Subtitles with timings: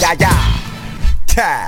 [0.00, 0.28] יא יא
[1.26, 1.64] תה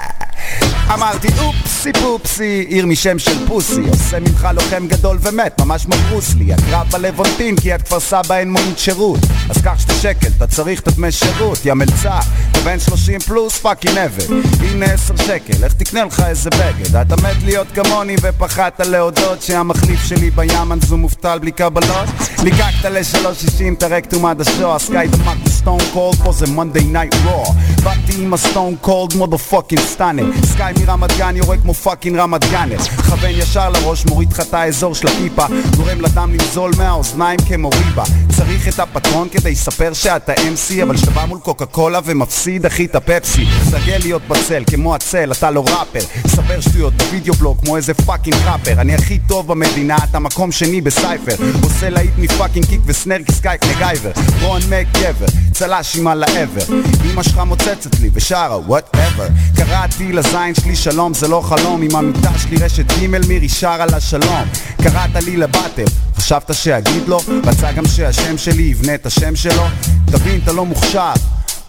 [0.95, 1.58] אמרתי אופסי
[2.03, 3.81] פופסי, עיר משם של פוסי.
[3.89, 8.53] עושה ממך לוחם גדול ומת, ממש כמו ברוסלי הקרב בלוונטין כי את כפר סבא אין
[8.53, 9.21] מונית שירות.
[9.51, 11.65] אז קח שתי שקל, אתה צריך את הדמי שירות.
[11.65, 12.19] יא מלצר,
[12.51, 14.25] אתה בן שלושים פלוס פאקינג עבד
[14.61, 16.97] הנה עשר שקל, איך תקנה לך איזה בגד?
[16.97, 22.09] אתה מת להיות כמוני ופחדת להודות שהמחליף שלי בימן זו מובטל בלי קבלות.
[22.43, 27.47] ליקקת לשלוש שישים, תרק תומד השוע סקאי דמק סטון קולד, פה זה מונדי נייט רוע
[27.85, 32.79] באתי עם הסטון קולד מודו פאקינג סטאנר סקאי מרמת גן יורה כמו פאקינג רמת גאנר
[32.79, 38.05] כוון ישר לראש, מוריד לך את האזור של הפיפה גורם לדם לנזול מהאוזניים כמו ריבה.
[38.37, 42.85] צריך את הפטרון כדי לספר שאתה MC אבל כשאתה בא מול קוקה קולה ומפסיד אחי
[42.85, 43.47] את הפפסי.
[43.71, 46.01] תרגל להיות בצל כמו הצל, אתה לא ראפר.
[46.27, 48.81] ספר שטויות בווידאו בלוג כמו איזה פאקינג ראפר.
[48.81, 51.35] אני הכי טוב במדינה, אתה מקום שני בסייפר.
[51.63, 54.11] עושה להיט מפאקינג קיק וסנר כסקייק מגייבר.
[54.43, 56.75] רון מק גבר, צל"ש עם על העבר.
[57.13, 62.39] אמא שלך מוצצת לי ושרה וואטאבר קראתי לזין שלי שלום זה לא חלום עם המיטה
[62.39, 64.45] שלי רשת ג' מירי שרה לה שלום
[64.83, 65.85] קראת לי לבטל
[66.17, 67.21] חשבת שאגיד לו?
[67.47, 69.67] רצה גם שהשם שלי יבנה את השם שלו?
[70.05, 71.13] תבין, אתה לא מוכשר,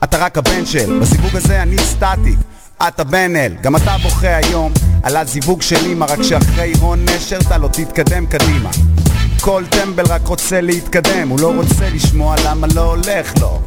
[0.03, 2.35] אתה רק הבן של בזיווג הזה אני סטטי
[2.87, 7.39] אתה בן אל, גם אתה בוכה היום על הזיווג של אמא רק שאחרי הון נשר
[7.39, 8.69] אתה לא תתקדם קדימה
[9.41, 13.61] כל טמבל רק רוצה להתקדם, הוא לא רוצה לשמוע למה לא הולך לו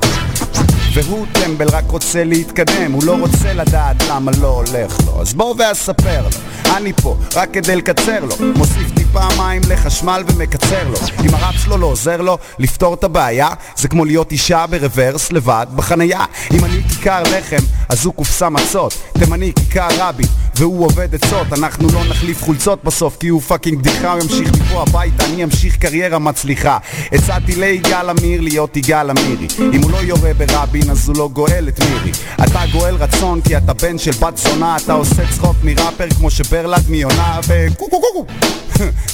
[0.95, 5.21] והוא טמבל רק רוצה להתקדם, הוא לא רוצה לדעת למה לא הולך לו.
[5.21, 6.29] אז בוא ואספר לו,
[6.77, 8.37] אני פה רק כדי לקצר לו.
[8.57, 10.97] מוסיף טיפה מים לחשמל ומקצר לו.
[11.25, 15.67] אם הרב שלו לא עוזר לו לפתור את הבעיה זה כמו להיות אישה ברוורס לבד
[15.77, 16.25] בחנייה.
[16.53, 18.95] אם אני כיכר לחם אז הוא קופסה מצות.
[19.19, 21.47] תימני כיכר רבין והוא עובד עצות.
[21.53, 25.77] אנחנו לא נחליף חולצות בסוף כי הוא fucking בדיחה הוא ימשיך מפה הביתה אני אמשיך
[25.77, 26.79] קריירה מצליחה.
[27.13, 29.47] הצעתי ליגאל עמיר להיות יגאל עמירי.
[29.59, 32.13] אם הוא לא יורה ברבין אז הוא לא גואל את מירי.
[32.45, 36.83] אתה גואל רצון כי אתה בן של בת זונה אתה עושה צחוק מראפר כמו שברלד
[36.89, 38.27] מיונה וקו קו קו קו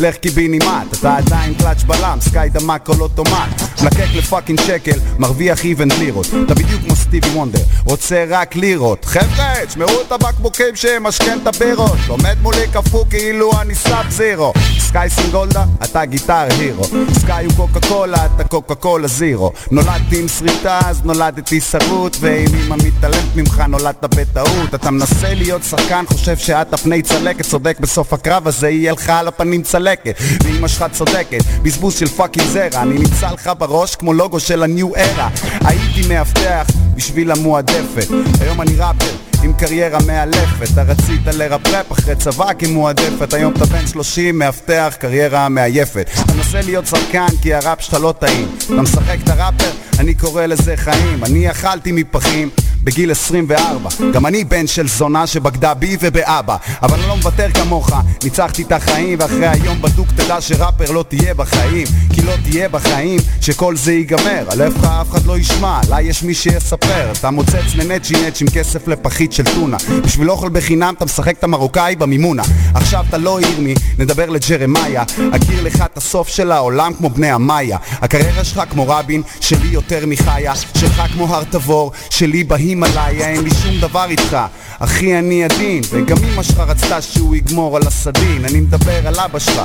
[0.00, 3.62] לך קיבינימט אתה עדיין קלאץ' בלם סקאי דמק כל אוטומט.
[3.82, 9.04] מלקק לפאקינג שקל מרוויח איבן לירות אתה בדיוק כמו סטיבי וונדר רוצה רק לירות.
[9.04, 14.52] חבר'ה תשמעו את הבקבוקים שמשכן את הבירות עומד מולי קפוא כאילו אני סאב זירו.
[14.78, 16.84] סקאי סינגולדה אתה Guitar Hero.
[17.18, 19.52] סקאי הוא קוקה קולה אתה קוקה קולה זירו.
[19.70, 24.74] נולדתי עם שריטה אז נולדתי שרוט ואם אמא מתעלמת ממך נולדת בטעות.
[24.74, 29.28] אתה מנסה להיות שחקן חושב שאתה פני צלקת צודק בסוף הקרב הזה יהיה לך על
[29.28, 30.14] הפנים צלקת.
[30.44, 32.82] ואמא שלך צודקת בזבוז של fucking זרע.
[32.82, 35.28] אני נמצא לך בראש כמו לוגו של הניו ארה.
[35.64, 36.66] הייתי מאבטח
[36.98, 38.08] בשביל המועדפת.
[38.40, 43.34] היום אני ראפר עם קריירה מאלפת אתה רצית לרפרפ אחרי צבא כמועדפת.
[43.34, 46.10] היום אתה בן 30 מאבטח קריירה מעייפת.
[46.24, 48.48] אתה מנסה להיות שחקן כי הראפ שלך לא טעים.
[48.66, 51.24] אתה משחק את הראפר אני קורא לזה חיים.
[51.24, 52.50] אני אכלתי מפחים
[52.84, 56.56] בגיל 24 גם אני בן של זונה שבגדה בי ובאבא.
[56.82, 57.90] אבל אני לא מוותר כמוך.
[58.24, 61.86] ניצחתי את החיים ואחרי היום בדוק תדע שראפר לא תהיה בחיים.
[62.14, 64.44] כי לא תהיה בחיים שכל זה ייגמר.
[64.48, 65.80] עליך אף אחד לא ישמע.
[65.88, 67.12] לה יש מי שיספר.
[67.12, 69.76] אתה מוצץ לנצ'י נצ' עם כסף לפחית של טונה.
[70.04, 72.42] בשביל אוכל בחינם אתה משחק את המרוקאי במימונה.
[72.74, 75.02] עכשיו אתה לא ירמי נדבר לג'רמיה.
[75.32, 80.06] אכיר לך את הסוף של העולם כמו בני המאיה הקריירה שלך כמו רבין שלי יותר
[80.06, 80.52] מחיה.
[80.56, 83.28] שלך כמו הר תבור שלי בהימאליה.
[83.28, 84.36] אין לי שום דבר איתך.
[84.78, 88.44] אחי אני עדין וגם אמא שלך רצתה שהוא יגמור על הסדין.
[88.44, 89.60] אני מדבר על אבא שלך.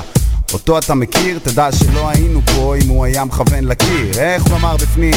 [0.53, 1.39] אותו אתה מכיר?
[1.43, 4.19] תדע שלא היינו פה אם הוא היה מכוון לקיר.
[4.19, 5.13] איך הוא אמר בפנים?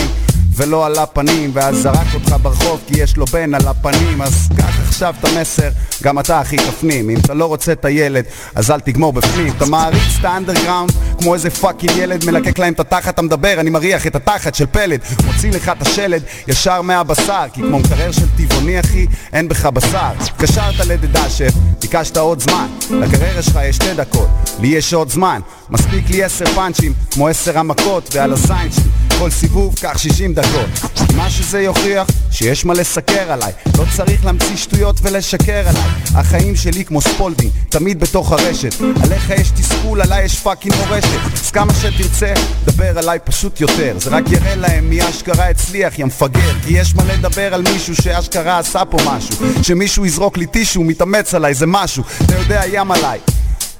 [0.56, 4.76] ולא על הפנים ואז זרק אותך ברחוב כי יש לו בן על הפנים אז קח
[4.88, 5.69] עכשיו את המסר,
[6.03, 7.11] גם אתה אחי תפנים.
[7.11, 8.25] אם אתה לא רוצה את הילד,
[8.55, 9.53] אז אל תגמור בפנים.
[9.56, 13.70] אתה מעריץ את האנדרגראונד כמו איזה fucking ילד מלקק להם את התחת, אתה מדבר, אני
[13.70, 15.00] מריח את התחת של פלד.
[15.26, 20.11] מוציא לך את השלד ישר מהבשר כי כמו מקרר של טבעוני אחי, אין בך בשר.
[20.37, 22.67] קשרת לדדשף, ביקשת עוד זמן.
[22.91, 24.29] לקריירה שלך יש שתי דקות,
[24.61, 25.41] לי יש עוד זמן.
[25.70, 30.45] מספיק לי עשר פאנצ'ים, כמו עשר המכות ועל הזין שלי כל סיבוב קח שישים דקות
[31.16, 33.52] מה שזה יוכיח, שיש מה לסקר עליי.
[33.78, 35.82] לא צריך להמציא שטויות ולשקר עליי.
[36.14, 38.75] החיים שלי כמו ספולדינג, תמיד בתוך הרשת.
[39.02, 41.40] עליך יש תסכול, עליי יש fucking מורשת.
[41.43, 42.34] אז כמה שתרצה,
[42.64, 43.96] דבר עליי פשוט יותר.
[43.98, 46.52] זה רק יראה להם מי אשכרה הצליח, יא מפגר.
[46.66, 49.37] כי יש מה לדבר על מישהו שאשכרה עשה פה משהו.
[49.62, 52.02] שמישהו יזרוק לי טישו, מתאמץ עליי, זה משהו.
[52.25, 53.19] אתה יודע ים עליי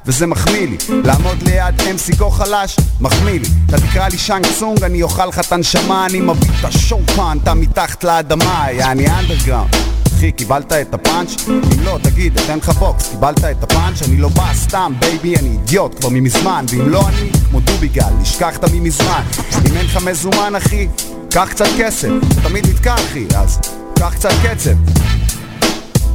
[0.07, 0.77] וזה מחמיא לי.
[1.05, 3.49] לעמוד ליד MC כה חלש, מחמיא לי.
[3.67, 7.55] אתה תקרא לי שאנג צונג, אני אוכל לך את הנשמה אני מביא את השופן, אתה
[7.55, 9.75] מתחת לאדמה, יעני אנדרגראונד
[10.17, 11.49] אחי, קיבלת את הפאנץ'?
[11.49, 14.03] אם לא, תגיד, אתן לך בוקס, קיבלת את הפאנץ'?
[14.03, 16.65] אני לא בא סתם, baby, אני אידיוט כבר ממזמן.
[16.69, 19.23] ואם לא אני, כמו דוביגל, נשכחת ממזמן.
[19.67, 20.89] אם אין לך מזומן, אחי,
[21.31, 22.09] קח קצת כסף.
[22.33, 23.59] אתה תמיד נתקע, אחי, אז
[23.99, 24.71] קח קצת קצב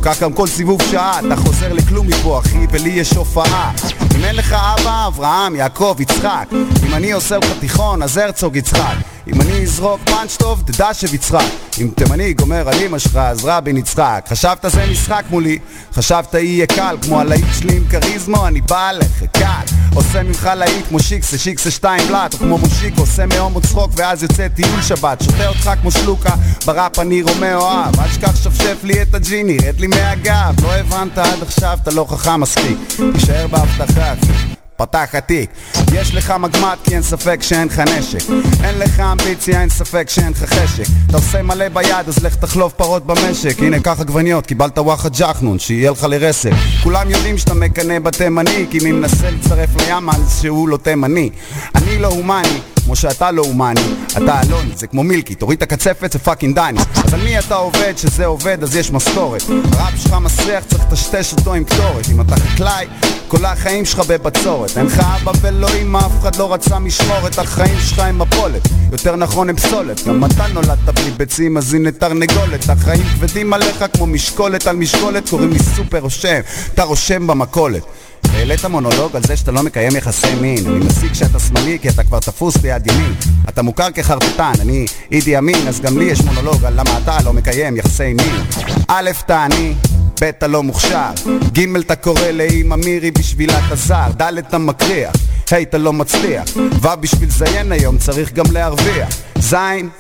[0.01, 3.71] כך גם כל סיבוב שעה, אתה חוזר לכלום מפה אחי, ולי יש הופעה.
[4.15, 6.48] אם אין לך אבא, אברהם, יעקב, יצחק.
[6.88, 8.95] אם אני עושה לך תיכון, אז הרצוג יצחק
[9.27, 11.45] אם אני אזרוק פאנץ' טוב, תדע שביצחק
[11.81, 14.25] אם תימני גומר על אמא שלך, אז רבין יצחק.
[14.29, 15.59] חשבת זה משחק מולי,
[15.94, 19.75] חשבת יהיה קל כמו הלהיט שלי עם כריזמו, אני בא עליך, קל.
[19.95, 24.23] עושה ממך להיט כמו שיקסה, שיקסה שתיים בלאט או כמו מושיק, עושה מהומו צחוק ואז
[24.23, 25.24] יוצא טיול שבת.
[25.24, 26.35] שותה אותך כמו שלוקה,
[26.65, 28.00] בראפ אני רומא אוהב.
[28.00, 30.56] אל תשכח שפשף לי את הג'יני, רד לי מהגב.
[30.63, 32.77] לא הבנת עד עכשיו, אתה לא חכם מספיק.
[33.13, 34.13] תישאר בהבטחה
[34.81, 35.50] פתח התיק
[35.94, 38.30] יש לך מגמט כי אין ספק שאין לך נשק.
[38.63, 40.83] אין לך אמביציה, אין ספק שאין לך חשק.
[41.07, 43.60] אתה עושה מלא ביד אז לך תחלוב פרות במשק.
[43.60, 46.51] הנה קח עגבניות, קיבלת וואחד ג'חנון שיהיה לך לרסק.
[46.83, 51.30] כולם יודעים שאתה מקנא בתימני כי מי מנסה לצרף לים אז שהוא לא תימני.
[51.75, 53.81] אני לא הומני כמו שאתה לא הומני,
[54.18, 56.80] אתה אלוני, זה כמו מילקי, תוריד את הקצפת זה fucking דני.
[57.06, 61.33] אז על מי אתה עובד, שזה עובד אז יש משכורת הראפ שלך מסריח, צריך לטשטש
[61.33, 62.10] אותו עם קטורת.
[62.12, 62.86] אם אתה חקלאי,
[63.28, 64.78] כל החיים שלך בבצורת.
[64.78, 67.39] אין לך אבא ולא אמא, אף אחד לא רצה משמורת.
[67.39, 70.07] החיים שלך הם מפולת, יותר נכון הם פסולת.
[70.07, 72.69] גם אתה נולדת בלי ביצים אז הנה תרנגולת.
[72.69, 76.39] החיים כבדים עליך כמו משקולת על משקולת קוראים לי סופר רושם,
[76.74, 77.84] אתה רושם במכולת
[78.29, 80.68] העלית מונולוג על זה שאתה לא מקיים יחסי מין.
[80.68, 83.13] אני מסיק שאתה שמאלי כי אתה כבר תפוס ביד ימין.
[83.50, 87.33] אתה מוכר כחרטטן, אני אידי אמין אז גם לי יש מונולוג על למה אתה לא
[87.33, 88.35] מקיים יחסי מין.
[88.88, 89.73] א', אתה עני
[90.21, 91.12] ב' אתה לא מוכשר,
[91.53, 95.15] ג' אתה קורא לאמא מירי בשבילה אתה זר, ד' אתה מקריח,
[95.51, 96.44] ה' אתה לא מצליח,
[96.81, 99.09] ו' בשביל זיין היום צריך גם להרוויח,
[99.39, 99.56] ז'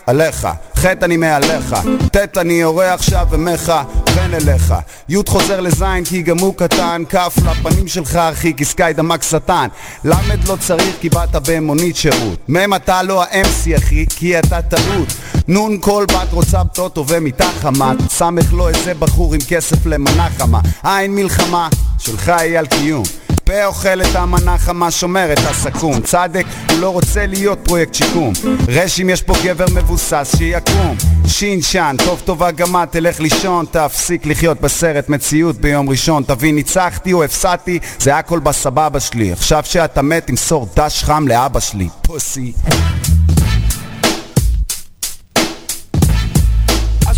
[0.07, 0.47] עליך,
[0.77, 1.75] ח' אני מעליך,
[2.11, 4.73] ט' אני יורה עכשיו ומכוון אליך,
[5.09, 9.67] י' חוזר לז' כי גם הוא קטן, כ' לפנים שלך אחי כי סקאי דמק שטן,
[10.05, 10.13] ל'
[10.47, 15.07] לא צריך כי באת במונית שירות, מ' אתה לא ה-MC אחי כי אתה טעות,
[15.47, 20.59] נ' כל בת רוצה בטוטו ומיטה חמה, סמך לא איזה בחור עם כסף למנה חמה,
[20.83, 23.03] עין מלחמה, שלך היא על קיום.
[23.43, 26.01] פה אוכל את המנה חמה, שומר את הסכו"ם.
[26.01, 28.33] צדק, הוא לא רוצה להיות פרויקט שיקום.
[28.67, 30.95] רש אם יש פה גבר מבוסס, שיקום.
[31.27, 36.23] שין שן, טוב טובה גמה, תלך לישון תפסיק לחיות בסרט מציאות ביום ראשון.
[36.23, 39.31] תבין ניצחתי או הפסדתי, זה הכל בסבבה שלי.
[39.31, 41.87] עכשיו שאתה מת, תמסור דש חם לאבא שלי.
[42.01, 42.53] פוסי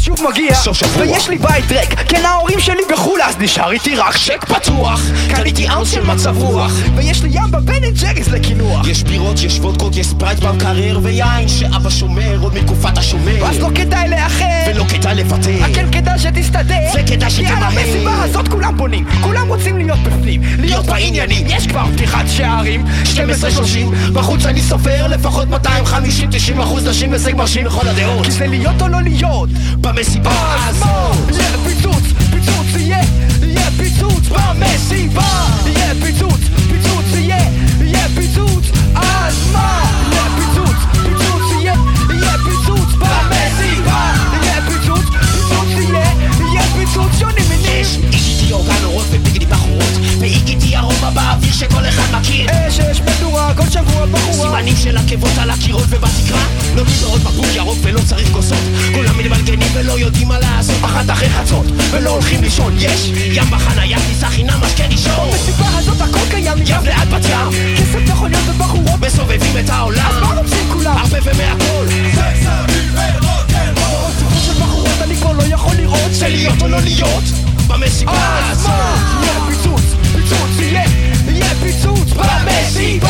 [0.03, 1.01] שוב מגיע, סוף שבוע.
[1.01, 5.69] ויש לי בית ריק, כן ההורים שלי בחו"ל אז נשאר איתי רק צ'ק פתוח, קניתי
[5.69, 6.71] ounce של מצב רוח.
[6.95, 8.87] ויש לי ים בבן אנד ג'ריס לקינוח.
[8.87, 13.43] יש בירות, יש וודקות, יש ספרייט במקרר ויין שאבא שומר עוד מתקופת השומר.
[13.43, 16.75] ואז לא כדאי לאחר, ולא כדאי לוותר כן כדאי שתסתדר.
[16.93, 20.41] וכדאי כי על המסיבה הזאת כולם בונים, כולם רוצים להיות בפנים.
[20.59, 21.47] להיות בעניינים.
[21.49, 22.85] יש כבר פתיחת שערים.
[23.15, 23.17] 12-30,
[24.13, 28.25] בחוץ אני סופר לפחות 250-90 אחוז נשים הישג מרשים לכל הדעות.
[28.25, 29.49] כי זה להיות או לא להיות
[29.95, 31.11] במסיבה אז אז מה?
[31.31, 32.99] יהיה פיצוץ, פיצוץ יהיה,
[33.41, 37.37] יהיה פיצוץ במסיבה יהיה פיצוץ, פיצוץ יהיה,
[37.81, 39.81] יהיה פיצוץ אז מה?
[40.11, 41.73] יהיה פיצוץ, פיצוץ יהיה,
[42.09, 49.45] יהיה פיצוץ במסיבה יהיה פיצוץ, פיצוץ יהיה, יהיה פיצוץ שונים מינים יש איגיטי אורגנורות וביגדי
[49.45, 52.45] בחורות והגיתי ארומה באוויר שכל אחד מכיר.
[52.51, 54.49] אש, אש, מדורה, כל שבוע בחורה.
[54.49, 56.43] סימנים של עקבות על הקירות ובתקרה.
[56.75, 58.57] לא עוד בקבוק ירוק ולא צריך כוסות.
[58.93, 60.75] כולם מתבלגנים ולא יודעים מה לעשות.
[60.85, 62.73] אחת אחרי חצות ולא הולכים לישון.
[62.79, 67.25] יש ים בחנייה כניסה חינם, משקה ראשון כן בסיפה הזאת הכל קיים ים לאט בת
[67.25, 70.05] ים כסף מכוניות ובחורות מסובבים את העולם.
[70.09, 70.97] אז מה רוצים כולם?
[70.97, 71.85] הרבה ומהכל.
[72.15, 76.11] סקס, אביב ורוטנרול סיפור של בחורות אני כבר לא יכול לראות.
[76.19, 77.23] שלהיות או לא להיות.
[77.67, 79.42] במסיבה הזאת.
[79.75, 80.83] פיצוץ, פיצוץ יהיה,
[81.27, 83.09] יהיה פיצוץ במסיבה.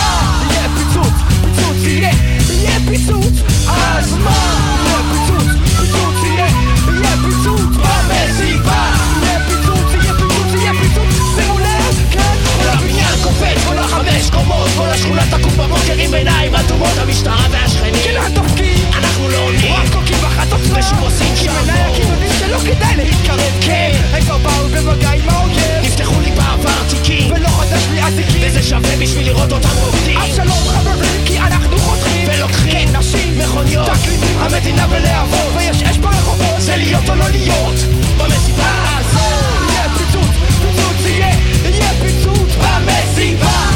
[0.49, 2.11] יהיה פיצוץ, פיצוץ יהיה,
[2.49, 3.33] יהיה פיצוץ
[3.67, 4.75] אז מה?
[4.85, 6.47] יהיה פיצוץ, פיצוץ יהיה,
[6.87, 8.91] יהיה פיצוץ במסיבה.
[9.21, 14.69] יהיה פיצוץ, יהיה פיצוץ, יהיה פיצוץ שימו לב, כן, כל הבניין קופץ, כל החמש קומות
[14.77, 17.93] כל השכונה תקום בבוקר עם עיניים אדומות המשטרה והשכנים.
[18.03, 18.87] כן התפקיד.
[18.93, 19.73] אנחנו לא עונים.
[19.73, 23.91] רק קוקים בחטופים ושוב עושים שם שלא כדאי להתקרב כן.
[24.13, 25.83] הם כבר באו במגע עם האויב.
[25.83, 27.31] נפתחו לי בעבר תיקים.
[27.31, 31.77] ולא חדש לי אזיקים וזה שווה בשביל לראות אותם רוקדים אז שלום חברים כי אנחנו
[31.77, 32.27] חותכים.
[32.27, 33.87] ולוקחים כן, נשים, מכוניות.
[33.87, 35.53] תקליטים, המדינה בלהבות.
[35.55, 36.61] ויש אש ברחובות.
[36.61, 37.75] זה להיות או לא להיות.
[38.17, 39.69] במסיבה הזאת.
[39.69, 42.49] יהיה פיצוץ, פיצוץ יהיה, יהיה פיצוץ.
[42.55, 43.72] במסיבה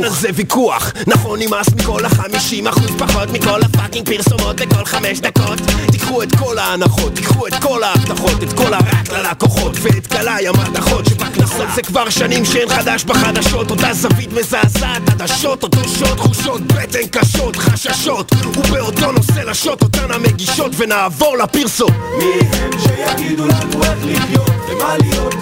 [0.00, 0.92] אין על זה ויכוח.
[1.06, 5.58] נכון נמאס מכל החמישים אחוז פחות מכל הפאקינג פרסומות בכל חמש דקות.
[5.92, 11.06] תיקחו את כל ההנחות תיקחו את כל ההבטחות את כל הרק ללקוחות ואת גלאי המדחות
[11.06, 13.70] שבכנסות זה כבר שנים שאין חדש בחדשות.
[13.70, 18.32] אותה זווית מזעזעת עדשות אותו שוט תחושות בטן קשות חששות.
[18.56, 21.90] ובאותו נושא לשוט אותן המגישות ונעבור לפרסום.
[22.18, 25.34] מי הם שיגידו לנו איך לחיות ומה להיות?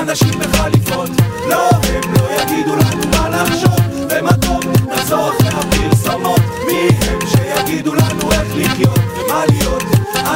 [0.00, 1.10] אנשים בחליפות
[1.48, 7.94] לא הם לא יגידו לנו מה לחשוב ומה טוב נחזור אחרי הפרסומות מי הם שיגידו
[7.94, 9.82] לנו איך לחיות ומה להיות?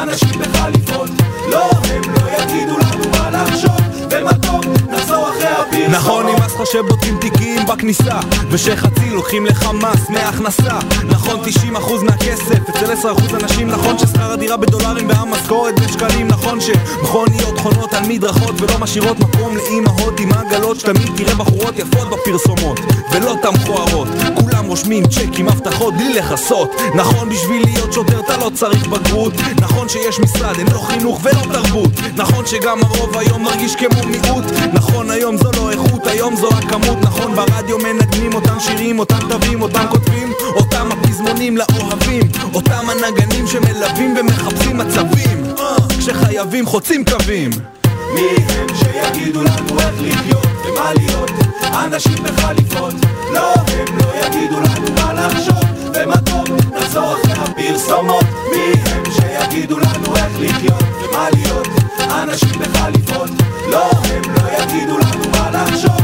[0.02, 1.11] אנשים בחליפות.
[1.50, 3.76] לא הם לא יגידו לנו מה לחשוב
[4.11, 6.26] ומה טוב נחזור אחרי הפרסומות נכון
[6.60, 8.20] לך שבודקים תיקים בכניסה
[8.50, 10.78] ושחצי לוקחים לך מס מהכנסה.
[11.04, 11.40] נכון
[11.75, 18.02] 90% מהכסף אצל 10% אנשים נכון ששכר הדירה בדולרים והמשכורת בשקלים נכון שמכוניות חונות על
[18.08, 22.80] מדרכות ולא משאירות מקום לאימהות עם עגלות שתמיד תראה בחורות יפות בפרסומות
[23.12, 26.70] ולא תמכוערות כולם רושמים צ'קים הבטחות בלי לכסות.
[26.94, 29.32] נכון בשביל להיות שוטר אתה לא צריך בגרות.
[29.60, 31.90] נכון שיש משרד אין לו חינוך ולא תרבות.
[32.16, 34.44] נכון שגם הרוב היום מרגיש כמו מיעוט.
[34.72, 39.62] נכון היום זו לא איכות היום זו הכמות נכון ברדיו מנגנים אותם שירים אותם תווים
[39.62, 42.22] אותם כותבים אותם הפזמונים לאוהבים
[42.54, 45.44] אותם הנגנים שמלווים ומחפשים מצבים
[45.98, 47.50] כשחייבים חוצים קווים.
[48.14, 51.30] מי הם שיגידו לנו איך לחיות ומה להיות?
[51.84, 52.94] אנשים בחליפות.
[53.32, 56.44] לא הם לא יגידו לנו מה לחשוב טוב
[56.76, 58.24] נחזור אחרי הפרסומות.
[58.50, 61.68] מי הם שיגידו לנו איך לחיות ומה להיות?
[62.22, 63.30] אנשים בחליפות.
[63.70, 65.96] לא הם לא יגידו לנו מה לחשוב.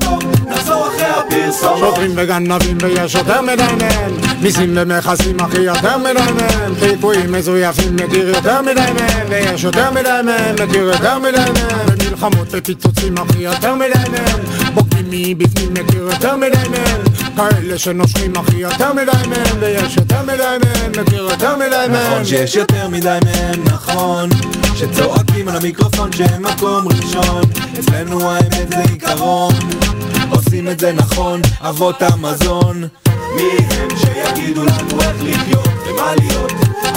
[0.00, 1.78] טוב נחזור אחרי הפרסומות.
[1.78, 8.28] שוטרים וגנבים ויש יותר מדי מהם מיסים ומכסים אחי יותר מדי מהם חיפויים מזויפים מכיר
[8.28, 13.74] יותר מדי מהם ויש יותר מדי מהם מכיר יותר מדי מהם ומלחמות ופיצוצים אחי יותר
[13.74, 17.02] מדי מהם בוגדים מבפנים מכיר יותר מדי מהם.
[17.36, 19.56] כאלה שנושרים אחי יותר מדי מהם.
[19.60, 22.12] ויש יותר מדי מהם מכיר יותר מדי מהם.
[22.12, 24.28] נכון שיש יותר מדי מהם, נכון.
[24.74, 27.42] שצועקים על המיקרופון שהם מקום ראשון.
[27.78, 29.54] אצלנו האמת זה עיקרון.
[30.30, 32.84] עושים את זה נכון, אבות המזון.
[33.36, 36.52] מי הם שיגידו לנו איך לחיות ומה להיות?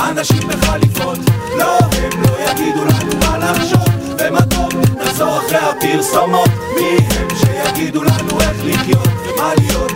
[0.10, 1.20] אנשים בחליפות
[1.58, 3.88] לא הם לא יגידו לנו מה לחשוב
[4.20, 6.50] ומה טוב נחזור אחרי הפרסומות.
[6.76, 9.08] מי הם שיגידו לנו איך לחיות?
[9.08, 9.92] ומה להיות?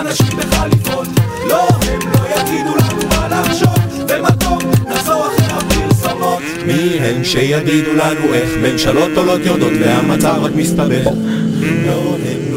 [0.00, 1.08] אנשים בחליפות
[1.48, 3.78] לא הם לא יגידו לנו מה לחשוב
[4.08, 6.42] ומה טוב נחזור אחרי הפרסומות.
[6.66, 11.06] מי הם שיגידו לנו איך ממשלות עולות יורדות והמצב רק מסתבך?
[11.86, 12.49] לא הם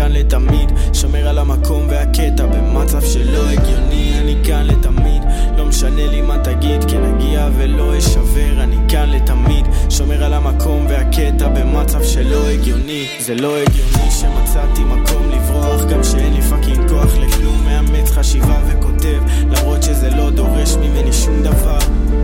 [0.00, 5.22] כאן לתמיד, שומר על המקום והקטע במצב שלא הגיוני, אני כאן לתמיד,
[5.56, 10.86] לא משנה לי מה תגיד, כן אגיע ולא אשבר, אני כאן לתמיד, שומר על המקום
[10.88, 17.16] והקטע במצב שלא הגיוני, זה לא הגיוני שמצאתי מקום לברוח, גם שאין לי פאקינג כוח
[17.16, 21.78] לכלום, מאמץ חשיבה וכותב, למרות שזה לא דורש ממני שום דבר,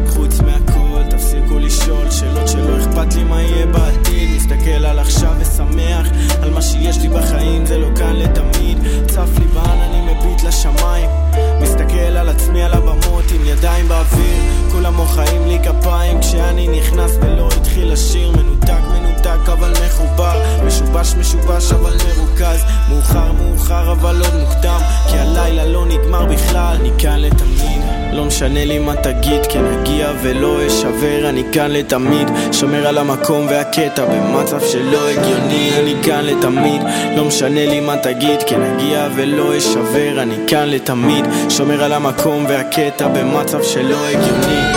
[0.06, 0.75] חוץ מהכל,
[1.46, 4.30] תפסיקו לשאול שאלות שלא אכפת לי מה יהיה בעתיד.
[4.36, 6.06] מסתכל על עכשיו ושמח
[6.42, 8.78] על מה שיש לי בחיים זה לא כאן לתמיד.
[9.08, 11.10] צף לי בעננים מביט לשמיים.
[11.60, 14.42] מסתכל על עצמי על הבמות עם ידיים באוויר.
[14.72, 20.42] כולם מוחאים לי כפיים כשאני נכנס ולא התחיל לשיר מנותק מנותק אבל מחובר.
[20.66, 22.64] משובש משובש אבל מרוכז.
[22.88, 24.80] מאוחר מאוחר אבל עוד מוקדם.
[25.10, 26.76] כי הלילה לא נגמר בכלל.
[26.80, 27.75] אני כאן לתמיד
[28.16, 32.28] לא משנה לי מה תגיד כן אגיע ולא אשבר אני כאן לתמיד.
[32.52, 36.82] שומר על המקום והקטע במצב שלא הגיוני אני כאן לתמיד.
[37.16, 41.24] לא משנה לי מה תגיד כן אגיע ולא אשבר אני כאן לתמיד.
[41.48, 44.75] שומר על המקום והקטע במצב שלא הגיוני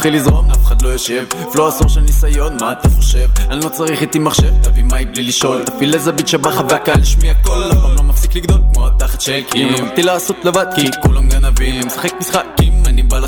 [0.00, 1.24] נתחיל לזרום, אף אחד לא יושב.
[1.52, 3.28] flow עשור של ניסיון, מה אתה חושב?
[3.50, 5.64] אני לא צריך איתי מחשב, תביא mic בלי לשאול.
[5.64, 7.72] תפעיל איזה beat שבא לך והקהל ישמיע קול.
[7.72, 9.72] אף פעם לא מפסיק לגדול כמו התחת של קים.
[9.72, 11.86] לא באתי לעשות לבד כי כולם גנבים.
[11.86, 12.69] משחק משחקים,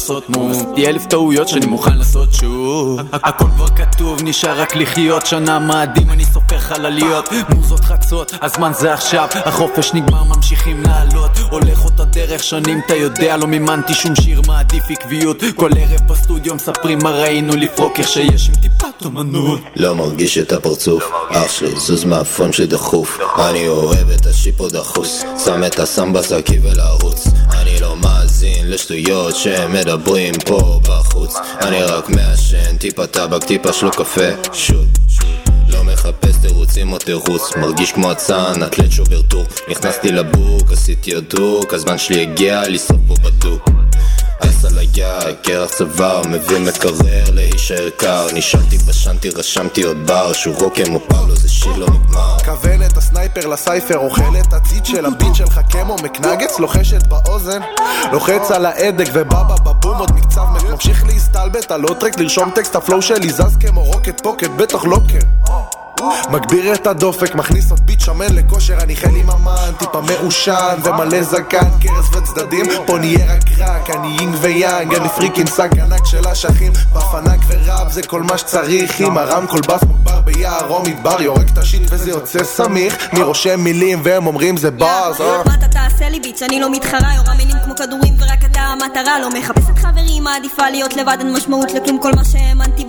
[0.03, 3.01] לעשות move תהיה אלף טעויות שאני מוכן לעשות שוב.
[3.13, 5.27] הכל כבר כתוב, נשאר רק לחיות.
[5.27, 7.29] שנה מאדים, אני סופר חלליות.
[7.55, 9.29] מוזות חצות, הזמן זה עכשיו.
[9.35, 11.31] החופש נגמר, ממשיכים לעלות.
[11.51, 15.43] הולך אותה דרך שנים, אתה יודע, לא מימנתי שום שיר, מעדיף עקביות.
[15.57, 19.61] כל ערב בסטודיו מספרים מה ראינו לפרוק איך שיש עם טיפת אומנות.
[19.77, 21.05] לא מרגיש את הפרצוף.
[21.31, 26.59] אח שלי זוז מהפון שלי דחוף אני אוהב את השיפו דחוס שם את הסם בשקי
[26.63, 27.32] ולרוץ
[28.73, 31.37] מאזין לשטויות שהם מדברים פה בחוץ.
[31.61, 34.53] אני רק מעשן טיפה טבק טיפה שלוק קפה.
[34.53, 34.89] שוט
[35.69, 39.45] לא מחפש תירוצים עושים אותי רוס מרגיש כמו הצאן, אתלט שובר טור.
[39.71, 43.69] נכנסתי לבוק, עשיתי הדוק הזמן שלי הגיע, לסוף פה בדוק.
[44.41, 46.93] אס על היד, קרח צוואר, מביא מקרר
[47.33, 48.27] להישאר קר.
[48.35, 53.47] נשארתי בשנתי, רשמתי עוד בר שורו כמו פאולו, זה שיט לא נגמר כוון את הסנייפר
[53.47, 57.61] לסייפר, אוכל את הציד של הביט שלך כמו מקנגץ, לוחשת באוזן
[58.13, 63.03] לוחץ על ההדק ובבא בבום עוד מקצב ממשיך להסתלבט על עוד טרק, לרשום טקסט, הפלואו
[63.03, 65.53] שלי זז כמו רוקט פוקט, בטח לא כן
[66.31, 71.23] מגביר את הדופק, מכניס עוד ביט שמן לכושר, אני חל עם המן, טיפה מעושן ומלא
[71.23, 76.29] זקן, קרס וצדדים, פה נהיה רק רק, אני יינג ויאנג, אני פריקין שק ענק של
[76.29, 81.51] אשכים, בפנק וראפ זה כל מה שצריך, עם הרמקול בס מוגבר ביער או מדבר, יורק
[81.53, 85.43] את השיט וזה יוצא סמיך, אני רושם מילים והם אומרים זה באז, אה.
[85.47, 89.19] מה אתה תעשה לי bitch, אני לא מתחרה, יורה מילים כמו כדורים ורק אתה המטרה,
[89.19, 92.85] לא מחפשת חברים, מעדיפה להיות לבד, אין משמעות לכלום, כל מה שהאמנתי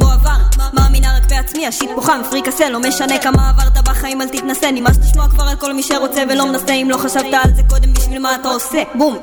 [1.35, 4.97] בעצמי, ה shit פה חם, פריק עשה, לא משנה כמה עברת בחיים, אל תתנסה, נמאס
[5.03, 8.19] לשמוע כבר על כל מי שרוצה ולא מנסה, אם לא חשבת על זה קודם, בשביל
[8.19, 8.83] מה אתה עושה?
[8.95, 9.17] בום,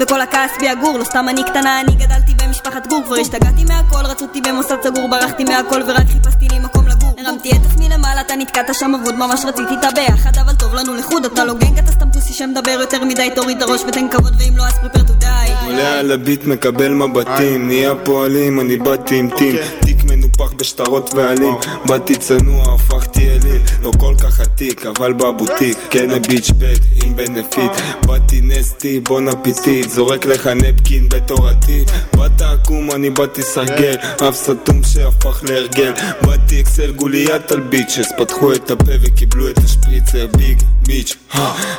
[0.00, 4.06] וכל הכעס בי הגור, לא סתם אני קטנה, אני גדלתי במשפחת גור, כבר השתגעתי מהכל,
[4.06, 8.20] רצו אותי במוסד סגור, ברחתי מהכל ורק חיפשתי לי מקום לגור, הרמתי את עצמי למעלה,
[8.20, 11.78] אתה נתקעת שם אבוד, ממש רציתי את הביחד, אבל טוב לנו לחוד, אתה לא gang,
[11.78, 15.12] אתה סתם pussy שמדבר יותר מדי, תוריד את הראש ותן כבוד, ואם לא אז prepare
[15.20, 15.66] die.
[15.66, 19.56] עולה על הביט מקבל מבטים, נהיה פועלים, אני באתי עם טים.
[19.80, 20.04] תיק
[20.38, 21.54] מנופח בשטרות ועלים.
[21.86, 25.78] באתי צנוע, הפכתי אליל לא כל כך עתיק, אבל בבוטיק.
[25.90, 27.70] כן הביץ' בט עם בנפיט.
[28.06, 31.84] באתי נסטי, בון אפיטיט זורק לך נפקין בתורתי.
[32.16, 33.94] באת עקום, אני באתי סרגל.
[34.28, 35.92] אף סתום שהפך להרגל.
[36.22, 40.26] באתי אקסל גוליית על ביצ'ס פתחו את הפה וקיבלו את השפריצר.
[40.26, 41.16] ביג מיץ'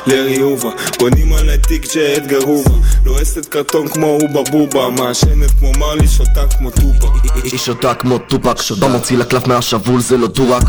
[0.06, 0.70] לארי הובה.
[0.98, 2.70] בונים על התיק שאדגר הובה.
[3.04, 4.90] לועסת קרטון כמו הובה בובה.
[4.90, 7.08] מעשנת כמו מרלי שותה כמו טובה.
[7.44, 8.18] היא שותה כמו
[8.54, 10.62] טופק, שותה מוציא לקלף מהשבול זה לא דורק.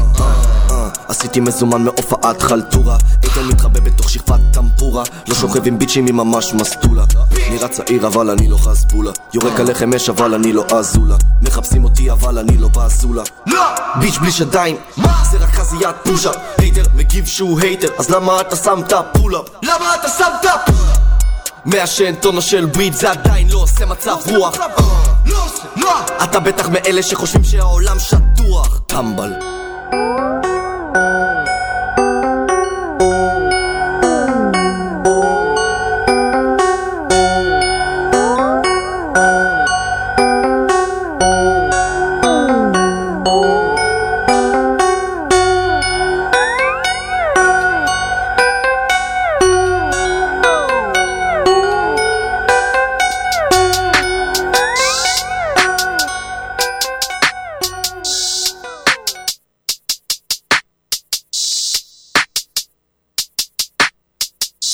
[0.71, 2.97] אה, עשיתי מזומן מהופעת חלטורה.
[3.23, 5.03] איתן מתרבה בתוך שכבת טמפורה.
[5.27, 7.03] לא שוכב עם ביצ'ים היא ממש מסטולה.
[7.51, 9.11] נראה צעיר אבל אני לא חסבולה.
[9.33, 11.15] יורק עליכם אש אבל אני לא אזולה.
[11.41, 13.23] מחפשים אותי אבל אני לא באזולה.
[13.99, 14.75] bitch בלי שדיים.
[15.31, 19.39] זה רק חזיית push up hater מגיב שהוא hater אז למה אתה שמת follow?
[19.63, 21.09] למה אתה שמת follow?
[21.65, 24.58] מעשן טונה של weed זה עדיין לא עושה מצב רוח.
[26.24, 28.80] אתה בטח מאלה שחושבים שהעולם שטוח.
[28.88, 29.34] טמבל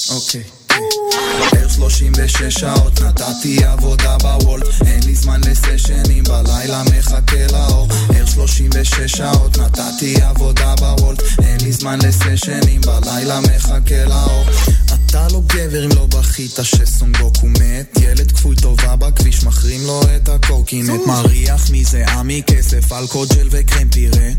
[0.10, 0.44] אוקיי.
[1.82, 7.88] ער 36 שעות נתתי עבודה בוול אין לי זמן לסשנים בלילה מחכה לאור.
[8.16, 14.46] ער 36 שעות נתתי עבודה בוולט אין לי זמן לסשנים בלילה מחכה לאור.
[14.86, 17.98] אתה לא גבר אם לא בכית שסונגוקו מת.
[18.02, 20.90] ילד כפוי טובה בכביש מחרים לו את הקורקינט.
[21.08, 24.30] מריח מזיעה מכסף אלכוג'ל וקרם פירה.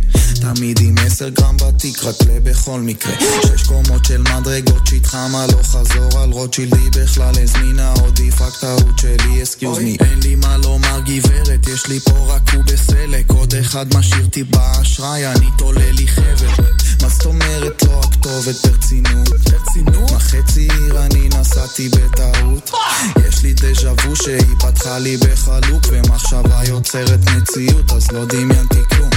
[0.40, 3.14] תמיד עם 10 גרם בתיק רק לבכל מקרה.
[3.42, 8.98] שש קומות של מדרגות שיט חמה לא חזור על רוטשילדי בכלל הזמינה עדיף רק טעות
[8.98, 13.30] שלי אסקיוז מי אין לי מה לומר גברת יש לי פה רק הוא בסלק.
[13.30, 16.64] עוד אחד משאיר אותי באשראי אני תולה לי חבל
[17.02, 19.28] מה זאת אומרת לא הכתובת ברצינות?
[19.28, 20.10] ברצינות?
[20.12, 22.70] מה חצי עיר אני נסעתי בטעות?
[23.28, 29.10] יש לי דז'ה וו שהיא פתחה לי בחלוק ומחשבה יוצרת מציאות אז לא דמיינתי כלום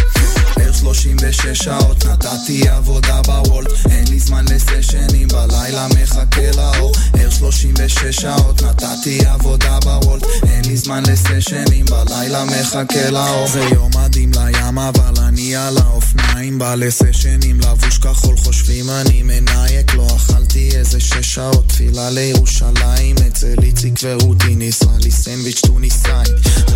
[0.61, 6.91] ער 36 שעות נתתי עבודה בוולט אין לי זמן לסשנים בלילה מחכה לאור.
[7.19, 13.47] ער 36 שעות נתתי עבודה בוולט אין לי זמן לסשנים בלילה מחכה לאור.
[13.47, 19.93] זה יום מדהים לים אבל אני על האופניים בא לסשנים לבוש כחול חושבים אני מנייק
[19.93, 26.25] לא אכלתי איזה שש שעות תפילה לירושלים אצל איציק ורותי ניסה לי סנדוויץ' טוניסאי.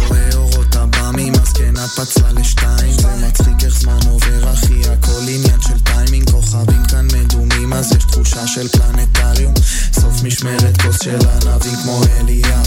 [0.07, 5.79] רואה אורות עב"מים הזקנה פצעה לשתיים זה מצחיק איך זמן עובר אחי הכל עניין של
[5.79, 9.53] טיימינג כוכבים כאן מדומים אז יש תחושה של פלנטריום.
[9.93, 12.63] סוף משמרת כוס של ענבים כמו אליהו.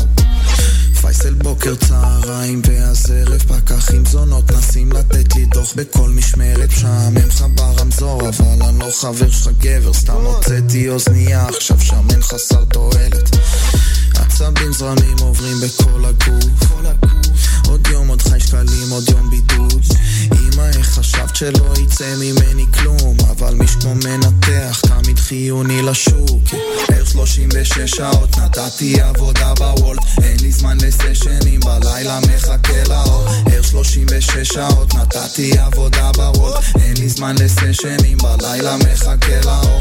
[1.01, 6.69] פייסל בוקר צהריים ואז ערב פקחים זונות נסים לתת לי דוח בכל משמרת.
[6.69, 9.93] משעמם לך ברמזור אבל אני לא חבר שלך גבר.
[9.95, 13.37] סתם הוצאתי אוזנייה עכשיו שמן חסר תועלת
[14.37, 16.73] עצבים זרמים עוברים בכל הגוף.
[17.69, 19.83] עוד יום, עוד חי שקלים, עוד יום בידוד.
[20.33, 23.17] אמא, איך חשבת שלא יצא ממני כלום?
[23.31, 26.43] אבל מיש כמו מנתח, תמיד חיוני לשוק.
[26.93, 30.03] ער 36 שעות, נתתי עבודה בוולט.
[30.23, 33.25] אין לי זמן לסשנים, בלילה מחכה לאור.
[33.53, 36.65] ער 36 שעות, נתתי עבודה בוולט.
[36.81, 39.81] אין לי זמן לסשנים, בלילה מחכה לאור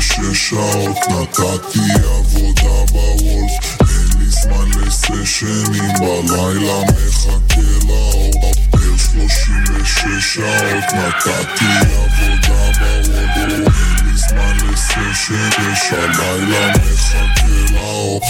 [0.00, 8.52] שש שעות נתתי עבודה בוולף אין לי זמן לסשנים בלילה מחכה לאור
[8.98, 18.20] שלושים ושש שעות נתתי עבודה בוולף אין לי זמן לסשנים הלילה מחכה לאור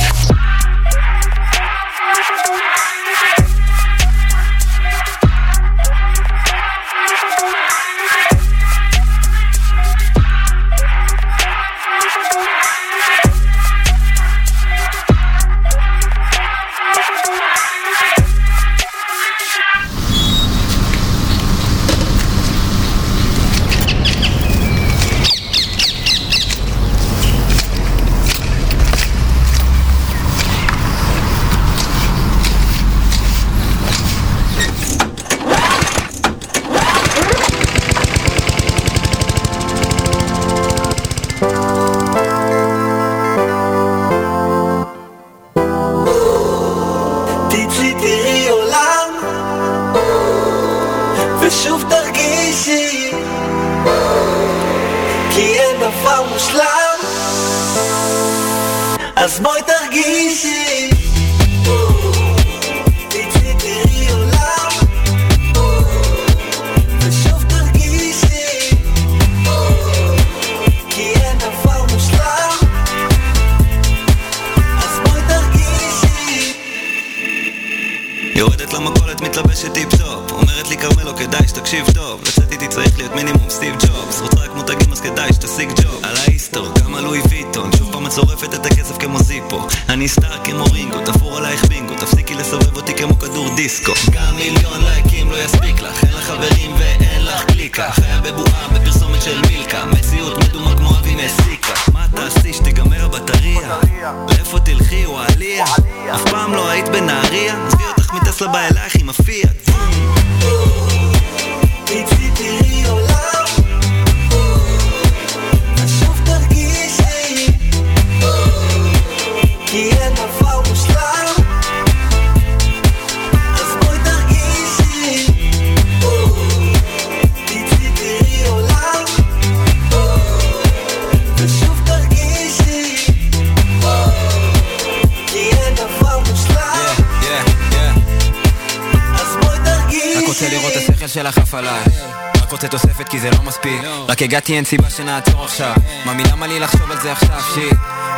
[144.27, 145.75] הגעתי אין סיבה שנעצור עכשיו.
[146.07, 147.77] מאמי למה לי לחשוב על זה עכשיו shit.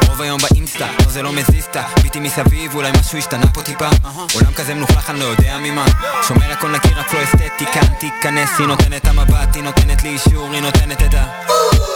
[0.09, 3.89] רוב היום באינסטה, לא זה לא מזיז תביטי מסביב, אולי משהו השתנה פה טיפה.
[4.35, 5.85] עולם כזה מלוכלך, אני לא יודע ממה.
[6.29, 7.81] שומר הכל נקי, רק לא אסתטיקה.
[8.01, 11.25] תיכנס, היא נותנת המבט, היא נותנת לי אישור, היא נותנת את ה...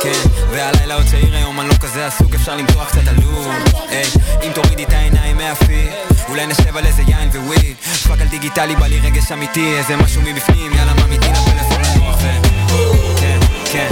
[0.03, 3.49] כן, והלילה עוד צעיר היום, אני לא כזה עסוק, אפשר למתוח קצת עלוב.
[3.89, 4.11] היי,
[4.43, 5.89] אם תורידי את העיניים מהפיד
[6.29, 7.77] אולי נשב על איזה יין ו weed
[8.09, 11.69] fuck על דיגיטלי, בא לי רגש אמיתי, איזה משהו מבפנים, יאללה מאמי תני לפלאפון לנוח
[11.69, 11.72] ו...
[13.73, 13.89] כן,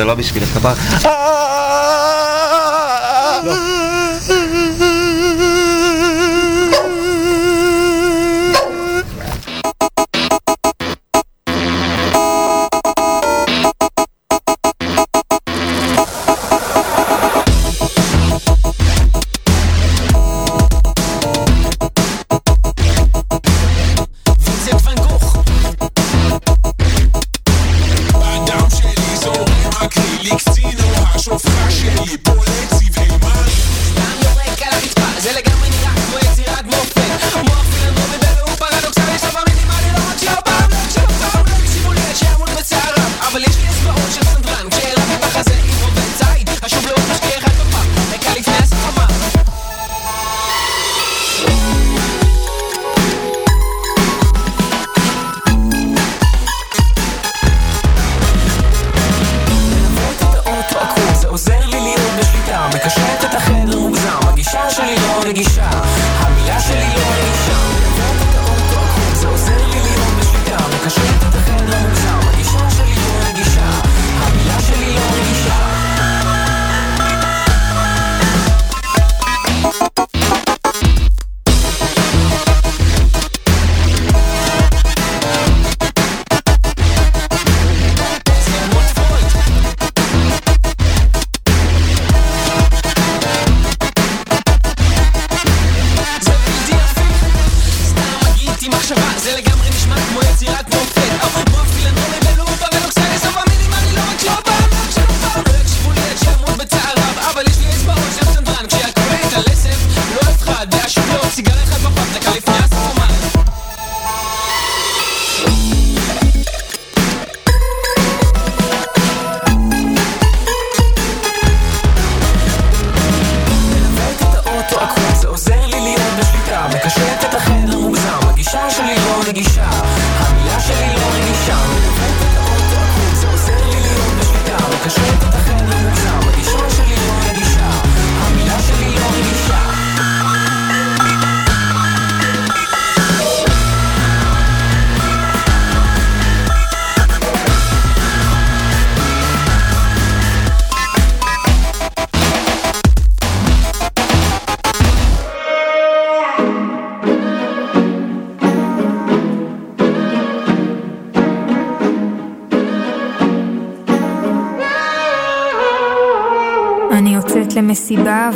[0.00, 1.49] זה לא, זה לא בשביל הספר.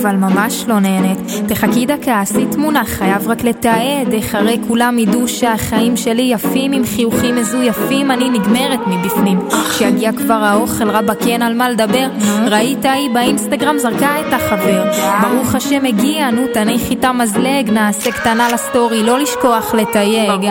[0.04, 1.18] אבל ממש לא נהנית.
[1.48, 4.12] תחכי דקה, עשי תמונה, חייב רק לתעד.
[4.12, 9.38] איך הרי כולם ידעו שהחיים שלי יפים, עם חיוכים מזויפים, אני נגמרת מבפנים.
[9.70, 12.08] כשיגיע כבר האוכל, רבאק אין על מה לדבר.
[12.50, 14.90] ראית היא באינסטגרם זרקה את החבר.
[15.22, 20.50] ברוך השם הגיע, נו תניחי את המזלג, נעשה קטנה לסטורי, לא לשכוח לתייג.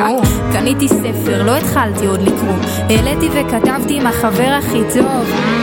[0.54, 2.56] קניתי ספר, לא התחלתי עוד לקרוא.
[2.90, 5.63] העליתי וכתבתי עם החבר הכי טוב.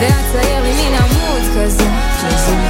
[0.00, 1.88] ואצייר לי מין עמוד כזה.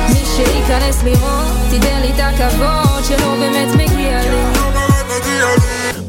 [0.09, 4.56] מי שייכנס לראות, תיתן לי את הכבוד שלא באמת מגיע לי.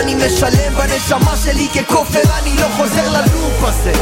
[0.00, 3.92] ואני משלם בנשמה שלי ככופר, אני לא חוזר ללופ הזה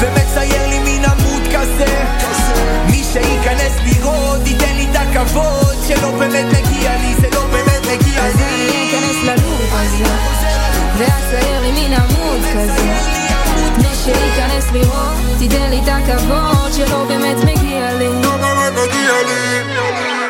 [0.00, 2.04] ומצייר לי מין עמוד כזה
[2.90, 8.24] מי שייכנס לראות ייתן לי את הכבוד שלא באמת מגיע לי, זה לא באמת מגיע
[8.24, 10.04] אז אני לי אכנס ללופ הזה,
[10.98, 12.94] ואצייר לי מין עמוד כזה.
[13.78, 18.22] מי שייכנס לראות, תיתן לי את הכבוד שלא באמת מגיע לי.
[18.22, 20.29] לא באמת מגיע לי.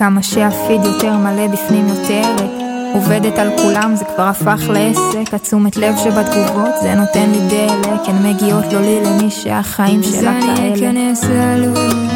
[0.00, 2.46] כמה שהפיד יותר מלא בפנים יותר
[2.94, 5.34] עובדת על כולם זה כבר הפך לעסק.
[5.34, 8.08] התשומת לב שבתגובות זה נותן לי דלק.
[8.08, 12.09] הן מגיעות לא לי למי שהחיים שלה כאלה אז אני אכנס ללוב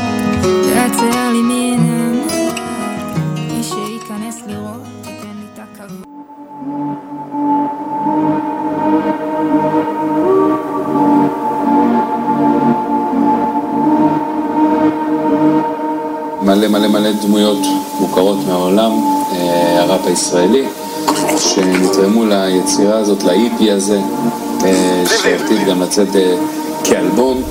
[17.35, 17.67] דמויות
[18.01, 18.91] מוכרות מהעולם,
[19.33, 20.69] אה, הראפ הישראלי,
[21.39, 24.01] שנתרמו ליצירה הזאת, לאיפי הזה,
[24.65, 26.37] אה, שעתיד גם לצאת אה,
[26.85, 27.43] כאלבום.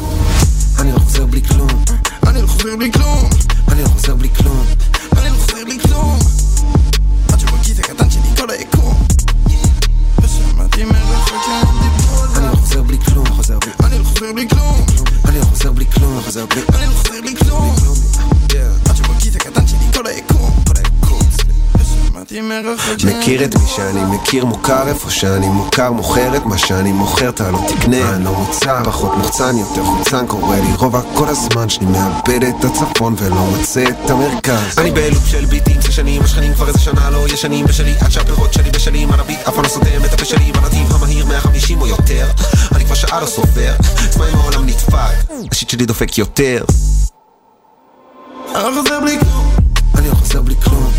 [0.79, 1.67] אני לא חוזר בלי כלום,
[2.27, 3.12] אני לא חוזר בלי כלום,
[23.43, 27.65] את מי שאני מכיר מוכר איפה שאני מוכר מוכר את מה שאני מוכר אתה לא
[27.67, 32.43] תקנה אני לא מוצר פחות מוחצן יותר חוצן קורה לי רוב כל הזמן שאני מאבד
[32.43, 34.77] את הצפון ולא מוצא את המרכז.
[34.77, 38.71] אני בלופ של ביטים ששנים השכנים כבר איזה שנה לא ישנים בשלי עד שהפירות שלי
[38.71, 42.27] בשלים על הביט אף פעם לא סותם את הפה שלי בנתיב המהיר 150 או יותר.
[42.75, 43.73] אני כבר שעה לא סופר
[44.05, 45.33] עצמאי עם העולם נדפק?
[45.51, 46.63] השיט שלי דופק יותר.
[48.55, 49.51] אני לא חוזר בלי כלום
[49.95, 50.91] אני לא חוזר בלי כלום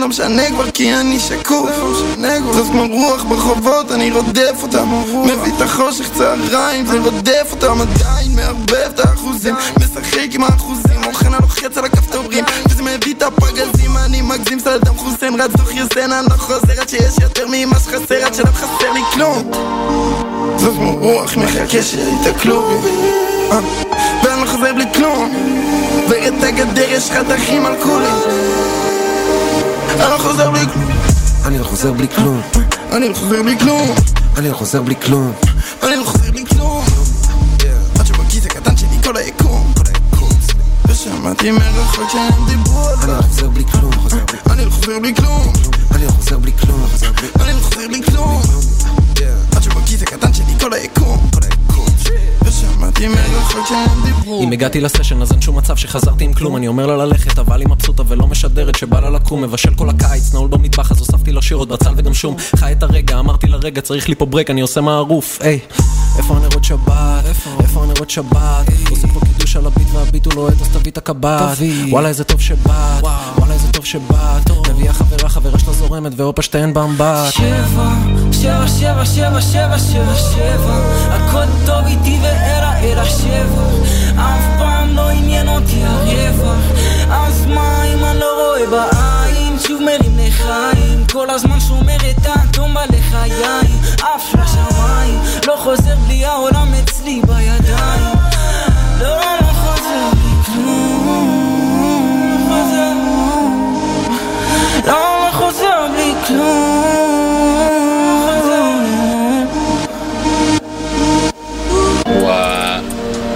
[0.00, 1.70] לא משנה כבר כי אני שקוף
[2.52, 4.88] זאת כמו רוח ברחובות אני רודף אותם.
[5.24, 7.80] מביא את החושך צהריים זה רודף אותם.
[7.80, 9.54] עדיין מערבב את האחוזים.
[9.54, 14.58] משחק עם האחוזים אוכן הלוחץ על הכפתורים וזה מביא את הפגזים אני מגזים.
[14.58, 18.24] סלדם חוסיין רץ דוח יוסן אני לא חוזר עד שיש יותר ממה שחסר.
[18.24, 19.50] עד שלא חסר לי כלום.
[20.56, 22.70] זאת כמו רוח מחכה שיתקלו
[23.52, 23.58] אה,
[24.24, 25.32] ואני לא חוזר בלי כלום.
[26.08, 28.18] ואת הגדר יש חתכים על כולם
[29.90, 30.92] אני לא חוזר בלי כלום.
[31.44, 32.40] אני לא חוזר בלי כלום.
[32.92, 33.94] אני לא חוזר בלי כלום.
[34.38, 35.32] אני לא חוזר בלי כלום.
[35.82, 36.84] אני לא חוזר בלי כלום.
[37.98, 39.72] עד שבכיס הקטן שלי כל היקום.
[40.86, 43.92] ושמעתי מרחוק שהם דיברו על אני לא חוזר בלי כלום.
[44.50, 45.52] אני לא חוזר בלי כלום.
[45.94, 46.86] אני לא חוזר בלי כלום.
[47.40, 48.42] אני לא חוזר בלי כלום.
[49.56, 51.30] עד שבכיס הקטן שלי כל היקום
[53.68, 54.42] שהם דיברו.
[54.42, 56.56] אם הגעתי לסשן אז אין שום מצב שחזרתי עם כלום.
[56.56, 59.42] אני אומר לה ללכת אבל היא מבסוטה ולא משדרת שבא לה לקום.
[59.42, 62.36] מבשל כל הקיץ נעול במטבח אז הוספתי לה שירות בצל וגם שום.
[62.56, 65.38] חי את הרגע אמרתי לה רגע צריך לי פה ברק אני עושה מערוף.
[65.40, 65.58] היי.
[66.18, 67.24] איפה הנרות שבת?
[67.60, 68.66] איפה הנרות שבת?
[68.90, 71.56] עושה פה קידוש על הביט והביט הוא לוהט אז תביא את הקב"ט.
[71.90, 73.04] וואלה איזה טוב שבאת.
[73.36, 74.50] וואלה איזה טוב שבאת.
[74.80, 77.32] מביאה חברה חברה שלה זורמת והופה שתיהן באמבט.
[77.32, 77.94] שבע,
[78.32, 80.76] שבע, שבע, שבע, שבע, שבע, שבע.
[81.10, 82.18] הכל טוב איתי
[82.82, 83.64] ואלה אלא שבע
[84.16, 86.64] אף פעם לא עניין אותי הרווח
[87.10, 89.58] אז מה אם אני לא רואה בעין?
[89.58, 91.04] שוב מרים לחיים.
[91.12, 93.80] כל הזמן שומר את האטום בלחיים.
[94.02, 97.59] עף לשמיים לא חוזר בלי העולם אצלי בידיים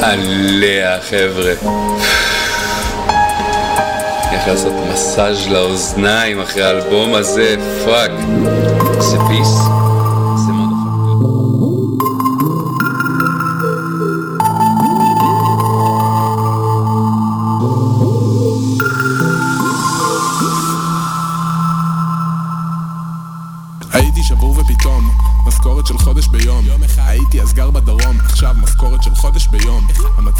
[0.04, 1.52] עליה חבר'ה.
[4.32, 8.10] איך לעשות מסאז' לאוזניים אחרי האלבום הזה, fuck.
[8.98, 9.83] זה peace.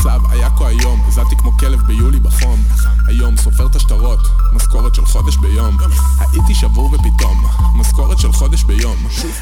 [0.05, 2.63] המצב היה כה היום, הזעתי כמו כלב ביולי בחום.
[3.07, 4.19] היום סופר את השטרות,
[4.53, 5.77] משכורת של חודש ביום.
[6.19, 8.97] הייתי שבור ופתאום, משכורת של חודש ביום.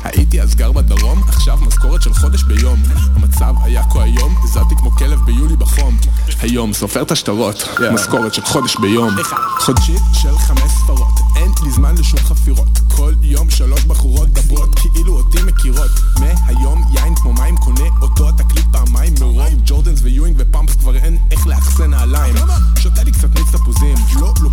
[0.05, 2.83] הייתי אז גר בדרום, עכשיו משכורת של חודש ביום.
[3.17, 5.97] המצב היה כה היום, הזעתי כמו כלב ביולי בחום.
[6.41, 9.15] היום סופר את השטרות, משכורת של חודש ביום.
[9.59, 12.79] חודשית של חמש ספרות, אין לי זמן לשום חפירות.
[12.97, 14.79] כל יום שלוש בחורות דברות.
[14.79, 15.91] כאילו אותי מכירות.
[16.21, 16.52] מהיום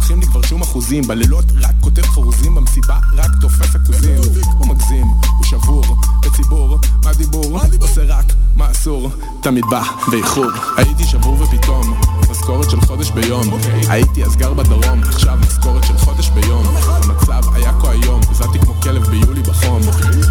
[0.10, 1.08] לוקחים לי כבר שום אחוזים.
[1.08, 4.16] בלילות רק כותב חרוזים במסיבה רק תופס אחוזים
[4.58, 5.08] הוא מגזים,
[5.38, 7.60] הוא שבור בציבור מה דיבור?
[7.82, 9.12] עושה רק מה אסור.
[9.42, 10.52] תמיד בא באיחור.
[10.78, 12.02] הייתי שבור ופתאום
[12.32, 13.44] משכורת של חודש ביום.
[13.90, 16.64] הייתי אז גר בדרום עכשיו משכורת של חודש ביום.
[16.88, 19.82] המצב היה כה היום הזעתי כמו כלב ביולי בחום.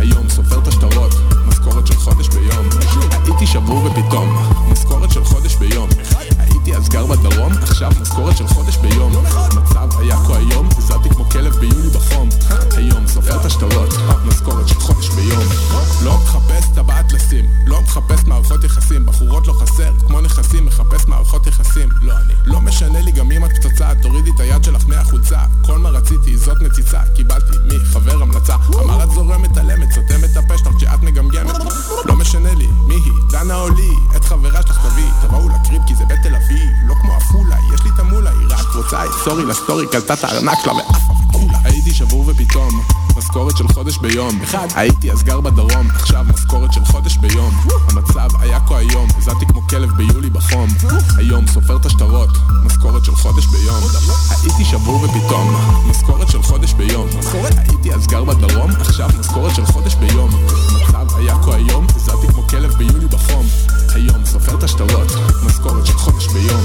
[0.00, 1.14] היום סופר את השטרות
[1.46, 2.68] משכורת של חודש ביום.
[3.10, 4.28] הייתי שבור ופתאום
[4.72, 5.88] משכורת של חודש ביום
[6.78, 9.12] אז גר בדרום עכשיו משכורת של חודש ביום.
[9.26, 12.28] המצב היה כה היום הזעתי כמו כלב ביולי בחום.
[12.76, 13.88] היום סופר את השטרות
[14.24, 15.44] משכורת של חודש ביום.
[16.02, 19.06] לא מחפש טבעת לשים לא מחפש מערכות יחסים.
[19.06, 21.88] בחורות לא חסר כמו נכסים מחפש מערכות יחסים.
[22.02, 25.38] לא אני לא משנה לי גם אם את פצצה תורידי את היד שלך מהחולצה
[38.90, 42.82] היא רוצה את סורי לסטורי קלטה את הארנק שלה ועפה וכולה הייתי שבור ופתאום
[43.16, 44.40] משכורת של חודש ביום.
[44.74, 47.54] הייתי אז גר בדרום עכשיו משכורת של חודש ביום.
[47.90, 50.68] המצב היה כה היום הזעתי כמו כלב ביולי בחום.
[51.16, 52.28] היום סופר את השטרות
[52.64, 53.82] משכורת של חודש ביום.
[54.42, 57.08] הייתי שבור ופתאום משכורת של חודש ביום.
[57.68, 60.30] הייתי אז גר בדרום עכשיו משכורת של חודש ביום.
[60.70, 63.46] המצב היה כה היום הזעתי כמו כלב ביולי בחום.
[63.94, 65.12] היום סופר את השטרות
[65.44, 66.60] משכורת של חודש ביום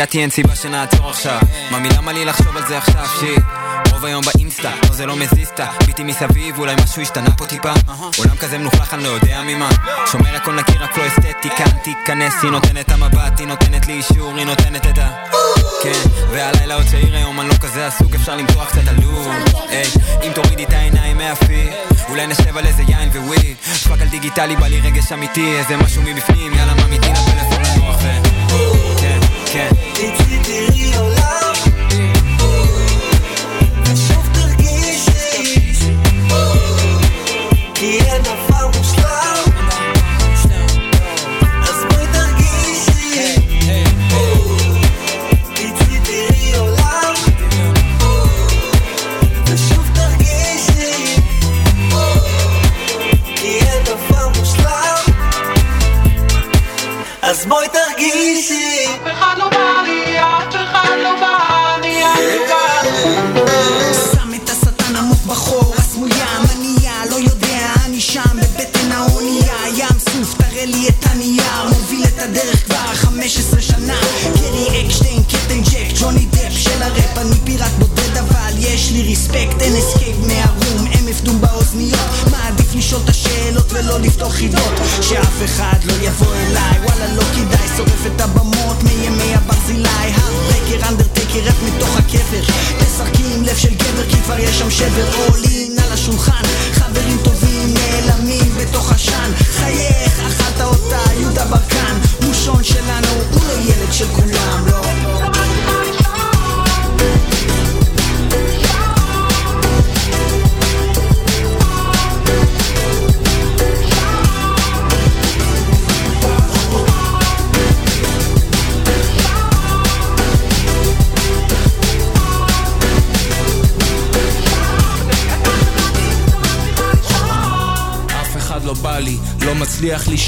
[0.00, 1.40] הגעתי אין סיבה שנעצור עכשיו.
[1.70, 3.06] מאמי למה לי לחשוב על זה עכשיו?
[3.20, 3.42] shit.
[3.90, 7.72] רוב היום באינסטה, לא זה לא מזיז תביטי מסביב, אולי משהו השתנה פה טיפה.
[8.18, 9.68] עולם כזה מלוכלך, אני לא יודע ממה.
[10.12, 14.46] שומר הכל נקי, רק לא אסתטיקה תיכנס, היא נותנת המבט, היא נותנת לי אישור, היא
[14.46, 15.08] נותנת את ה...
[15.82, 19.28] כן, והלילה עוד צעיר היום, אני לא כזה עסוק, אפשר למתוח קצת עלוב
[19.68, 19.86] היי,
[20.22, 21.68] אם תורידי את העיניים מהפיד
[22.08, 23.56] אולי נשב על איזה יין ו weed
[23.88, 27.96] fuck על דיגיטלי, בא לי רגש אמיתי, איזה משהו מבפנים, יאללה מאמי תני לפלאפון לנוח
[28.02, 28.08] ו...
[29.00, 29.19] כן,
[29.52, 31.49] כן תצאי תראי עולם ושוב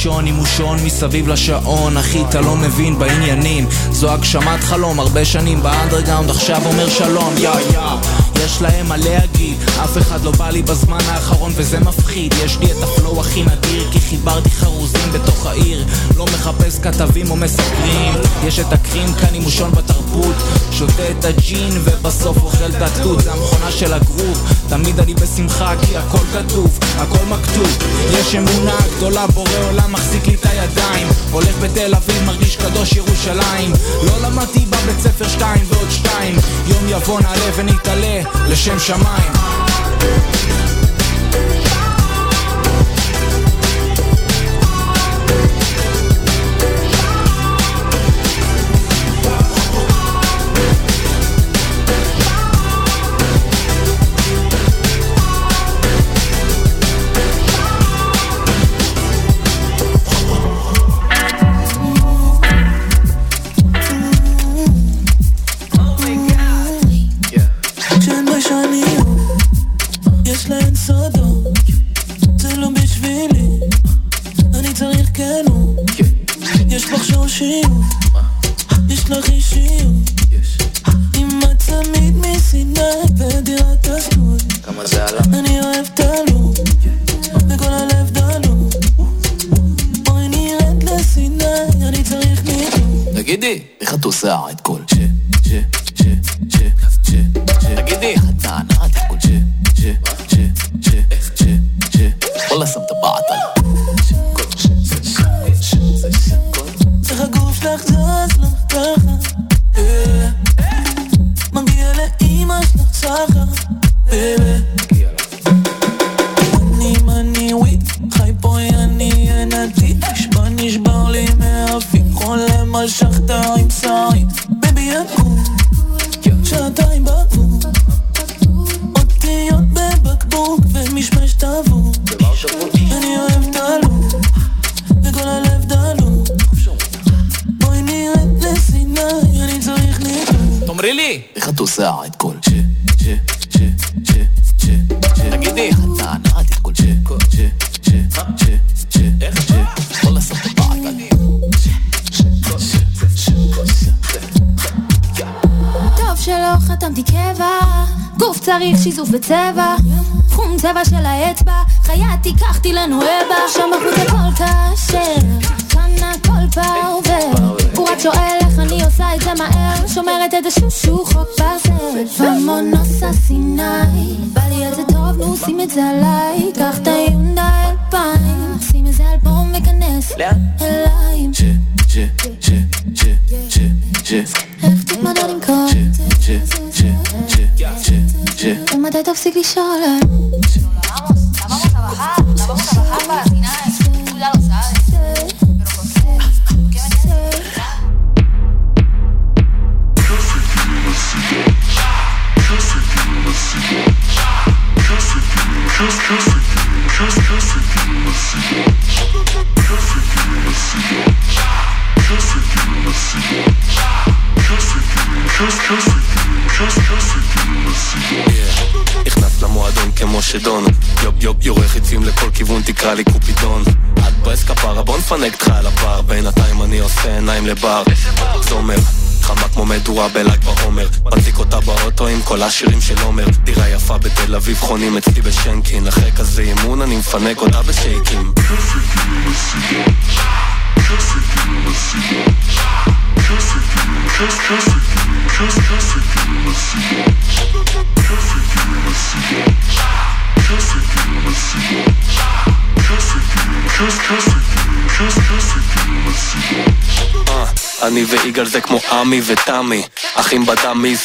[0.03, 1.97] לישון עם מושון מסביב לשעון.
[1.97, 3.67] אחי אתה לא מבין בעניינים.
[3.91, 7.35] זו הגשמת חלום הרבה שנים באנדרגאונד עכשיו אומר שלום.
[7.39, 7.81] יא יא
[8.45, 9.57] יש להם מה להגיד.
[9.85, 12.35] אף אחד לא בא לי בזמן האחרון וזה מפחיד.
[12.45, 15.87] יש לי את הפלואו הכי נדיר כי חיברתי חרוזים בתוך העיר.
[16.17, 18.15] לא מחפש כתבים או מסקרים.
[18.47, 20.37] יש את הקרים כאן עם מושון בתרבות
[20.83, 23.20] שותה את הג'ין ובסוף אוכל את התות.
[23.20, 24.53] זה המכונה של הגרוב.
[24.68, 27.78] תמיד אני בשמחה כי הכל כתוב הכל מכתוב.
[28.11, 31.09] יש אמונה גדולה בורא עולם מחזיק לי את הידיים.
[31.30, 33.72] הולך בתל אביב מרגיש קדוש ירושלים.
[34.03, 36.37] לא למדתי בבית ספר שתיים ועוד שתיים.
[36.66, 39.33] יום יבוא נעלה ונתעלה לשם שמיים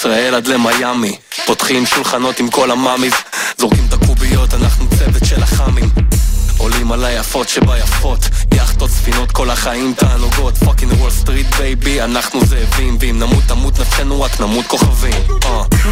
[0.08, 3.14] בדם מישראל עד למיאמי פותחים שולחנות עם כל המאמיז
[3.58, 5.90] זורקים את הקוביות, אנחנו צוות של החאמים
[6.58, 8.20] עולים על היפות שביפות
[8.54, 14.22] יאכטות, ספינות, כל החיים תענוגות fucking Wall Street baby, אנחנו זאבים ואם נמות תמות נפשנו
[14.22, 15.14] רק נמות כוכבים
[15.46, 15.64] אה.
[15.72, 15.92] היו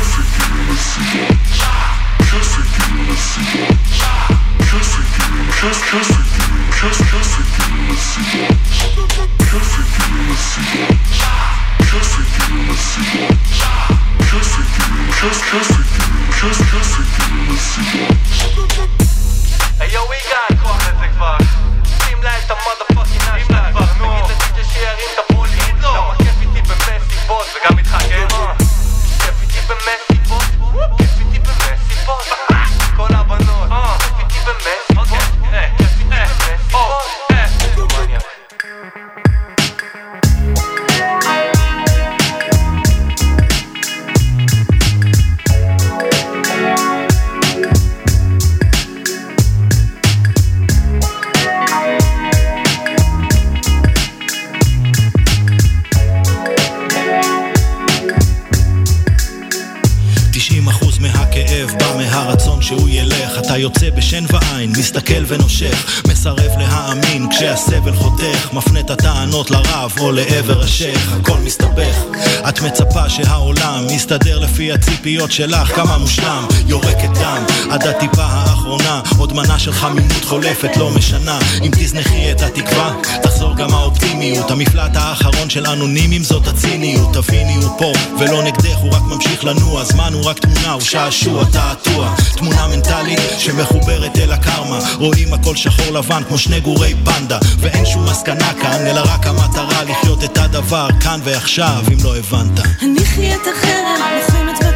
[75.06, 77.44] הציפיות שלך כמה מושלם יורקת דם.
[77.72, 81.40] עד הטיפה האחרונה עוד מנה של חמימות חולפת לא משנה.
[81.64, 82.94] אם תזנחי את התקווה
[83.24, 84.52] תחזור גם האופטימיות.
[84.52, 87.14] המפלט האחרון של אנונימים זאת הציניות.
[87.14, 89.84] תביני הוא פה ולא נגדך הוא רק ממשיך לנוע.
[89.84, 92.16] זמן הוא רק תמונה הוא שעשוע תעתוע.
[92.38, 94.80] תמונה מנטלית שמחוברת אל הקרמה.
[94.98, 97.40] רואים הכל שחור לבן כמו שני גורי פנדה.
[97.60, 102.60] ואין שום מסקנה כאן אלא רק המטרה לחיות את הדבר כאן ועכשיו אם לא הבנת.
[102.82, 104.75] הניחי את החרב, לוחמת ותיקה.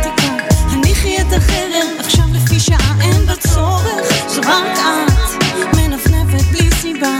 [1.29, 4.27] את החרב, עכשיו לפי שעה אין בה צורך.
[4.27, 7.19] זו רק את, מנפנפת בלי סיבה.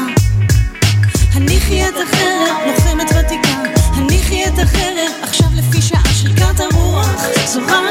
[1.33, 3.63] הניחי את החרב, לוחמת ותיקה.
[3.93, 7.25] הניחי את החרב, עכשיו לפי שעה שריקת הרוח.
[7.45, 7.88] זו רק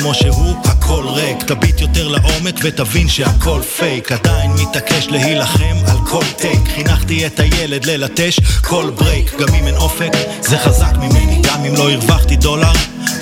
[0.00, 1.42] כמו שהוא, הכל ריק.
[1.42, 7.84] תביט יותר לעומק ותבין שהכל פייק עדיין מתעקש להילחם על כל take חינכתי את הילד
[7.84, 11.42] ללטש כל break גם אם אין אופק זה חזק ממני.
[11.42, 12.72] גם אם לא הרווחתי דולר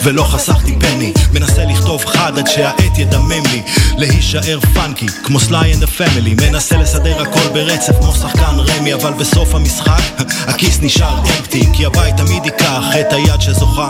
[0.07, 1.13] ולא חסכתי פני.
[1.33, 3.63] מנסה לכתוב חד עד שהעט ידמם לי.
[3.97, 9.13] להישאר funky כמו Sly and ה Family מנסה לסדר הכל ברצף כמו שחקן רמי אבל
[9.13, 10.03] בסוף המשחק
[10.51, 13.89] הכיס נשאר empty כי הבית תמיד ייקח את היד שזוכה.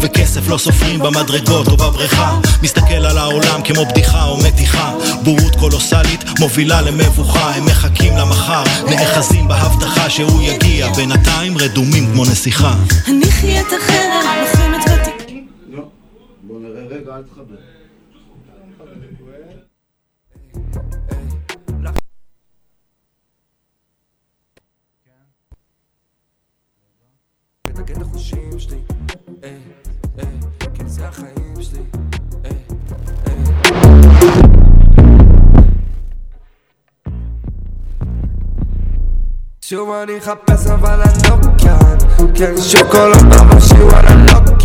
[0.00, 2.38] וכסף לא סופרים במדרגות או בבריכה.
[2.62, 4.92] מסתכל על העולם כמו בדיחה או מתיחה.
[5.22, 7.50] בורות קולוסלית מובילה למבוכה.
[7.54, 10.92] הם מחכים למחר נאחזים בהבטחה שהוא יגיע.
[10.92, 12.74] בינתיים רדומים כמו נסיכה.
[13.72, 14.65] החרם, לוחמת ותיקה.
[16.56, 17.56] בוא נראה רגע, אל תחבר.
[28.58, 28.78] שלי,
[29.44, 29.56] אה,
[30.18, 30.24] אה,
[32.44, 32.52] אה, אה.
[39.60, 41.96] שוב אני אחפש אבל אני לא כאן
[42.34, 44.55] כן שוקולד בראשי וואלה לא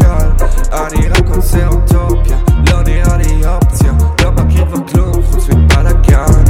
[0.71, 2.37] קל אני רק עושה אוטופיה
[2.69, 3.91] לא נראה לי אופציה
[4.23, 6.43] לא מכיר כבר כלום חוץ מבלאגן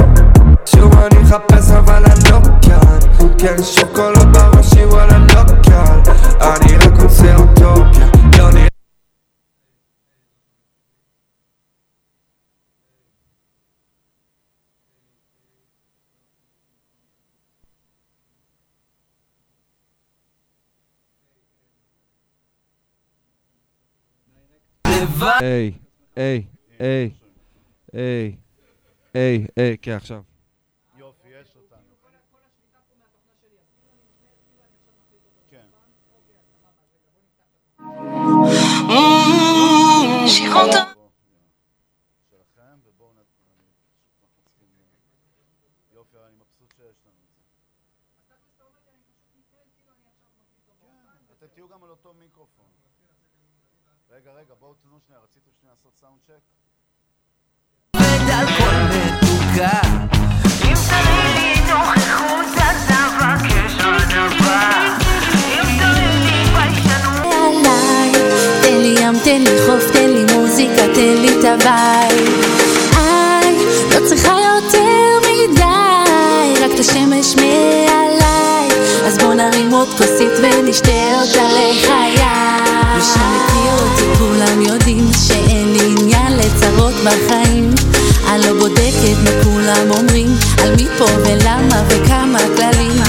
[0.66, 6.10] שוב אני אחפש אבל אני לא כאן כן שוקולד בראשי וואלה לא קל
[6.40, 8.06] אני רק עושה אוטופיה
[8.38, 8.68] לא נראה
[25.40, 25.72] היי,
[26.16, 26.42] היי,
[26.78, 27.10] היי,
[27.92, 28.36] היי,
[29.14, 30.22] היי, היי, כן, עכשיו.
[30.98, 31.28] יופי,
[40.24, 40.40] יש
[69.24, 72.46] תן לי חוף, תן לי מוזיקה, תן לי את הבית.
[73.94, 78.68] לא צריכה יותר מדי רק את השמש מעליי.
[79.06, 80.90] אז בוא נרים עוד כוסית ונשתה
[81.20, 82.24] אותה לחיי
[82.94, 87.91] מי שמכיר אותי כולם יודעים שאין לי עניין לצרות בחיים
[88.32, 90.28] אני לא בודקת מה כולם אומרים
[90.62, 93.02] על מי פה ולמה וכמה כללים.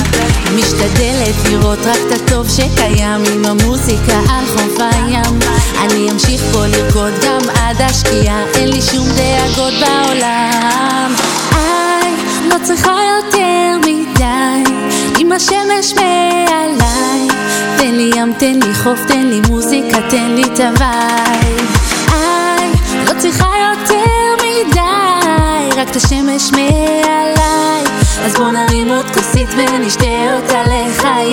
[0.55, 5.39] משתדלת לראות רק את הטוב שקיים עם המוזיקה על חוף הים.
[5.81, 11.13] אני אמשיך פה לרקוד גם עד השקיעה אין לי שום דאגות בעולם.
[11.51, 12.13] איי,
[12.49, 14.71] לא צריכה יותר מדי
[15.19, 17.27] עם השמש מעליי.
[17.77, 21.92] תן לי ים, תן לי חוף, תן לי מוזיקה, תן לי את ה vibe
[25.83, 27.83] רק את השמש מעליי.
[28.25, 30.05] אז בוא נרים עוד כוסית ונשתה
[30.35, 31.31] אותה לחיי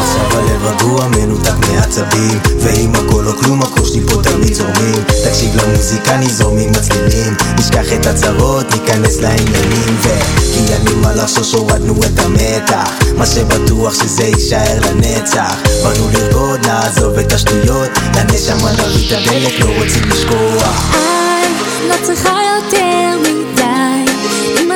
[0.00, 5.04] עכשיו הלב רגוע מנותק מעצבים ואם הכל או כלום הכל שלי פה תמיד זורמים.
[5.24, 9.96] תקשיב למוזיקה נזרום עם הצלילים נשכח את הצרות ניכנס לעניינים.
[10.00, 12.90] וכי אין לי מה לחשוש הורדנו את המתח.
[13.16, 15.56] מה שבטוח שזה יישאר לנצח.
[15.82, 17.90] באנו לרקוד נעזוב את השטויות.
[18.16, 20.94] לנשמה נביא את הדלק לא רוצים לשכוח.
[20.94, 21.48] איי,
[21.88, 22.89] לא צריכה יותר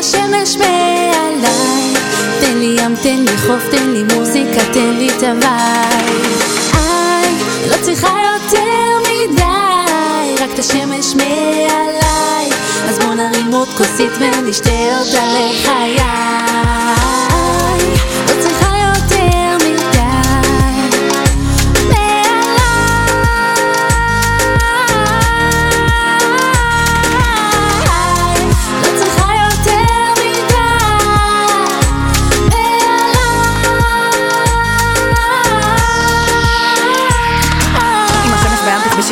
[0.04, 1.94] השמש מעליי.
[2.40, 6.42] תן לי ים, תן לי חוף, תן לי מוזיקה, תן לי את ה vibe
[6.74, 7.34] איי,
[7.70, 12.50] לא צריכה יותר מדי רק את השמש מעליי.
[12.88, 16.73] אז בוא נרים עוד כוסית ונשתה אותה לחיי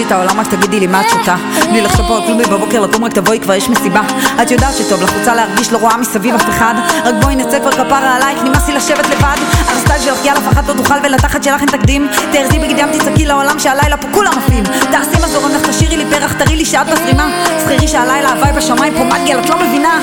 [0.01, 1.35] את העולם רק תגידי לי מה את שותה.
[1.71, 4.01] בלי לחשוב פה על כלום בבוקר לקום רק תבואי כבר יש מסיבה.
[4.43, 6.75] את יודעת שטוב לך רוצה להרגיש לא רואה מסביב אף אחד.
[7.05, 9.37] רק בואי נצא כבר כפרה עלייך נמאס לי לשבת לבד.
[9.69, 12.09] על הסטייל שלך יאללה אף אחת לא תוכל ולתחת שלך אין תקדים.
[12.33, 14.65] תארזי בגד ים תצעקי לעולם שהלילה פה כולם עפים.
[14.65, 17.29] תעשי מה זורם לך תשאירי לי פרח תראי לי שאת מזרימה.
[17.59, 19.99] זכרי שהלילה הוואי בשמיים פה מגי את לא מבינה.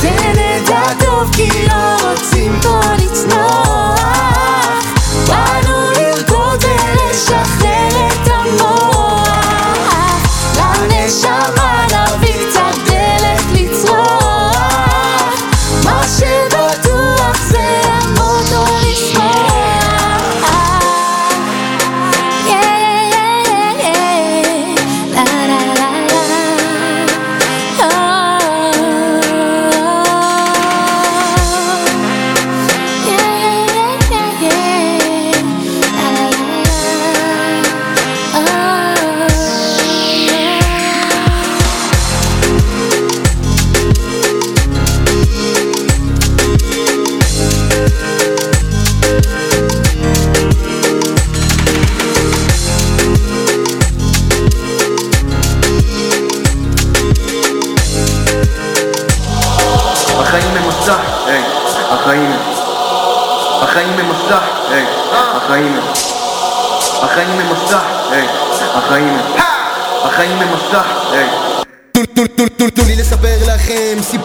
[0.00, 3.98] תן את הטוב כי לא רוצים פה לצנוח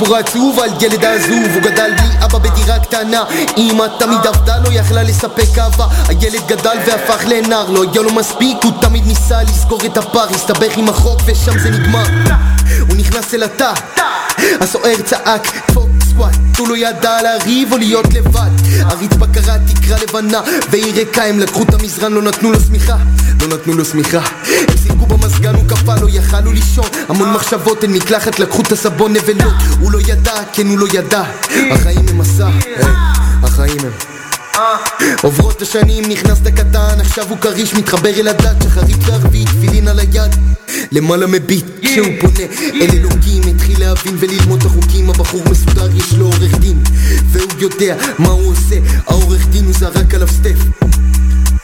[0.03, 3.23] סיפור עצוב על ילד עזוב הוא גדל בלי אבא בדירה קטנה.
[3.57, 5.87] אמא תמיד עבדה לא יכלה לספק אהבה.
[6.07, 10.27] הילד גדל והפך לנער לא היה לו מספיק הוא תמיד ניסה לסגור את הפער.
[10.35, 12.03] הסתבך עם החוק ושם זה נגמר.
[12.79, 13.73] הוא נכנס אל התא
[14.61, 18.51] הסוער צעק פוק סוואט הוא לא ידע לריב או להיות לבד.
[18.79, 21.23] הרצפה קרה תקרה לבנה והיא ריקה.
[21.23, 22.95] הם לקחו את המזרן לא נתנו לו שמיכה.
[23.41, 24.19] לא נתנו לו שמיכה
[26.41, 26.85] לו לישון.
[27.09, 29.53] המון מחשבות אין מקלחת לקחו את הסבון נבלות.
[29.79, 31.23] הוא לא ידע כן הוא לא ידע.
[31.71, 32.47] החיים הם מסע.
[32.77, 32.85] היי,
[33.43, 34.13] החיים הם.
[35.21, 40.35] עוברות השנים, נכנסת קטן, עכשיו הוא כריש, מתחבר אל הדת, שחרית וערבית, תפילין על היד,
[40.91, 42.45] למעלה מביט, כשהוא פונה
[42.81, 46.83] אל אלוקים, התחיל להבין וללמוד את החוקים, הבחור מסודר, יש לו עורך דין,
[47.31, 48.75] והוא יודע מה הוא עושה,
[49.07, 50.85] העורך דין הוא זרק עליו סטף,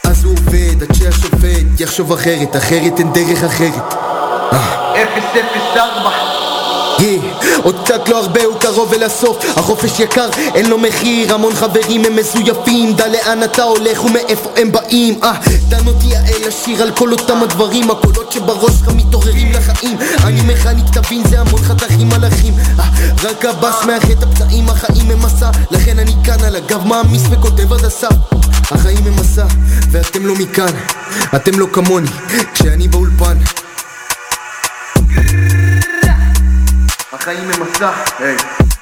[0.04, 4.09] אז הוא עובד עד שהשופט יחשוב אחרת, אחרת אין דרך אחרת.
[4.52, 6.10] אפס אפס ארבע
[7.00, 7.02] Yeah.
[7.62, 9.58] עוד קצת לא הרבה הוא קרוב אל הסוף.
[9.58, 11.34] החופש יקר אין לו מחיר.
[11.34, 12.92] המון חברים הם מזויפים.
[12.92, 15.18] דע לאן אתה הולך ומאיפה הם באים.
[15.22, 15.32] אה,
[15.68, 17.90] דן אותי האל לשיר על כל אותם הדברים.
[17.90, 19.98] הקולות שבראש שלך מתעוררים לחיים.
[20.24, 22.54] אני מכניק תבין זה המון חתכים מלאכים.
[22.78, 22.84] אה,
[23.22, 25.50] רק הבאס מאחד הפצעים החיים הם מסע.
[25.70, 28.14] לכן אני כאן על הגב מעמיס וכותב עד הסף
[28.70, 29.46] החיים הם מסע
[29.90, 30.72] ואתם לא מכאן.
[31.36, 32.10] אתם לא כמוני.
[32.54, 33.36] כשאני באולפן
[37.12, 37.90] החיים הם מסע,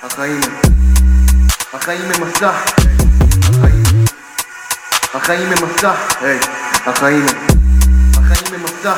[0.02, 0.40] החיים.
[1.72, 2.50] החיים הם מסע,
[5.14, 5.52] החיים...
[5.52, 5.92] הם מסע,
[6.86, 7.26] החיים.
[8.16, 8.94] החיים הם מסע,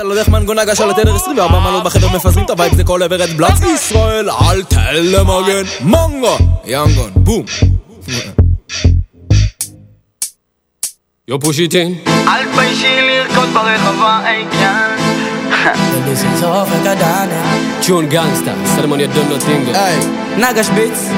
[0.00, 3.24] על הדרך מנגונה גש על התדר 24 מעלות בחדר מפזרים את הווייב זה כל עבר
[3.24, 7.44] את בלאץ ישראל אל תל למגן מונגו יאנגון בום
[11.30, 14.96] יו פושיטין אל תביישי לרקוד ברחבה, היי כן.
[17.80, 19.98] צ'ון גנגסטר סלמון ידון נוטינגו היי
[20.38, 21.08] נגש ביץ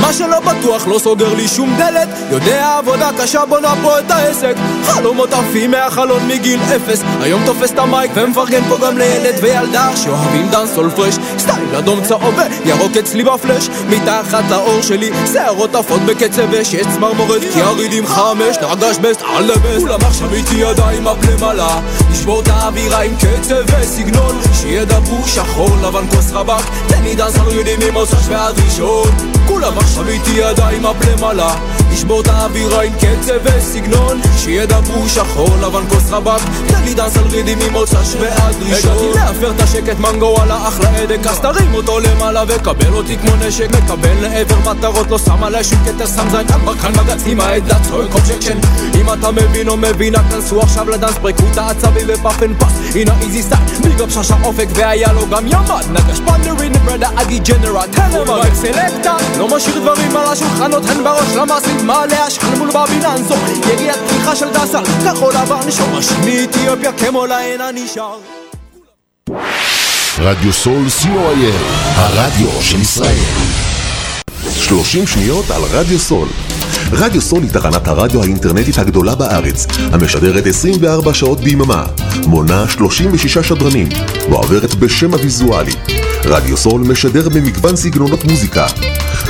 [0.00, 2.08] מה שלא בטוח לא סוגר לי שום דלת.
[2.30, 4.54] יודע עבודה קשה בונה פה את העסק.
[4.84, 7.02] חלומות עפים מהחלון מגיל אפס.
[7.20, 11.14] היום תופס את ה mic ומפרגן פה גם לילד וילדה שאוהבים dancehall fresh.
[11.38, 12.34] style אדום צהוב
[12.64, 13.68] וירוק אצלי בפלאש.
[13.88, 18.56] מתחת לעור שלי שערות עפות בקצב אש יש צמרמורת כי ה riddim חם אש.
[18.90, 21.80] נגש בסט על לבסט כולם עכשיו איתי ידיים up למעלה.
[22.10, 24.40] נשבור את האווירה עם קצב וסגנון.
[24.54, 29.08] שידברו שחור לבן כוס רבק תן לי dance על riddim ממוצ"ש ועד ראשון
[29.46, 29.78] כולם
[30.08, 34.20] איתי ידיים אפ למעלה נשבור את האווירה עם קצב וסגנון.
[34.36, 36.40] שידברו שחור לבן כוס רבק.
[36.68, 38.90] תן לי דאנס על רידים ממוצ"ש ועד ראשון.
[38.90, 41.26] הגעתי להפר את השקט מנגו על האחלה הדק.
[41.26, 43.68] אז תרים אותו למעלה וקבל אותי כמו נשק.
[43.70, 46.06] מקבל לעבר מטרות לא שם עליי שום כתר.
[46.06, 48.58] שם זין על ברקן מגץ עם העדה צועק אובג'קשן
[49.00, 51.14] אם אתה מבין או מבינה כנסו עכשיו לדאנס.
[51.22, 55.28] פרקו את העצבים ופאפ אנד פס הנה איזי סטייל ביג אפ ששה אופק והיה לו
[55.30, 55.84] גם ימ"ד.
[55.92, 62.26] נגש פנדרין ברדה הלם רק סלקטה לא משאיר דברים על השולחנות הן בראש למעשים מעלה
[62.26, 63.34] השכן מול בביננזו
[63.72, 68.18] יגיעת פתיחה של דסל כחול לבן שורשים מאתיופיה כמו להן הנשאר
[70.18, 71.54] רדיו סול co.il,
[71.96, 73.24] הרדיו של ישראל.
[74.54, 76.28] 30 שניות על רדיו סול.
[76.92, 81.84] רדיו סול היא תחנת הרדיו האינטרנטית הגדולה בארץ, המשדרת 24 שעות ביממה,
[82.26, 83.88] מונה 36 שדרנים,
[84.30, 85.99] ועוברת בשם הוויזואלי.
[86.24, 88.66] רדיו סול משדר במגוון סגנונות מוזיקה,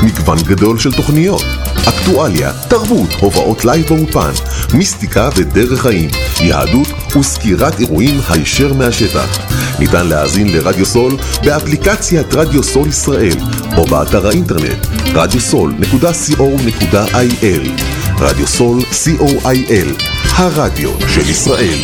[0.03, 1.45] מגוון גדול של תוכניות,
[1.89, 4.31] אקטואליה, תרבות, הופעות live באולפן,
[4.75, 6.11] מיסטיקה ודרך חיים,
[6.41, 9.39] יהדות וסקירת אירועים הישר מהשטח.
[9.79, 13.37] ניתן להאזין לרדיו סול באפליקציית רדיו סול ישראל
[13.77, 17.69] או באתר האינטרנט radiosol.co.il
[18.21, 20.03] רדיו סול co.il
[20.37, 21.79] הרדיו של ישראל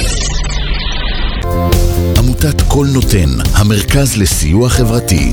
[2.26, 5.32] עמותת כל נותן, המרכז לסיוע חברתי.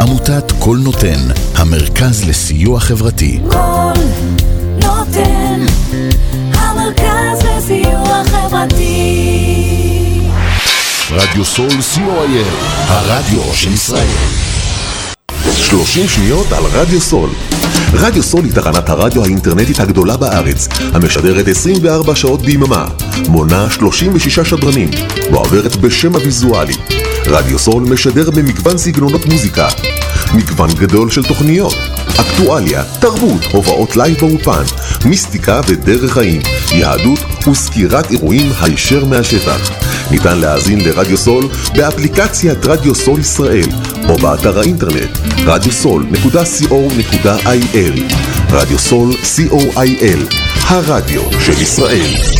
[0.00, 1.18] עמותת כל נותן,
[1.54, 3.40] המרכז לסיוע חברתי.
[3.50, 3.92] כל
[4.82, 5.66] נותן,
[6.52, 10.20] המרכז לסיוע חברתי.
[11.10, 12.46] רדיו סול co.il,
[12.88, 14.06] הרדיו של ישראל.
[15.54, 17.30] 30 שניות על רדיו סול.
[17.92, 22.86] רדיו סול היא תחנת הרדיו האינטרנטית הגדולה בארץ, המשדרת 24 שעות ביממה,
[23.28, 24.90] מונה 36 שדרנים,
[25.30, 26.99] מועברת בשם הוויזואלי.
[27.30, 29.68] רדיו סול משדר במגוון סגנונות מוזיקה,
[30.34, 31.74] מגוון גדול של תוכניות,
[32.20, 34.62] אקטואליה, תרבות, הופעות לייב באולפן,
[35.04, 37.18] מיסטיקה ודרך חיים, יהדות
[37.48, 39.70] וסקירת אירועים הישר מהשטח.
[40.10, 43.68] ניתן להאזין לרדיו סול באפליקציית רדיו סול ישראל
[44.08, 48.14] או באתר האינטרנט radiosol.co.il
[48.50, 50.34] רדיו סול co.il
[50.68, 52.39] הרדיו של ישראל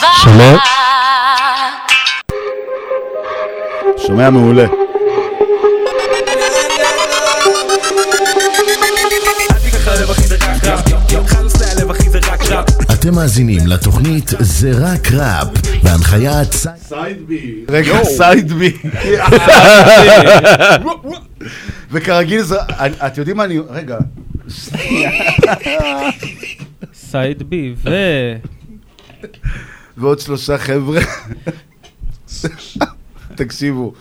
[0.00, 0.56] שומע?
[3.96, 4.66] שומע מעולה.
[12.92, 15.48] אתם מאזינים לתוכנית זה רק ראפ,
[15.82, 17.64] בהנחיית סייד בי.
[17.68, 18.76] רגע, סייד בי.
[21.92, 22.56] וכרגיל זה,
[23.06, 23.98] את יודעים מה אני, רגע.
[26.94, 27.90] סייד בי, ו...
[29.98, 31.00] ועוד שלושה חבר'ה.
[33.34, 33.92] תקשיבו,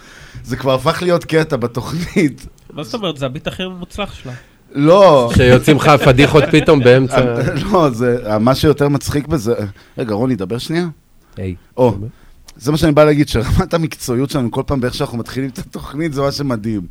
[0.43, 2.48] זה כבר הפך להיות קטע בתוכנית.
[2.74, 3.18] מה זאת אומרת?
[3.18, 4.34] זה הביט הכי מוצלח שלה.
[4.72, 5.32] לא.
[5.36, 7.43] שיוצאים לך פדיחות פתאום באמצע.
[7.72, 9.54] לא, זה, מה שיותר מצחיק בזה...
[9.98, 10.88] רגע, רוני, דבר שנייה.
[11.38, 11.56] היי.
[11.78, 11.98] או,
[12.58, 16.14] זה מה שאני בא להגיד, שרמת המקצועיות שלנו, כל פעם באיך שאנחנו מתחילים את התוכנית,
[16.14, 16.82] זה מה שמדהים.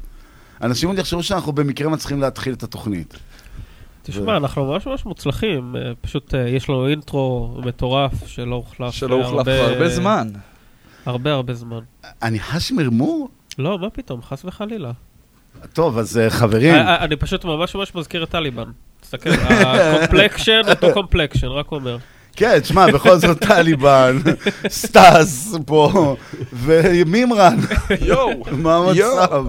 [0.62, 3.14] אנשים עוד יחשבו שאנחנו במקרה מצליחים להתחיל את התוכנית.
[4.06, 8.94] תשמע, אנחנו ממש ממש מוצלחים, אה, פשוט אה, יש לנו אינטרו מטורף שלא הוחלף.
[8.94, 10.28] שלא הוחלף כבר הרבה זמן.
[11.06, 11.80] הרבה הרבה זמן.
[12.22, 13.28] אני חש מרמור?
[13.58, 14.90] לא, מה פתאום, חס וחלילה.
[15.72, 18.70] טוב, אז אה, חברים, אני פשוט ממש ממש מזכיר את טליבן.
[19.00, 21.98] תסתכל, ה complexion אותו complexion, רק אומר.
[22.36, 24.18] כן, תשמע, בכל זאת טליבן,
[24.68, 26.16] סטאס פה,
[26.52, 27.56] ומימרן.
[28.00, 28.76] יואו, מה.
[28.76, 29.46] המצב?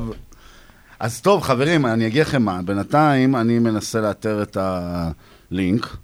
[0.99, 5.97] אז טוב, חברים, אני אגיד לכם מה, בינתיים אני מנסה לאתר את הלינק,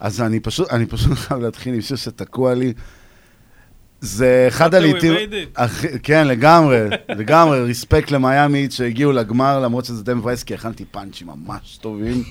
[0.00, 2.72] אז אני פשוט, אני פשוט חייב להתחיל עם שיר שתקוע לי.
[4.00, 5.14] זה אחד הלעיתים.
[5.56, 11.26] הכי- כן, לגמרי, לגמרי, ריספקט למיאמי שהגיעו לגמר, למרות שזה די מבאס, כי הכנתי פאנצ'ים
[11.26, 12.22] ממש טובים.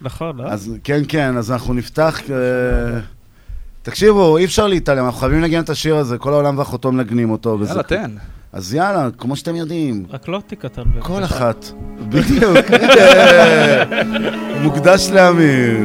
[0.00, 0.46] נכון, אה?
[0.52, 2.20] אז כן, כן, אז אנחנו נפתח...
[2.30, 3.00] אה,
[3.82, 7.58] תקשיבו, אי אפשר להתעלם, אנחנו חייבים לנגן את השיר הזה, כל העולם ואחותו מנגנים אותו.
[7.68, 8.10] יאללה, תן.
[8.54, 10.82] אז יאללה, כמו שאתם יודעים, רק לא אותי קטן.
[10.98, 11.66] כל אחת.
[12.08, 12.58] בדיוק.
[14.62, 15.78] מוקדש לאמיר.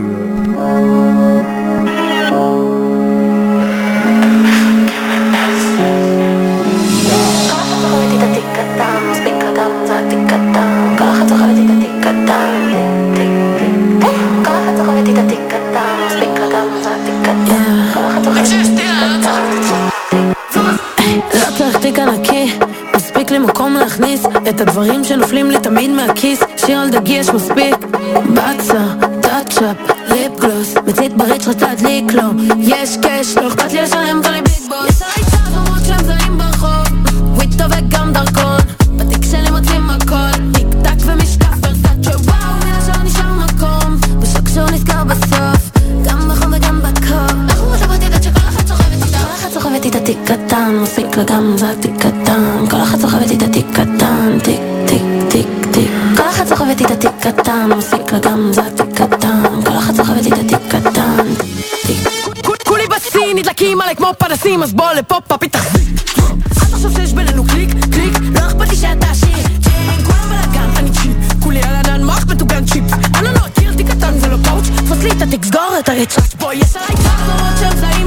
[21.89, 22.59] תיק ענקי,
[22.95, 26.39] מספיק לי מקום להכניס את הדברים שנופלים לי תמיד מהכיס.
[26.57, 27.75] שיר על דגי יש מספיק.
[28.33, 28.83] בצה,
[29.21, 29.77] טאצ'אפ,
[30.09, 32.23] ליפ גלוס מצית ברית שלך תדליק לו.
[32.59, 35.38] יש קש, לא אכפת לי לשלם קולי ביג בוס
[50.10, 54.60] תיק קטן מוסיק לה גם זה תיק קטן כל אחת סוחבת איתה תיק קטן תיק
[54.88, 59.43] תיק תיק תיק כל אחת סוחבת איתה תיק קטן מוסיק לה גם זה תיק קטן
[59.66, 61.26] כל אחת סוחבת איתה תיק קטן
[62.66, 65.88] כולי בשיא, נדלקים עלי כמו פנסים, אז בוא לפה פאפי תחזיק.
[66.20, 69.38] אל תחשוב שיש בינינו קליק, קליק, לא אכפת לי שאתה עשיר.
[69.64, 71.43] צ'יין, כולם בלאגן, אני צ'יפ.
[71.43, 72.84] כולי על ענן מוח מטוגן צ'יפ.
[73.16, 74.66] אני לא מכיר אותי קטן, זה לא פאוץ'.
[74.66, 76.36] תפוס לי את התיק, סגור את הרצ'אץ'.
[76.39, 77.98] בוא, יש עליי צווארות שהם זרים.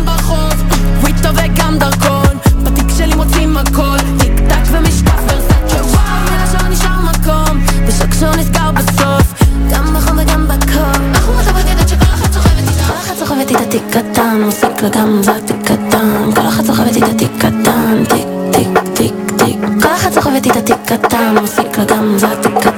[1.72, 3.98] שם דרכון בתיק שלי מוצאים הכל.
[4.18, 7.60] טיק טק ומשקף ורסצ'ה וואו מלשון נשאר מקום.
[7.86, 10.94] ושוק שהוא נזכר בסוף גם בחום וגם בקור.
[11.10, 12.84] אנחנו מתוודדת שכל אחת סוחבת איתה.
[12.86, 16.32] כל אחת סוחבת איתה תיק קטן מוסיק לה גם בתיק קטן.
[16.34, 20.78] כל אחת סוחבת איתה תיק קטן תיק תיק תיק תיק כל אחת סוחבת איתה תיק
[20.86, 22.71] קטן מוסיק לה גם בתיק קטן.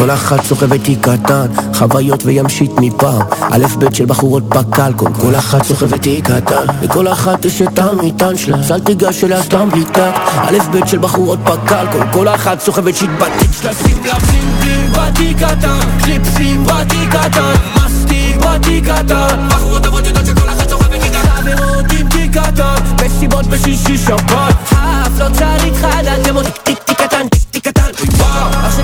[0.00, 3.22] כל אחת סוחבת תיק קטן, חוויות וימשית מפעם.
[3.40, 8.36] א' ב' של בחורות בקלקול, כל אחת סוחבת תיק קטן, לכל אחת יש את המטען
[8.36, 10.20] שלה, סל תיגש אליה סתם בלי טקט.
[10.36, 14.92] א' ב' של בחורות בקלקול, כל אחת סוחבת שיט בתיק שלה, שים לה בלים בלים
[14.92, 19.48] בתיק קטן, קליפסים בתיק קטן, מסטיק בתיק קטן.
[19.50, 24.54] בחורות טובות יודעות שכל אחת סוחבת קטן, חברות עם תיק קטן, מסיבות בשישי שבת.
[24.70, 27.90] האף לא צריך חדה, אתם עוד תיק תיק קטן, תיק תיק קטן,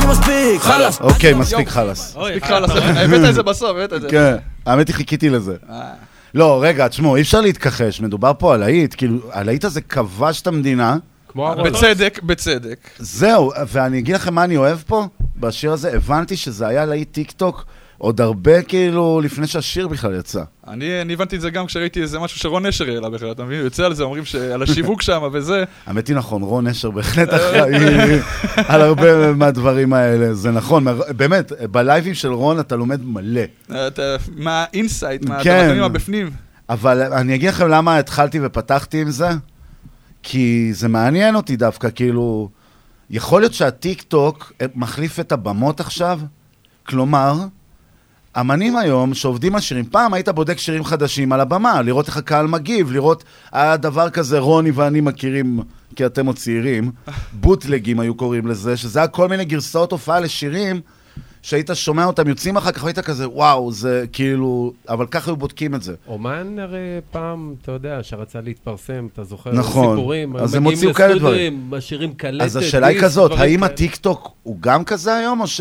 [0.07, 1.01] שלי מספיק, חלאס.
[1.01, 2.17] אוקיי, מספיק חלאס.
[2.17, 4.09] מספיק חלאס, הבאת את זה בסוף, הבאת את זה.
[4.09, 4.37] כן,
[4.67, 5.57] האמת היא חיכיתי לזה.
[6.35, 10.47] לא, רגע, תשמעו, אי אפשר להתכחש, מדובר פה על להיט, כאילו, הלהיט הזה כבש את
[10.47, 10.97] המדינה.
[11.29, 11.73] כמו הרולס.
[11.73, 12.79] בצדק, בצדק.
[12.99, 17.33] זהו, ואני אגיד לכם מה אני אוהב פה, בשיר הזה, הבנתי שזה היה להיט טיק
[17.33, 17.65] טוק
[17.99, 20.43] עוד הרבה כאילו לפני שהשיר בכלל יצא.
[20.69, 23.61] אני אני הבנתי את זה גם כשראיתי איזה משהו שרון נשר העלה בכלל, אתה מבין?
[23.61, 25.65] יוצא על זה, אומרים שעל השיווק שם וזה.
[25.87, 27.75] האמת היא נכון, רון נשר בהחלט אחראי
[28.73, 30.85] על הרבה מהדברים האלה, זה נכון,
[31.17, 33.43] באמת, בלייבים של רון אתה לומד מלא.
[34.37, 35.61] מה ה insight, מה כן.
[35.61, 36.31] הדברים הבפנים.
[36.69, 39.29] אבל אני אגיד לכם למה התחלתי ופתחתי עם זה,
[40.23, 42.49] כי זה מעניין אותי דווקא, כאילו,
[43.11, 46.21] יכול להיות שהטיק טוק מחליף את הבמות עכשיו?
[46.87, 47.35] כלומר,
[48.41, 52.47] אמנים היום שעובדים על שירים, פעם היית בודק שירים חדשים על הבמה, לראות איך הקהל
[52.47, 55.61] מגיב, לראות, היה דבר כזה, רוני ואני מכירים,
[55.97, 56.91] כי אתם עוד צעירים,
[57.41, 60.81] בוטלגים היו קוראים לזה, שזה היה כל מיני גרסאות הופעה לשירים,
[61.47, 65.75] שהיית שומע אותם יוצאים אחר כך, והיית כזה, וואו, זה כאילו, אבל ככה היו בודקים
[65.75, 65.95] את זה.
[66.09, 66.79] אומן הרי
[67.11, 69.97] פעם, אתה יודע, שרצה להתפרסם, אתה זוכר נכון.
[69.97, 73.73] סיפורים, אז הם הוציאו כאלה לסטודיו, משאירים קלטת, אז השאלה היא כזאת, דברים האם.
[73.73, 75.61] הטיקטוק הוא גם כזה היום, או ש...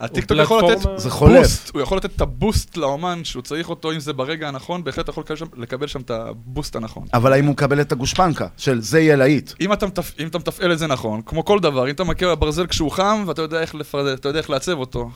[0.00, 1.38] הטיקטוק יכול לתת זה חולף.
[1.40, 4.84] boost, הוא יכול לתת את ה boost לאומן שהוא צריך אותו, אם זה ברגע הנכון,
[4.84, 7.06] בהחלט יכול לקבל שם- לקבל שם את ה boost הנכון.
[7.14, 9.52] אבל האם הוא מקבל את הגושפנקה של זה יהיה להיט?
[9.60, 10.12] אם אתה, מתפ...
[10.20, 13.24] אם אתה מתפעל את זה נכון, כמו כל דבר, אם אתה מכיר ברזל כשהוא חם
[13.26, 13.74] ואתה יודע איך.
[14.14, 15.10] אתה יודע איך לעצב אותו,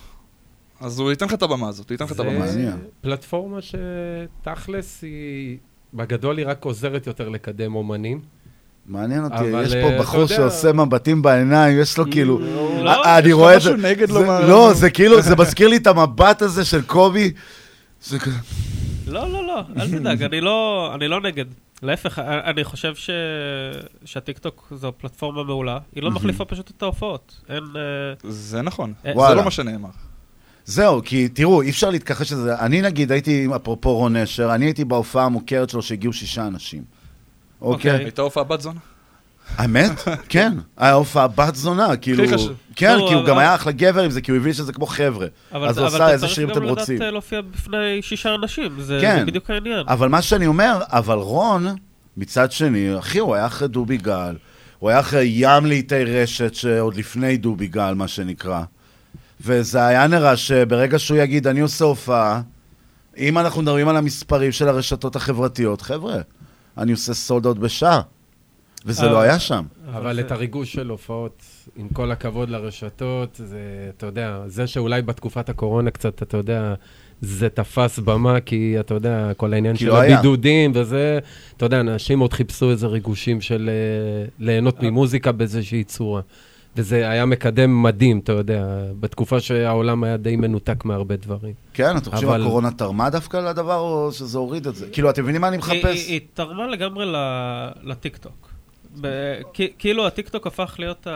[0.80, 2.54] אז הוא ייתן לך את הבמה הזאת, הוא ייתן לך את הבמה הזאת.
[2.54, 5.56] זה פלטפורמה שתכלס היא,
[5.94, 8.20] בגדול היא רק עוזרת יותר לקדם אומנים.
[8.86, 12.38] מעניין אותי, אבל, יש אה, פה בחור שעושה מבטים בעיניים, יש לו כאילו...
[12.38, 13.88] לא, אה, יש אני רואה את משהו זה.
[13.88, 14.48] נגד זה- לומר?
[14.48, 17.32] לא, זה כאילו, זה מזכיר לי את המבט הזה של קובי.
[18.02, 18.36] זה כזה...
[19.06, 21.44] לא, לא, לא, אל תדאג, אני לא, אני לא נגד.
[21.82, 23.10] להפך, אני חושב ש...
[24.04, 26.10] שהטיקטוק זו פלטפורמה מעולה, היא לא.
[26.10, 27.40] מחליפה פשוט את ההופעות.
[27.48, 27.64] אין...
[27.76, 27.80] אה,
[28.30, 29.88] זה נכון, אה, זה לא מה שנאמר.
[30.64, 32.58] זהו, כי תראו, אי אפשר להתכחש לזה.
[32.58, 36.82] אני נגיד הייתי, אפרופו רון נשר, אני הייתי בהופעה המוכרת שלו שהגיעו שישה אנשים.
[37.60, 37.90] אוקיי?
[37.90, 38.80] הייתה הופעה בת זונה?
[39.56, 39.90] האמת?
[40.28, 40.52] כן.
[40.76, 42.24] היה הופעה בת זונה, כאילו...
[42.34, 42.52] חשוב.
[42.76, 44.72] כן, לא, כי הוא אבל- גם היה אחלה גבר עם זה, כי הוא הבין שזה
[44.72, 45.26] כמו חבר'ה.
[45.52, 47.02] אבל, אז הוא אבל עשה אתה איזה צריך שירים גם אתם לדעת רוצים.
[47.02, 49.16] אה, להופיע בפני שישה אנשים, זה, כן.
[49.18, 49.84] זה בדיוק העניין.
[49.88, 51.66] אבל מה שאני אומר, אבל רון,
[52.16, 54.36] מצד שני, אחי, הוא היה אחרי דובי גל,
[54.78, 58.62] הוא היה אחרי ים לעיתי רשת, שעוד לפני דובי גל, מה שנקרא.
[59.40, 62.42] וזה היה נראה שברגע שהוא יגיד, אני עושה הופעה,
[63.16, 66.16] אם אנחנו מדברים על המספרים של הרשתות החברתיות, חבר'ה,
[66.78, 68.00] אני עושה סולד אאוט בשעה.
[68.86, 69.64] וזה לא היה שם.
[69.94, 71.42] אבל את הריגוש של הופעות,
[71.76, 76.74] עם כל הכבוד לרשתות, זה, אתה יודע, זה שאולי בתקופת הקורונה קצת, אתה יודע,
[77.20, 80.14] זה תפס במה, כי אתה יודע, כל העניין של לא היה.
[80.18, 81.18] הבידודים וזה,
[81.56, 86.20] אתה יודע, אנשים עוד חיפשו איזה ריגושים של אה, ליהנות ממוזיקה באיזושהי צורה.
[86.76, 88.66] וזה היה מקדם מדהים, אתה יודע,
[89.00, 91.54] בתקופה שהעולם היה די מנותק מהרבה דברים.
[91.74, 94.86] כן, אתה חושב אבל- הקורונה תרמה דווקא לדבר, או שזה הוריד את זה?
[94.92, 95.84] כאילו, אתם מבינים מה אני מחפש?
[95.84, 97.06] היא, היא תרמה לגמרי
[97.82, 98.50] לטיקטוק.
[99.78, 101.06] כאילו הטיקטוק הפך להיות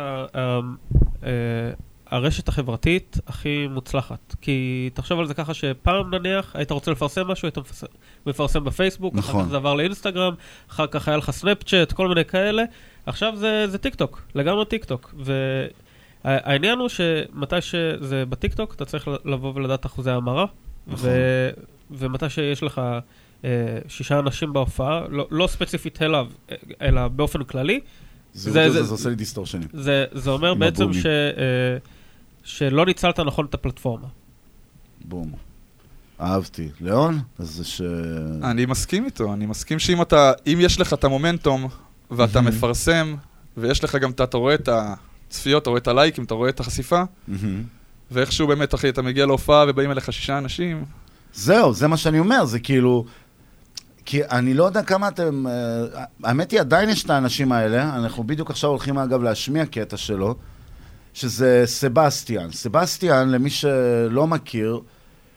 [2.11, 4.35] הרשת החברתית הכי מוצלחת.
[4.41, 7.87] כי תחשוב על זה ככה שפעם נניח היית רוצה לפרסם משהו, היית מפרסם,
[8.27, 9.45] מפרסם בפייסבוק, אחר נכון.
[9.45, 10.35] כך זה עבר לאינסטגרם,
[10.71, 12.63] אחר כך היה לך סנאפצ'אט, כל מיני כאלה.
[13.07, 15.15] עכשיו זה, זה טיקטוק, לגמרי טיקטוק.
[16.25, 20.47] והעניין הוא שמתי שזה בטיקטוק, אתה צריך לבוא ולדעת אחוזי המרה.
[20.87, 21.09] נכון.
[21.11, 21.51] ו...
[21.91, 22.81] ומתי שיש לך
[23.45, 27.81] אה, שישה אנשים בהופעה, לא, לא ספציפית אליו, אה, אלא באופן כללי.
[28.35, 29.69] זהות הזה, זה עושה לי דיסטורשנים.
[29.73, 30.93] זה, זה אומר בעצם.
[30.93, 31.77] ש, אה,
[32.45, 34.07] שלא ניצלת נכון את הפלטפורמה.
[35.05, 35.33] בום.
[36.21, 36.69] אהבתי.
[36.81, 37.19] ליאון?
[37.39, 37.83] אז זה ש...
[38.43, 41.69] אני מסכים איתו, אני מסכים שאם אתה, אם יש לך את המומנטום,
[42.11, 42.57] ואתה מהמם.
[42.57, 43.15] מפרסם,
[43.57, 47.03] ויש לך גם, אתה רואה את הצפיות, אתה רואה את הלייקים, אתה רואה את החשיפה,
[47.29, 47.63] מהמם.
[48.11, 50.85] ואיכשהו באמת, אחי, אתה מגיע להופעה ובאים אליך שישה אנשים,
[51.35, 53.05] זהו, זה מה שאני אומר, זה כאילו...
[54.07, 55.47] כי אני לא יודע כמה אתם...
[55.47, 59.97] אה, האמת היא, עדיין יש את האנשים האלה, אנחנו בדיוק עכשיו הולכים אגב להשמיע קטע
[59.97, 60.35] שלו,
[61.15, 62.53] שזה סבסטיאן.
[62.53, 64.81] סבסטיאן, למי שלא מכיר,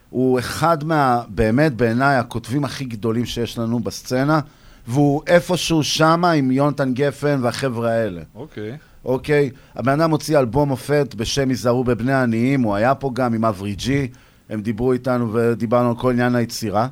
[0.10, 4.40] הוא אחד מה, באמת בעיניי, הכותבים הכי גדולים שיש לנו בסצנה,
[4.88, 8.22] והוא איפשהו שמה עם יונתן גפן והחבר'ה האלה.
[8.36, 8.78] אוקיי.
[9.06, 9.50] אוקיי?
[9.76, 13.76] הבן אדם הוציא אלבום מופת בשם היזהרו בבני העניים, הוא היה פה גם עם אברי
[13.76, 14.08] ג'י,
[14.50, 16.88] הם דיברו איתנו ודיברנו על כל עניין היצירה.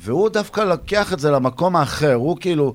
[0.00, 2.74] והוא דווקא לקח את זה למקום האחר, הוא כאילו,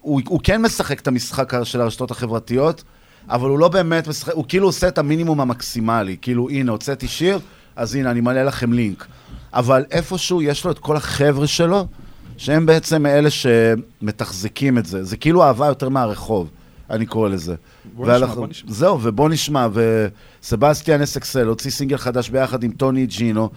[0.00, 2.84] הוא, הוא כן משחק את המשחק של הרשתות החברתיות,
[3.28, 7.38] אבל הוא לא באמת משחק, הוא כאילו עושה את המינימום המקסימלי, כאילו, הנה, הוצאתי שיר,
[7.76, 9.06] אז הנה, אני מעלה לכם לינק.
[9.54, 11.86] אבל איפשהו יש לו את כל החבר'ה שלו,
[12.36, 15.04] שהם בעצם אלה שמתחזקים את זה.
[15.04, 16.48] זה כאילו אהבה יותר מהרחוב,
[16.90, 17.54] אני קורא לזה.
[17.94, 18.72] בוא נשמע, בוא נשמע.
[18.72, 19.68] זהו, ובוא נשמע.
[20.42, 23.50] וסבסטיאן אסקסל הוציא סינגל חדש ביחד עם טוני ג'ינו,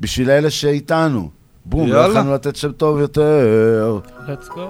[0.00, 1.30] בשביל אלה שאיתנו.
[1.64, 2.08] בום, לא יאללה.
[2.08, 3.98] יכולנו לתת שם טוב יותר.
[4.26, 4.60] let's go.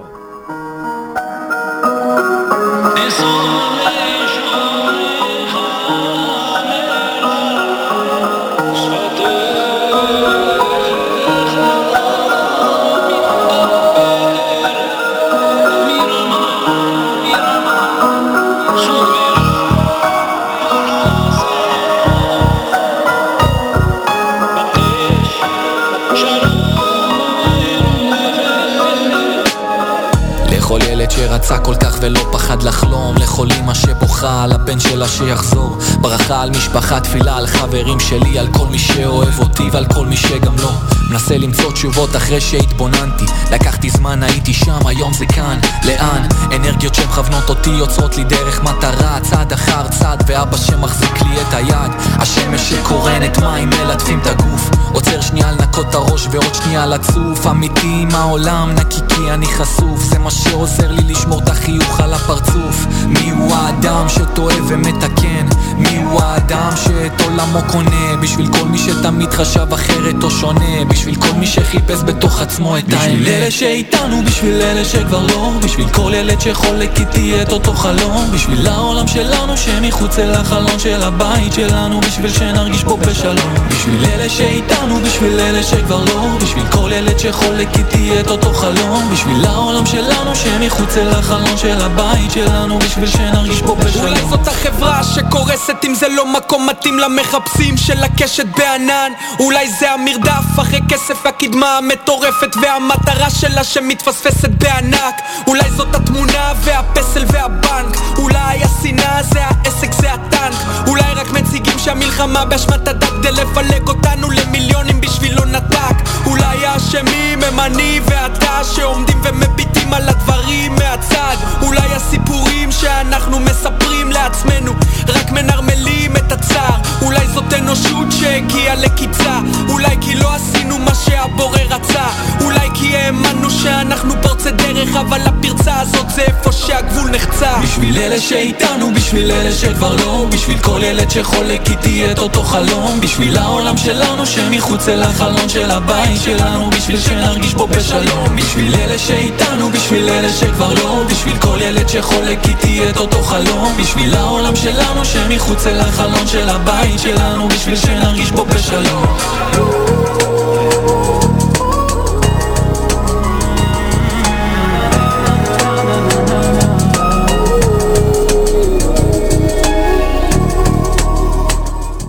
[31.51, 36.49] שרצה כל כך ולא פחד לחלום לכל אמא שבוכה על הבן שלה שיחזור ברכה על
[36.49, 40.71] משפחה, תפילה על חברים שלי על כל מי שאוהב אותי ועל כל מי שגם לא.
[41.09, 43.25] מנסה למצוא תשובות אחרי שהתבוננתי.
[43.51, 45.59] לקחתי זמן, הייתי שם, היום זה כאן.
[45.83, 46.27] לאן?
[46.55, 49.19] אנרגיות שמכוונות אותי יוצרות לי דרך מטרה.
[49.21, 51.91] צעד אחר צעד ואבא שמחזיק לי את היד.
[52.19, 54.69] השמש שקורנת מים מלטפים את הגוף.
[54.93, 60.03] עוצר שנייה לנקות את הראש ועוד שנייה לצוף אמיתי עם העולם נקי כי אני חשוף.
[60.03, 62.85] זה מה שעוזר לי לשמור את החיוך על הפרצוף.
[63.07, 65.47] מי הוא האדם שטועה ומתקן?
[65.77, 68.15] מי הוא האדם שאת עולמו קונה.
[68.21, 70.85] בשביל כל מי שתמיד חשב אחרת או שונה.
[70.87, 73.01] בשביל כל מי שחיפש בתוך עצמו את האמת.
[73.01, 75.51] בשביל אלה שאיתנו, בשביל אלה שכבר לא.
[75.63, 78.31] בשביל כל ילד שחולק איתי את אותו חלום.
[78.33, 82.01] בשביל העולם שלנו שמחוץ אל החלון של הבית שלנו.
[82.01, 83.53] בשביל שנרגיש פה בשלום.
[83.69, 86.27] בשביל אלה שאיתנו, בשביל אלה שכבר לא.
[86.41, 89.09] בשביל כל ילד שחולק איתי את אותו חלום.
[89.13, 92.79] בשביל העולם שלנו שמחוץ אל החלון של הבית שלנו.
[92.79, 94.05] בשביל שנרגיש פה בשלום.
[94.05, 99.11] אולי זאת החברה שקורסת אם זה לא מקום מתאים למחפשים של הקשת בענן.
[99.39, 105.15] אולי זה המרדף אחרי כסף והקדמה המטורפת והמטרה שלה שמתפספסת בענק.
[105.47, 107.97] אולי זאת התמונה והפסל והבנק.
[108.17, 110.87] אולי השנאה זה העסק זה הטנק.
[110.87, 115.90] אולי רק מציגים שהמלחמה באשמת הדת כדי לפלג אותנו למיליונים בשביל לא נתק
[116.25, 121.35] אולי האשמים הם אני ואתה שעומדים ומביטים על הדברים מהצד.
[121.61, 124.71] אולי הסיפורים שאנחנו מספרים לעצמנו
[125.07, 126.77] רק מנרמלים את הצער.
[127.01, 129.39] אולי זאת אנושות שהגיעה לקיצה
[129.69, 132.05] אולי כי לא עשינו מה שהבורא רצה.
[132.41, 137.57] אולי כי האמנו שאנחנו פורצי דרך אבל הפרצה הזאת זה איפה שהגבול נחצה.
[137.63, 142.99] בשביל אלה שאיתנו, בשביל אלה שכבר לא בשביל כל ילד שחולק איתי את אותו חלום.
[143.01, 148.99] בשביל העולם שלנו שמחוץ אל החלון של הבית שלנו בשביל שנרגיש פה בשלום בשביל אלה
[148.99, 154.55] שאיתנו, בשביל אלה שכבר לא בשביל כל ילד שחולק איתי את אותו חלום בשביל העולם
[154.55, 159.17] שלנו שמחוץ אל החלון של הבית שלנו בשביל שנרגיש פה בשלום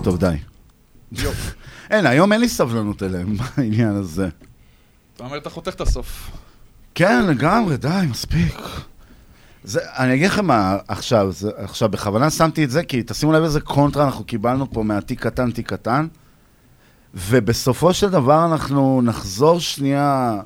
[0.03, 0.35] טוב, די.
[1.93, 4.29] אין, היום אין לי סבלנות אליהם בעניין הזה.
[5.15, 6.31] אתה אומר, אתה חותך את הסוף.
[6.95, 8.55] כן, לגמרי, די, מספיק.
[9.63, 13.43] זה, אני אגיד לכם מה, עכשיו, זה, עכשיו, בכוונה שמתי את זה, כי תשימו לב
[13.43, 16.07] איזה קונטרה אנחנו קיבלנו פה מהתיק קטן, תיק קטן,
[17.13, 20.41] ובסופו של דבר אנחנו נחזור שנייה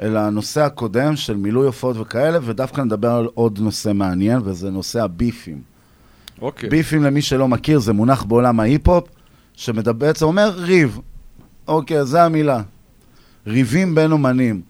[0.00, 5.02] אל הנושא הקודם של מילוי הופעות וכאלה, ודווקא נדבר על עוד נושא מעניין, וזה נושא
[5.02, 5.60] הביפים.
[6.42, 6.68] אוקיי.
[6.68, 9.08] ביפים, למי שלא מכיר, זה מונח בעולם ההיפ-הופ,
[9.56, 11.00] שבעצם אומר ריב.
[11.68, 12.62] אוקיי, זה המילה.
[13.46, 14.62] ריבים בין אומנים.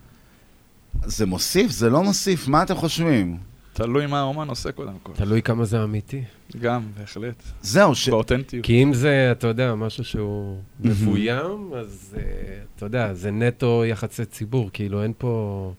[1.05, 1.71] זה מוסיף?
[1.71, 2.49] זה לא מוסיף?
[2.49, 3.37] מה אתם חושבים?
[3.73, 5.13] תלוי מה האומן עושה קודם כל.
[5.13, 6.23] תלוי כמה זה אמיתי.
[6.61, 7.43] גם, בהחלט.
[7.63, 8.09] זהו, ש...
[8.09, 8.65] באותנטיות.
[8.65, 12.23] כי אם זה, אתה יודע, משהו שהוא מבוים, אז אה,
[12.77, 15.73] אתה יודע, זה נטו יחסי ציבור, כאילו אין פה...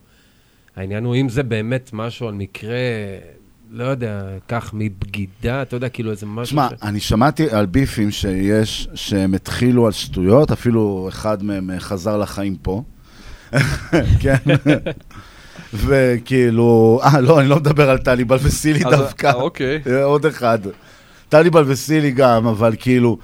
[0.76, 2.76] העניין הוא אם זה באמת משהו על מקרה,
[3.70, 6.52] לא יודע, כך מבגידה, אתה יודע, כאילו איזה משהו...
[6.52, 11.80] שמע, ש- אני שמעתי על ביפים שיש, שהם התחילו על שטויות, אפילו אחד מהם אה,
[11.80, 12.82] חזר לחיים פה.
[14.22, 14.36] כן.
[15.74, 19.26] וכאילו, אה, לא, אני לא מדבר על טליבל וסילי אז- דווקא.
[19.26, 19.82] אה, אוקיי.
[19.86, 20.58] אה, עוד אחד.
[21.28, 23.18] טליבל וסילי גם, אבל כאילו,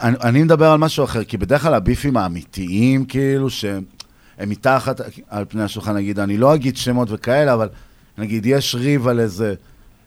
[0.00, 3.82] אני, אני מדבר על משהו אחר, כי בדרך כלל הביפים האמיתיים, כאילו, שהם
[4.38, 7.68] הם מתחת על פני השולחן, נגיד, אני לא אגיד שמות וכאלה, אבל
[8.18, 9.54] נגיד, יש ריב על איזה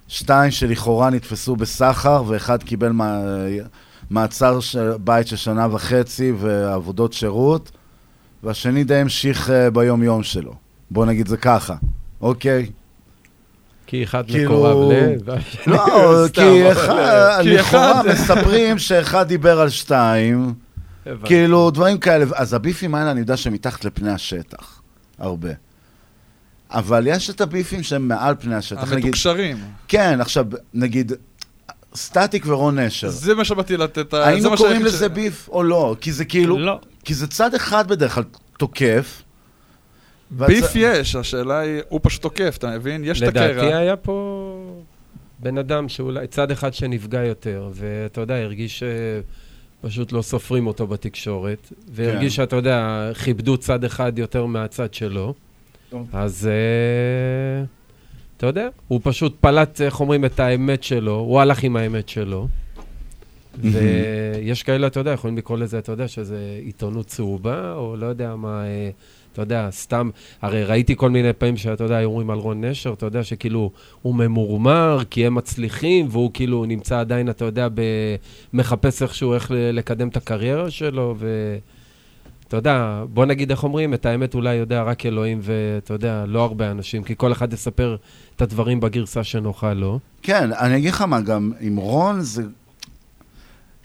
[0.07, 3.21] שתיים שלכאורה נתפסו בסחר, ואחד קיבל מה,
[4.09, 7.71] מעצר של בית של שנה וחצי ועבודות שירות,
[8.43, 10.53] והשני די המשיך אה, ביום-יום שלו.
[10.91, 11.75] בוא נגיד זה ככה,
[12.21, 12.69] אוקיי?
[13.88, 15.15] כי אחד כאילו- מקורב ל...
[15.25, 20.53] והשני לא, כי אחד, כי לכאורה מספרים שאחד דיבר על שתיים.
[21.23, 22.25] כאילו, דברים כאלה.
[22.35, 24.81] אז הביפים האלה, אני יודע שהם מתחת לפני השטח,
[25.19, 25.49] הרבה.
[26.72, 28.84] אבל יש את הביפים שהם מעל פני השטח.
[28.84, 29.57] נגיד- המתוקשרים.
[29.88, 31.11] כן, עכשיו, נגיד,
[31.95, 33.10] סטטיק ורון נשר.
[33.10, 35.95] זה מה שבאתי לתת, ה- זה היינו מה קוראים לזה ש- ביף או לא?
[36.02, 36.60] כי זה כאילו...
[36.60, 36.80] לא.
[37.06, 38.23] כי זה צד אחד בדרך כלל
[38.57, 39.22] תוקף.
[40.39, 43.02] והצ- ביף יש, השאלה היא, הוא פשוט תוקף, אתה מבין?
[43.06, 43.48] יש את הקרע.
[43.52, 44.81] לדעתי היה פה
[45.39, 48.84] בן אדם שאולי, צד אחד שנפגע יותר, ואתה יודע, הרגיש
[49.84, 55.34] שפשוט לא סופרים אותו בתקשורת, והרגיש שאתה יודע, כיבדו צד אחד יותר מהצד שלו.
[55.91, 56.07] טוב.
[56.13, 57.63] אז אה,
[58.38, 62.47] אתה יודע, הוא פשוט פלט, איך אומרים, את האמת שלו, הוא הלך עם האמת שלו.
[63.59, 68.35] ויש כאלה, אתה יודע, יכולים לקרוא לזה, אתה יודע, שזה עיתונות צהובה, או לא יודע
[68.35, 68.89] מה, אה,
[69.34, 70.09] אתה יודע, סתם,
[70.41, 73.72] הרי ראיתי כל מיני פעמים שאתה יודע, היו אומרים על רון נשר, אתה יודע שכאילו
[74.01, 77.68] הוא ממורמר, כי הם מצליחים, והוא כאילו נמצא עדיין, אתה יודע.
[78.53, 81.57] מחפש איכשהו איך לקדם את הקריירה שלו, ו...
[82.52, 86.44] אתה יודע, בוא נגיד, איך אומרים, את האמת אולי יודע רק אלוהים, ואתה יודע, לא
[86.44, 87.95] הרבה אנשים, כי כל אחד יספר
[88.36, 89.99] את הדברים בגרסה שנוחה לו.
[90.22, 92.44] כן, אני אגיד לך מה, גם עם רון זה...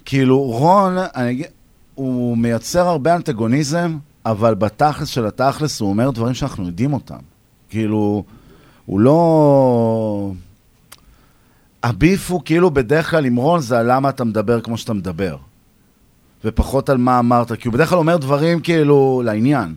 [0.05, 1.47] כאילו, רון, אני אגיד,
[1.94, 7.18] הוא מייצר הרבה אנטגוניזם, אבל בתכלס של התכלס הוא אומר דברים שאנחנו יודעים אותם.
[7.70, 8.24] כאילו,
[8.86, 10.32] הוא לא...
[11.82, 15.36] הביף הוא כאילו בדרך כלל עם רון זה על למה אתה מדבר כמו שאתה מדבר.
[16.44, 19.74] ופחות על מה אמרת, כי הוא בדרך כלל אומר דברים כאילו לעניין.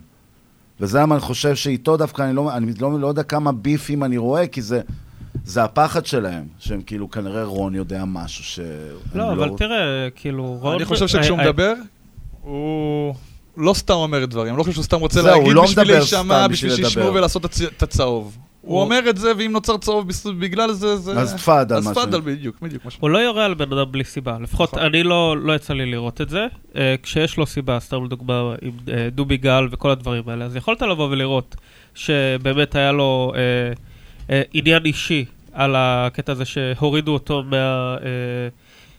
[0.80, 4.16] וזה למה אני חושב שאיתו דווקא אני לא, אני לא, לא יודע כמה ביפים אני
[4.16, 4.80] רואה, כי זה,
[5.44, 8.60] זה הפחד שלהם, שהם כאילו כנראה רון יודע משהו ש...
[9.14, 10.74] לא, אבל תראה, כאילו, רון...
[10.74, 11.74] אני חושב שכשהוא אה, אה, מדבר,
[12.42, 13.14] הוא
[13.56, 16.70] לא סתם אומר דברים, לא חושב שהוא סתם רוצה הוא להגיד לא בשביל להישמע, בשביל
[16.72, 17.14] בשביל שישמעו.
[17.14, 18.38] ולעשות את הצ- את הצהוב.
[18.60, 20.08] הוא אומר את זה, ואם נוצר צהוב
[20.38, 21.12] בגלל זה, זה...
[21.12, 22.20] אז תפאדל, אז תפאדל.
[22.20, 22.82] בדיוק, בדיוק.
[23.00, 24.36] הוא לא יורה על בן אדם בלי סיבה.
[24.40, 24.86] לפחות נכון.
[24.86, 26.46] אני לא, לא יצא לי לראות את זה.
[26.76, 30.82] אה, כשיש לו סיבה, סתם לדוגמה, עם אה, דובי גל וכל הדברים האלה, אז יכולת
[30.82, 31.56] לבוא ולראות
[31.94, 33.32] שבאמת היה לו
[34.30, 37.96] אה, עניין אישי על הקטע הזה שהורידו אותו מה...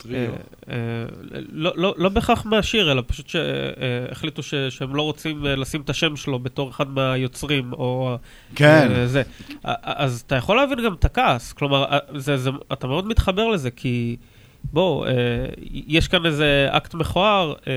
[0.05, 0.31] אה, טריו.
[0.69, 5.55] אה, אה, לא, לא, לא בהכרח מהשיר, אלא פשוט שהחליטו ש, שהם לא רוצים אה,
[5.55, 8.17] לשים את השם שלו בתור אחד מהיוצרים, או...
[8.55, 8.87] כן.
[8.95, 9.23] אה, זה.
[9.63, 13.71] אז אתה יכול להבין גם את הכעס, כלומר, אה, זה, זה, אתה מאוד מתחבר לזה,
[13.71, 14.15] כי
[14.63, 15.11] בוא, אה,
[15.71, 17.73] יש כאן איזה אקט מכוער, אה,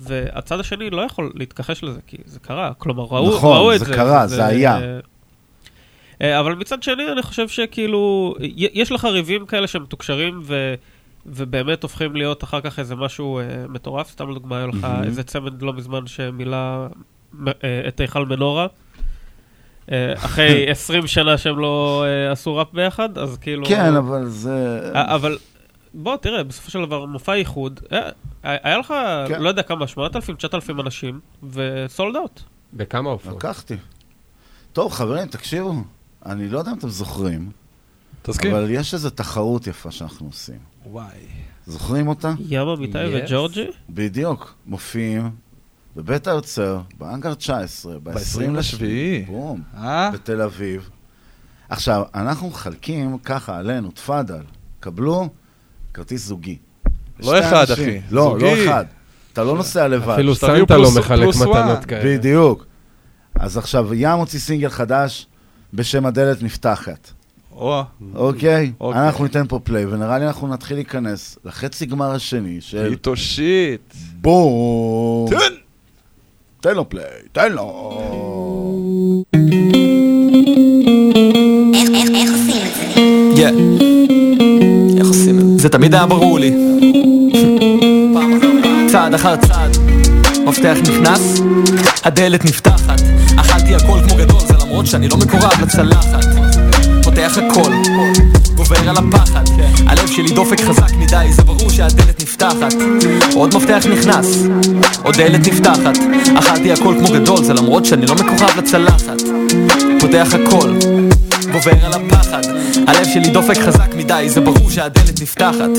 [0.00, 3.84] והצד השני לא יכול להתכחש לזה, כי זה קרה, כלומר, ראו, נכון, ראו את זה
[3.84, 3.94] זה.
[3.94, 4.76] קרה, זה היה.
[4.76, 4.98] אה,
[6.22, 10.74] אה, אבל מצד שני, אני חושב שכאילו, יש לך ריבים כאלה שהם מתוקשרים, ו...
[11.26, 14.10] ובאמת הופכים להיות אחר כך איזה משהו אה, מטורף.
[14.10, 15.04] סתם לדוגמה, היה לך מהמם.
[15.04, 16.56] איזה צמד לא מזמן שמילא
[17.46, 17.52] אה,
[17.88, 18.66] את היכל מנורה.
[19.92, 23.66] אה, אחרי 20 שנה שהם לא אה, עשו ראפ ביחד, אז כאילו...
[23.66, 24.80] כן, אבל זה...
[24.94, 25.38] אה, אבל
[25.94, 28.10] בוא, תראה, בסופו של דבר, מופע איחוד, אה,
[28.42, 28.94] היה לך,
[29.28, 29.42] כן.
[29.42, 31.20] לא יודע כמה, 8,000, 9,000 אנשים,
[31.50, 32.40] וסולד אאוט.
[32.72, 33.36] בכמה הופעות?
[33.36, 33.76] לקחתי.
[34.72, 35.74] טוב, חברים, תקשיבו,
[36.26, 37.50] אני לא יודע אם אתם זוכרים,
[38.26, 38.50] תזכיר.
[38.58, 40.58] אבל יש איזו תחרות יפה שאנחנו עושים.
[40.86, 41.06] וואי.
[41.66, 42.32] זוכרים אותה?
[42.48, 43.24] ים אמיתי Yes.
[43.24, 43.66] וג'ורג'י?
[43.90, 45.30] בדיוק, מופיעים
[45.96, 50.10] בבית היוצר, באנגר 19, ב-20 ב-20 לשביעי, בום, אה?
[50.10, 50.90] בתל אביב.
[51.68, 54.42] עכשיו, אנחנו מחלקים ככה עלינו, תפאדל,
[54.80, 55.28] קבלו
[55.94, 56.58] כרטיס זוגי.
[57.20, 57.84] לא אחד, אנשים.
[57.84, 58.00] אחי.
[58.10, 58.44] לא, זוגי.
[58.44, 58.84] לא אחד.
[59.32, 60.08] אתה לא נוסע לבד.
[60.14, 61.84] אפילו סנטה לא מחלק פלוס מתנות one.
[61.88, 62.18] כאלה.
[62.18, 62.66] בדיוק.
[63.34, 65.26] אז עכשיו, ים הוציא סינגל חדש
[65.74, 67.10] בשם הדלת נפתחת.
[67.56, 67.82] או,
[68.14, 68.72] אוקיי?
[68.80, 69.00] אוקיי.
[69.06, 73.16] אנחנו ניתן פה play, ונראה לי אנחנו נתחיל להיכנס לחצי גמר השני של hit או
[73.16, 73.94] shit.
[74.20, 75.30] בום.
[75.30, 75.54] תן!
[76.60, 78.00] תן לו פליי, תן לו.
[83.34, 83.52] Yeah.
[84.98, 85.58] איך עושים את זה?
[85.58, 86.54] זה תמיד היה ברור לי.
[88.88, 89.76] צעד אחר צעד,
[90.46, 91.40] מפתח נכנס,
[92.04, 93.00] הדלת נפתחת.
[93.36, 96.33] אכלתי הכל כמו גדול, זה למרות שאני לא מקורב לצלחת.
[97.14, 97.72] פותח הכל,
[98.54, 99.44] גובר על הפחד.
[99.86, 102.74] הלב שלי דופק חזק מדי, זה ברור שהדלת נפתחת.
[103.34, 104.42] עוד מפתח נכנס,
[105.02, 105.98] עוד דלת נפתחת.
[106.38, 109.22] אכלתי הכל כמו גדול, זה למרות שאני לא מקורב לצלחת.
[110.00, 110.74] פותח הכל,
[111.52, 112.42] גובר על הפחד
[112.86, 115.70] הלב שלי דופק חזק מדי, זה ברור שהדלת נפתחת.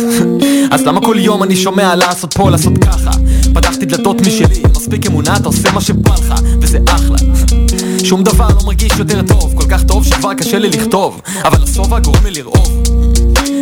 [0.71, 3.11] אז למה כל יום אני שומע לעשות פה, לעשות ככה?
[3.53, 7.17] פתחתי דלתות משלי, מספיק אמונה, אתה עושה מה שבא לך, וזה אחלה.
[8.03, 11.99] שום דבר לא מרגיש יותר טוב, כל כך טוב שכבר קשה לי לכתוב אבל השובע
[11.99, 12.83] גורם לי לרעוב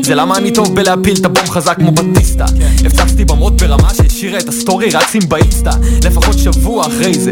[0.02, 2.46] זה למה אני טוב בלהפיל את הבום חזק כמו בטיסטה.
[2.86, 5.72] הפצצתי במות ברמה שהשאירה את ה story רצים באינסטה.
[6.04, 7.32] לפחות שבוע אחרי זה.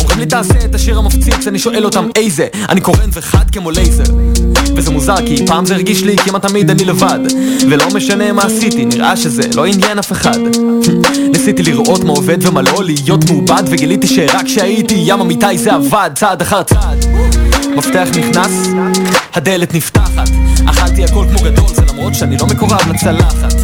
[0.00, 4.04] אומרים לי תעשה את השיר המפציץ, אני שואל אותם איזה אני קורן וחד כמו לייזר.
[4.76, 7.18] וזה מוזר כי פעם זה הרגיש לי כמעט תמיד אני לבד.
[7.70, 10.38] ולא משנה מה עשיתי, נראה שזה לא עניין אף אחד.
[11.32, 16.10] ניסיתי לראות מה עובד ומה לא, להיות מעובד וגיליתי שרק כשהייתי ים אמיתי זה עבד
[16.14, 17.06] צעד אחר צעד
[17.78, 18.68] מפתח נכנס,
[19.34, 20.28] הדלת נפתחת.
[20.66, 23.54] אכלתי הכל כמו גדול, זה למרות שאני לא מקורב לצלחת.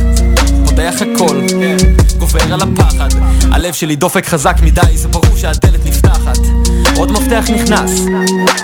[0.65, 1.41] פותח הכל,
[2.19, 3.09] גובר על הפחד.
[3.53, 6.39] הלב שלי דופק חזק מדי, זה ברור שהדלת נפתחת.
[6.97, 8.01] עוד מפתח נכנס,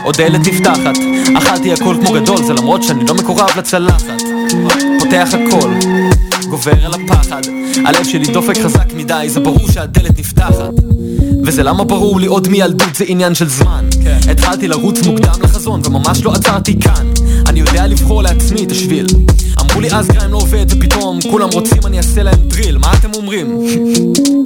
[0.02, 0.96] עוד דלת נפתחת.
[1.38, 4.22] אכלתי הכל כמו גדול, זה למרות שאני לא מקורב לצלחת.
[4.98, 5.74] פותח הכל,
[6.50, 7.42] גובר על הפחד.
[7.86, 10.99] הלב שלי דופק חזק מדי, זה ברור שהדלת נפתחת
[11.44, 13.84] וזה למה ברור לי עוד מילדות זה עניין של זמן.
[14.30, 17.06] התחלתי לרוץ מוקדם לחזון וממש לא עצרתי כאן.
[17.46, 19.06] אני יודע לבחור לעצמי את השביל.
[19.60, 22.78] אמרו לי אז גריים לא עובד ופתאום כולם רוצים אני אעשה להם דריל.
[22.78, 23.60] מה אתם אומרים?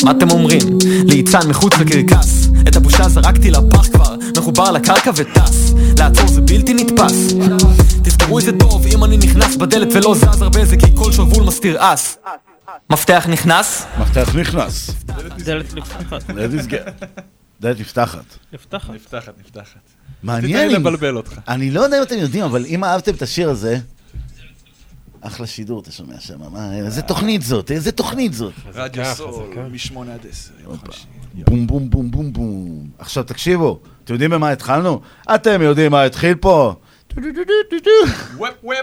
[0.04, 0.78] מה אתם אומרים?
[1.04, 2.48] ליצן מחוץ לקרקס.
[2.68, 4.14] את הבושה זרקתי לפח כבר.
[4.36, 5.72] מחובר לקרקע וטס.
[5.98, 7.34] לעצור זה בלתי נתפס.
[8.02, 11.44] תזכרו את זה טוב אם אני נכנס בדלת ולא זז הרבה זה כי כל שרוול
[11.44, 12.16] מסתיר אס
[12.90, 13.86] מפתח נכנס?
[14.00, 14.90] מפתח נכנס.
[15.44, 16.30] דלת נפתחת.
[16.30, 17.02] דלת נסגרת.
[17.60, 18.24] דלת נפתחת.
[18.52, 18.90] נפתחת.
[18.90, 19.80] נפתחת, נפתחת.
[20.22, 20.60] מעניין.
[20.60, 21.38] תן לי אם- לבלבל אותך.
[21.48, 23.78] אני לא יודע אם אתם יודעים, אבל אם אהבתם את השיר הזה...
[25.20, 28.52] אחלה שידור, אתה שומע שם, מה, איזה תוכנית זאת, איזה תוכנית זאת.
[28.74, 31.04] רדיו סול, מ-8 עד 10, יום חמישי.
[31.34, 32.86] בום בום בום בום בום.
[32.98, 35.00] עכשיו תקשיבו, אתם יודעים במה התחלנו?
[35.34, 36.74] אתם יודעים מה התחיל פה?
[37.16, 38.76] וופ וופ.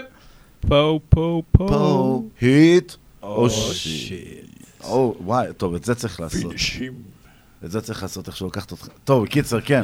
[0.68, 1.66] פה, פה, פה.
[1.68, 4.52] פה, היט, או שיט.
[4.84, 6.52] או, וואי, טוב, את זה צריך לעשות.
[7.64, 8.88] את זה צריך לעשות, איך שהוא לקחת אותך.
[9.04, 9.82] טוב, קיצר, כן.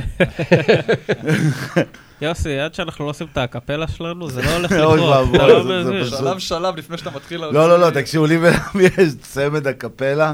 [2.21, 5.67] יוסי, עד שאנחנו לא עושים את הקפלה שלנו, זה לא הולך אוי לקרות.
[5.67, 7.41] לא שלב שלב לפני שאתה מתחיל.
[7.41, 10.33] לא, לא, לא, תקשיבו, לי ולמי יש צמד הקפלה.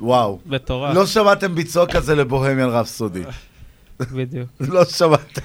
[0.00, 0.38] וואו.
[0.46, 0.94] מטורף.
[0.94, 3.22] לא שמעתם ביצוע כזה לבוהמיאן רפסודי.
[4.12, 4.48] בדיוק.
[4.74, 5.40] לא שמעתם.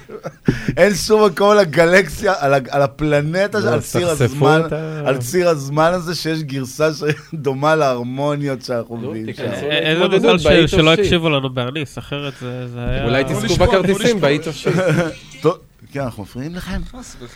[0.76, 2.34] אין שום מקום על הגלקסיה,
[2.70, 4.60] על הפלנטה, לא, על ציר הזמן,
[5.06, 9.68] על ציר הזמן הזה שיש גרסה שדומה להרמוניות שאנחנו מביאים אה, איזה
[10.00, 10.92] להתמודדות מזל ש- באיט שלא.
[10.92, 13.04] הקשיבו לנו בארניס, אחרת זה היה...
[13.04, 14.20] אולי תזכו בכרטיסים
[14.52, 14.72] שיט.
[15.42, 15.58] טוב,
[15.92, 16.80] כן, אנחנו מפריעים לכם?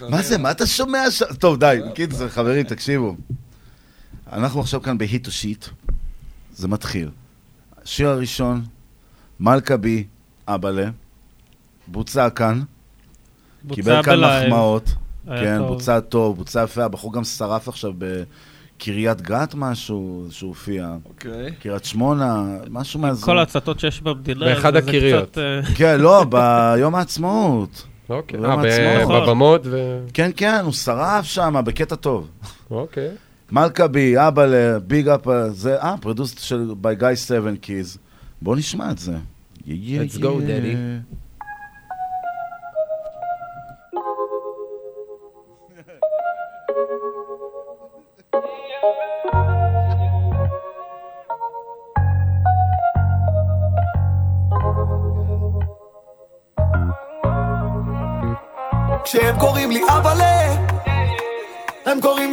[0.09, 1.25] מה זה, מה אתה שומע שם?
[1.39, 3.17] טוב, די, קיצר, חברים, תקשיבו.
[4.33, 5.65] אנחנו עכשיו כאן בהיט או שיט.
[6.55, 7.09] זה מתחיל.
[7.85, 8.65] השיר הראשון,
[9.41, 10.05] מלכה בי,
[10.49, 10.89] אבאלה,
[11.89, 12.63] בוצע כאן.
[13.65, 14.47] בוצע קיבל כאן בלייב.
[14.47, 14.95] מחמאות.
[15.27, 15.69] כן, טוב.
[15.69, 16.85] בוצע טוב, בוצע יפה.
[16.85, 20.97] הבחור גם שרף עכשיו בקריית גת משהו שהוא הופיע.
[21.05, 21.55] אוקיי.
[21.61, 23.27] קריית שמונה, משהו מהזמן.
[23.27, 24.47] כל ההצתות שיש במדינה.
[24.47, 25.31] באחד הקריות.
[25.31, 27.87] קצת, אה, כן, לא, ביום העצמאות.
[28.09, 28.41] אוקיי.
[28.41, 29.23] ביום אה, העצמאות.
[29.23, 30.01] בבמות ו...
[30.15, 32.29] כן, כן, הוא שרף שם בקטע טוב.
[32.71, 33.11] אוקיי.
[33.53, 37.99] מלכבי, אבא ביג אפ, זה, אה, פרודוסט של by guy 7 keys.
[38.43, 39.17] בואו נשמע את זה.
[39.67, 40.77] Let's go, daddy.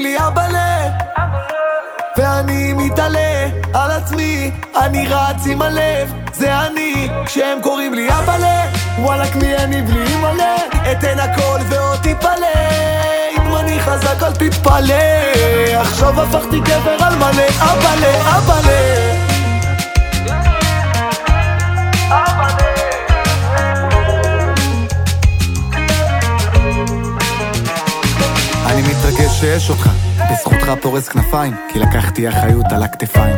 [0.03, 0.89] לי אבאלה,
[2.17, 8.65] ואני מתעלה על עצמי, אני רץ עם הלב, זה אני, כשהם קוראים לי אבאלה,
[8.99, 10.55] וואלכ מי אני בלי מלא,
[10.91, 12.59] אתן הכל ועוד תתפלא,
[13.38, 14.93] אם אני חזק אל תתפלא,
[15.75, 19.23] עכשיו הפכתי גבר על מלא, אבאלה, אבאלה.
[29.24, 29.90] אני מתרגש שיש אותך,
[30.32, 33.36] בזכותך פורס כנפיים, כי לקחתי אחריות על הכתפיים.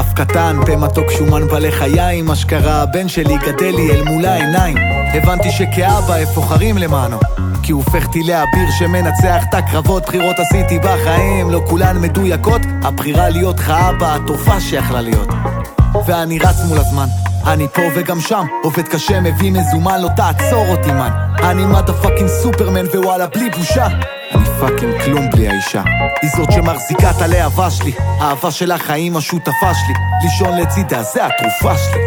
[0.00, 4.76] אף קטן, פה מתוק שומן בלחיים, אשכרה הבן שלי גדל לי אל מול העיניים.
[5.14, 7.18] הבנתי שכאבא איפה חרים למענו,
[7.62, 13.28] כי הוא הופך טילי אביר שמנצח את הקרבות, בחירות עשיתי בחיים, לא כולן מדויקות, הבחירה
[13.28, 15.28] להיות לך אבא הטובה שיכלה להיות.
[16.06, 17.06] ואני רץ מול הזמן,
[17.46, 21.10] אני פה וגם שם, עובד קשה, מביא מזומן, לא תעצור אותי מן.
[21.42, 23.88] אני motherfucking סופרמן ווואלה בלי בושה.
[24.34, 25.82] אני fucking כלום בלי האישה.
[26.22, 29.94] היא זאת שמחזיקה את הלהבה שלי, אהבה של החיים השותפה שלי.
[30.22, 32.02] לישון לצידה זה התרופה שלי.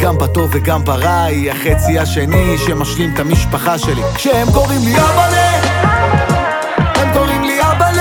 [0.00, 4.02] גם בטוב וגם ברע היא החצי השני שמשלים את המשפחה שלי.
[4.14, 5.34] כשהם קוראים לי אבא ל...
[6.94, 8.00] הם קוראים לי אבא ל...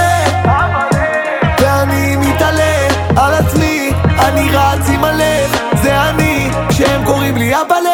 [1.61, 2.87] ואני מתעלה
[3.17, 6.49] על עצמי, אני רץ עם הלב, זה אני.
[6.69, 7.87] כשהם קוראים לי אבא ל...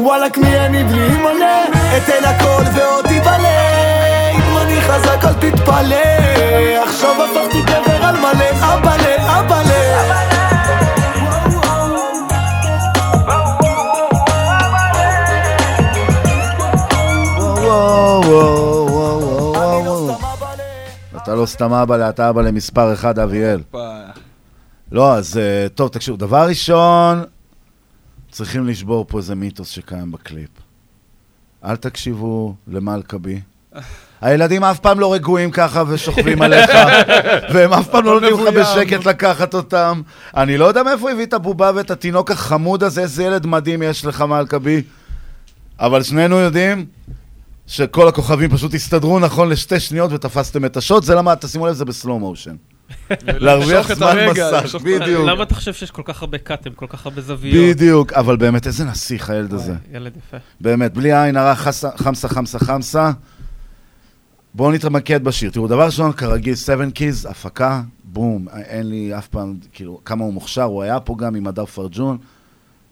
[0.00, 3.69] וואלכ מי אני בלי מלא, אתן הכל ועוד תיבלה.
[4.90, 5.96] חזק אל תתפלא
[6.82, 9.80] עכשיו הפכתי גבר על מלא אבאלה אבאלה.
[21.16, 23.62] אתה לא סתם אבא, אתה אבא למספר אחד, אביאל.
[24.92, 27.24] לא, אז אה, טוב, תקשיבו, דבר ראשון,
[28.30, 30.50] צריכים לשבור פה איזה מיתוס שקיים בקליפ.
[31.64, 33.40] אל תקשיבו למלכבי.
[34.20, 36.70] הילדים אף פעם לא רגועים ככה ושוכבים עליך,
[37.52, 38.54] והם אף פעם לא נותנים לך.
[38.54, 40.02] בשקט לקחת אותם.
[40.36, 44.04] אני לא יודע מאיפה הביא את הבובה ואת התינוק החמוד הזה, איזה ילד מדהים יש
[44.04, 44.82] לך, מלכבי.
[45.80, 46.86] אבל שנינו יודעים
[47.66, 51.84] שכל הכוכבים פשוט הסתדרו נכון לשתי שניות ותפסתם את השוט, זה למה, תשימו לב, זה
[51.84, 52.56] בסלואו מושן.
[53.26, 55.28] להרוויח את זמן מסך, בדיוק.
[55.28, 57.76] למה אתה חושב שיש כל כך הרבה קאטים, כל כך הרבה זוויות?
[57.76, 59.74] בדיוק, אבל באמת, איזה נסיך הילד הזה.
[59.92, 60.36] ילד יפה.
[60.60, 61.88] באמת, בלי עין הרע, חמסה,
[62.28, 63.10] חמסה, חמסה.
[64.54, 65.50] בואו נתמקד בשיר.
[65.50, 70.32] תראו, דבר ראשון, כרגיל, 7 קיז, הפקה, בום, אין לי אף פעם, כאילו, כמה הוא
[70.32, 72.18] מוכשר, הוא היה פה גם עם הדר פרג'ון,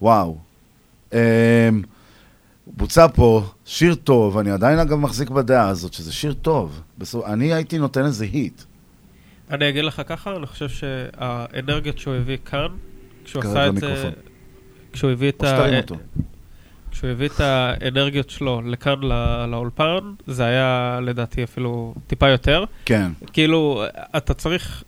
[0.01, 0.37] וואו.
[1.13, 1.17] אמ,
[2.67, 6.81] בוצע פה שיר טוב, אני עדיין אגב מחזיק בדעה הזאת, שזה שיר טוב.
[6.97, 8.61] בסוף, אני הייתי נותן לזה היט.
[9.51, 12.67] אני אגיד לך ככה, אני חושב שהאנרגיות שהוא הביא כאן,
[13.25, 14.09] כשהוא עשה את זה...
[14.93, 15.49] כשהוא הביא את או ה...
[15.49, 15.95] שתרים אותו.
[16.99, 22.63] כשהוא הביא את האנרגיות שלו לכאן ל- לאולפן, זה היה לדעתי אפילו טיפה יותר.
[22.85, 23.11] כן.
[23.33, 23.83] כאילו,
[24.17, 24.83] אתה צריך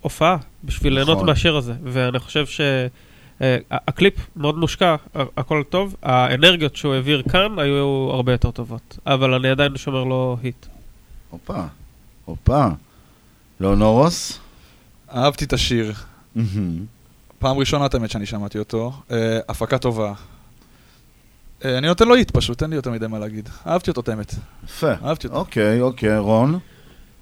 [0.00, 1.28] הופעה בשביל ליהנות נכון.
[1.28, 2.44] מהשיר הזה, ואני חושב
[3.40, 9.48] שהקליפ מאוד מושקע, הכל טוב, האנרגיות שהוא העביר כאן היו הרבה יותר טובות, אבל אני
[9.48, 10.66] עדיין שומר לו היט.
[11.30, 11.62] הופה,
[12.24, 12.66] הופה.
[13.60, 14.38] לאונורוס?
[15.14, 15.92] אהבתי את השיר.
[17.38, 18.92] פעם ראשונה, את האמת, שאני שמעתי אותו.
[19.10, 20.12] אה, הפקה טובה.
[21.64, 23.48] אה, אני נותן לו היט פשוט, אין לי יותר מדי מה להגיד.
[23.66, 24.34] אהבתי אותו, את האמת.
[24.64, 24.92] יפה.
[25.04, 25.38] אהבתי אותו.
[25.38, 26.58] אוקיי, אוקיי, רון?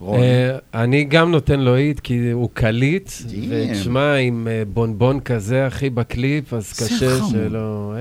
[0.01, 0.21] רון.
[0.21, 3.11] אה, אני גם נותן לו היט, כי הוא קליט,
[3.49, 7.19] ותשמע, עם אה, בונבון כזה, אחי, בקליפ, אז קשה.
[7.31, 7.95] שלא...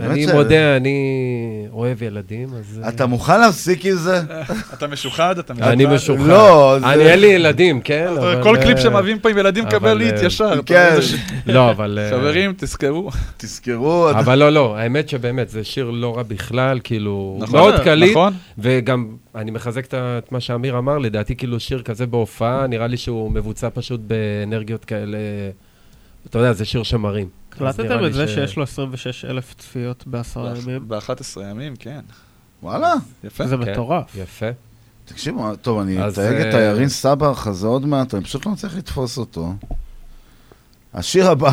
[0.00, 2.80] אני מודה, אני אוהב ילדים, אז...
[2.84, 4.20] אה, אתה מוכן להפסיק עם זה?
[4.74, 5.38] אתה משוחד?
[5.38, 6.26] אתה אני משוחד.
[6.26, 8.06] לא, זה- אני, אין לי ילדים, כן?
[8.18, 9.64] אבל, כל קליפ שמביאים פה עם ילדים
[10.00, 10.60] היט אה, ישר.
[10.66, 10.96] כן.
[11.46, 11.98] לא, אבל...
[12.10, 13.10] חברים, תזכרו.
[13.36, 14.10] תזכרו.
[14.10, 18.32] אבל לא, לא, האמת שבאמת, זה שיר לא רע בכלל, כאילו, נכון, מאוד קליט, נכון.
[18.58, 23.30] וגם, אני מחזק את מה שאמיר אמר, לדעתי כאילו שיר כזה בהופעה, נראה לי שהוא
[23.32, 25.18] מבוצע פשוט באנרגיות כאלה,
[26.26, 27.28] אתה יודע, זה שיר שמרים.
[27.48, 30.88] קלטתם את זה ש- שיש לו 26 אלף צפיות בעשרה ימים?
[30.88, 31.10] ב-11
[31.50, 32.00] ימים, כן.
[32.62, 32.94] וואלה.
[33.24, 33.46] יפה.
[33.46, 34.16] זה כן, מטורף.
[34.16, 34.46] יפה.
[35.04, 38.52] תקשיבו, טוב, אני אז, אתייג את אה, הירין סבח הזה עוד מעט, אני פשוט לא
[38.52, 39.54] מצליח לתפוס אותו.
[40.94, 41.50] השיר הבא.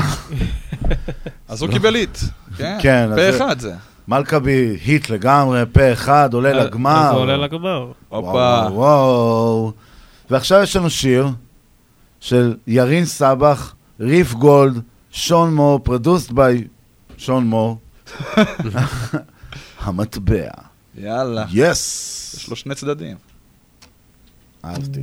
[1.50, 2.18] אז הוא קיבל היט.
[2.58, 3.10] כן, כן.
[3.16, 3.76] פה אחד זה.
[4.08, 7.10] מלכבי, היט לגמרי, פה אחד, עולה אז- לגמר.
[7.10, 7.92] אז עולה לגמר.
[8.10, 8.28] הופה.
[8.28, 9.72] וואו, וואו.
[10.30, 11.28] ועכשיו יש לנו שיר
[12.20, 14.82] של ירין סבח, ריף גולד,
[15.12, 16.64] שון מור, פרדוסט ביי
[17.18, 17.78] שון מור.
[19.80, 20.50] המטבע.
[20.98, 21.46] יאללה.
[21.52, 22.34] יס.
[22.38, 23.18] יש לו שני צדדים.
[24.66, 25.02] אהבתי.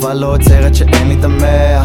[0.00, 1.82] אבל לא עוצרת שאין לי את המאה.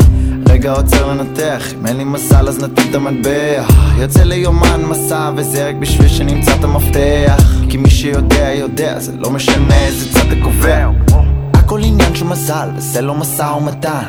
[0.49, 3.63] רגע עוצר לנתח, אם אין לי מזל אז נתאים את המטבע.
[3.97, 7.55] יוצא ליומן מסע וזה רק בשביל שנמצא את המפתח.
[7.69, 10.89] כי מי שיודע יודע, זה לא משנה איזה צד אתה קובע
[11.53, 14.03] הכל עניין של מזל וזה לא משא ומתן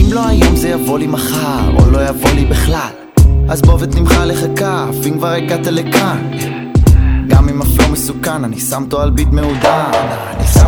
[0.00, 2.92] אם לא היום זה יבוא לי מחר או לא יבוא לי בכלל.
[3.48, 6.30] אז בוא ותמחא לך כף אם כבר הגעת לכאן.
[7.28, 9.90] גם אם הפלו מסוכן, אני שם אותו על ביט מעודן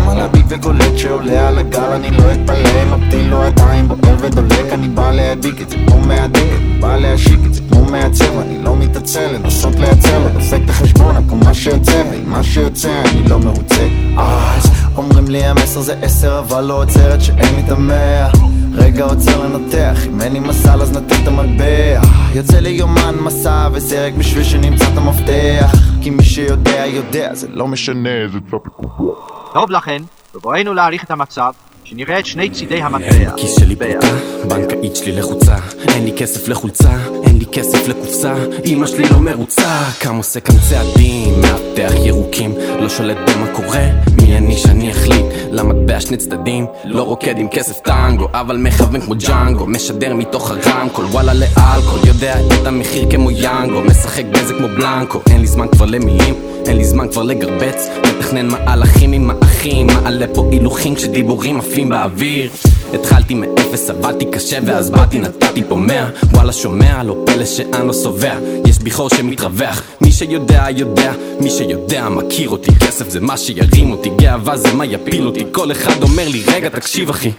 [0.06, 4.72] שם על הביט וקולט שעולה על הגל אני לא אתפלא, מפתיל לו עדיין בוער ודולק
[4.72, 8.76] אני בא להדביק את זה כמו מהדקת בא להשיק את זה כמו מעצב אני לא
[8.76, 13.38] מתעצל, לנסות לייצר לו דופק את החשבון הכל מה שיוצא ועם מה שיוצא אני לא
[13.38, 13.88] מרוצה
[14.18, 18.30] אז אומרים לי המסר זה עשר אבל לא עוצרת שאין לי את המאה
[18.74, 22.00] רגע עוצר לנתח, אם אין לי מזל אז נתן את המטבע
[22.34, 27.46] יוצא לי יומן מסע וזה רק בשביל שנמצא את המפתח כי מי שיודע יודע זה
[27.50, 28.56] לא משנה איזה צד
[29.56, 30.02] טוב לכן,
[30.34, 31.52] בבואנו להעריך את המצב,
[31.90, 33.34] שנראה את שני צידי המטבע.
[33.34, 34.16] בכיס שלי פרוטה,
[34.48, 35.56] בנקאית שלי לחוצה
[35.88, 36.96] אין לי כסף לחולצה,
[37.26, 38.34] אין לי כסף לקופסה
[38.64, 43.86] אמא שלי לא מרוצה קם עושה כאן צעדים, מאבטח ירוקים לא שולט במה קורה,
[44.22, 49.14] מי אני שאני אחליט למטבע שני צדדים לא רוקד עם כסף טנגו, אבל מכוון כמו
[49.26, 55.20] ג'אנגו משדר מתוך הרמקול, וואלה לאלכוהול יודע את המחיר כמו יאנגו משחק בזה כמו בלנקו
[55.30, 56.34] אין לי זמן כבר למילים
[56.66, 62.50] אין לי זמן כבר לגרבץ מתכנן מהלכים עם האחים מעלה פה הילוכים כשדיבורים עפים באוויר.
[62.94, 66.08] התחלתי מאפס, עבדתי קשה ואז באתי נתתי פה מאה.
[66.32, 68.34] וואלה שומע, לא פלא שאני לא שבע
[68.66, 69.82] יש בי חור שמתרווח.
[70.00, 72.74] מי שיודע יודע, מי שיודע מכיר אותי.
[72.74, 75.44] כסף זה מה שירים אותי, גאווה זה מה יפיל אותי.
[75.52, 77.30] כל אחד אומר לי רגע תקשיב אחי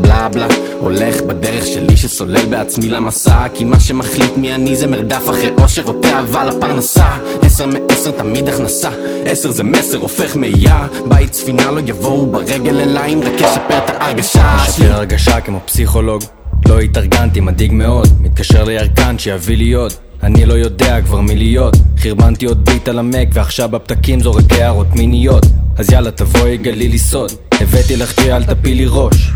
[0.00, 0.46] בלה בלה,
[0.78, 5.82] הולך בדרך שלי שסולל בעצמי למסע כי מה שמחליט מי אני זה מרדף אחרי אושר
[5.86, 7.06] או תאווה לפרנסה.
[7.42, 8.90] עשר מעשר תמיד הכנסה
[9.24, 13.90] עשר זה מסר הופך מאייר בית ספינה לא יבואו ברגל אליי אם רק אשפר את
[13.90, 14.84] ההרגשה שלי.
[14.84, 16.22] משפר הרגשה כמו פסיכולוג
[16.68, 18.08] לא התארגנתי, מדאיג מאוד.
[18.20, 19.92] מתקשר לירקן שיביא לי עוד
[20.22, 21.76] אני לא יודע כבר מי להיות.
[21.98, 25.46] חרבנתי עוד ביט על המק ועכשיו בפתקים זורק הערות מיניות.
[25.78, 27.32] אז יאללה תבואי גלי לי סוד.
[27.60, 29.30] הבאתי לך טרי אל תפילי ראש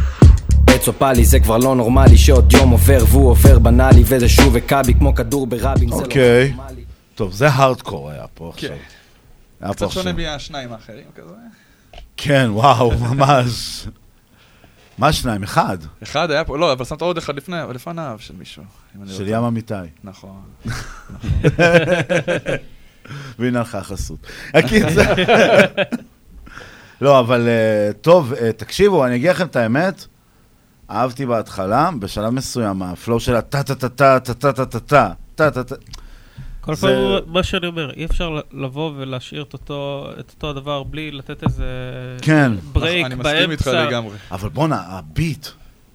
[0.66, 4.56] עץ או פאלי זה כבר לא נורמלי שעוד יום עובר והוא עובר בנאלי וזה שוב
[4.56, 6.54] הכה בי כמו כדור ברבין זה לא אוקיי.
[7.14, 8.70] טוב, זה הארדקור היה פה עכשיו.
[8.70, 8.76] כן.
[9.60, 10.02] היה פה קצת עכשיו.
[10.02, 11.34] שונה מהשניים האחרים כזה.
[12.16, 13.86] כן, וואו, ממש.
[14.98, 15.42] מה שניים?
[15.42, 15.78] אחד.
[16.02, 18.62] אחד היה פה, לא, אבל שמת עוד אחד לפני, לפניו של מישהו.
[18.96, 19.38] אם אני לא של טועה.
[19.38, 19.74] ים אמיתי.
[20.04, 20.42] נכון.
[23.38, 24.26] והנה לך החסות.
[24.54, 25.14] הקיצר.
[27.00, 30.06] לא, אבל אה, טוב, אה, תקשיבו, אני אגיד לכם את האמת.
[30.90, 35.74] אהבתי בהתחלה, בשלב מסוים, הפלואו של הטה-טה-טה-טה-טה-טה-טה, טה-טה-טה.
[36.60, 36.90] כל פעם,
[37.26, 41.42] מה שאני אומר, אי אפשר ל- לבוא ולהשאיר את אותו, את אותו הדבר בלי לתת
[41.42, 41.64] איזה
[42.22, 42.52] כן.
[42.72, 43.32] break אני באמצע.
[43.34, 44.16] מסכים איתך לגמרי.
[44.30, 45.46] אבל בואנה, הביט,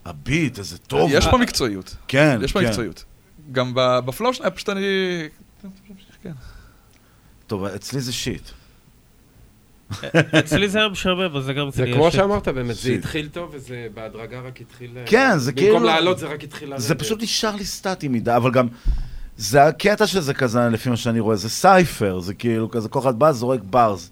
[0.06, 1.10] הביט, איזה טוב.
[1.14, 1.96] יש פה מקצועיות.
[2.08, 2.68] כן, יש פה כן.
[2.68, 3.04] מקצועיות.
[3.52, 4.82] גם ב- ב flow שלה, פשוט אני...
[6.24, 6.32] כן.
[7.48, 8.50] טוב, אצלי זה shit.
[10.40, 13.50] אצלי זה היה משעמם, אז זה גם זה כמו שאמרת, באמת, זה זה- התחיל טוב
[13.54, 14.90] וזה בהדרגה רק התחיל...
[14.98, 15.68] אה, כן, זה כאילו...
[15.74, 16.82] במקום לעלות זה רק התחיל לרדת.
[16.82, 18.68] זה פשוט נשאר לי סטטי מדי, אבל גם...
[19.38, 23.20] זה הקטע שזה כזה, לפי מה שאני רואה, זה cypher, זה כאילו כזה, כל אחד
[23.20, 24.10] בא, זורק bars.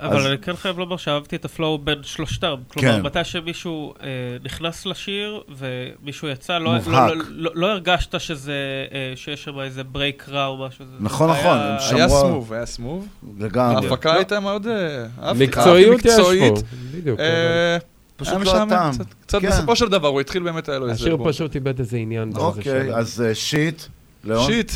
[0.00, 2.54] אבל אז- אני כן חייב לומר שאהבתי את ה flow בין שלושתם.
[2.68, 3.02] כלומר, כן.
[3.02, 4.06] מתי שמישהו אה,
[4.44, 6.74] נכנס לשיר ומישהו יצא, לא.
[6.86, 8.52] לא, לא, לא, לא הרגשת שזה,
[8.92, 10.84] אה, שיש שם איזה break רע או משהו.
[11.00, 13.08] נכון, זה נכון, היה- שמרו- היה סמוב, היה סמוב.
[13.38, 13.86] לגמרי.
[13.86, 14.16] ההפקה לא.
[14.16, 14.66] הייתה מאוד...
[14.66, 16.54] אה, מקצועיות יש פה, מקצועית.
[16.94, 17.78] בדיוק, אה,
[18.16, 18.92] פשוט לא הטעם.
[18.92, 19.06] קצת.
[19.26, 19.48] קצת כן.
[19.48, 20.94] בסופו של דבר, הוא התחיל באמת, היה לו איזה...
[21.04, 21.18] השיר.
[21.24, 22.32] פשוט איבד איזה עניין.
[22.36, 22.94] אוקיי.
[22.94, 23.82] אז אה, שיט,
[24.24, 24.46] ליאון.
[24.46, 24.72] שיט.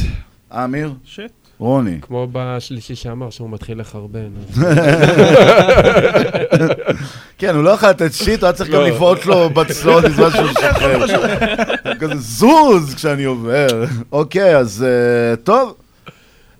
[0.52, 0.92] אמיר?
[1.04, 1.32] שיט.
[1.60, 1.98] רוני.
[2.02, 4.28] כמו בשלישי שאמר שהוא מתחיל לחרבן.
[7.38, 8.88] כן, הוא לא יכול לתת שיט, הוא היה צריך גם לא.
[8.88, 11.06] לבעוט לו בצלעות בזמן שהוא משחרר.
[12.00, 13.84] כזה זוז כשאני עובר.
[14.12, 15.74] אוקיי, אז אה, טוב.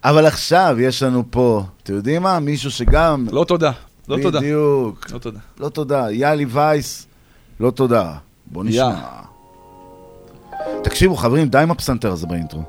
[0.05, 2.40] אבל עכשיו יש לנו פה, אתם יודעים מה?
[2.40, 3.27] מישהו שגם...
[3.32, 3.70] לא תודה.
[4.09, 4.39] לא תודה.
[4.40, 5.06] בדיוק.
[5.12, 5.39] לא תודה.
[5.60, 6.06] לא תודה.
[6.10, 7.06] יאלי וייס,
[7.60, 8.12] לא תודה.
[8.47, 8.94] בוא נשמע.
[10.82, 12.62] תקשיבו, חברים, די עם הפסנתר הזה באינטרו.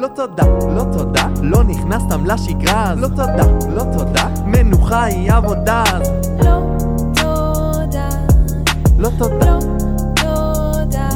[0.00, 0.44] לא תודה,
[0.76, 2.98] לא תודה, לא נכנס סתם לשגרה אז.
[2.98, 3.44] לא תודה,
[3.74, 6.10] לא תודה, מנוחה היא עבודה אז.
[6.44, 6.60] לא
[7.14, 8.08] תודה,
[8.98, 9.58] לא תודה,
[10.14, 11.08] תודה.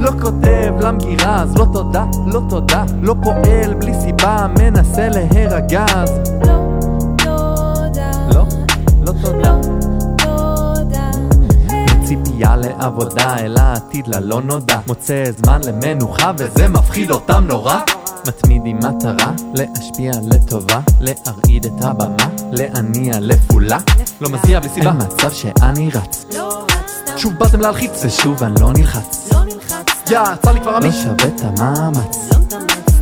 [0.00, 1.56] לא כותב למגירה אז.
[1.56, 6.20] לא תודה, לא תודה, לא פועל בלי סיבה, מנסה להירגע אז.
[6.42, 8.44] תודה, לא,
[9.02, 9.60] לא תודה.
[9.62, 9.79] תודה.
[12.40, 14.78] ציפייה לעבודה אל העתיד ללא נודע.
[14.86, 17.78] מוצא זמן למנוחה וזה מפחיד אותם נורא.
[18.28, 23.78] מתמיד עם מטרה, להשפיע לטובה, להרעיד את הבמה, להניע לפעולה
[24.20, 26.24] לא מזיע בלי סיבה, אין מצב שאני רץ.
[27.16, 28.04] שוב באתם להלחיץ.
[28.04, 29.30] ושוב אני לא נלחץ.
[30.10, 30.94] יא, יצא לי כבר לא עמית.
[30.94, 32.30] שווה את המאמץ.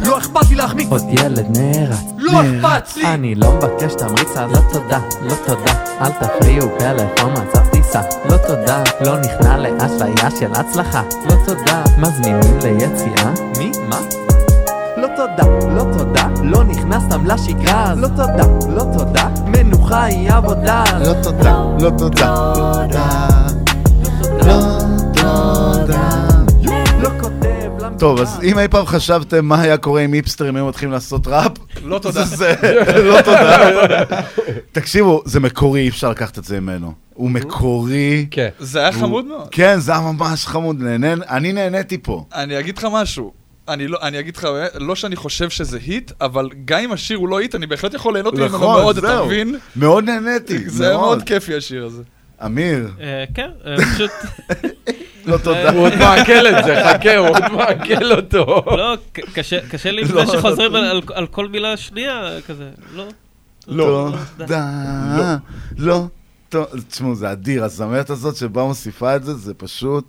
[0.07, 0.89] לא אכפת לי להחמיץ.
[0.91, 3.05] עוד ילד נערץ לא אכפת לי.
[3.05, 5.73] אני לא מבקש תמריץ אז לא תודה, לא תודה.
[6.01, 12.59] אל תפריעו פלאפון מצב טיסה לא תודה, לא נכנע לאשליה של הצלחה לא תודה, מזמינים
[12.63, 13.31] ליציאה?
[13.59, 13.73] מי?
[13.89, 13.99] מה?
[14.97, 15.45] לא תודה,
[15.75, 21.13] לא תודה, לא נכנס סתם לשגרה אז לא תודה, לא תודה, מנוחה היא עבודה לא
[21.23, 23.29] תודה, לא תודה, לא תודה.
[24.39, 24.55] לא
[25.03, 26.38] כותב למגירה
[27.99, 31.53] טוב, אז אם אי פעם חשבתם מה היה קורה אם היפסטרים היו מתחילים לעשות ראפ,
[31.85, 32.25] לא תודה.
[32.25, 32.55] זה זה,
[33.05, 34.05] לא תודה.
[34.73, 36.93] תקשיבו, זה מקורי, אי אפשר לקחת את זה ממנו.
[37.15, 38.27] הוא מקורי.
[38.31, 38.49] כן.
[38.59, 39.49] זה היה חמוד מאוד.
[39.51, 40.83] כן, זה היה ממש חמוד,
[41.31, 42.25] אני נהניתי פה.
[42.35, 43.33] אני אגיד לך משהו.
[43.69, 47.29] אני, לא, אני אגיד לך, לא שאני חושב שזה היט, אבל גם אם השיר הוא
[47.29, 49.25] לא היט, אני בהחלט יכול ליהנות ממנו נכון, מאוד, אתה.
[49.25, 49.59] מבין?
[49.77, 51.07] מאוד נהניתי, זה היה מאוד.
[51.07, 52.03] מאוד כיפי השיר הזה.
[52.45, 52.89] אמיר.
[53.01, 54.11] אה, כן, אה, פשוט...
[55.29, 55.71] לא תודה.
[55.71, 58.63] הוא עוד מעכל את זה, חכה, הוא עוד מעכל אותו.
[58.67, 58.97] לא,
[59.35, 60.79] קשה- לי עם לא, זה שחוזרים לא.
[61.15, 62.69] על- כל מילה שנייה, כזה,
[63.67, 64.11] לא.
[64.39, 64.67] תודה.
[65.79, 66.05] לא.
[66.49, 70.05] טוב, תשמעו, זה אדיר, הזמרת הזאת שבה מוסיפה את זה, זה פשוט...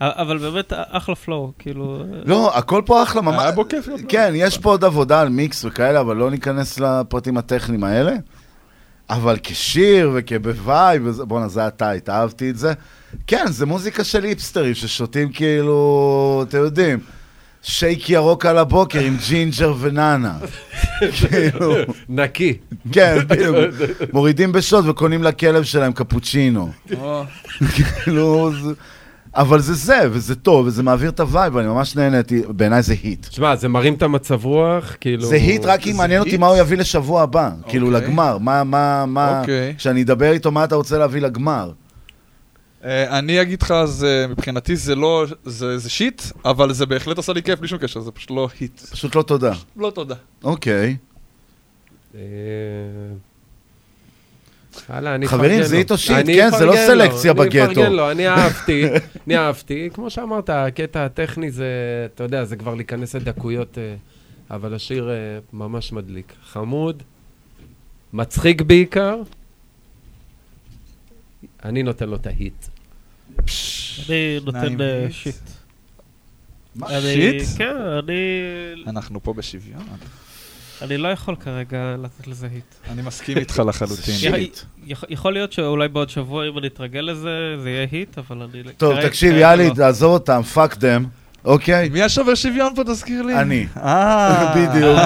[0.00, 2.02] אבל באמת אחלה פלואו, כאילו...
[2.24, 3.42] לא, הכל פה אחלה, ממש.
[3.42, 3.88] היה בו כיף.
[4.08, 8.12] כן, יש פה עוד עבודה על מיקס וכאלה, אבל לא ניכנס לפרטים הטכניים האלה.
[9.10, 12.72] אבל כשיר וכב vibe, בואנה, זה היה tight, אהבתי את זה.
[13.26, 16.98] כן, זה מוזיקה של היפסטרים ששותים כאילו, אתם יודעים,
[17.62, 20.38] שייק ירוק על הבוקר עם ג'ינג'ר ונאנה.
[21.18, 21.74] כאילו...
[22.08, 22.56] נקי.
[22.92, 23.56] כן, בדיוק.
[24.12, 26.72] מורידים בשוד וקונים לכלב שלהם קפוצ'ינו.
[28.04, 28.72] כאילו, זה-
[29.34, 32.94] אבל זה זה, וזה טוב, וזה מעביר את ה vibe, ואני ממש נהניתי, בעיניי זה
[33.02, 33.26] hit.
[33.26, 35.26] תשמע, זה מרים את המצב רוח, כאילו...
[35.26, 38.00] זה hit רק אם מעניין אותי מה הוא יביא לשבוע הבא, כאילו אוקיי.
[38.02, 39.74] לגמר, מה, מה, מה, אוקיי.
[39.78, 41.72] כשאני אדבר איתו, מה אתה רוצה להביא לגמר?
[42.84, 47.32] אה, אני אגיד לך, זה, מבחינתי זה לא, זה, זה shit, אבל זה בהחלט עשה
[47.32, 48.80] לי כיף בלי שום קשר, זה פשוט לא hit.
[48.80, 49.52] פשוט לא תודה.
[49.76, 50.14] לא תודה.
[50.44, 50.96] אוקיי.
[52.14, 52.20] אה,
[54.90, 55.78] וואלה, אני חברים, אפרגן זה לו.
[55.80, 57.64] איתו שיט, אני כן, זה לא סלקציה אני בגטו.
[57.72, 58.84] אפרגן לו, אני אהבתי,
[59.26, 59.88] אני אהבתי.
[59.94, 61.66] כמו שאמרת, הקטע הטכני זה,
[62.14, 63.94] אתה יודע, זה כבר להיכנס לדקויות, אה,
[64.50, 65.14] אבל השיר אה,
[65.52, 66.32] ממש מדליק.
[66.44, 67.02] חמוד,
[68.12, 69.16] מצחיק בעיקר.
[71.64, 72.66] אני נותן לו את ההיט.
[74.08, 74.80] אני נותן.
[74.80, 75.34] אה, שיט.
[76.76, 77.00] מה, אני-
[77.40, 77.58] שיט?
[77.58, 78.12] כן, אני...
[78.86, 79.82] אנחנו פה בשוויון.
[80.82, 82.74] אני לא יכול כרגע לתת לזה hit.
[82.92, 84.14] אני מסכים איתך לחלוטין.
[85.08, 87.30] יכול- להיות שאולי בעוד שבוע, אם אני אתרגל לזה,
[87.62, 88.62] זה יהיה hit, אבל אני...
[88.76, 89.74] טוב, תקשיב, יאללה, לא.
[89.74, 91.04] תעזוב אותם, fuck them,
[91.44, 91.88] אוקיי?
[91.88, 93.34] מי השובר שוויון פה, תזכיר לי?
[93.34, 93.66] אני.
[93.76, 94.54] אה.
[94.56, 94.98] בדיוק.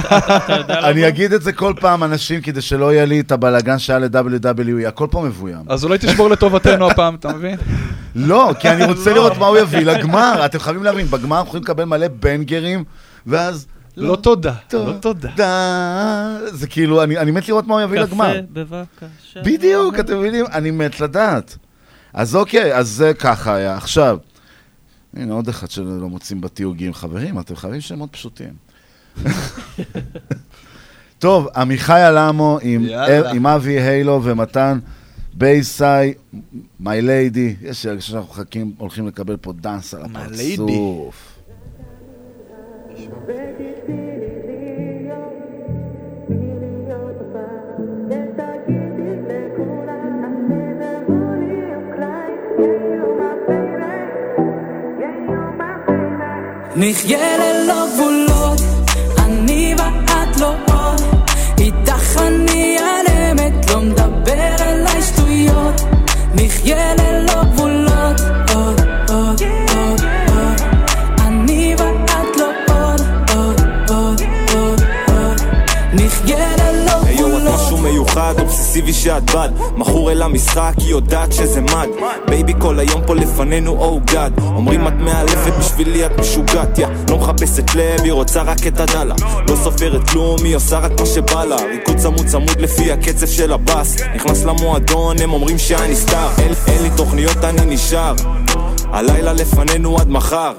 [0.70, 4.88] אני אגיד את זה כל פעם, אנשים, כדי שלא יהיה לי את הבלאגן שהיה ל-WWE,
[4.88, 5.62] הכל פה מבוים.
[5.68, 7.56] אז אולי תשבור לטובתנו הפעם, אתה מבין?
[8.14, 10.42] לא, כי אני רוצה לראות מה הוא יביא לגמר.
[10.44, 12.84] אתם חייבים להבין, בגמר אנחנו יכולים לקבל מלא banger ים,
[13.26, 13.66] ואז...
[13.96, 14.54] לא תודה.
[14.72, 15.30] לא תודה.
[15.36, 18.32] דה- זה כאילו, אני אני מת לראות מה הוא יביא לגמר.
[18.32, 19.42] קפה, בבקשה.
[19.44, 20.44] בדיוק, אתם מבינים?
[20.52, 21.56] אני מת לדעת.
[22.12, 23.76] אז אוקיי, אז זה ככה היה.
[23.76, 24.18] עכשיו,
[25.16, 26.94] הנה עוד אחד שלא מוצאים בתיוגים.
[26.94, 28.52] חברים, אתם חייבים שמות פשוטים.
[31.18, 32.84] טוב, עמיחי אלמו עם,
[33.46, 34.78] אבי הילו ומתן
[35.34, 36.14] בייסאי,
[36.80, 37.54] מי ליידי.
[37.62, 40.62] יש לי הרגשה שאנחנו מחכים, הולכים לקבל פה דאנס על ליידי.
[43.22, 43.82] הפרצוף.
[56.76, 58.60] נחיה ללא גבולות,
[59.18, 61.00] אני ואת לא עוד.
[61.58, 65.80] איתך אני על אמת, לא מדבר אליי שטויות.
[66.34, 67.81] נחיה ללא גבולות,
[77.82, 79.48] מיוחד, אובססיבי שאת בד.
[79.76, 81.88] מכור אל המשחק, היא יודעת שזה מד.
[82.28, 86.86] בייבי כל היום פה לפנינו, או oh גאד אומרים את מאלפת, בשבילי את משוגעת, יא.
[87.10, 89.14] לא מחפשת לב, היא רוצה רק את הדלה
[89.48, 91.56] לא סופרת כלום, היא עושה רק מה שבא לה.
[91.56, 93.96] ריקוד צמוד צמוד לפי הקצב של הבאס.
[94.14, 96.28] נכנס למועדון, הם אומרים שאני סטאר.
[96.38, 98.14] אין, אין לי תוכניות, אני נשאר.
[98.92, 100.52] הלילה לפנינו עד מחר.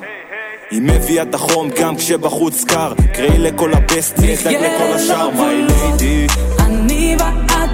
[0.72, 2.94] היא מביאה את החום גם כשבחוץ קר.
[3.14, 6.53] קראי לכל הבסטי, אדאג לכל השאר, מיי ליידי אני ואת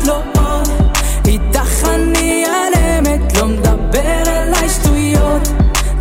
[0.09, 0.39] לא.
[1.27, 2.43] איתך אני
[2.99, 5.47] אמת, לא מדבר אליי שטויות,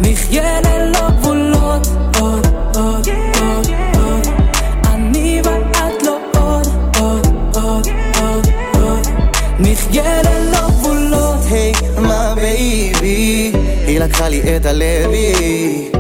[0.01, 1.87] נחיה ללא גבולות,
[2.21, 3.09] עוד, עוד,
[3.41, 4.27] עוד, עוד,
[4.85, 6.67] אני ואת לא עוד,
[7.01, 7.87] עוד, עוד,
[8.21, 9.07] עוד, עוד,
[9.59, 11.41] נחיה ללא גבולות.
[11.51, 13.53] היי, מה בייבי,
[13.87, 15.91] היא לקחה לי את הלוי,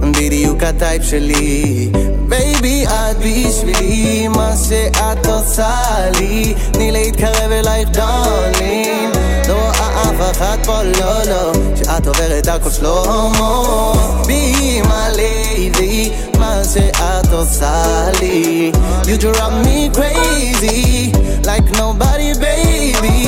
[0.00, 1.90] בדיוק הטייפ שלי.
[2.28, 5.74] בייבי, את בשבילי, מה שאת עושה
[6.18, 9.10] לי, תני להתקרב אלייך דולין.
[9.48, 13.92] לא רואה אף אחד פה, לא, לא, שאת עוברת הכל שלמה.
[14.26, 17.84] בי מה ליידי, מה שאת עושה
[18.20, 18.72] לי.
[19.04, 21.12] You drive me crazy,
[21.44, 23.18] like nobody, baby.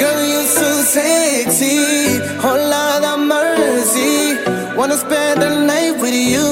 [0.00, 1.78] Girl, you're so sexy,
[2.42, 4.14] whole lot of mercy.
[4.78, 6.44] Wanna spend the night with you,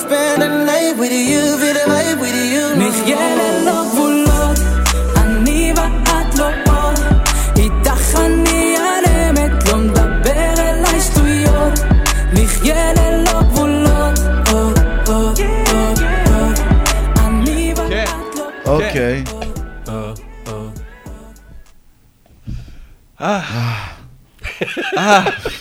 [0.00, 2.64] spend a night with you, be the life with you.
[2.76, 4.60] Nicht jede Nacht wohl los,
[5.20, 6.48] an nie war at lo.
[7.62, 11.74] I dach an nie an emet, lom da bere leis tu jod.
[12.32, 13.44] Nicht jede oh,
[14.52, 14.74] oh,
[15.08, 15.50] oh, oh.
[18.78, 19.24] Okay.
[19.88, 20.14] Uh,
[20.46, 20.70] uh.
[23.18, 23.96] Ah.
[24.96, 25.59] ah.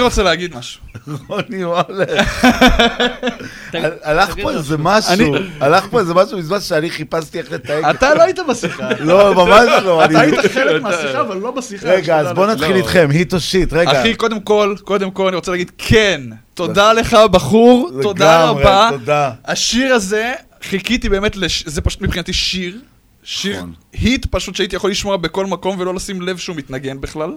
[0.00, 0.80] רוצה להגיד משהו.
[1.28, 2.04] רוני וואלה.
[4.02, 7.84] הלך פה איזה משהו, הלך פה איזה משהו בזמן שאני חיפשתי איך לתייג.
[7.84, 8.88] אתה לא היית בשיחה.
[9.00, 10.04] לא, ממש לא.
[10.04, 11.88] אתה אני- היית חלק מהשיחה, אבל לא בשיחה.
[11.88, 12.76] רגע, אז בוא נתחיל לא.
[12.76, 14.00] איתכם, היט או שיט, רגע.
[14.00, 16.20] אחי, קודם כל, קודם כל אני רוצה להגיד כן.
[16.54, 18.88] תודה לך, בחור, תודה לגמרי, רבה.
[18.90, 19.30] תודה.
[19.44, 20.32] השיר הזה,
[20.62, 21.36] חיכיתי באמת.
[21.66, 22.78] זה פשוט מבחינתי שיר.
[23.22, 23.72] שיר נכון.
[23.92, 27.32] היט פשוט שהייתי יכול לשמוע בכל מקום ולא לשים לב שהוא מתנגן בכלל.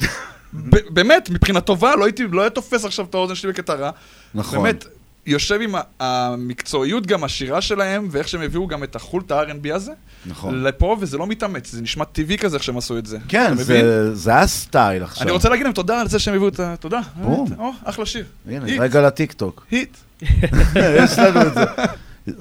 [0.89, 3.89] באמת, מבחינה טובה, לא הייתי, לא היה תופס עכשיו את האוזן שלי בקטע רע.
[4.33, 4.63] נכון.
[4.63, 4.85] באמת,
[5.25, 9.91] יושב עם המקצועיות, גם השירה שלהם, ואיך שהם הביאו גם את החולט ה-R&B הזה.
[10.25, 10.63] נכון.
[10.63, 13.17] לפה, וזה לא מתאמץ, זה נשמע טבעי כזה איך שהם עשו את זה.
[13.27, 13.55] כן?
[13.55, 15.23] זה- זה ה style עכשיו.
[15.23, 16.75] אני רוצה להגיד להם תודה על זה שהם הביאו את ה...
[16.79, 16.99] תודה.
[17.21, 17.47] בום.
[17.59, 18.25] או, אחלה שיר.
[18.47, 18.79] הנה, hit.
[18.81, 19.65] רגע לטיקטוק.
[19.71, 19.97] hit.
[21.03, 21.63] יש לנו את זה.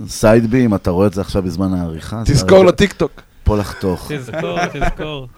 [0.08, 2.22] סייד בי, אם אתה רואה את זה עכשיו בזמן העריכה.
[2.24, 3.20] תזכור לטיקטוק.
[3.44, 4.12] פה לחתוך.
[4.12, 5.28] תזכור, תזכור.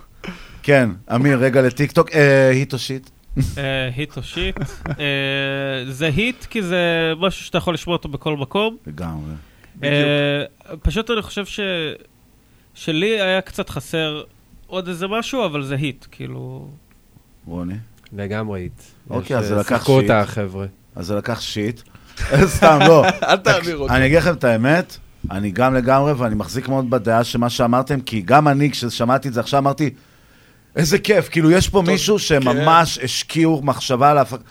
[0.62, 2.10] כן, אמיר, רגע לטיקטוק.
[2.12, 3.10] אה, hit או שיט?
[3.58, 4.58] אה, היט או שיט.
[4.88, 8.76] אה, זה היט כי זה משהו שאתה יכול לשמוע אותו בכל מקום.
[8.86, 9.32] לגמרי.
[10.82, 11.60] פשוט אני חושב ש...
[12.74, 14.22] שלי היה קצת חסר
[14.66, 16.68] עוד איזה משהו, אבל זה היט, כאילו...
[17.46, 17.74] רוני?
[18.12, 18.82] לגמרי היט.
[19.10, 20.10] אוקיי, אז זה לקח שיחקו שיט.
[20.10, 20.66] אותה, החבר'ה.
[20.96, 21.80] אז זה לקח שיט.
[22.56, 23.04] סתם, לא.
[23.22, 23.94] אל תעביר אותו.
[23.94, 24.96] אני אגיד לכם את האמת,
[25.30, 29.34] אני גם לגמרי, ואני מחזיק מאוד בדעה של מה שאמרתם, כי גם אני, כששמעתי את
[29.34, 29.90] זה עכשיו, אמרתי,
[30.76, 34.42] איזה כיף, כאילו, יש פה מישהו שממש השקיעו מחשבה על ההפקה.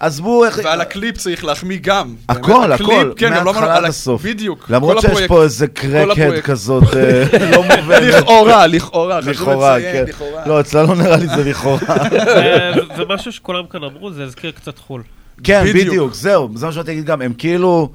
[0.00, 0.60] עזבו איך...
[0.64, 2.14] ועל הקליפ צריך להחמיא גם.
[2.28, 4.22] הכל, הכל, כן, גם לא אמרנו- מההתחלה על עד הסוף.
[4.22, 4.66] בדיוק.
[4.70, 5.28] למרות שיש הפרויקט.
[5.28, 6.44] פה איזה crackhead הפרויקט.
[6.46, 7.24] כזאת אה,
[7.56, 8.02] לא מובנת.
[8.02, 10.04] לכאורה, לכאורה, לכאורה, כן.
[10.08, 10.42] לכאורה.
[10.46, 11.78] לא, אצלה לא נראה לי זה לכאורה.
[12.96, 15.02] זה- משהו שכולם כאן אמרו, זה הזכיר קצת חו"ל.
[15.44, 15.86] כן, בדיוק.
[15.88, 17.90] בדיוק, זהו, זה מה שבאתי להגיד גם, הם כאילו...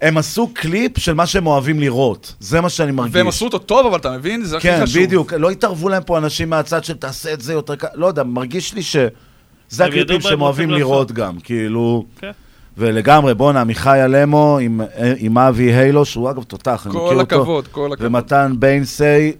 [0.00, 3.14] הם עשו קליפ של מה שהם אוהבים לראות, זה מה שאני מרגיש.
[3.14, 4.44] והם עשו אותו טוב, אבל אתה מבין?
[4.44, 5.02] זה הכי כן, חשוב.
[5.02, 8.22] בדיוק, לא התערבו להם פה אנשים מהצד של תעשה את זה יותר קל, לא יודע,
[8.22, 11.12] מרגיש לי שזה הקליפים שהם הם אוהבים לראות לעשות.
[11.12, 12.04] גם, כאילו...
[12.18, 12.30] כן.
[12.78, 14.80] ולגמרי, בואנה, עמיחי אלמו עם,
[15.18, 17.36] עם אבי היילו, שהוא אגב תותח, אני כל מכיר אותו.
[17.36, 18.06] הכבוד, כל הכבוד.
[18.06, 19.32] ומתן ביינסי,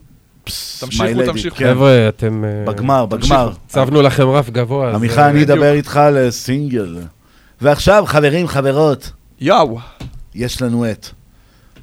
[0.80, 1.56] תמשיכו, תמשיכו.
[1.56, 1.74] כן.
[1.74, 2.44] חבר'ה, אתם...
[2.44, 3.50] אה, בגמר, בגמר.
[3.66, 4.94] הצבנו לכם רף גבוה.
[4.94, 5.42] עמיחי, אה, אני.
[5.42, 6.96] אדבר איתך לסינגל.
[7.60, 9.10] ועכשיו, חברים, חברות,
[9.40, 9.78] יאו.
[10.36, 11.06] יש לנו את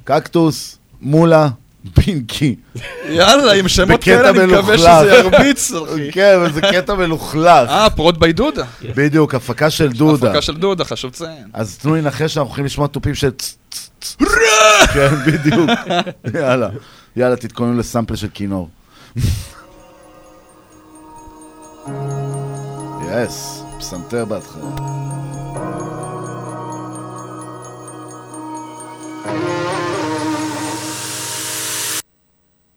[0.04, 1.48] קקטוס, מולה,
[1.94, 2.56] פינקי.
[3.08, 4.78] יאללה, עם שמות כאלה אני מקווה.
[4.78, 6.10] שזה ירביץ, אחי.
[6.14, 7.68] כן, וזה קטע מלוכלך.
[7.70, 8.64] אה, פרוט ביי דודה.
[8.82, 10.28] בדיוק, הפקה של דודה.
[10.28, 11.48] הפקה של דודה, חשוב לציין.
[11.52, 13.30] אז תנו לי לנחש שאנחנו הולכים לשמוע תופים של.
[13.30, 13.56] צ...
[14.94, 15.70] כן, בדיוק.
[16.34, 16.68] יאללה.
[17.16, 18.68] יאללה, תתכוננו לסמפל של כינור.
[23.12, 25.03] יס, פסנתר בהתחלה.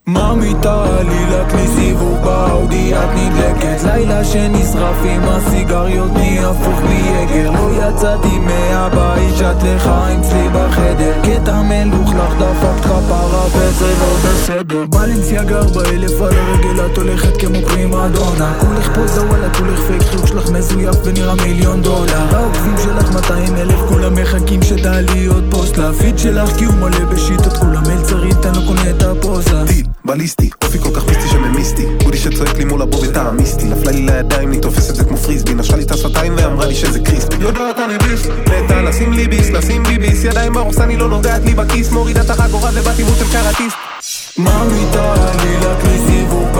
[0.07, 7.69] ממי תעלי לכלי סיבוב באאודי את נדלקת לילה שנשרף עם הסיגריות מי הפוך מיגר לא
[7.71, 11.13] יצאתי מהבית שט לך אצלי בחדר.
[11.23, 14.85] קטע מלוכלך דפקת כפרה וזה לא בסדר.
[14.85, 20.01] בלנסיאגה ארבע אלף על הרגל את הולכת כמו פרימה דונה כולך פוזה וואלה כולך פייק
[20.01, 22.35] חיוך שלך מזויף ונראה מיליון דולר.
[22.35, 27.53] העוקבים שלך 200 אלף כולם מחכים שתעלי עוד פוסט לפיד שלך כי הוא מלא בשיטות
[27.53, 29.63] כולם מלצרית אני לא קונה את הפוזה
[30.07, 34.01] בליסטי, אופי כל כך מיסטי שממיסטי בודי שצועק לי מול הבו בטעם מיסטי נפלה לי
[34.01, 37.35] לידיים, אני תופס את זה כמו פריסבי נשכה לי את השפתיים ואמרה לי שזה קריספי
[37.39, 40.23] יודעת אני ביס, מתה לשים לי ביס, לשים לי ביס.
[40.23, 41.91] ידיים באורסן היא לא נוגעת לי בכיס.
[41.91, 43.75] מורידה את החגורה ובאתי מות של קראטיסט.
[44.37, 46.59] ממי תעלי לכלי סיבוב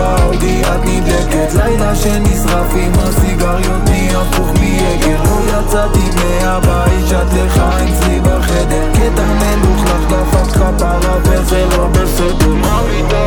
[0.62, 3.90] את נדלקת לילה שנשרף עם הסיגריות.
[3.90, 11.66] מי הפוך מיגר לא יצאתי מהבית שט לך אצלי בחדר קטע מלוכלך דפקת כפרה וזה
[11.78, 12.48] לא בסדר.
[12.48, 13.27] ממי תעלי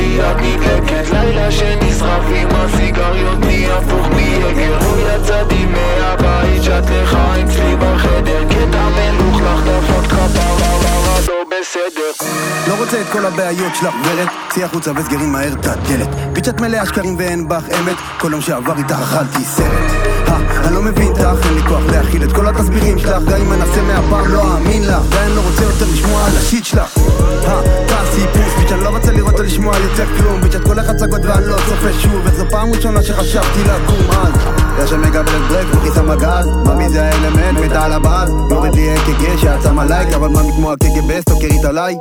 [0.00, 7.76] את נדלקת לילה שנשרף עם הסיגריות מי הפוך מיגר לא יצאתי מהבית שט לך אצלי
[7.76, 12.15] בחדר קטע מלוכלך דפקת כפרה לא בסדר
[12.68, 16.08] לא רוצה את כל הבעיות שלך ורד צאי החוצה וסגרי מהר את הדלת
[16.48, 17.96] את מלאה שקרים ואין בך אמת.
[18.18, 19.90] כל יום שעבר איתך אכלתי סרט.
[20.64, 23.22] אני לא מבין אותך, אין לי כוח להכיל את כל התסבירים שלך.
[23.22, 25.02] גם אם אנסה מהפעם לא אאמין לך.
[25.10, 26.98] ואני לא רוצה יותר לשמוע על השיט שלך.
[26.98, 30.40] אה, תעשי פוס ביץ' אני לא רוצה לראות או לשמוע יותר כלום.
[30.40, 32.20] ביץ' את כל הצגות ואני לא צופה שוב.
[32.24, 34.34] וזו פעם ראשונה שחשבתי לקום אז?
[34.84, 37.58] יש שם מקבלת ברק וכיסה מגז ממי זה האלמנט?
[37.58, 38.30] מתה על הבאז.
[38.50, 41.96] יורד לי אק"ג שעצם עלייק אבל ממי כמו הקג"ב סטוקרית עליי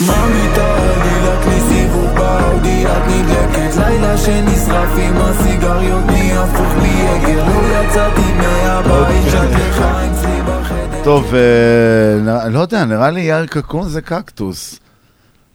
[0.00, 7.84] ממי תעלי לכלי סיבוב באאודי את נדלקת לילה שנשרף עם הסיגריות מי הפוך מיגר לא
[7.84, 14.00] יצאתי מהבית שט לך אצלי בחדר טוב, אה, לא יודע, נראה לי יאיר קקון זה
[14.00, 14.78] קקטוס.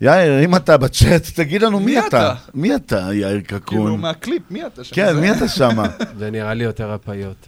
[0.02, 2.34] יאיר, אם אתה בצ'אט, תגיד לנו מי מי אתה.
[2.54, 4.02] מי אתה, יאיר כאילו, קקון?
[4.02, 4.96] מהקליפ, מי אתה שם?
[4.96, 5.86] כן, מי אתה שמה?
[6.20, 7.48] זה נראה לי יותר הפיות.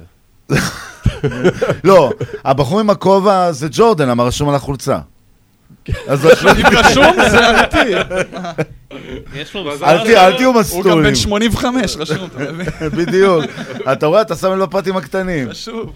[1.84, 2.12] לא,
[2.46, 5.00] הבחור עם הכובע זה ג'ורדן, למה רשום על החולצה.
[6.08, 6.32] אז אם
[6.78, 7.92] רשום, זה אמיתי.
[9.36, 11.04] יש לו אל תהיה- אל תהיו הוא גם מסטולים.
[11.04, 12.66] בן 85, רשום, אתה מבין?
[13.06, 13.46] בדיוק.
[13.94, 15.50] אתה רואה, אתה שם לב בפרטים הקטנים.
[15.50, 15.92] חשוב.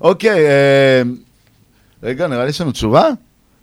[0.00, 1.02] אוקיי, אה,
[2.02, 3.08] רגע, נראה לי יש לנו תשובה?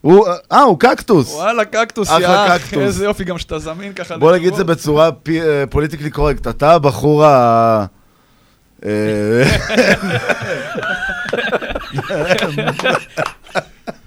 [0.01, 1.34] הוא, אה, הוא קקטוס.
[1.34, 2.80] וואלה, קקטוס, אחלה יא אח, קקטוס.
[2.84, 4.17] איזה יופי, גם שאתה זמין ככה.
[4.17, 5.09] בוא נגיד את זה בצורה
[5.69, 6.47] politically correct.
[6.47, 7.85] אתה הבחור ה...
[8.85, 9.43] אה,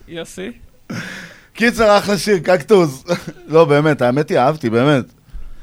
[0.08, 0.50] יוסי?
[1.62, 3.04] קיצר, אחלה שיר, קקטוס.
[3.54, 5.04] לא, באמת, האמת היא, אהבתי, באמת.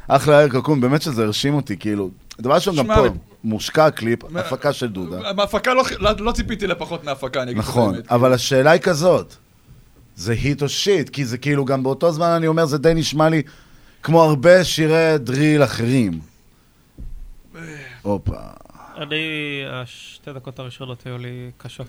[0.08, 2.10] אחלה יאיר קקון, באמת שזה הרשים אותי, כאילו.
[2.40, 3.06] דבר ראשון, גם פה,
[3.44, 5.34] מושקע קליפ, הפקה של דודה.
[5.34, 8.12] בהפקה לא- לא לא ציפיתי לפחות מהפקה, אני אגיד לך את נכון, האמת.
[8.12, 9.36] אבל השאלה היא כזאת,
[10.16, 11.10] זה היט או שיט?
[11.10, 13.42] כי זה כאילו, גם באותו זמן אני אומר, זה די נשמע לי
[14.04, 16.20] כמו הרבה שירי דריל אחרים.
[18.02, 18.34] הופה.
[18.98, 19.16] אני,
[19.72, 21.88] השתי דקות הראשונות היו לי קשות.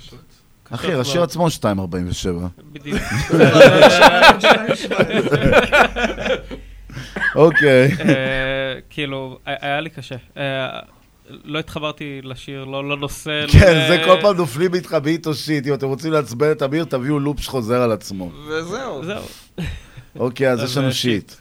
[0.71, 1.23] אחי, השיר.
[1.23, 2.29] עצמו 2.47.
[2.73, 2.99] בדיוק.
[7.35, 7.93] אוקיי.
[8.09, 10.15] אה, כאילו, היה לי קשה.
[10.37, 10.81] אה,
[11.45, 13.45] לא התחברתי לשיר, לא לנושא.
[13.49, 15.67] כן, זה כל פעם נופלים איתך ב hit או shit.
[15.67, 18.31] אם אתם רוצים לעצבן את אמיר, תביאו loop שחוזר על עצמו.
[18.49, 19.05] וזהו.
[19.05, 19.25] זהו.
[20.17, 21.33] אוקיי, אז יש לנו אה, shit.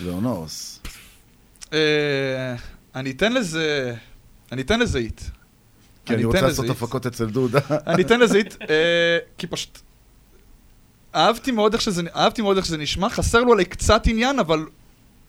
[0.00, 0.80] לאונוס.
[1.72, 2.54] אה,
[2.94, 3.94] אני אתן לזה...
[4.52, 5.20] אני אתן לזה hit.
[6.06, 6.70] כי אני רוצה לעשות.
[6.70, 7.60] הפקות אצל דודה.
[7.86, 9.78] אני אתן לזה hit, אה, כי פשוט...
[11.14, 14.66] אהבתי מאוד איך שזה, אהבתי מאוד איך שזה נשמע, חסר לו עלי קצת עניין, אבל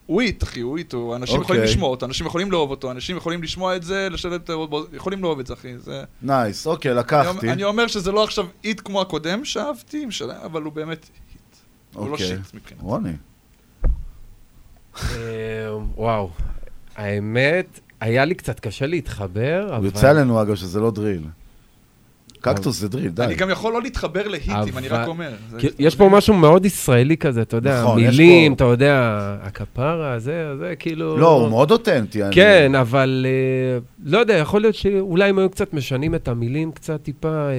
[0.05, 1.73] הוא hit, אחי, הוא hit, אנשים יכולים אוקיי.
[1.73, 5.39] לשמוע אותו, אנשים יכולים לאהוב אותו, אנשים יכולים לשמוע את זה, את האהוב, יכולים לאהוב
[5.39, 6.03] את זה, אחי, זה...
[6.21, 7.27] nice, אוקיי, אני לקחתי.
[7.27, 10.05] אומר- אני אומר שזה לא עכשיו hit כמו הקודם שאהבתי,
[10.45, 11.57] אבל הוא באמת hit.
[11.93, 12.27] הוא לא אוקיי.
[12.27, 12.83] shit מבחינתי.
[12.85, 13.13] רוני.
[14.95, 16.29] אה, וואו,
[16.95, 19.77] האמת, היה לי קצת קשה להתחבר, אבל...
[19.77, 21.21] הוא יוצא עלינו, אגב, שזה לא drill.
[22.41, 23.23] קקטוס זה דריל, די.
[23.23, 25.33] אני גם יכול לא להתחבר להיטים, אני רק אומר.
[25.79, 30.73] יש פה משהו מאוד ישראלי כזה, אתה יודע, נכון, מילים, אתה יודע, הכפרה, זה, זה,
[30.79, 31.17] כאילו...
[31.17, 32.21] לא, הוא מאוד אותנטי.
[32.31, 37.03] כן, אבל אה, לא יודע, יכול להיות שאולי אם היו קצת משנים את המילים קצת
[37.03, 37.53] טיפה, אה,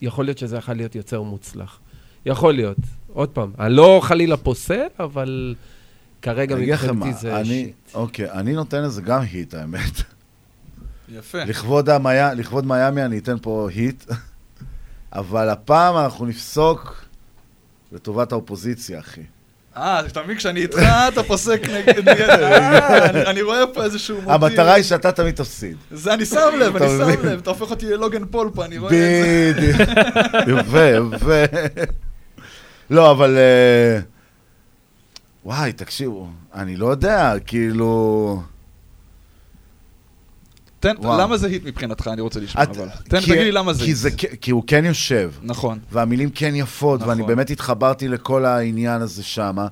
[0.00, 1.80] יכול להיות שזה יכול להיות יותר מוצלח.
[2.26, 2.76] יכול להיות.
[3.12, 5.54] עוד פעם, אני לא חלילה פוסל, אבל
[6.22, 7.94] כרגע מבחינתי זה אני, שיט.
[7.94, 10.02] אוקיי, אני נותן לזה גם היט, האמת.
[11.08, 11.44] יפה.
[11.44, 14.04] לכבוד, המיה, לכבוד מיאמי אני אתן פה היט,
[15.12, 17.04] אבל הפעם אנחנו נפסוק
[17.92, 19.20] לטובת האופוזיציה, אחי.
[19.76, 20.78] אה, אתה מבין, כשאני איתך,
[21.08, 22.08] אתה פוסק נגד...
[22.08, 22.30] נגד-
[23.30, 24.30] אני- רואה פה איזשהו מוטיב.
[24.44, 25.76] המטרה היא שאתה תמיד תפסיד.
[25.90, 27.26] זה אני שם לב, אני שם?
[27.26, 27.38] לב.
[27.38, 28.96] אתה הופך אותי ללוגן פול פה, אני רואה את
[29.54, 29.72] זה.
[29.72, 29.80] בדיוק.
[30.60, 30.84] יפה,
[31.16, 31.42] יפה.
[32.90, 33.36] לא, אבל...
[33.38, 34.00] אה,
[35.48, 38.42] וואי, תקשיבו, אני לא יודע, כאילו...
[40.80, 41.20] תן, וואו.
[41.20, 42.08] למה זה היט מבחינתך?
[42.12, 42.88] אני רוצה לשמוע, את- אבל.
[43.08, 43.96] תן, כי- תגיד לי למה זה כי היט.
[43.96, 44.10] זה
[44.40, 45.32] כי הוא כן יושב.
[45.42, 45.78] נכון.
[45.92, 47.26] והמילים כן יפות, ואני נכון.
[47.26, 49.66] באמת התחברתי לכל העניין הזה שמה.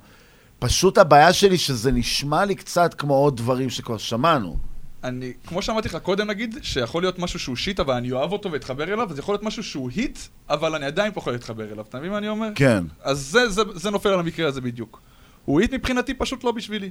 [0.59, 4.57] פשוט הבעיה שלי שזה נשמע לי קצת כמו עוד דברים שכבר שמענו.
[5.05, 8.53] אני, כמו שאמרתי לך קודם נגיד, שיכול להיות משהו שהוא שיט, אבל אני אוהב אותו
[8.53, 10.19] ואתחבר אליו, אז יכול להיות משהו שהוא היט,
[10.51, 11.85] אבל אני עדיין פוחד להתחבר אליו.
[11.89, 12.49] אתה מבין מה אני אומר?
[12.55, 12.85] כן.
[13.03, 15.01] אז זה, זה, זה נופל על המקרה הזה בדיוק.
[15.47, 16.91] הוא היט מבחינתי, פשוט לא בשבילי.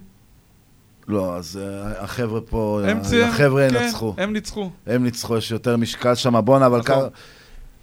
[1.07, 4.13] לא, אז uh, החבר'ה פה, הם צי- החבר'ה כן, ינצחו.
[4.17, 4.69] הם ניצחו.
[4.87, 6.41] הם ניצחו, יש יותר משקל שם.
[6.45, 7.09] בואנה, אבל נכון.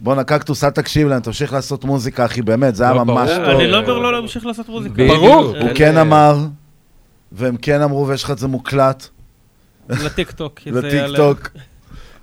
[0.00, 3.30] בואנה, קקטוס, אל תקשיב להם, תמשיך לעשות מוזיקה, אחי, באמת, זה היה לא, ממש.
[3.30, 3.44] טוב.
[3.44, 4.94] אני לא אומר לא להמשיך לעשות מוזיקה.
[5.08, 5.56] ברור.
[5.60, 6.36] הוא כן אמר,
[7.32, 9.06] והם כן אמרו, ויש לך את זה מוקלט.
[9.88, 10.60] לטיקטוק.
[10.66, 11.48] לטיקטוק.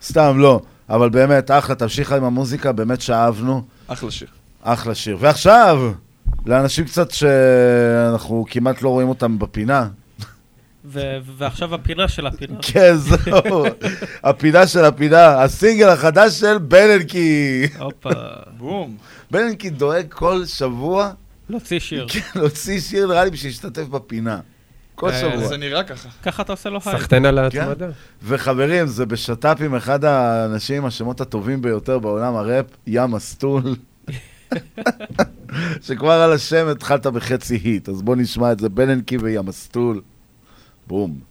[0.03, 0.61] סתם, לא.
[0.89, 3.63] אבל באמת, אחלה, תמשיך עם המוזיקה, באמת שאהבנו.
[3.87, 4.27] אחלה שיר.
[4.63, 5.17] אחלה שיר.
[5.19, 5.91] ועכשיו,
[6.45, 9.87] לאנשים קצת שאנחנו כמעט לא רואים אותם בפינה.
[10.85, 12.59] ו- ועכשיו הפינה של הפינה.
[12.73, 13.63] כן, זהו.
[14.23, 17.67] הפינה של הפינה, הסינגל החדש של בלנקי.
[17.79, 18.09] הופה.
[18.57, 18.97] בום.
[19.31, 21.11] בלנקי דואג כל שבוע
[21.49, 22.07] להוציא שיר.
[22.09, 24.39] כן, להוציא שיר, נראה לי, בשביל להשתתף בפינה.
[24.95, 25.47] כל אה, שבוע.
[25.47, 26.09] זה נראה ככה.
[26.23, 26.97] ככה אתה עושה לו היי.
[26.97, 27.59] סחטיין על כן.
[27.61, 27.87] ההתמדה.
[28.23, 33.75] וחברים, זה בשת"פ עם אחד האנשים עם השמות הטובים ביותר בעולם הראפ, ים מסטול.
[35.85, 38.69] שכבר על השם התחלת בחצי היט, אז בוא נשמע את זה,
[39.21, 40.01] וים מסטול.
[40.87, 41.28] בום.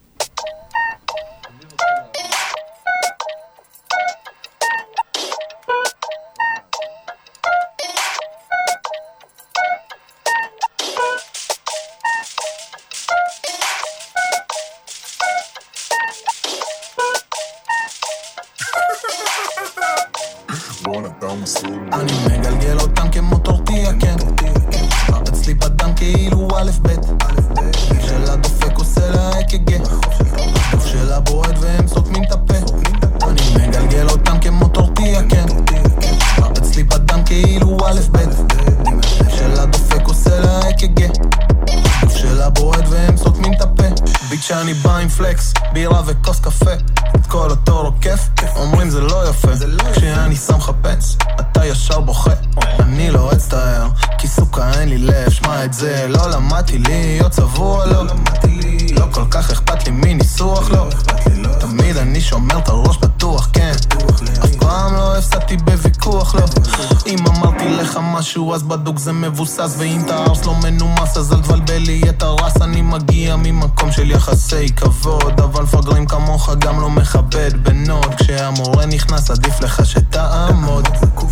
[68.54, 72.62] אז בדוק זה מבוסס ואם אתה ארס לא מנומס אז אל תבלבל לי את הרס.
[72.62, 79.30] אני מגיע ממקום של יחסי כבוד אבל מפגרים כמוך גם לא מכבד בנוד כשהמורה נכנס
[79.30, 80.88] עדיף לך שתעמוד.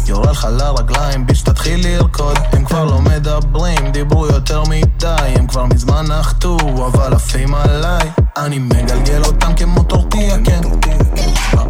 [0.07, 2.39] יורה לך לרגליים ביץ' תתחיל לרקוד.
[2.53, 6.57] הם כבר לא מדברים דיברו יותר מדי הם כבר מזמן נחתו
[6.87, 10.61] אבל עפים עליי אני מגלגל אותם כמו טורטיה כן.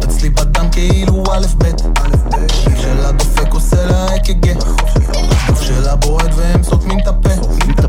[0.03, 1.65] אצלי בדם כאילו א' ב'
[2.81, 7.29] שלה דופק עושה לה אק"ג הגוף שלה בועט והם סותמים את הפה.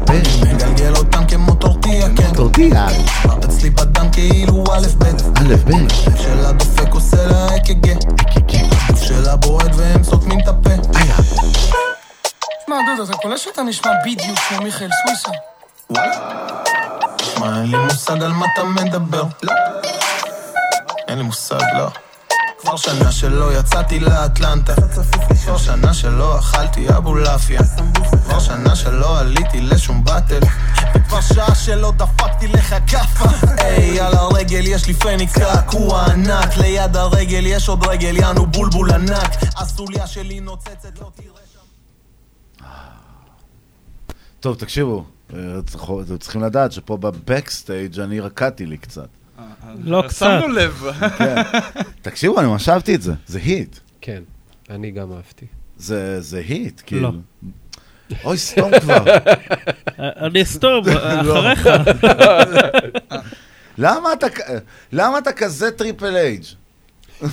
[0.08, 2.34] אני מגלגל אותם כמו טורטיה כן.
[2.34, 2.86] טורטיה.
[3.44, 5.04] אצלי בדם כאילו א' ב'
[5.38, 5.88] א' ב'
[6.22, 7.94] שלה דופק עושה לה אק"ג
[8.88, 10.70] הגוף שלה בועט והם סותמים את הפה.
[12.66, 15.30] שמע, דודו, אתה קולט שאתה נשמע בדיוק כמו מיכאל סוויסה?
[15.90, 16.00] מה,
[17.56, 19.24] אין לי מושג על מה אתה מדבר.
[19.42, 19.52] לא.
[21.08, 21.90] אין לי מושג, לא.
[22.60, 24.74] כבר שנה שלא יצאתי לאטלנטה.
[25.44, 27.60] כבר שנה שלא אכלתי אבולעפיה
[28.24, 30.40] כבר שנה שלא עליתי לשום באטל.
[30.94, 33.28] וכבר שעה שלא דפקתי לך כאפה.
[33.58, 36.56] היי, על הרגל יש לי פניקס קעקוע ענק.
[36.56, 39.30] ליד הרגל יש עוד רגל, יענו בולבול ענק.
[39.56, 41.28] הסוליה שלי נוצצת, לא תראה
[44.40, 45.60] טוב, תקשיבו, אתם
[46.18, 49.06] צריכים לדעת שפה ב backstage אני רקדתי לי קצת.
[49.84, 50.16] לא קצת.
[50.40, 50.82] שמנו לב.
[51.18, 51.42] כן.
[52.02, 53.76] תקשיבו, אני ממש אהבתי את זה, זה hit.
[54.00, 54.22] כן,
[54.70, 55.46] אני גם אהבתי.
[55.76, 57.12] זה זה hit, כאילו.
[57.12, 57.18] לא.
[58.24, 59.04] אוי, סתום כבר.
[59.98, 60.84] אני אסתום,
[61.24, 61.52] לא.
[61.52, 61.68] אחריך.
[63.78, 64.40] למה אתה כ-
[64.92, 66.44] למה אתה כזה triple H?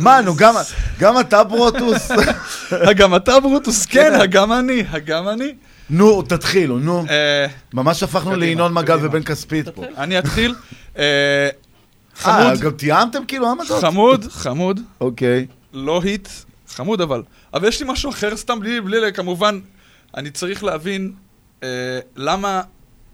[0.00, 0.54] מה, נו, גם-
[0.98, 2.10] גם אתה ברוטוס?
[2.98, 5.54] גם אתה ברוטוס, כן, הגם אני, הגם אני.
[5.90, 7.04] נו, תתחילו, נו.
[7.10, 9.84] אה, ממש הפכנו לינון מגל ובן כספית פה.
[10.02, 10.54] אני אתחיל.
[10.98, 11.48] אה, אה,
[12.16, 13.80] חמוד, גם תיאמתם כאילו עמדות?
[13.84, 14.80] חמוד, חמוד.
[15.00, 15.46] אוקיי.
[15.72, 16.28] לא היט,
[16.68, 17.22] חמוד אבל.
[17.54, 19.60] אבל יש לי משהו אחר סתם בלי, בלי, כמובן,
[20.16, 21.12] אני צריך להבין
[22.16, 22.62] למה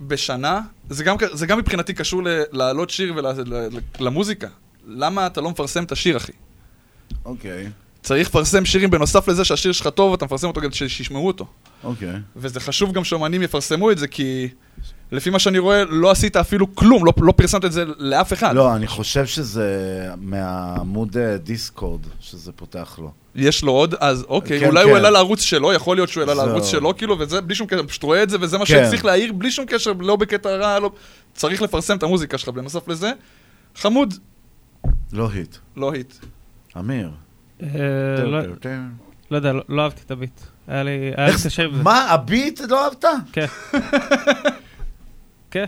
[0.00, 0.60] בשנה,
[0.90, 2.22] זה גם, זה גם מבחינתי קשור
[2.52, 3.14] להעלות שיר
[3.98, 4.48] ולמוזיקה.
[4.88, 6.32] למה אתה לא מפרסם את השיר, אחי?
[7.24, 7.66] אוקיי,
[8.02, 11.46] צריך לפרסם שירים בנוסף לזה שהשיר שלך טוב, אתה מפרסם אותו כדי שישמעו אותו.
[11.84, 12.14] אוקיי.
[12.36, 14.48] וזה חשוב גם שאומנים יפרסמו את זה, כי
[15.12, 18.54] לפי מה שאני רואה, לא עשית אפילו כלום, לא, לא פרסמת את זה לאף אחד.
[18.54, 23.10] לא, אני חושב שזה מהעמוד אה, דיסקורד שזה פותח לו.
[23.34, 24.88] יש לו עוד, אז אוקיי, כן, אולי כן.
[24.88, 26.46] הוא העלה לערוץ שלו, יכול להיות שהוא העלה זהו.
[26.46, 28.84] לערוץ שלו, כאילו, וזה בלי שום קשר, פשוט רואה את זה, וזה מה כן.
[28.84, 30.90] שצריך להעיר, בלי שום קשר, לא בקטע רע, לא...
[31.34, 33.12] צריך לפרסם את המוזיקה שלך, בנוסף לזה.
[33.76, 34.14] חמוד,
[35.12, 35.56] לא hit.
[35.76, 36.14] לא hit.
[36.78, 37.10] אמיר.
[37.62, 37.68] אה,
[38.24, 38.40] לא-
[39.30, 40.40] לא יודע, לא- לא אהבתי את הביט.
[40.68, 41.12] היה לי
[41.44, 41.82] קשה עם זה.
[41.82, 43.04] מה, הביט לא אהבת?
[43.32, 43.46] כן.
[45.50, 45.64] כן.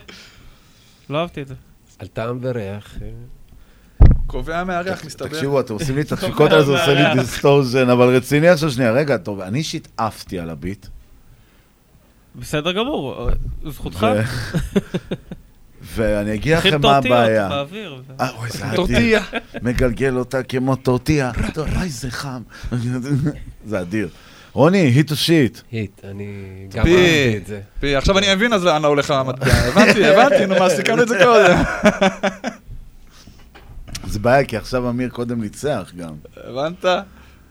[1.10, 1.55] לא אהבתי את זה.
[1.98, 2.94] על טעם וריח.
[3.02, 3.09] אה,
[4.26, 5.28] קובע מארח, מסתבר.
[5.28, 8.93] תקשיבו, אתם עושים לי את הדפיקות האלה, זה עושה לי distortion, אבל רציני עכשיו שנייה,
[8.93, 10.86] רגע, טוב, אני אישית עפתי על הביט.
[12.36, 13.30] בסדר גמור,
[13.66, 14.06] זכותך.
[15.82, 17.48] ואני אגיד לכם מה הבעיה.
[17.48, 18.98] באוויר, אה, אוי, זה טורטיה.
[18.98, 19.20] אדיר.
[19.62, 21.30] מגלגל אותה כמו טורטיה.
[21.56, 22.42] אוי, זה חם.
[23.66, 24.09] זה אדיר.
[24.52, 25.59] רוני, היט או שיט.
[25.70, 26.26] היט, אני
[26.74, 27.60] גם אהבתי את זה.
[27.80, 29.52] פי, עכשיו אני מבין אז לאן הולך המטבע.
[29.52, 31.59] הבנתי, הבנתי, נו מה, סיכמנו את זה קודם.
[34.12, 36.14] זה בעיה, כי עכשיו אמיר קודם ניצח גם.
[36.36, 36.84] הבנת?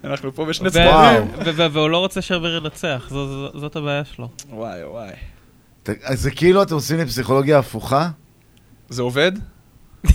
[0.03, 1.71] אנחנו פה בשני צדדים.
[1.71, 3.11] והוא לא רוצה שאמיר ינצח,
[3.55, 4.29] זאת הבעיה שלו.
[4.49, 5.11] וואי, וואי.
[6.03, 8.09] אז זה כאילו אתם עושים לי פסיכולוגיה הפוכה?
[8.89, 9.31] זה עובד?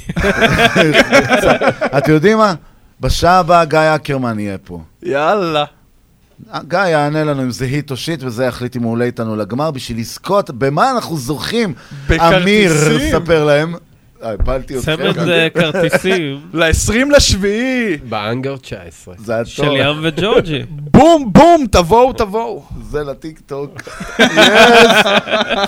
[1.99, 2.55] אתם יודעים מה?
[3.01, 4.81] בשעה הבאה גיא אקרמן יהיה פה.
[5.03, 5.65] יאללה.
[6.69, 9.71] גיא יענה לנו אם זה היט או שיט, וזה יחליט אם הוא עולה איתנו לגמר,
[9.71, 11.75] בשביל לזכות, במה אנחנו זוכים?
[12.11, 13.11] אמיר, בכרטיסים.
[13.13, 13.75] ספר להם.
[14.23, 14.97] אה, הפלתי אתכם.
[14.97, 16.41] צמד אה, כרטיסים.
[16.55, 17.97] ל-20 לשביעי.
[17.97, 19.15] באנגר 19.
[19.19, 19.47] זה הטוב.
[19.47, 20.63] של ים וג'ורג'י.
[20.97, 22.65] בום, בום, תבואו, תבואו.
[22.83, 23.71] זה לטיק טוק.
[24.21, 25.07] יס!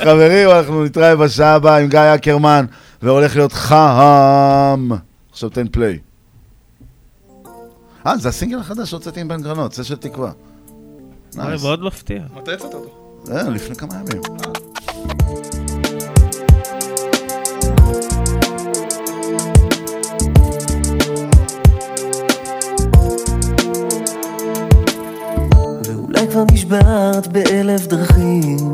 [0.04, 2.64] חברים, אנחנו נתראה בשעה הבאה עם גיא אקרמן,
[3.02, 4.88] והולך להיות חם.
[5.30, 5.98] עכשיו תן פליי.
[8.06, 10.30] אה, זה הסינגל החדש שהוצאתי עם בן גרנות, זה של תקווה.
[11.62, 12.22] מאוד מפתיע.
[12.36, 13.20] מתי יצאת אותו?
[13.24, 14.22] זה, לפני כמה ימים.
[26.24, 28.72] ואולי כבר נשבעת באלף דרכים.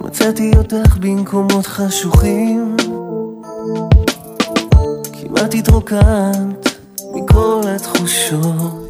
[0.00, 2.76] מצאתי אותך במקומות חשוכים.
[5.12, 6.68] כמעט התרוקנת
[7.14, 8.88] מכל התחושות.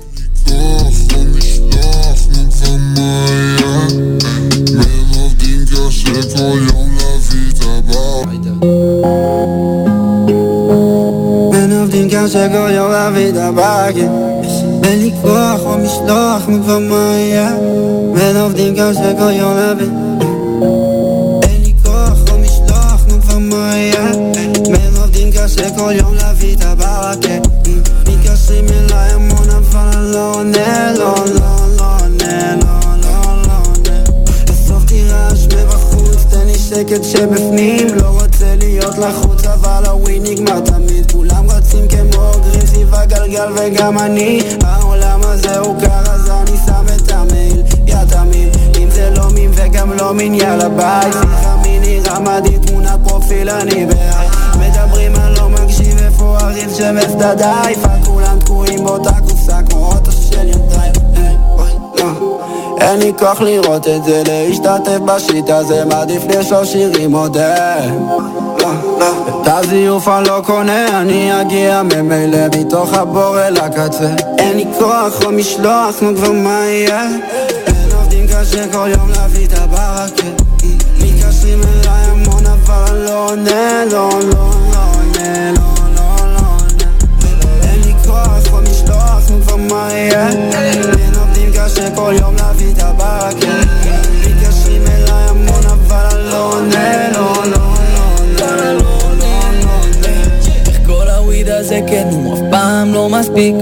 [11.51, 14.42] בין עובדים קשה כל יום להביא את הבאגים
[14.85, 17.57] אין לי כוח או משלוח נו כבר מה יהיה
[18.15, 19.87] בין עובדים קשה כל יום להביא.
[21.43, 21.63] אין
[25.93, 27.49] יום להביא את הברקה.
[28.09, 34.05] מתקשרים אליי המון אבל אני לא עונה לא לא לא עונה לא לא לא עונה.
[34.51, 37.87] אספתי רעש מבחוץ תן לי שקט שבפנים.
[37.95, 40.82] לא רוצה להיות לחוץ אבל הווי נגמר תמיד
[43.03, 44.41] הגלגל וגם אני.
[44.65, 47.63] העולם הזה הוא קר אז אני שם את המייל.
[47.87, 48.49] יא תמים
[48.83, 51.13] אם זה לא מין וגם לא מין יאללה ביי.
[51.13, 54.29] שיחה מיני רמדי תמונת פרופיל אני בעד.
[54.59, 60.51] מדברים אני לא מקשיב איפה הריב שבצדדיי פאק כולם תקועים באותה קופסה כמו אוטו של
[60.77, 60.91] אה,
[61.49, 62.39] אוי, לא.
[62.81, 68.52] אין לי כוח לראות את זה, להשתתף בשיטה זה מעדיף לשאול שירים מודה את
[69.59, 75.33] הזיוף אני לא קונה, אני אגיע ממילא מתוך הבור אל הקצה אין לי כוח או
[75.33, 77.09] משלוח, נו כבר מה יהיה?
[77.67, 80.29] אין עובדים קשה כל יום להביא את הברקה
[81.01, 85.63] מתקשרים אליי המון אבל לא עונה, לא, לא, לא עונה, לא,
[85.97, 86.93] לא, לא עונה
[87.63, 90.29] אין לי כוח או משלוח, נו כבר מה יהיה?
[90.29, 93.72] אין עובדים קשה כל יום להביא את הברקה
[101.93, 103.55] הזה כן הוא אף פעם לא מספיק.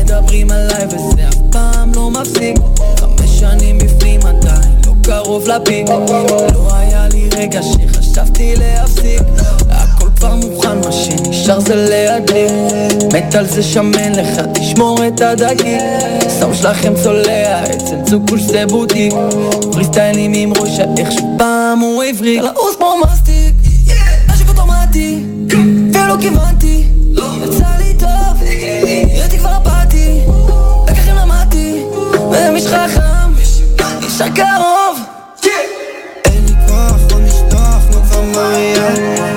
[0.00, 2.56] מדברים עליי וזה אף פעם לא מפסיק.
[2.96, 5.88] חמש שנים בפנים עדיין לא קרוב לפיק.
[5.88, 9.22] לא היה לי רגע שחשבתי להפסיק.
[9.70, 12.52] הכל כבר מוכן מה שנשאר זה להדליק.
[13.12, 15.80] מת על זה שמן לך תשמור את הדגים.
[16.40, 19.14] שם שלכם צולע אצל צוקוש זה בוטיק.
[19.72, 23.54] פרי סטיילים עם ראש האיכשהו פעם הוא עברי לעוז כמו מסטיק.
[24.28, 25.22] נשק אוטומטי.
[25.92, 26.61] ולא כיוונתי
[34.32, 34.98] נשאר קרוב
[36.24, 38.90] אין לי כוח או משלוח, נו כבר מה יהיה?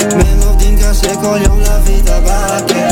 [0.09, 2.88] בין עובדים קשה כל יום להביא את הברקה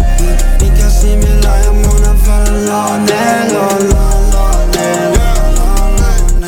[0.62, 3.94] מתקשרים אליי המון אבל לא עונה, לא, לא,
[4.34, 6.48] לא עונה, לא, לא,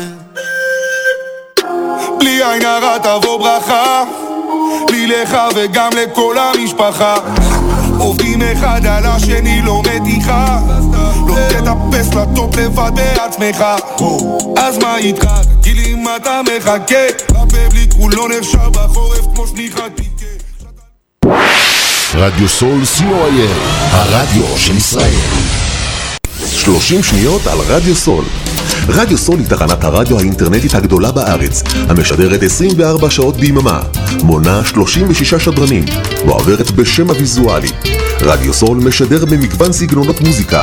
[2.20, 4.04] בלי עין הרע תבוא ברכה.
[4.90, 7.14] לי לך וגם לכל המשפחה.
[7.98, 10.58] עובדים אחד על השני לא מתיחה.
[10.68, 10.85] לא
[11.48, 13.64] תטפס לטופ לבד בעצמך
[14.58, 15.26] אז מה איתך?
[15.60, 19.90] תגיד לי מה אתה מחכה הפה בלי כולו נחשב בחורף כמו שניחת
[22.16, 23.50] רדיו סול co.il,
[23.90, 25.14] הרדיו של ישראל.
[26.50, 28.24] 30 שניות על רדיו סול.
[28.88, 33.80] רדיו סול היא תחנת הרדיו האינטרנטית הגדולה בארץ, המשדרת 24 שעות ביממה,
[34.22, 35.84] מונה 36 שדרנים,
[36.24, 37.70] מועברת בשם הוויזואלי.
[38.20, 40.62] רדיו סול משדר במגוון סגנונות מוזיקה,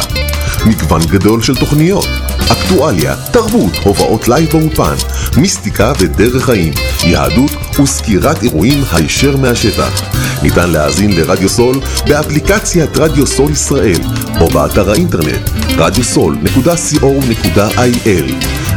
[0.66, 2.08] מגוון גדול של תוכניות,
[2.52, 4.96] אקטואליה, תרבות, הופעות live באולפן,
[5.38, 6.74] מיסטיקה ודרך חיים,
[7.04, 10.02] יהדות וסקירת אירועים הישר מהשטח.
[10.44, 11.76] ניתן להאזין לרדיו סול
[12.08, 14.02] באפליקציית רדיו סול ישראל
[14.42, 18.34] או באתר האינטרנט radiosol.co.il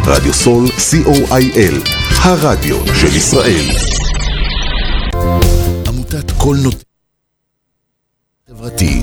[0.07, 1.91] רדיו סול co.il
[2.23, 3.65] הרדיו של ישראל.
[5.87, 6.79] עמותת כל נותן
[8.49, 9.03] חברתי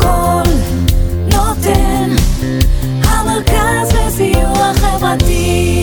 [0.00, 0.42] כל
[1.24, 2.10] נותן,
[3.02, 5.79] המרכז לסיוע חברתי.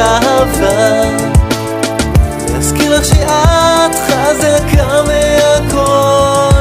[0.00, 1.10] אהבה.
[2.52, 6.60] להזכיר לך שאת חזקה מהכל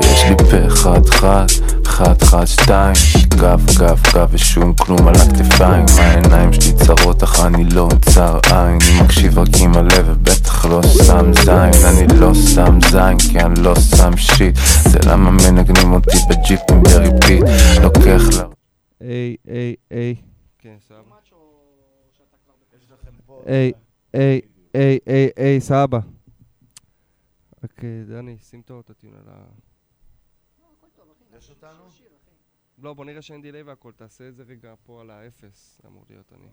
[0.00, 1.46] יש לי פה חד חד,
[1.84, 7.64] חד חד שתיים גב, גב, גב ושום כלום על הכתפיים העיניים שלי צרות אך אני
[7.64, 12.78] לא צר עין אני מקשיב רק עם הלב ובטח לא שם זין אני לא שם
[12.90, 14.56] זין כי אני לא שם שיט
[14.90, 17.44] זה למה מנגנים אותי בג'יפים ב repeat
[17.82, 18.44] לוקח לה
[19.00, 20.14] היי, היי, היי.
[20.58, 20.76] כן.
[23.46, 23.72] היי,
[24.12, 24.40] היי,
[24.74, 25.58] היי, היי, היי.
[27.64, 29.44] רק אה, דני, שים את האוטוטיון על ה...
[31.38, 31.84] יש אותנו?
[32.82, 36.04] לא, בוא נראה שאין delay והכל, תעשה את זה רגע פה על האפס, זה אמור
[36.10, 36.48] להיות אני.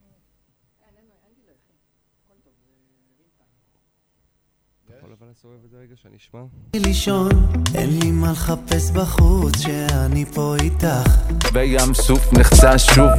[4.85, 6.43] אתה יכול אבל לסובב את זה רגע שאני אשמע?
[6.75, 7.29] לישון,
[7.75, 11.09] אין לי מה לחפש בחוץ, שאני פה איתך.
[11.53, 13.11] בים סוף נחצה שוב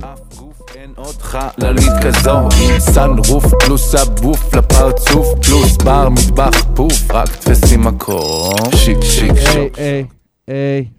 [0.00, 7.10] לאף גוף אין עוד חללית כזו עם סאנרוף פלוס הבוף לפרצוף פלוס בר מטבח פוף
[7.10, 10.04] רק תפסי מקום שיק שיק היי, שוק היי,
[10.46, 10.97] היי.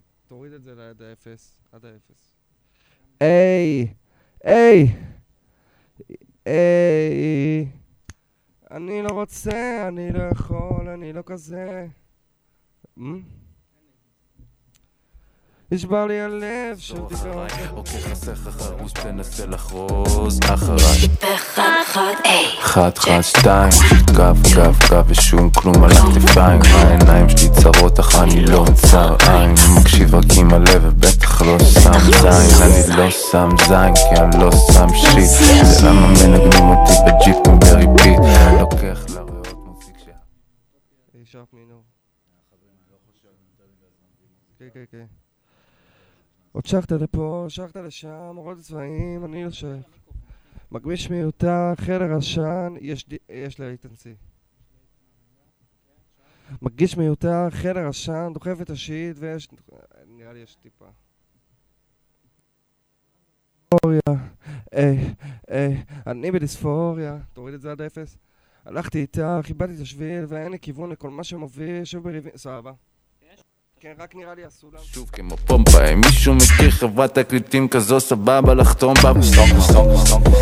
[0.69, 2.33] זה ליד האפס, עד האפס.
[3.19, 3.93] היי,
[4.43, 4.87] היי,
[6.45, 7.67] היי.
[8.71, 11.87] אני לא רוצה, אני לא יכול, אני לא כזה.
[12.97, 13.21] אמ?
[15.71, 17.45] נשבר לי הלב, שוב דיבר...
[17.75, 21.09] אוקיי חסך חרוש תנסה לחרוז אחריי.
[22.23, 22.45] היי.
[22.59, 23.71] אחת, אחת, שתיים,
[24.17, 26.61] גב, גב, גב ושום כלום על הכתפיים.
[26.73, 29.55] העיניים שלי צרות אך אני לא צר עין.
[29.79, 32.31] מקשיב רק עם הלב ובטח לא שם זין.
[32.61, 35.83] אני לא שם זין כי אני לא שם שיט.
[35.83, 38.19] למה מנגנים אותי בג'יפים בריפיט
[38.59, 40.09] לוקח לריאות מוסיק ש...
[41.31, 41.83] שרפ מינור.
[44.59, 45.28] כן, כן, כן.
[46.51, 49.77] עוד שחטה לפה, שחטה לשם, עוד צבעים, אני יושב.
[50.71, 54.15] מגמיש מיותר, חדר עשן, יש יש לאיתנסי.
[56.61, 59.47] מרגיש מיותר, חדר עשן, דוחף את השיט ויש...
[60.07, 60.85] נראה לי יש טיפה.
[63.71, 64.01] דיספוריה,
[64.71, 65.13] היי,
[65.47, 68.17] היי, אני בדיספוריה, תוריד את זה עד אפס.
[68.65, 72.71] הלכתי איתך, איבדתי את השביל ואין לי כיוון לכל מה שמוביל, שוב בריבים, סבבה.
[73.81, 73.93] כן.
[74.93, 79.11] שוב כמו פומפה, אם מישהו מכיר חברת תקליטים כזו סבבה לחתום בה.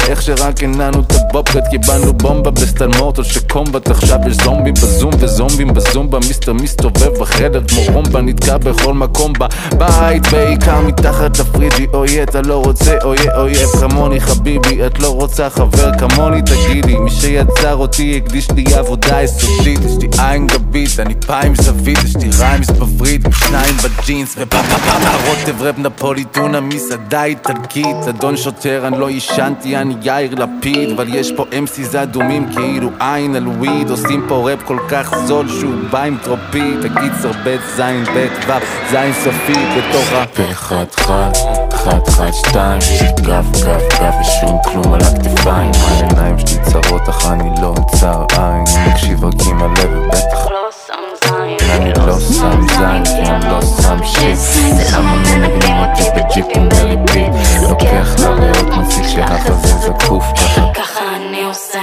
[0.08, 2.52] איך שרק הנענו את הבובקט קיבלנו בומבה
[3.18, 6.20] או שקומבט עכשיו יש זומבים בזום וזומבים בזומבה.
[6.20, 12.64] מיסטר מסתובב בחדר כמו רומבה נתקע בכל מקום בבית בעיקר מתחת לפריג'י אוי אתה לא
[12.66, 16.96] רוצה אוי אויב כמוני חביבי את לא רוצה חבר כמוני תגידי.
[16.96, 19.80] מי שיצר אותי הקדיש לי עבודה יסודית.
[19.86, 25.30] יש לי עין גבית אני פא עם זווית יש לי ריימס בווריד שניים בג'ינס ופאפאפאפא
[25.30, 31.32] רוטב רב נפוליטונה מסעדה איטלקית אדון שוטר אני לא עישנתי אני יאיר לפיד אבל יש
[31.36, 36.04] פה אמסיס אדומים כאילו עין על וויד עושים פה ראפ כל כך זול שהוא בא
[36.04, 40.24] עם טרופית הקיצר בית זין בית ו' זין סופית בתוך ה...
[40.38, 41.32] באחד חד,
[41.72, 42.80] חד חד שתיים
[43.22, 48.64] גב גב גב ושום כלום על הכתפיים העיניים שלי צרות אך אני לא צר עין
[48.88, 50.57] מקשיב רק עם הלב ובטח
[51.68, 57.34] זין כי אני לא שם shit זה למה מנגנים אותי בג'יפים ב repeat
[57.70, 61.77] לוקח לריאות מציג שהחזה זקוף ככה ככה אני עושה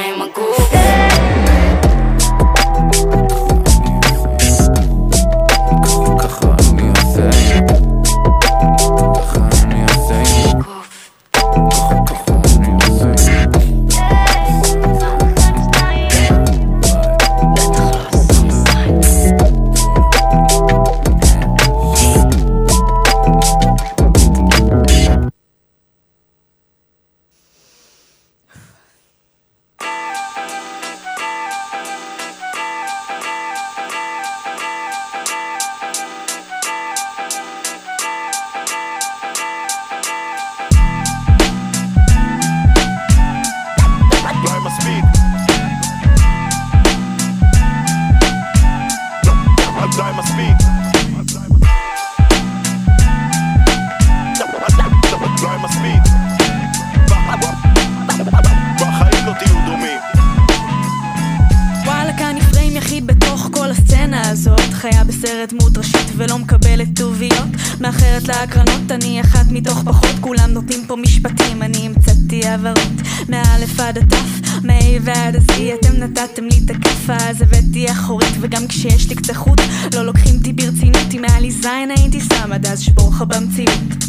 [77.04, 79.60] הכאפה אז הבאתי אחורית וגם כשיש לי קצה חוט
[79.94, 84.04] לא לוקחים אותי ברצינות אם היה לי זין הייתי שם עד אז שבור לך במציאות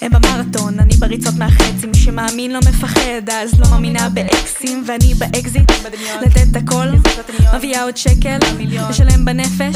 [0.00, 5.72] הם במרתון, אני בריצות מהחצי, מי שמאמין לא מפחד, אז לא מאמינה באקסים, ואני באקזיט,
[6.22, 6.86] לתת הכל,
[7.56, 8.38] מביאה עוד שקל,
[8.90, 9.74] לשלם בנפש,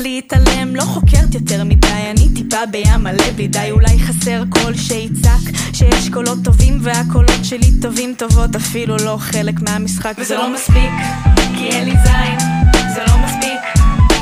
[0.00, 5.42] להתעלם, לא חוקרת יותר מדי, אני טיפה בים מלא בלי די, אולי חסר קול שיצעק,
[5.72, 10.92] שיש קולות טובים והקולות שלי טובים טובות, אפילו לא חלק מהמשחק, וזה לא מספיק,
[11.66, 12.38] כי אין לי זין,
[12.94, 13.60] זה לא מספיק,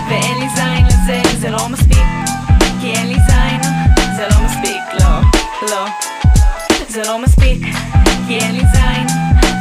[0.08, 2.06] ואין לי זין לזה, זה לא מספיק,
[2.80, 3.60] כי אין לי זין,
[4.16, 5.20] זה לא מספיק, לא,
[5.70, 5.86] לא,
[6.88, 7.66] זה לא מספיק,
[8.26, 9.06] כי אין לי זין,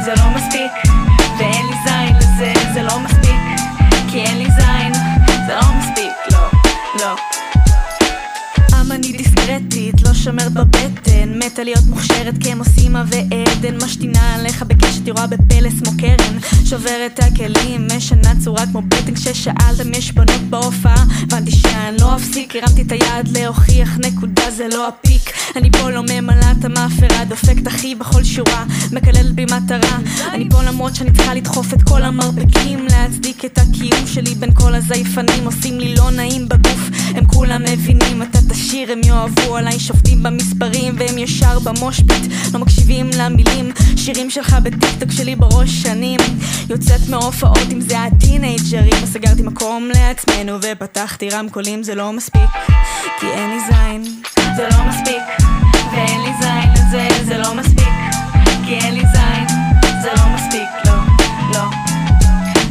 [0.04, 0.92] זה לא מספיק,
[1.38, 3.40] ואין לי זין לזה, זה לא מספיק,
[4.10, 4.92] כי אין לי זין,
[5.46, 6.48] זה לא מספיק, לא,
[7.00, 7.16] לא.
[8.90, 11.38] אני דיסקרטית, לא שומרת בבטן.
[11.38, 13.76] מתה להיות מוכשרת כמו סימה ועדן.
[13.84, 16.38] משתינה עליך בקשת, היא רואה בפלס כמו קרן.
[16.64, 19.14] שוברת הכלים, משנה צורה כמו בטן.
[19.14, 24.68] כששאלת אם יש בנות בהופעה הבנתי שאני לא אפסיק, הרמתי את היד להוכיח נקודה זה
[24.68, 25.23] לא הפיק
[25.56, 29.98] אני פה לא ממלאה את המאפרה, דופקת אחי בכל שורה מקללת בי מטרה.
[30.32, 34.74] אני פה למרות שאני צריכה לדחוף את כל המרפקים להצדיק את הקיום שלי בין כל
[34.74, 35.44] הזייפנים.
[35.44, 36.80] עושים לי לא נעים בגוף
[37.14, 38.22] הם כולם מבינים.
[38.22, 42.22] אתה תשאיר הם יאהבו עליי שופטים במספרים והם ישר במושבית
[42.52, 43.72] לא מקשיבים למילים.
[43.96, 46.20] שירים שלך בטיקטוק שלי בראש שנים.
[46.70, 49.02] יוצאת מהופעות אם זה הטינג'רים.
[49.02, 52.50] אז סגרתי מקום לעצמנו ופתחתי רמקולים זה לא מספיק
[53.20, 54.14] כי אין לי זין
[54.56, 55.33] זה לא מספיק
[55.92, 57.94] ואין לי זין לזה זה לא מספיק
[58.66, 59.46] כי אין לי זין
[60.02, 60.94] זה לא מספיק לא
[61.52, 61.64] לא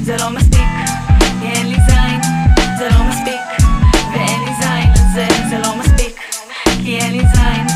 [0.04, 0.68] זה לא מספיק
[1.42, 2.22] כי אין לי זין
[2.78, 3.42] זה לא מספיק
[4.14, 6.20] ואין לי זין לזה זה לא מספיק
[6.84, 7.68] כי אין לי זין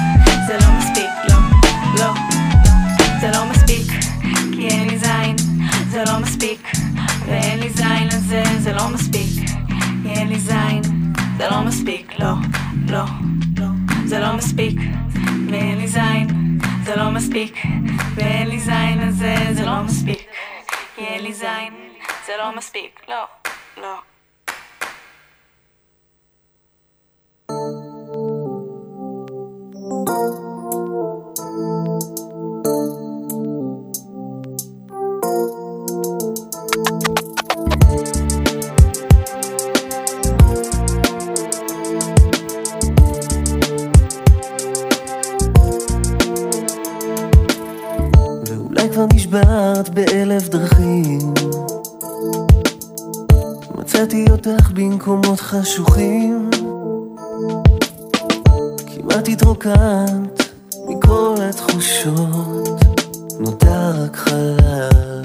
[0.47, 1.35] זה לא מספיק לא
[1.99, 2.13] לא
[3.21, 3.87] זה לא מספיק
[4.53, 5.35] כי אין לי זין
[5.89, 6.71] זה לא מספיק
[7.27, 9.49] ואין לי זין לזה זה לא מספיק
[10.03, 10.81] כי אין לי זין
[11.37, 12.33] זה לא מספיק לא
[12.89, 13.03] לא
[14.07, 14.79] זה לא מספיק
[15.51, 16.27] ואין לי זין
[16.83, 17.55] זה לא מספיק
[18.15, 20.29] ואין לי זין לזה זה לא מספיק.
[20.95, 21.73] כי אין לי זין
[22.25, 23.25] זה לא מספיק לא
[23.77, 23.97] לא.
[29.89, 30.46] ואולי כבר
[49.27, 51.33] נשבעת באלף דרכים.
[53.77, 56.49] מצאתי אותך במקומות חשוכים.
[58.87, 60.43] כמעט התרוקנת
[60.87, 62.85] מכל התחושות.
[63.39, 65.23] נותר רק חלל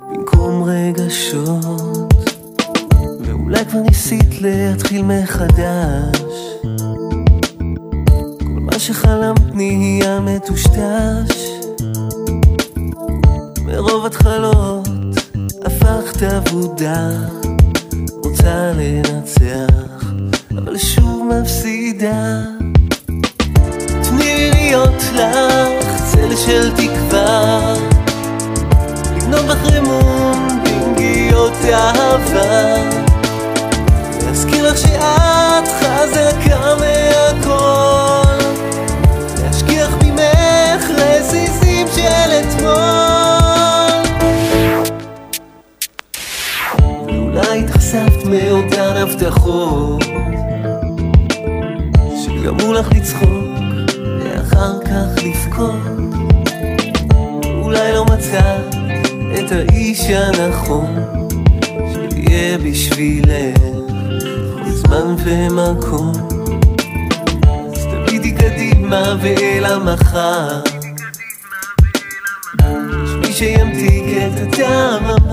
[0.00, 2.14] במקום רגשות.
[3.20, 6.32] ואולי כבר ניסית להתחיל מחדש.
[8.38, 11.49] כל מה שחלמת נהיה מטושטש
[14.10, 14.88] מרוב התחלות
[15.64, 17.08] הפכת אבודה
[18.24, 20.04] רוצה לנצח
[20.58, 22.40] אבל שוב מפסידה.
[24.02, 27.74] תני להיות לך צל של תקווה
[29.16, 32.76] לבנות בך אמון בנגיעות אהבה.
[34.26, 36.74] להזכיר לך שאת חזקה
[49.22, 50.04] הבטחות
[52.24, 53.28] שגרמו לך לצחוק
[54.20, 55.74] ואחר כך לבכות.
[57.62, 58.74] אולי לא מצאת
[59.38, 60.86] את האיש הנכון
[61.92, 63.58] שיהיה בשבילך
[64.66, 66.12] זמן ומקום.
[67.76, 70.62] אז תביטי קדימה ואל המחר.
[73.04, 75.29] יש מי שימתיק את הדממה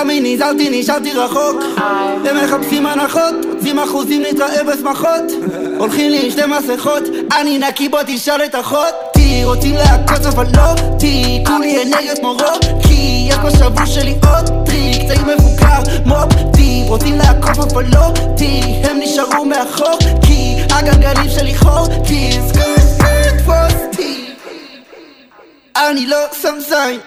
[0.00, 1.62] תמיד נזהרתי, נשארתי רחוק.
[2.24, 5.32] הם מחפשים הנחות, רוצים אחוזים להתראה בשמחות.
[5.78, 7.02] הולכים לי עם שתי מסכות,
[7.40, 9.44] אני נקי בוא תשאל את אחותי.
[9.44, 13.28] רוצים להכות אבל לא אותי, כולי אנרגיות כמו רוקי.
[13.28, 16.88] יש בשבוע שלי עוד טריק, צעיר מבוגר, מופ-טיפ.
[16.88, 22.48] רוצים לעקוף אבל לא אותי, הם נשארו מאחור, כי הגלגלים שלי חורקים.
[22.48, 24.24] skrrt skrrt פוסטי.
[25.76, 27.00] אני לא שם זין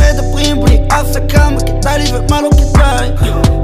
[0.00, 1.48] מדברים בלי הפסקה,
[1.82, 3.10] כדאי לי ומה לא כדאי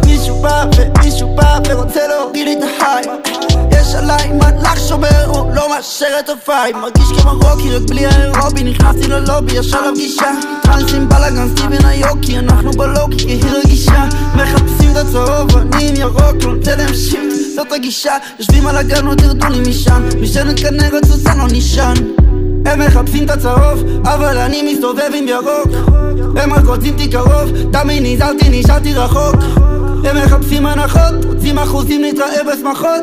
[0.06, 3.04] מישהו בא ומישהו בא ורוצה להוריד לי את ההיי
[3.72, 8.64] יש עליי מלאך שומר, הוא לא מאשר את הווייב מרגיש כמו רוקי, רק בלי האירובי
[8.64, 10.30] נכנסתי ללובי, ישר לפגישה
[10.62, 14.04] טרנסים בלאגן, סטיבן היוקי אנחנו בלוקי, היא רגישה
[14.34, 19.06] מחפשים את הצהוב, אני עם ירוק, לא נותן להם שיט זאת הגישה, יושבים על הגן,
[19.06, 21.96] עוד תרדו לי משם משענת כנראה תזוזן לא נשען
[22.66, 25.97] הם מחפשים את הצהוב, אבל אני מסתובב עם ירוק
[26.36, 29.36] הם רק רוצים תיק קרוב, תמיד נזהרתי, נשארתי רחוק.
[30.04, 33.02] הם מחפשים הנחות, רוצים אחוזים להתראה בשמחות.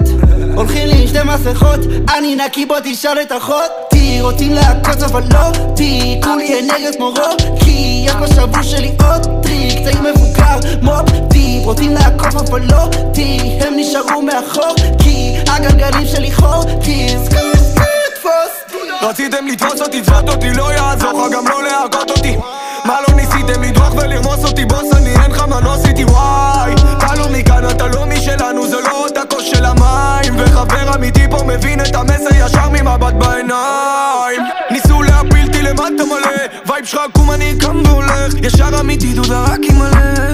[0.56, 1.80] הולכים לי עם שתי מסכות,
[2.18, 5.40] אני נקי בוא תשאל את אחותי רוצים להכות אבל לא.
[5.60, 12.36] אותי, כולי אנרגיות כמו רוקי יש בשבוע שלי עוד טריק, צעיר מבוגר, מופ-טיפ רוצים לעקוף
[12.50, 12.84] אבל לא.
[12.84, 14.76] אותי, הם נשארו מאחור.
[15.00, 21.34] כי הגלגלים שלי חורקים skrrt skrrt פוסטי רציתם לתפוס אותי, תפוס אותי, לא יעזור לך
[21.34, 22.38] גם לא להכות אותי
[22.86, 27.28] מה לא ניסיתם לדרוך ולרמוס אותי, בוס אני אין לך מנוס איתי, וואי אתה לא
[27.32, 30.34] מכאן, אתה לא משלנו, זה לא אותה כוס של המים.
[30.38, 34.42] וחבר אמיתי פה מבין את המסר ישר ממבט בעיניים.
[34.72, 38.34] ניסו להפיל אותי למטה מלא vibe שלך עקום אני קם והולך.
[38.42, 40.25] ישר אמיתי דודה רק עם מלא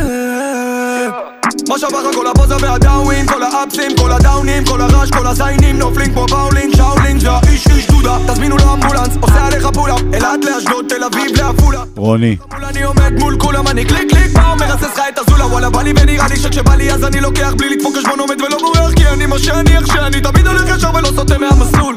[1.89, 6.75] לך כל הפוזה והדאווין, כל האפסים, כל הדאונים, כל הרעש, כל הזיינים נופלים כמו באולינג,
[6.75, 8.17] שאולינג, זה האיש איש דודה.
[8.27, 11.83] תזמינו לו אמבולנס, עושה עליך פולה אלעד לאשדוד, תל אביב לעפולה.
[11.95, 12.37] רוני.
[12.69, 15.93] אני עומד מול כולם, אני click click, מה מרסס לך את הזולה, וואלה בא לי
[16.01, 19.25] ונראה לי שכשבא לי אז אני לוקח בלי לדפוק חשבון עומד ולא בורח כי אני
[19.25, 21.95] מה שאני איך שאני תמיד הולך ישר ולא סוטה מהמסלול.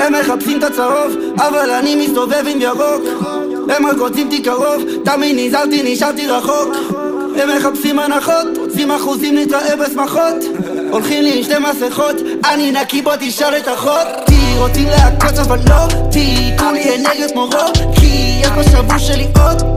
[0.00, 3.02] הם מחפשים את הצהוב, אבל אני מסתובב עם ירוק.
[3.76, 6.68] הם רק רוצים תיק קרוב, תמיד נזהרתי, נשארתי רחוק.
[7.36, 10.34] הם מחפשים הנחות, רוצים אחוזים להתראה בשמחות.
[10.90, 15.84] הולכים לי עם שתי מסכות, אני נקי בוא תשאל את אחותי רוצים להכות אבל לא
[15.84, 19.75] אותי, כולי אנרגיות כמו רוקי יש בשבוע שלי עוד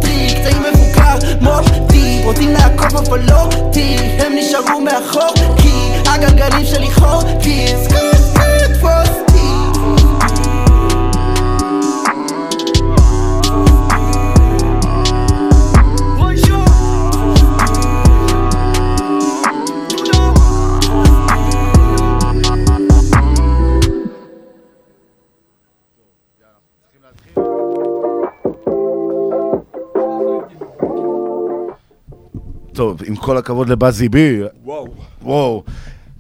[33.09, 34.41] עם כל הכבוד לבאזי בי.
[34.63, 34.87] וואו.
[35.21, 35.63] וואו.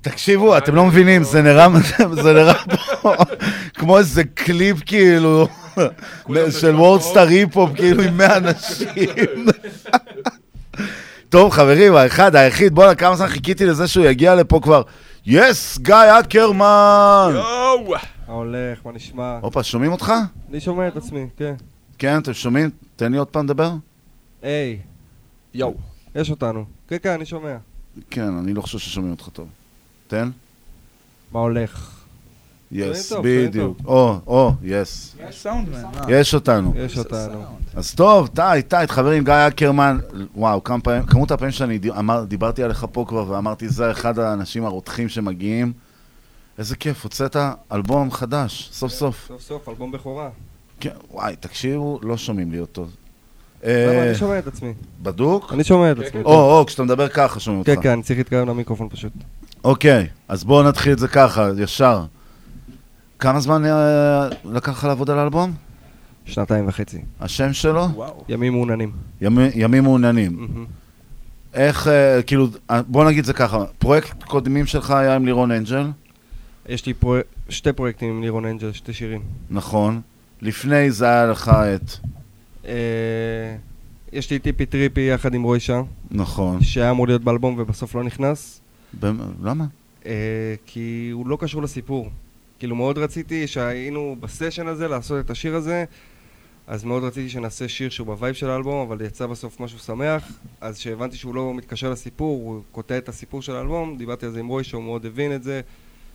[0.01, 1.67] תקשיבו, אתם לא מבינים, זה נראה,
[2.23, 2.53] זה נראה
[3.01, 3.13] פה
[3.73, 5.47] כמו איזה קליפ כאילו
[6.59, 8.87] של WorldStar Hip-Hop, כאילו עם 100 אנשים.
[11.29, 14.81] טוב, חברים, האחד, היחיד, בואנה, כמה זמן חיכיתי לזה שהוא יגיע לפה כבר.
[15.25, 17.31] Yes, גיא אקרמן!
[17.33, 17.93] יואו!
[18.27, 19.39] מה הולך, מה נשמע?
[19.41, 20.13] הופה, שומעים אותך?
[20.49, 21.53] אני שומע את עצמי, כן.
[21.97, 22.69] כן, אתם שומעים?
[22.95, 23.71] תן לי עוד פעם לדבר.
[24.41, 24.77] היי.
[25.53, 25.73] יואו.
[26.15, 26.78] יש אותנו.
[26.89, 27.57] כן, כן, אני שומע.
[28.09, 29.47] כן, אני לא חושב ששומעים אותך טוב.
[30.07, 30.29] תן.
[31.31, 31.99] מה הולך?
[32.71, 33.77] יס, בדיוק.
[33.85, 35.15] או, או, יס.
[35.29, 35.83] יש סאונדמן.
[35.85, 36.05] אה.
[36.09, 36.73] יש אותנו.
[36.75, 37.43] יש אותנו.
[37.75, 39.97] אז טוב, טי, טי, חברים, גיא אקרמן,
[40.35, 44.65] וואו, כמה פעמים, כמות הפעמים שאני אמר, דיברתי עליך פה כבר ואמרתי, זה אחד האנשים
[44.65, 45.73] הרותחים שמגיעים.
[46.57, 47.35] איזה כיף, הוצאת
[47.71, 49.25] אלבום חדש, סוף סוף.
[49.27, 50.29] סוף סוף, אלבום בכורה.
[50.79, 52.87] כן, וואי, תקשיבו, לא שומעים לי אותו.
[53.63, 54.73] אה, אני שומע את עצמי.
[55.01, 55.53] בדוק?
[55.53, 56.21] אני שומע את עצמי.
[56.21, 57.71] או, או, כשאתה מדבר ככה שומעים אותך.
[57.71, 59.13] כן, כן, אני צריך להתקרב למיקרופון פשוט.
[59.63, 62.03] אוקיי, אז בואו נתחיל את זה ככה, ישר.
[63.19, 65.53] כמה זמן אה, לקח לך לעבוד על האלבום?
[66.25, 67.01] שנתיים וחצי.
[67.19, 67.87] השם שלו?
[68.29, 68.91] ימים מעוננים.
[69.21, 70.47] ימי, ימים מעוננים.
[71.53, 75.87] איך, אה, כאילו, בוא נגיד זה ככה, פרויקט קודמים שלך היה עם לירון אנג'ל,
[76.69, 77.15] יש לי פרו...
[77.49, 79.21] שתי פרויקטים עם לירון אנג'ל, שתי שירים.
[79.49, 80.01] נכון.
[80.41, 81.91] לפני זה היה לך את...
[82.65, 83.55] אה,
[84.13, 85.83] יש לי טיפי טריפי יחד עם רוי שר.
[86.11, 86.61] נכון.
[86.63, 88.61] שהיה אמור להיות באלבום ובסוף לא נכנס.
[89.43, 89.65] למה?
[90.05, 92.09] אה, כי הוא לא קשור לסיפור.
[92.59, 95.85] כאילו מאוד רציתי שהיינו בסשן הזה לעשות את השיר הזה,
[96.67, 100.31] אז מאוד רציתי שנעשה שיר שהוא ב vibe של האלבום, אבל יצא בסוף משהו שמח,
[100.61, 104.39] אז כשהבנתי שהוא לא מתקשר לסיפור, הוא קוטע את הסיפור של האלבום, דיברתי על זה
[104.39, 105.61] עם רוי שהוא מאוד הבין את זה,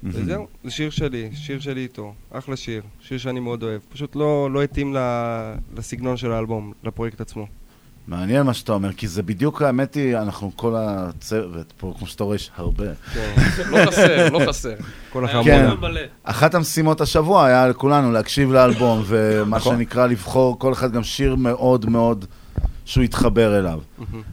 [0.04, 3.80] וזהו, זה שיר שלי, שיר שלי איתו, אחלה שיר, שיר שאני מאוד אוהב.
[3.92, 7.46] פשוט לא, לא התאים ל- לסגנון של האלבום, לפרויקט עצמו.
[8.06, 12.24] מעניין מה שאתה אומר, כי זה בדיוק, האמת היא, אנחנו כל הצוות פה, כמו שאתה
[12.24, 12.84] רואה, יש הרבה.
[13.14, 13.32] כן.
[13.70, 14.74] לא חסר, לא חסר.
[15.12, 15.44] כל החמור.
[15.44, 16.00] כן, מלא.
[16.22, 19.76] אחת המשימות השבוע היה לכולנו להקשיב לאלבום, ומה נכון.
[19.76, 22.24] שנקרא לבחור כל אחד גם שיר מאוד מאוד
[22.84, 23.80] שהוא יתחבר אליו.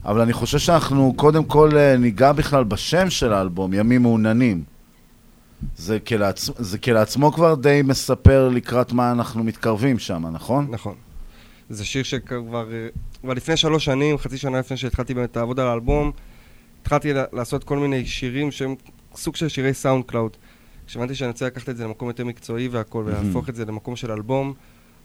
[0.06, 4.64] אבל אני חושב שאנחנו קודם כל אה, ניגע בכלל בשם של האלבום, ימים מעוננים.
[5.78, 6.50] זה, כלעצ...
[6.58, 10.68] זה כלעצמו כבר די מספר לקראת מה אנחנו מתקרבים שם, נכון?
[10.70, 10.96] נכון.
[11.70, 12.66] זה שיר שכבר
[13.22, 16.12] כבר לפני שלוש שנים, חצי שנה לפני שהתחלתי באמת לעבוד על האלבום,
[16.82, 18.76] התחלתי לעשות כל מיני שירים שהם
[19.16, 20.38] סוג של שירי SoundCloud.
[20.88, 23.04] כשהבנתי שאני רוצה לקחת את זה למקום יותר מקצועי והכל.
[23.06, 24.54] ולהפוך את זה למקום של אלבום,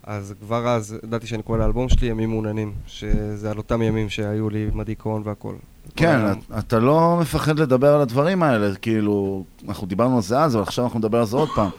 [0.03, 4.51] אז כבר אז ידעתי שאני קורא לאלבום שלי ימים מעוננים, שזה על אותם ימים שהיו
[4.51, 5.55] לי עם הדיכאון והכל.
[5.97, 6.21] כן,
[6.59, 10.85] אתה לא מפחד לדבר על הדברים האלה, כאילו, אנחנו דיברנו על זה אז, אבל עכשיו
[10.85, 11.71] אנחנו נדבר על זה עוד פעם.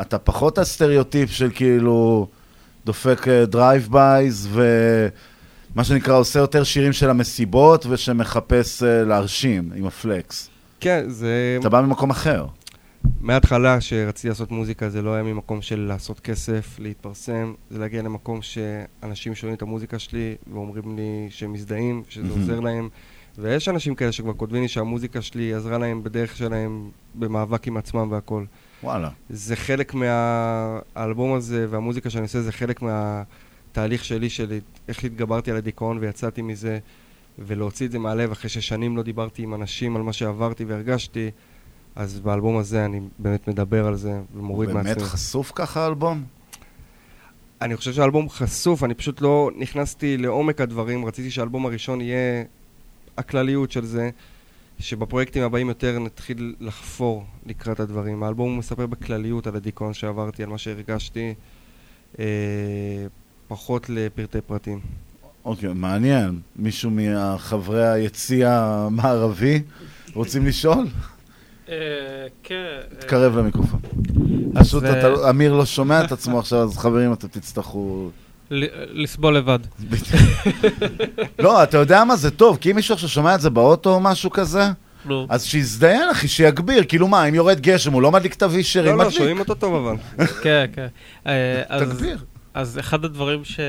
[0.00, 2.26] אתה פחות הסטריאוטיפ של כאילו
[2.84, 10.50] דופק drive-bys ומה שנקרא עושה יותר שירים של המסיבות ושמחפש אה, להרשים עם ה flex.
[10.80, 11.56] כן, זה...
[11.60, 12.46] אתה בא ממקום אחר.
[13.20, 18.42] מההתחלה שרציתי לעשות מוזיקה זה לא היה ממקום של לעשות כסף, להתפרסם, זה להגיע למקום
[18.42, 22.32] שאנשים שומעים את המוזיקה שלי ואומרים לי שהם מזדהים, שזה.
[22.32, 22.88] עוזר להם.
[23.38, 28.08] ויש אנשים כאלה שכבר כותבים לי שהמוזיקה שלי עזרה להם בדרך שלהם במאבק עם עצמם
[28.10, 28.44] והכל.
[28.82, 29.10] וואלה.
[29.30, 35.56] זה חלק מהאלבום הזה והמוזיקה שאני עושה זה חלק מהתהליך שלי של איך התגברתי על
[35.56, 36.78] הדיכאון ויצאתי מזה
[37.38, 41.30] ולהוציא את זה מהלב אחרי ששנים לא דיברתי עם אנשים על מה שעברתי והרגשתי
[41.96, 45.04] אז באלבום הזה אני באמת מדבר על זה ומוריד באמת מעצמי.
[45.04, 46.24] חשוף ככה האלבום?
[47.60, 52.44] אני חושב שהאלבום חשוף, אני פשוט לא נכנסתי לעומק הדברים, רציתי שהאלבום הראשון יהיה
[53.16, 54.10] הכלליות של זה,
[54.78, 58.22] שבפרויקטים הבאים יותר נתחיל לחפור לקראת הדברים.
[58.22, 61.34] האלבום מספר בכלליות על הדיכאון שעברתי, על מה שהרגשתי,
[62.18, 62.24] אה,
[63.48, 64.80] פחות לפרטי פרטים.
[65.44, 66.40] אוקיי, מעניין.
[66.56, 69.62] מישהו מחברי היציע המערבי
[70.14, 70.86] רוצים לשאול?
[71.68, 71.74] אה,
[72.42, 72.54] כן.
[72.54, 73.80] אה, תקרב למיקרופון.
[74.54, 74.84] פשוט
[75.30, 78.10] אמיר לא שומע את עצמו עכשיו, אז חברים, אתם תצטרכו...
[78.54, 79.58] ל- לסבול לבד.
[81.38, 84.00] לא, אתה יודע מה, זה טוב, כי אם מישהו עכשיו שומע את זה באוטו או
[84.00, 84.62] משהו כזה,
[85.04, 85.26] נו.
[85.30, 86.84] אז שיזדיין, אחי, שיגביר.
[86.88, 89.18] כאילו מה, אם יורד גשם, הוא לא מדליק את הווישרים, לא, לא, מדליק.
[89.18, 90.26] שומעים אותו טוב אבל.
[90.42, 90.86] כן, כן.
[91.26, 92.18] אה, תגביר.
[92.54, 93.60] אז אחד הדברים ש...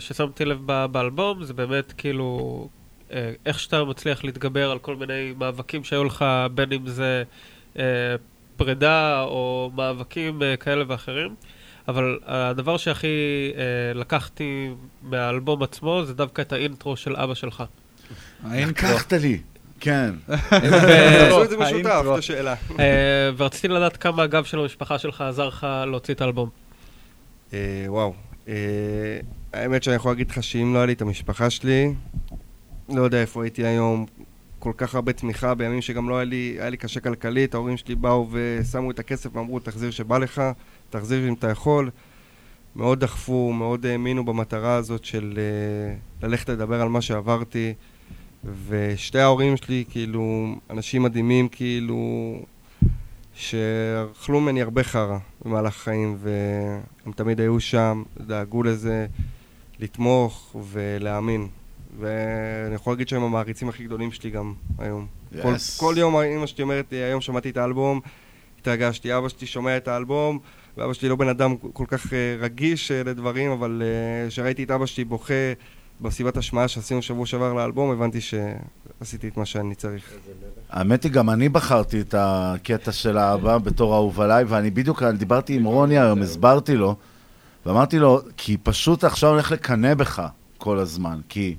[0.00, 0.58] ששמתי לב
[0.92, 2.68] באלבום זה באמת כאילו
[3.12, 7.22] אה, איך שאתה מצליח להתגבר על כל מיני מאבקים שהיו לך, בין אם זה
[7.78, 7.84] אה,
[8.56, 11.34] פרידה או מאבקים אה, כאלה ואחרים.
[11.88, 13.06] אבל הדבר שהכי
[13.56, 14.70] אה, לקחתי
[15.02, 17.62] מהאלבום עצמו זה דווקא את האינטרו של אבא שלך.
[18.44, 19.38] לקחת לי,
[19.80, 20.14] כן.
[21.26, 22.54] עשו את זה משותף, את השאלה.
[22.78, 26.48] אה, ורציתי לדעת כמה הגב של המשפחה שלך עזר לך להוציא את האלבום.
[27.52, 28.14] אה, וואו.
[28.48, 28.54] אה,
[29.52, 31.94] האמת שאני יכול להגיד לך שאם לא היה לי את המשפחה שלי,
[32.88, 34.06] לא יודע איפה הייתי היום.
[34.62, 37.94] כל כך הרבה תמיכה בימים שגם לא היה לי, היה לי קשה כלכלית, ההורים שלי
[37.94, 40.42] באו ושמו את הכסף ואמרו, תחזיר שבא לך,
[40.90, 41.90] תחזיר אם אתה יכול.
[42.76, 47.74] מאוד דחפו, מאוד האמינו במטרה הזאת של אה, ללכת לדבר על מה שעברתי.
[48.68, 52.34] ושתי ההורים שלי, כאילו, אנשים מדהימים, כאילו,
[53.34, 59.06] שאכלו ממני הרבה חרא במהלך החיים, והם תמיד היו שם, דאגו לזה,
[59.80, 61.48] לתמוך ולהאמין.
[62.00, 65.06] ואני יכול להגיד שהם המעריצים הכי גדולים שלי גם היום.
[65.32, 65.42] Yes.
[65.42, 68.00] כל, כל יום אמא שלי אומרת לי, היום שמעתי את האלבום,
[68.60, 69.16] התרגשתי.
[69.16, 70.38] אבא שלי שומע את האלבום,
[70.76, 73.82] ואבא שלי לא בן אדם כל כך אה, רגיש אה, לדברים, אבל
[74.28, 75.34] כשראיתי את אבא שלי בוכה
[76.00, 80.12] במסיבת השמעה שעשינו שבוע שעבר לאלבום, הבנתי שעשיתי את מה שאני צריך.
[80.70, 85.56] האמת היא, גם אני בחרתי את הקטע של האבא בתור אהוב עליי, ואני בדיוק דיברתי
[85.56, 86.96] עם רוני היום, הסברתי לו,
[87.66, 90.22] ואמרתי לו, כי פשוט עכשיו הולך לקנא בך
[90.58, 91.56] כל הזמן, כי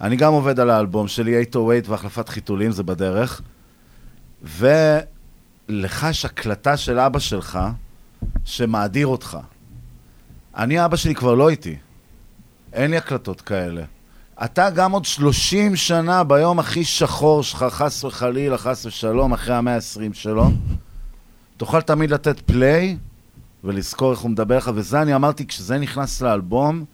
[0.00, 3.42] אני גם עובד על האלבום שלי, 808 והחלפת חיתולים, זה בדרך,
[4.42, 7.58] ולך יש הקלטה של אבא שלך
[8.44, 9.38] שמאדיר אותך.
[10.56, 11.76] אני, אבא שלי כבר לא איתי.
[12.72, 13.82] אין לי הקלטות כאלה.
[14.44, 19.74] אתה גם עוד 30 שנה ביום הכי שחור שלך, חס וחלילה, חס ושלום, אחרי המאה
[19.74, 20.50] ה-20 שלו,
[21.56, 22.96] תוכל תמיד לתת פליי
[23.64, 26.84] ולזכור איך הוא מדבר לך, וזה אני אמרתי, כשזה נכנס לאלבום,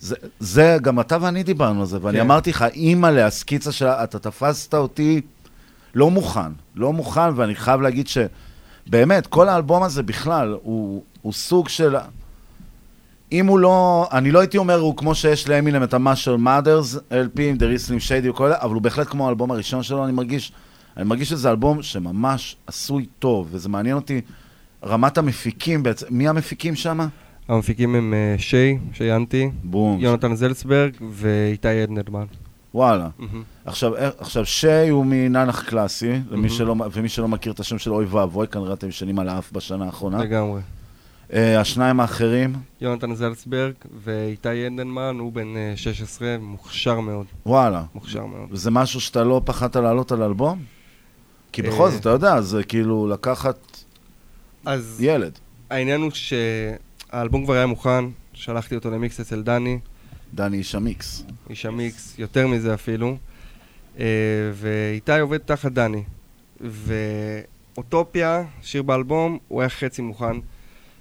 [0.00, 2.24] זה, זה גם אתה ואני דיברנו על זה, ואני כן.
[2.24, 5.20] אמרתי לך, אימא'לה, הסקיצה שלה, אתה תפסת אותי
[5.94, 11.68] לא מוכן, לא מוכן, ואני חייב להגיד שבאמת, כל האלבום הזה בכלל, הוא, הוא סוג
[11.68, 11.96] של...
[13.32, 17.40] אם הוא לא, אני לא הייתי אומר, הוא כמו שיש לאמינם את המאשר מאדרס, LP
[17.40, 20.52] עם דריסלים שיידי וכל זה, אבל הוא בהחלט כמו האלבום הראשון שלו, אני מרגיש.
[20.96, 24.20] אני מרגיש שזה אלבום שממש עשוי טוב, וזה מעניין אותי,
[24.84, 27.08] רמת המפיקים בעצם, מי המפיקים שם?
[27.48, 30.00] המפיקים הם אה, שי, שי אנטי, בום.
[30.00, 32.24] יונתן זלצברג ואיתי אדנרמן.
[32.74, 33.08] וואלה.
[33.18, 33.42] מהמם.
[33.64, 36.48] עכשיו, איך- עכשיו, שי הוא מננח קלאסי, למי מהמם.
[36.48, 39.84] שלא, ומי שלא מכיר את השם של אוי ואבוי, כנראה אתם ישנים על האף בשנה
[39.86, 40.18] האחרונה.
[40.18, 40.60] לגמרי.
[41.32, 43.72] אה, השניים האחרים, יונתן זלצברג
[44.04, 47.26] ואיתי אדנמן, הוא בן אה, 16, מוכשר מאוד.
[47.46, 47.82] וואלה.
[47.94, 48.48] מוכשר מאוד.
[48.50, 50.58] וזה משהו שאתה לא פחדת לעלות על אלבום?
[51.52, 53.56] כי בכל אה, זאת, אתה יודע, זה כאילו לקחת
[54.66, 55.32] אז ילד.
[55.70, 56.10] העניין הוא
[57.10, 59.78] שהאלבום כבר היה מוכן, שלחתי אותו למיקס אצל דני.
[60.34, 61.24] דני איש המיקס.
[61.50, 63.16] איש המיקס, יותר מזה אפילו.
[63.98, 64.04] אה,
[64.52, 66.02] ואיתי עובד תחת דני.
[67.76, 70.36] ואוטופיה, שיר באלבום, הוא היה חצי מוכן.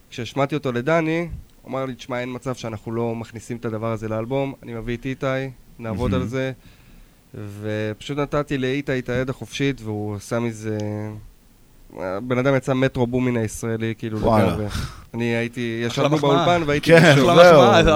[0.09, 1.27] כשהשמעתי אותו לדני,
[1.61, 4.97] הוא אמר לי, תשמע, אין מצב שאנחנו לא מכניסים את הדבר הזה לאלבום, אני מביא
[4.97, 5.27] את איתי,
[5.79, 6.13] נעבוד.
[6.13, 6.51] על זה.
[7.61, 10.77] ופשוט נתתי לאיתי את היד החופשית, והוא עשה מזה...
[11.97, 14.47] הבן אדם יצא מטרו בומין הישראלי, כאילו וואלה.
[14.47, 14.65] לגמרי.
[15.13, 16.17] אני הייתי, ישבנו.
[16.17, 16.87] באולפן והייתי...
[16.91, 17.15] כן.
[17.15, 17.27] זהו,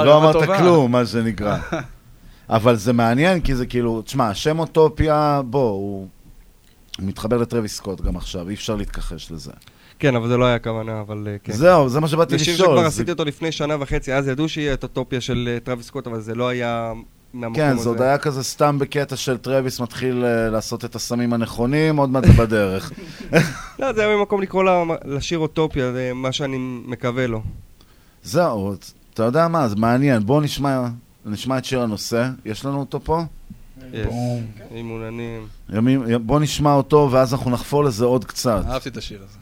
[0.06, 1.58] לא אמרת כלום, מה שנקרא.
[2.50, 6.08] אבל זה מעניין, כי זה כאילו, תשמע, השם אוטופיה, בוא, הוא
[7.00, 9.52] מתחבר לטרוויס סקוט גם עכשיו, אי אפשר להתכחש לזה.
[10.00, 11.54] כן, אבל זה לא היה הכוונה, אבל אה, כן.
[11.54, 14.28] זהו, זה מה שבאתי זה שיר לשאול, שכבר זה- עשיתי אותו לפני שנה וחצי, אז
[14.28, 16.94] ידעו שיהיה את אוטופיה של אה, טרוויס סקוט, אבל זה לא היה
[17.34, 17.84] מהמקום כן, הזה.
[17.84, 22.10] זה עוד היה כזה סתם בקטע של טרוויס מתחיל אה, לעשות את הסמים הנכונים, עוד
[22.10, 22.92] מעט זה בדרך.
[23.80, 27.42] לא, זה היה ממקום לקרוא לה- לשיר אוטופיה, זה מה שאני מקווה לו.
[28.24, 28.74] זהו,
[29.14, 30.26] אתה יודע מה, זה מעניין.
[30.26, 30.88] בואו נשמע,
[31.26, 33.22] נשמע את שיר הנושא, יש לנו אותו פה?
[33.94, 34.08] יש,
[34.72, 35.48] ימים מעוננים.
[35.74, 38.62] ימים, בואו נשמע אותו, ואז אנחנו נחפור לזה עוד קצת.
[38.68, 39.38] אהבתי את השיר הזה.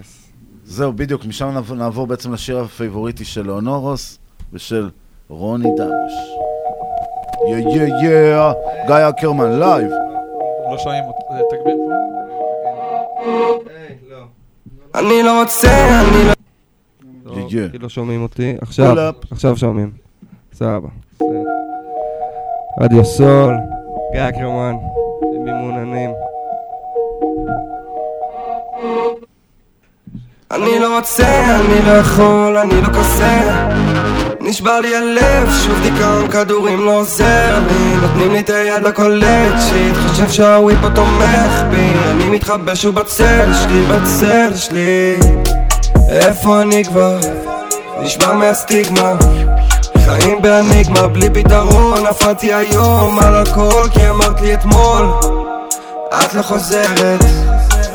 [0.00, 0.26] Yes.
[0.64, 4.18] זהו, בדיוק, משם נעבור, נעבור בעצם לשיר ה favorite של לאונורוס
[4.52, 4.90] ושל
[5.28, 6.12] רוני דרוש.
[7.48, 8.52] יא יא יא,
[8.86, 9.90] גיא אקרמן, live.
[10.70, 11.94] לא שומעים אותו, אה, תגביר פה.
[14.94, 16.32] אני לא רוצה, אני לא...
[17.50, 17.68] יא.
[17.72, 18.56] כי לא שומעים אותי.
[18.60, 19.90] עכשיו, עכשיו שומעים.
[20.52, 20.88] סבבה.
[22.80, 23.56] רדיו סול,
[24.12, 24.74] גיא אקרמן,
[25.46, 26.10] אימוננים.
[30.50, 33.99] אני לא רוצה, אני לא יכול, אני לא כזה
[34.42, 37.96] נשבר לי הלב, שוב דיכאון כדורים לא עוזר לי.
[38.02, 41.92] נותנים לי את היד לקולט שיט חושב שהוויפ פה תומך בי.
[42.10, 45.16] אני מתחבא שוב בצל שלי, בצל שלי.
[46.08, 47.18] איפה אני כבר?
[48.02, 49.12] נשבר מהסטיגמה.
[50.04, 55.06] חיים באניגמה בלי פתרון נפלתי היום על הכל כי אמרת לי אתמול
[56.08, 57.24] את לא חוזרת.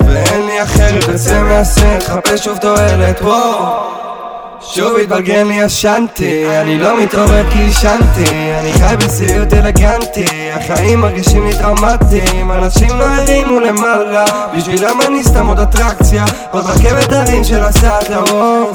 [0.08, 4.05] ואין לי אחרת לצא מהסרט, חפש שוב תועלת, וואו
[4.62, 11.46] שוב התבלגן לי ישנתי, אני לא מתעורר כי עישנתי אני חי בסיוט אלגנטי, החיים מרגישים
[11.46, 14.26] לי דרמטיים אנשים לא הרימו למעלה,
[14.58, 18.72] בשבילם אני סתם עוד אטרקציה עוד רכבת הרים של הסעת לאור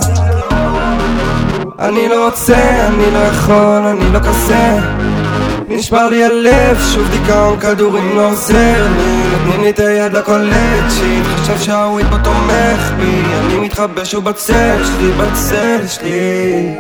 [1.78, 4.78] אני לא רוצה, אני לא יכול, אני לא כזה
[5.68, 9.23] נשבר לי הלב, שוב דיכאון כדורים לא עוזר לי.
[9.33, 13.23] נותנים לי את היד לקולט שיט חושב שהוויד פה תומך בי.
[13.41, 16.75] אני מתחבא שוב בצל שלי, בצל שלי.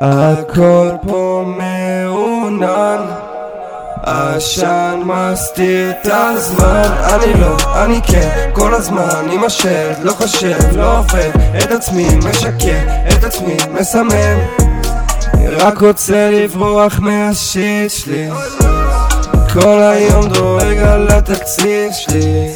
[0.00, 3.04] הכל פה מעונן.
[4.02, 6.90] עשן מסתיר את הזמן.
[7.14, 11.30] אני לא, אני כן, כל הזמן עם השלט לא חושב, לא עובד.
[11.58, 14.67] את עצמי משקר, את עצמי מסמם
[15.50, 18.28] רק רוצה לברוח מהשיט שלי.
[19.52, 22.48] כל היום דואג על התקציב שלי.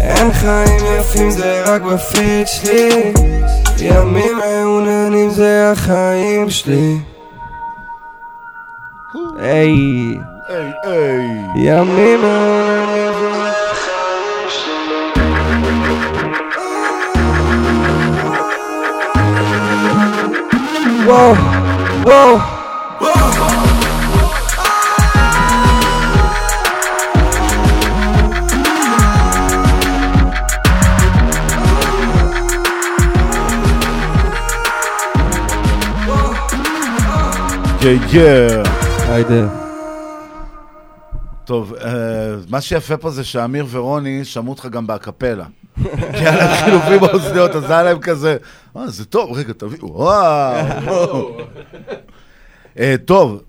[0.00, 3.12] אין חיים יפים זה רק בפיד שלי.
[3.78, 6.98] ימים מעוננים זה החיים שלי.
[9.38, 10.18] היי.
[10.48, 11.26] היי היי.
[11.56, 13.30] ימים מעוננים זה
[13.70, 14.74] החיים שלי.
[21.06, 21.53] וואו
[22.04, 22.38] וואו
[37.82, 38.62] יא יא.
[39.08, 39.48] היידה.
[41.44, 41.90] טוב, אה,
[42.48, 45.44] מה שיפה פה זה שאמיר ורוני שמעו אותך גם באקפלה.
[45.84, 48.36] כי היה להם חילופים באוזניות, אז היה להם כזה,
[48.76, 51.36] אה, זה טוב, רגע, תביאו, וואו.
[52.78, 53.42] אה, טוב,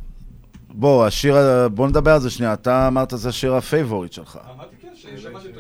[0.70, 1.36] בוא, השיר,
[1.74, 2.54] בוא נדבר על זה שנייה.
[2.54, 4.40] אתה אמרת זה השיר ה favorite שלך.
[4.56, 5.60] אמרתי כן, ששמעתי אותו,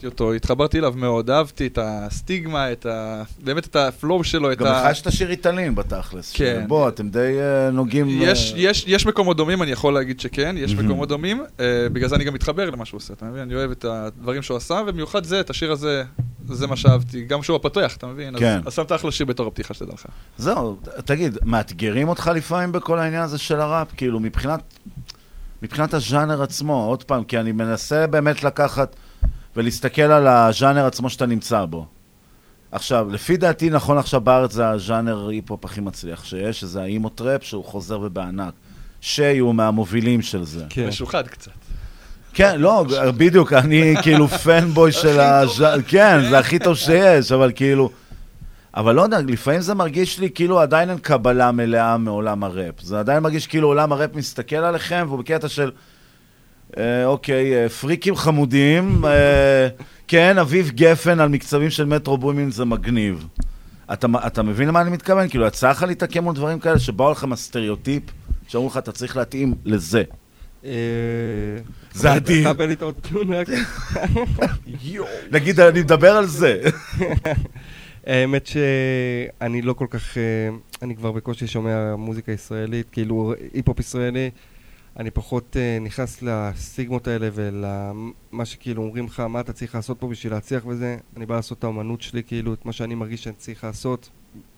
[0.00, 3.22] שמעתי אותו, התחברתי אליו מאוד, אהבתי את הסטיגמה, את ה...
[3.44, 4.82] באמת את ה flow שלו, את גם ה...
[4.82, 6.32] לך יש את השיר ריטלין בתכלס.
[6.32, 6.64] כן.
[6.68, 8.08] בוא, אתם די אה, נוגעים...
[8.10, 10.74] יש, אה, יש, יש מקומות דומים, אני יכול להגיד שכן, יש.
[10.74, 13.42] מקומות דומים, אה, בגלל זה אני גם מתחבר למה שהוא עושה, אתה מבין?
[13.42, 16.04] אני אוהב את הדברים שהוא עשה, ובמיוחד זה, את השיר הזה,
[16.48, 18.38] זה מה שאהבתי, גם שהוא הפתוח, אתה מבין?
[18.38, 18.60] כן.
[18.66, 20.06] אז שמת אחלה שיר בתור הפתיחה שתדע לך.
[20.38, 23.88] זהו, תגיד, מאתגרים אותך לפעמים בכל העניין הזה של הראפ?
[23.96, 24.60] כאילו, מבחינת,
[25.62, 28.96] מבחינת הז'אנר עצמו, עוד פעם, כי אני מנסה באמת לקחת
[29.60, 31.86] ולהסתכל על הז'אנר עצמו שאתה נמצא בו.
[32.72, 37.08] עכשיו, לפי דעתי, נכון עכשיו בארץ זה הז'אנר היפ-הופ הכי מצליח שיש, שזה ה emo
[37.08, 38.54] trap, שהוא חוזר ובענק.
[39.00, 40.64] שי הוא מהמובילים של זה.
[40.68, 40.88] כן.
[40.88, 41.50] משוחד קצת.
[42.34, 42.84] כן, לא,
[43.16, 47.90] בדיוק, אני כאילו fanboy של הז'אנר, כן, זה הכי טוב שיש, אבל כאילו...
[48.74, 52.80] אבל לא יודע, לפעמים זה מרגיש לי כאילו עדיין אין קבלה מלאה מעולם הראפ.
[52.82, 55.70] זה עדיין מרגיש כאילו עולם הראפ מסתכל עליכם, והוא בקטע של...
[56.78, 59.68] אה, אוקיי, אה, פריקים חמודים, אה,
[60.08, 63.26] כן, אביב גפן על מקצבים של מטרו בומין זה מגניב.
[63.92, 65.28] אתה, אתה מבין למה אני מתכוון?
[65.28, 68.02] כאילו, יצא לך להתעקם מול דברים כאלה שבאו לכם הסטריאוטיפ,
[68.48, 70.02] שאמרו לך, אתה צריך להתאים לזה.
[70.64, 70.70] אה,
[71.92, 72.52] זה אדיר.
[72.52, 73.48] קבל האוטון רק.
[75.32, 76.60] נגיד, אני מדבר על זה.
[78.06, 80.22] האמת שאני לא כל כך, אה,
[80.82, 84.30] אני כבר בקושי שומע מוזיקה ישראלית, כאילו היפ-הופ ישראלי.
[84.96, 90.08] אני פחות אה, נכנס לסטיגמות האלה ולמה שכאילו אומרים לך מה אתה צריך לעשות פה
[90.08, 90.96] בשביל להצליח וזה.
[91.16, 94.10] אני בא לעשות את האמנות שלי, כאילו, את מה שאני מרגיש שאני צריך לעשות,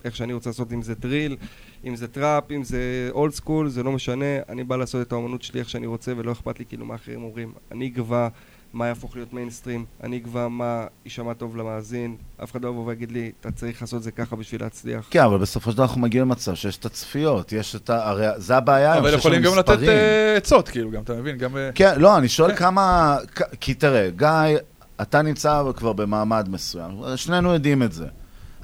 [0.04, 1.36] איך שאני רוצה לעשות, אם זה drill,
[1.84, 4.24] אם זה trap, אם זה old school, זה לא משנה.
[4.48, 7.22] אני בא לעשות את האמנות שלי איך שאני רוצה ולא אכפת לי כאילו מה אחרים
[7.22, 7.52] אומרים.
[7.72, 8.28] אני אקבע
[8.72, 12.16] מה יהפוך להיות מיינסטרים, אני אקבע מה יישמע טוב למאזין.
[12.42, 15.06] אף אחד לא יבוא ויגיד לי, אתה צריך לעשות את זה ככה בשביל להצליח.
[15.10, 18.08] כן, אבל בסופו של דבר אנחנו מגיעים למצב שיש את הצפיות, יש את ה...
[18.08, 19.78] הרי זה הבעיה אבל יכולים גם לתת.
[19.82, 21.38] אה, עצות, כאילו, גם, אתה מבין?
[21.38, 21.56] גם...
[21.56, 23.16] אה, כן, לא, אני שואל כמה...
[23.34, 24.58] כ- כי תראה, גיא,
[25.02, 28.06] אתה נמצא כבר במעמד מסוים, שנינו יודעים את זה.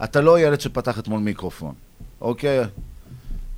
[0.05, 1.75] אתה לא ילד שפתח אתמול מיקרופון,
[2.21, 2.61] אוקיי?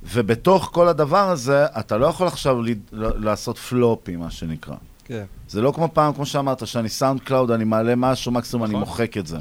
[0.03, 2.57] ובתוך כל הדבר הזה, אתה לא יכול עכשיו
[2.93, 4.75] לעשות פלופים, מה שנקרא.
[5.11, 5.25] כן.
[5.47, 9.17] זה לא כמו פעם, כמו שאמרת, שאני SoundCloud, אני מעלה משהו, מקסימום אני נכון, מוחק
[9.17, 9.37] את זה.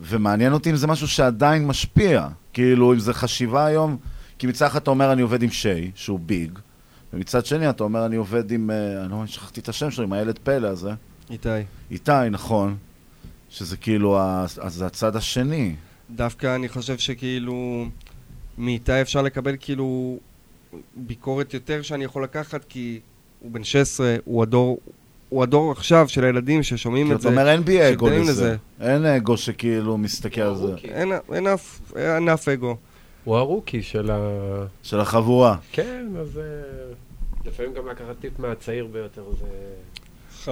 [0.00, 2.28] ומעניין אותי אם זה משהו שעדיין משפיע.
[2.52, 3.96] כאילו, אם זה חשיבה היום,
[4.38, 6.58] כי מצד אחד אתה אומר, אני עובד עם שי, שהוא big,
[7.12, 10.12] ומצד שני אתה אומר, אני עובד עם, אה, אני לא שכחתי את השם שלו, עם
[10.12, 10.90] הילד פלא הזה.
[11.30, 11.48] איתי.
[11.90, 12.76] איתי, נכון.
[13.50, 15.74] שזה כאילו, אז זה הצד השני.
[16.10, 17.86] דווקא אני חושב שכאילו
[18.58, 20.18] מאיתי אפשר לקבל כאילו
[20.96, 23.00] ביקורת יותר שאני יכול לקחת כי
[23.40, 24.78] הוא בן 16, הוא הדור,
[25.28, 27.28] הוא הדור עכשיו של הילדים ששומעים את זה.
[27.28, 28.56] אומר, אין בי אגו לזה.
[28.80, 30.74] אין אגו שכאילו מסתכל על זה.
[30.84, 32.76] אין, אין, אף, אין אף אגו.
[33.24, 34.18] הוא הרוקי של ה...
[34.82, 35.56] של החבורה.
[35.72, 36.42] כן, אז אה,
[37.46, 39.46] לפעמים גם לקחת טיפ מהצעיר ביותר, זה...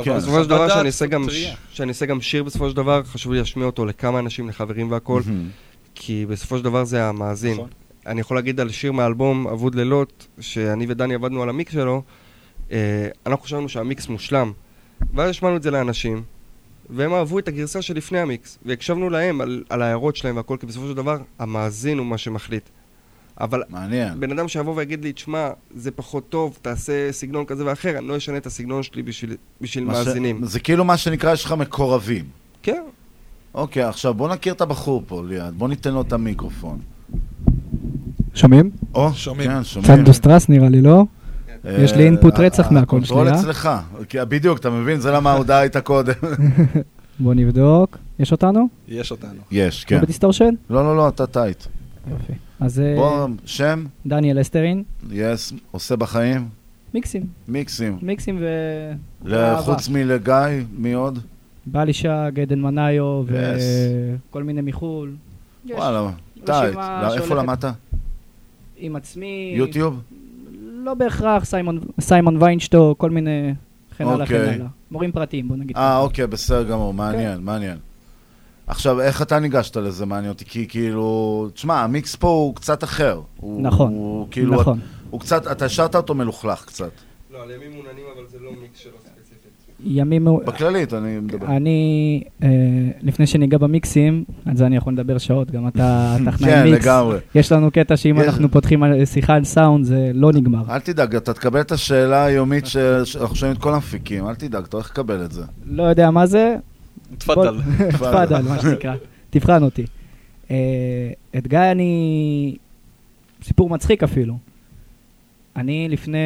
[0.02, 0.16] כן.
[0.16, 1.26] בסופו של דבר שאני אעשה גם,
[1.70, 5.48] שאני אעשה גם שיר בסופו של דבר, חשוב לי להשמיע אותו לכמה אנשים, לחברים מהמם.
[5.94, 7.52] כי בסופו של דבר זה המאזין.
[7.52, 7.68] נכון.
[8.06, 12.02] אני יכול להגיד על שיר מהאלבום אבוד לילות, שאני ודני עבדנו על המיקס שלו,
[13.26, 14.52] אנחנו חשבנו שהמיקס מושלם,
[15.14, 16.22] ואז השמענו את זה לאנשים,
[16.90, 20.86] והם אהבו את הגרסה שלפני המיקס, והקשבנו להם על, על ההערות שלהם והכל, כי בסופו
[20.88, 22.68] של דבר המאזין הוא מה שמחליט.
[23.40, 24.20] אבל מעניין.
[24.20, 28.16] בן אדם שיבוא ויגיד לי, תשמע, זה פחות טוב, תעשה סגנון כזה ואחר, אני לא
[28.16, 30.46] אשנה את הסגנון שלי בשביל, בשביל מה ש- מאזינים.
[30.46, 32.24] זה כאילו מה שנקרא, יש לך מקורבים.
[32.62, 32.82] כן.
[33.54, 36.78] אוקיי, עכשיו בוא נכיר את הבחור פה ליד, בוא ניתן לו את המיקרופון.
[38.34, 38.70] שומעים?
[38.94, 39.50] או, שומעים.
[39.50, 39.96] כן, שומעים.
[39.96, 41.04] סנדו סטרס נראה לי, לא?
[41.70, 43.40] יש לי אה, input רצח מהקול שלי, ה control אה?
[43.40, 43.70] אצלך,
[44.08, 45.00] כי- בדיוק, אתה מבין?
[45.00, 46.12] זה למה ההודעה הייתה קודם.
[47.20, 47.98] בוא נבדוק.
[48.18, 48.68] יש אותנו?
[48.88, 49.40] יש אותנו.
[49.50, 50.00] יש, לא כן.
[50.02, 50.54] ב distortion?
[50.70, 51.64] לא, לא, לא, אתה tight.
[52.10, 52.32] יופי.
[52.60, 56.48] אז אה, בוא, שם, דניאל אסטרין, yes, עושה בחיים,
[56.94, 57.22] מיקסים.
[57.48, 57.98] מיקסים.
[58.02, 58.46] מיקסים ו...
[59.58, 60.34] חוץ מגיא,
[60.78, 61.18] מי עוד?
[61.66, 63.32] בלישה, גדן מנאיו Yes.
[64.30, 65.10] וכל מיני מחו"ל.
[65.70, 66.10] וואלה,
[66.44, 66.74] tight.
[66.74, 67.64] לא, איפה למדת?
[68.76, 69.54] עם עצמי.
[69.56, 70.00] יוטיוב?
[70.84, 73.52] לא בהכרח, סיימון- סיימון ויינשטו, כל מיני...
[73.92, 74.54] וכן הלאה, וכן אוקיי.
[74.54, 74.66] הלאה.
[74.90, 75.76] מורים פרטיים, בוא נגיד.
[75.76, 76.96] אה, אוקיי, בסדר גמור, כן.
[76.96, 77.78] מעניין, מעניין.
[78.66, 80.44] עכשיו, איך אתה ניגשת לזה, מעניין אותי?
[80.44, 83.20] כי כאילו, תשמע, המיקס פה הוא קצת אחר.
[83.36, 84.78] הוא- נכון, הוא כאילו, נכון.
[85.10, 86.90] הוא קצת, אתה השארת אותו מלוכלך קצת.
[87.32, 89.13] לא, על ימים מעוננים, אבל זה לא מיקס שלו ספציפית.
[89.86, 90.28] ימים...
[90.46, 91.46] בכללית, אני מדבר.
[91.46, 92.48] אני, אה,
[93.02, 96.84] לפני שניגע במיקסים, על זה אני יכול לדבר שעות, גם אתה טכנאי כן, מיקס.
[96.84, 97.18] לגמרי.
[97.34, 100.62] יש לנו קטע שאם יש- אנחנו פותחים שיחה על סאונד, זה לא נגמר.
[100.70, 104.64] אל תדאג, אתה תקבל את השאלה היומית ש- שאנחנו שומעים את כל המפיקים, אל תדאג,
[104.64, 105.42] אתה הולך לקבל את זה.
[105.66, 106.56] לא יודע מה זה.
[107.18, 107.56] תפאדל.
[107.92, 108.94] תפאדל, מה שנקרא.
[109.30, 109.84] תבחן אותי.
[110.50, 110.56] אה,
[111.36, 112.56] את גיא אני...
[113.42, 114.38] סיפור מצחיק אפילו.
[115.56, 116.18] אני לפני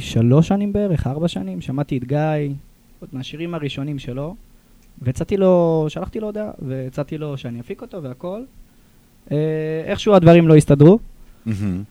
[0.00, 2.18] שלוש שנים בערך, ארבע שנים, שמעתי את גיא,
[3.12, 4.34] מהשירים הראשונים שלו,
[5.02, 8.42] והצעתי לו, שלחתי לו הודעה, והצעתי לו שאני אפיק אותו והכל.
[9.32, 9.36] אה,
[9.86, 10.98] איכשהו הדברים לא הסתדרו.
[11.46, 11.82] מהמם.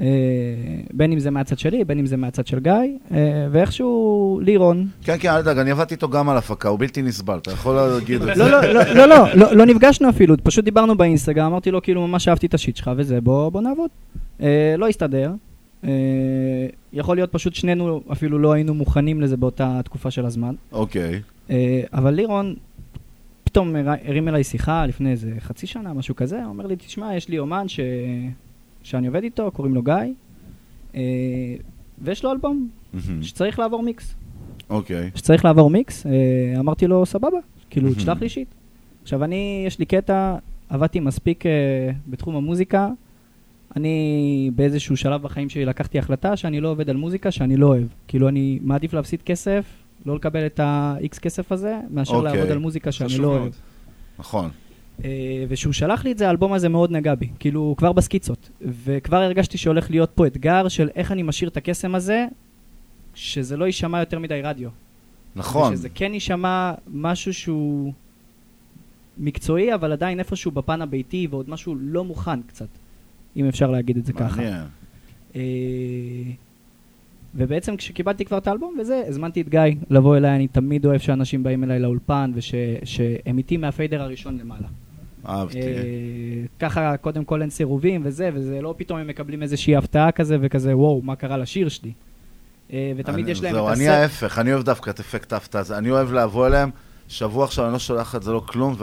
[0.00, 0.06] אה,
[0.92, 2.72] בין אם זה מהצד שלי, בין אם זה מהצד של גיא,
[3.12, 4.88] אה, ואיכשהו לירון.
[5.02, 7.74] כן, כן, אל תדאג, אני עבדתי איתו גם על הפקה, הוא בלתי נסבל, אתה יכול
[7.76, 8.44] להגיד את זה.
[8.44, 12.06] לא, לא, לא, לא, לא, לא, לא נפגשנו אפילו, פשוט דיברנו באינסטגרם, אמרתי לו, כאילו,
[12.06, 13.90] ממש אהבתי את השיט שלך וזה, בוא, נעבוד.
[14.78, 15.32] לא הסתדר.
[15.84, 15.90] אה,
[16.92, 20.54] יכול להיות פשוט שנינו אפילו לא היינו מוכנים לזה באותה תקופה של הזמן.
[20.72, 21.20] אוקיי.
[21.50, 22.54] אה, אבל לירון
[23.44, 27.14] פתאום הר- הרים אליי שיחה לפני איזה חצי שנה, משהו כזה, הוא אומר לי, תשמע,
[27.16, 27.80] יש לי אומן ש...
[28.82, 29.94] שאני עובד איתו, קוראים לו גיא,
[30.94, 31.00] אה,
[32.02, 32.68] ויש לו אלבום.
[33.22, 34.14] שצריך לעבור מיקס.
[34.70, 35.10] אוקיי.
[35.14, 36.06] שצריך לעבור מיקס,
[36.58, 37.38] אמרתי לו, סבבה,
[37.70, 37.94] כאילו.
[37.94, 38.48] תשלח לי שיט.
[39.02, 40.36] עכשיו, אני, יש לי קטע,
[40.68, 41.44] עבדתי מספיק
[42.08, 42.88] בתחום המוזיקה.
[43.76, 47.86] אני באיזשהו שלב בחיים שלי לקחתי החלטה שאני לא עובד על מוזיקה שאני לא אוהב.
[48.08, 49.64] כאילו, אני מעדיף להפסיד כסף,
[50.06, 52.32] לא לקבל את ה-X כסף הזה, מאשר אוקיי.
[52.32, 53.40] לעבוד על מוזיקה שאני לא מאוד.
[53.40, 53.52] אוהב.
[54.18, 54.50] נכון.
[55.04, 58.50] אה, וכשהוא שלח לי את זה, האלבום הזה מאוד נגע בי, כאילו, כבר בסקיצות.
[58.84, 62.26] וכבר הרגשתי שהולך להיות פה אתגר של איך אני משאיר את הקסם הזה,
[63.14, 64.70] שזה לא יישמע יותר מדי רדיו.
[65.36, 65.72] נכון.
[65.72, 67.92] ושזה כן יישמע משהו שהוא
[69.18, 72.68] מקצועי, אבל עדיין איפשהו בפן הביתי, ועוד משהו לא מוכן קצת,
[73.36, 74.36] אם אפשר להגיד את זה ככה.
[74.36, 74.64] מעניין.
[75.36, 75.40] אה,
[77.34, 81.42] ובעצם כשקיבלתי כבר את האלבום וזה, הזמנתי את גיא לבוא אליי, אני תמיד אוהב שאנשים
[81.42, 84.66] באים אליי לאולפן, ושהם איתי מהפיידר הראשון למעלה.
[85.28, 85.58] אהבתי.
[85.60, 85.64] אה,
[86.60, 90.76] ככה קודם כל אין סירובים וזה, וזה לא פתאום הם מקבלים איזושהי הפתעה כזה וכזה,
[90.76, 91.92] וואו, מה קרה לשיר שלי?
[92.72, 94.00] אה, ותמיד אני- יש להם זהו, את אני הסרט.
[94.02, 95.78] ההפך, אני אוהב דווקא את אפקט ההפתעה הזה.
[95.78, 96.70] אני אוהב לבוא אליהם,
[97.08, 98.74] שבוע עכשיו אני לא שולח את זה לא כלום,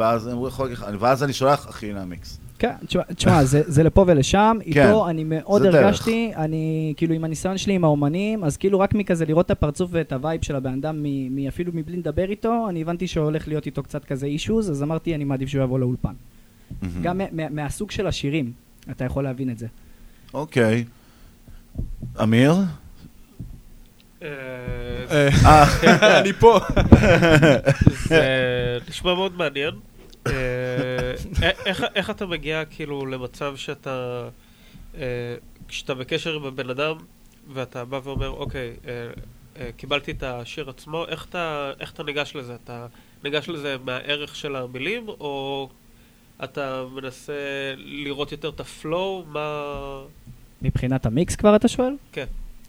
[0.99, 2.39] ואז אני שולח, אחי, הנה המיקס.
[2.61, 2.71] כן,
[3.15, 5.83] תשמע- זה, זה לפה ולשם, כן, איתו אני מאוד זה דרך.
[5.85, 9.89] הרגשתי, אני, כאילו, עם הניסיון שלי עם האומנים, אז כאילו רק מכזה לראות את הפרצוף
[9.93, 13.47] ואת ה vibe של הבן אדם, מ, מ, אפילו מבלי לדבר איתו, אני הבנתי שהולך
[13.47, 16.13] להיות איתו קצת כזה אישוז, אז אמרתי, אני מעדיף שהוא יבוא לאולפן.
[17.01, 18.51] גם מה- מה- מהסוג של השירים,
[18.91, 19.67] אתה יכול להבין את זה.
[20.33, 20.83] אוקיי.
[22.23, 22.53] אמיר?
[24.23, 24.27] אה,
[25.45, 25.65] אה.
[26.19, 26.59] אני פה.
[28.07, 28.21] זה
[28.89, 29.73] נשמע מאוד מעניין.
[30.27, 31.13] אה,
[31.65, 34.27] איך- איך אתה מגיע כאילו למצב שאתה,
[34.97, 35.35] אה,
[35.67, 36.95] כשאתה בקשר עם הבן אדם
[37.53, 38.91] ואתה בא ואומר, אוקיי, אה,
[39.59, 42.55] אה, קיבלתי את השיר עצמו, איך אתה איך אתה ניגש לזה?
[42.63, 42.85] אתה
[43.23, 45.69] ניגש לזה מהערך של המילים, או
[46.43, 47.33] אתה מנסה
[47.77, 49.23] לראות יותר את הפלואו?
[49.27, 49.61] מה...
[50.61, 51.93] מבחינת המיקס כבר אתה שואל?
[52.11, 52.25] כן.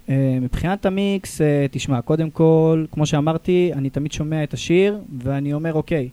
[0.06, 5.52] Uh, מבחינת המיקס, uh, תשמע, קודם כל, כמו שאמרתי, אני תמיד שומע את השיר, ואני
[5.52, 6.08] אומר, אוקיי,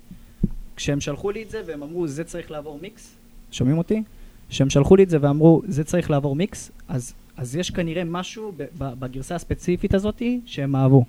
[0.80, 3.16] כשהם שלחו לי את זה והם אמרו, זה צריך לעבור מיקס,
[3.52, 4.04] שומעים אותי?
[4.50, 8.52] כשהם שלחו לי את זה ואמרו, זה צריך לעבור מיקס, אז, אז יש כנראה משהו
[8.58, 11.06] ב- ב- בגרסה הספציפית הזאתי שהם אהבו.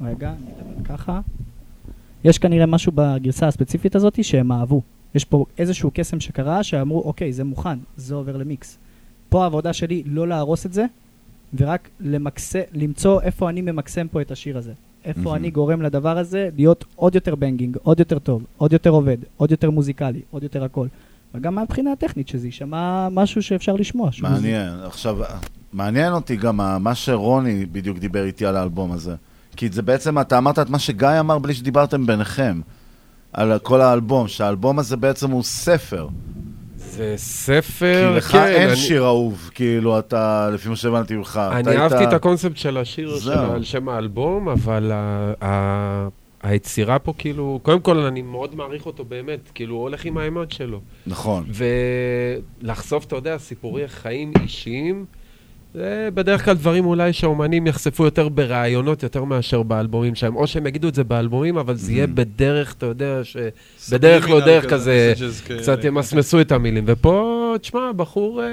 [0.00, 1.20] רגע, אני אדבר ככה.
[2.24, 4.82] יש כנראה משהו בגרסה הספציפית הזאתי שהם אהבו.
[5.14, 8.78] יש פה איזשהו קסם שקרה, שאמרו, אוקיי, זה מוכן, זה עובר למיקס.
[9.28, 10.84] פה העבודה שלי לא להרוס את זה,
[11.54, 12.56] ורק למקס...
[12.72, 14.72] למצוא איפה אני ממקסם פה את השיר הזה.
[15.04, 15.34] איפה מהמם.
[15.34, 19.50] אני גורם לדבר הזה להיות עוד יותר בנגינג, עוד יותר טוב, עוד יותר עובד, עוד
[19.50, 20.86] יותר מוזיקלי, עוד יותר הכל.
[21.34, 24.10] וגם מהבחינה הטכנית, שזה יישמע משהו שאפשר לשמוע.
[24.20, 24.72] מעניין.
[24.84, 25.18] עכשיו,
[25.72, 29.14] מעניין אותי גם מה שרוני בדיוק דיבר איתי על האלבום הזה.
[29.56, 32.60] כי זה בעצם, אתה אמרת את מה שגיא אמר בלי שדיברתם ביניכם.
[33.32, 36.08] על כל האלבום, שהאלבום הזה בעצם הוא ספר.
[36.92, 41.40] זה ספר, כי לך כן, אין אני- שיר אהוב, כאילו, אתה, לפי מה שהבנתי ממך.
[41.52, 43.52] אני היית- אהבתי את הקונספט של השיר של- זהו.
[43.52, 46.08] על שם האלבום, אבל ה- ה-
[46.42, 50.52] היצירה פה, כאילו, קודם כל אני מאוד מעריך אותו באמת, כאילו, הוא הולך עם האמת
[50.52, 50.80] שלו.
[51.06, 51.44] נכון.
[52.62, 55.04] ולחשוף, אתה יודע, סיפורי חיים אישיים,
[55.74, 60.36] זה בדרך כלל דברים אולי שהאומנים יחשפו יותר בראיונות יותר מאשר באלבומים שלהם.
[60.36, 64.44] או שהם יגידו את זה באלבומים, אבל זה יהיה בדרך, אתה יודע, שבדרך לא Subliminal
[64.44, 65.58] דרך כזה, כזה.
[65.58, 66.84] קצת ימסמסו את המילים.
[66.86, 68.42] ופה, תשמע, בחור...
[68.42, 68.46] אה,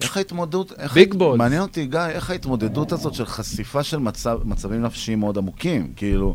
[0.00, 1.38] איך ההתמודדות, ביג בולס.
[1.38, 6.34] מעניין אותי, גיא, איך ההתמודדות הזאת של חשיפה של מצב, מצבים נפשיים מאוד עמוקים, כאילו,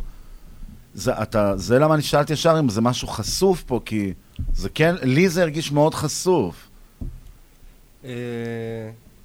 [0.94, 4.14] זה, אתה, זה למה אני שאלתי ישר אם זה משהו חשוף פה, כי
[4.54, 6.70] זה כן, לי זה הרגיש מאוד חשוף.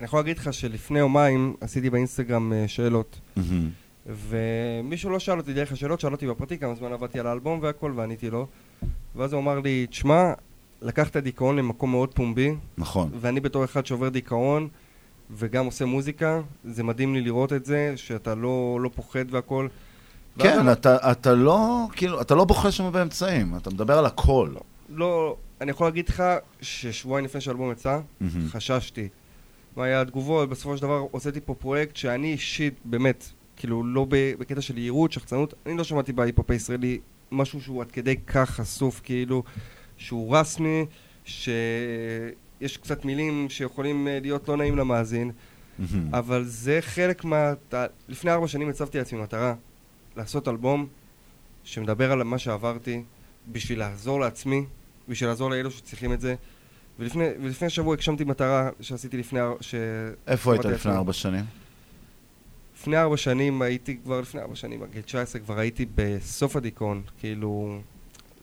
[0.02, 3.20] אני יכול להגיד לך שלפני יומיים עשיתי באינסטגרם אה, שאלות.
[4.06, 7.92] ומישהו לא שאל אותי דרך השאלות, שאל אותי בפרטי כמה זמן עבדתי על האלבום והכל,
[7.96, 8.46] ועניתי לו.
[9.16, 10.32] ואז הוא אמר לי, תשמע,
[10.82, 12.54] לקחת דיכאון למקום מאוד פומבי.
[12.78, 13.10] נכון.
[13.20, 14.68] ואני בתור אחד שעובר דיכאון,
[15.30, 19.68] וגם עושה מוזיקה, זה מדהים לי לראות את זה, שאתה לא, לא פוחד והכל.
[20.38, 24.48] כן, אמר- אתה, אתה לא, כאילו, אתה לא בוחר שם באמצעים, אתה מדבר על הכל.
[24.88, 26.22] לא, אני יכול להגיד לך
[26.60, 28.48] ששבועיים לפני שהאלבום יצא, מהמם.
[28.48, 29.08] חששתי.
[29.76, 34.60] מה היה התגובות, בסופו של דבר הוצאתי פה פרויקט שאני אישית, באמת, כאילו לא בקטע
[34.60, 36.98] של יהירות, שחצנות, אני לא שמעתי בהיפ-הופ הישראלי
[37.30, 39.42] משהו שהוא עד כדי כך חשוף, כאילו,
[39.96, 40.86] שהוא רסמי,
[41.24, 45.30] שיש קצת מילים שיכולים אה, להיות לא נעים למאזין.
[46.12, 47.52] אבל זה חלק מה...
[48.08, 49.54] לפני ארבע שנים הצבתי לעצמי מטרה
[50.16, 50.86] לעשות אלבום
[51.64, 53.02] שמדבר על מה שעברתי,
[53.52, 54.64] בשביל לעזור לעצמי,
[55.08, 56.34] בשביל לעזור לאלו שצריכים את זה.
[57.02, 59.40] ולפני, ולפני שבוע הגשמתי מטרה שעשיתי לפני...
[59.60, 59.74] ש...
[60.26, 60.92] איפה היית לפני.
[60.92, 61.44] ארבע שנים?
[62.76, 67.78] לפני ארבע שנים הייתי כבר, לפני ארבע שנים, בגיל 19 כבר הייתי בסוף הדיכאון, כאילו,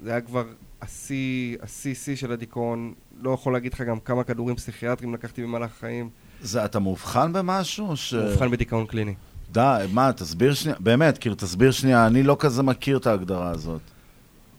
[0.04, 0.44] זה היה כבר
[0.82, 5.72] השיא, השיא שיא של הדיכאון, לא יכול להגיד לך גם כמה כדורים פסיכיאטריים לקחתי במהלך
[5.78, 6.10] החיים.
[6.42, 7.98] זה, אתה מאובחן במשהו?
[7.98, 8.14] ש...
[8.14, 9.14] מאובחן בדיכאון קליני.
[9.52, 13.82] די, מה, תסביר שנייה, באמת, כאילו, תסביר שנייה, אני לא כזה מכיר את ההגדרה הזאת.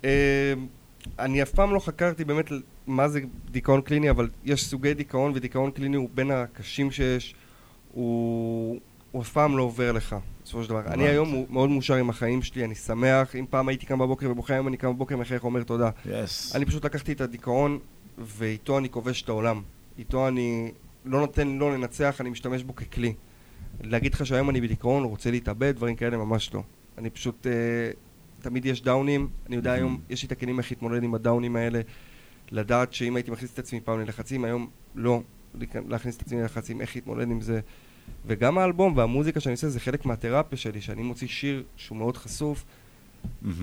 [0.04, 0.54] אה,
[1.18, 2.52] אני אף פעם לא חקרתי באמת
[2.90, 3.20] מה זה
[3.50, 7.34] דיכאון קליני, אבל יש סוגי דיכאון, ודיכאון קליני הוא בין הקשים שיש,
[7.92, 10.82] הוא, הוא אף פעם לא עובר לך, בסופו של דבר.
[10.86, 11.08] אני.
[11.08, 14.68] היום מאוד מאושר עם החיים שלי, אני שמח, אם פעם הייתי קם בבוקר ובוכה, היום
[14.68, 15.90] אני קם בבוקר מחייך אומר תודה.
[16.06, 16.54] Yes.
[16.54, 17.78] אני פשוט לקחתי את הדיכאון,
[18.18, 19.62] ואיתו אני כובש את העולם.
[19.98, 20.72] איתו אני
[21.04, 23.14] לא נותן לו לנצח, אני משתמש בו ככלי.
[23.80, 26.62] להגיד לך שהיום אני בדיכאון, רוצה להתאבד, דברים כאלה, ממש לא.
[26.98, 27.52] אני פשוט, אה,
[28.40, 31.80] תמיד יש דאונים, אני יודע היום, יש לי את הכלים איך להתמודד עם הדאונים האלה,
[32.52, 35.22] לדעת שאם הייתי מכניס את עצמי פעם ללחצים, היום לא
[35.88, 37.60] להכניס את עצמי ללחצים, איך להתמודד עם זה.
[38.26, 42.64] וגם האלבום והמוזיקה שאני עושה זה חלק מהתרפיה שלי, שאני מוציא שיר שהוא מאוד חשוף,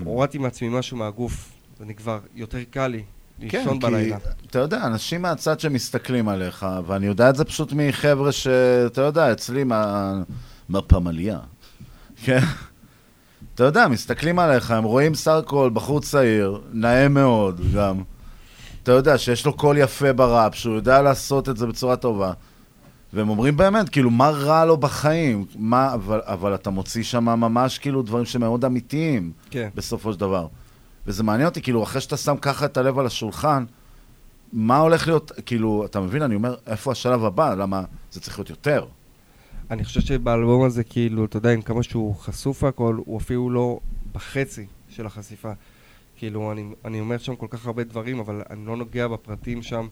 [0.04, 3.02] הורדתי מעצמי משהו מהגוף, אני כבר, יותר קל לי
[3.38, 4.20] לישון בלילה.
[4.20, 9.32] כן, אתה יודע, אנשים מהצד שמסתכלים עליך, ואני יודע את זה פשוט מחבר'ה שאתה יודע,
[9.32, 10.14] אצלי מה...
[10.68, 11.38] מהפמליה.
[12.24, 12.40] כן?
[13.54, 18.02] אתה יודע, מסתכלים עליך, הם רואים סך הכל בחור צעיר, נאה מאוד גם.
[18.88, 22.32] אתה יודע, שיש לו קול יפה בראפ, שהוא יודע לעשות את זה בצורה טובה.
[23.12, 25.44] והם אומרים באמת, כאילו, מה רע לו בחיים?
[25.56, 29.68] מה, אבל, אבל אתה מוציא שם ממש כאילו דברים שמאוד אמיתיים, כן.
[29.74, 30.46] בסופו של דבר.
[31.06, 33.64] וזה מעניין אותי, כאילו, אחרי שאתה שם ככה את הלב על השולחן,
[34.52, 37.54] מה הולך להיות, כאילו, אתה מבין, אני אומר, איפה השלב הבא?
[37.54, 38.84] למה זה צריך להיות יותר?
[39.70, 43.80] אני חושב שבאלבום הזה, כאילו, אתה יודע, עם כמה שהוא חשוף והכל, הוא אפילו לא
[44.12, 45.52] בחצי של החשיפה.
[46.18, 49.86] כאילו, אני, אני אומר שם כל כך הרבה דברים, אבל אני לא נוגע בפרטים שם,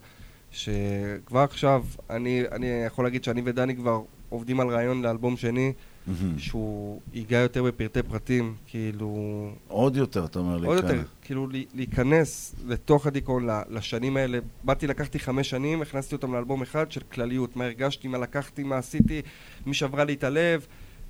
[0.51, 5.73] שכבר עכשיו, אני, אני יכול להגיד שאני ודני כבר עובדים על רעיון לאלבום שני,
[6.07, 6.39] מהמם.
[6.39, 9.51] שהוא ייגע יותר בפרטי פרטים, כאילו...
[9.69, 10.77] עוד יותר, אתה אומר לי, עוד.
[10.77, 14.39] יותר, כאילו להיכנס לתוך הדיכאון, לשנים האלה.
[14.65, 18.77] באתי, לקחתי חמש שנים, הכנסתי אותם לאלבום אחד של כלליות, מה הרגשתי, מה לקחתי, מה
[18.77, 19.23] עשיתי,
[19.67, 20.67] מי שברה לי את הלב,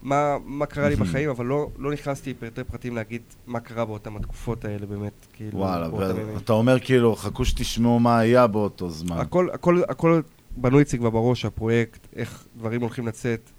[0.06, 0.96] מה, מה קרה לי.
[0.96, 5.58] בחיים, אבל לא, לא נכנסתי לפרטי פרטים להגיד מה קרה באותם התקופות האלה, באמת, כאילו,
[5.58, 5.88] וואלה.
[6.34, 9.18] ואתה אומר כאילו, חכו שתשמעו מה היה באותו זמן.
[9.18, 10.20] הכל, הכל, הכל
[10.56, 13.50] בנוי אצלי כבר בראש, הפרויקט, איך דברים הולכים לצאת,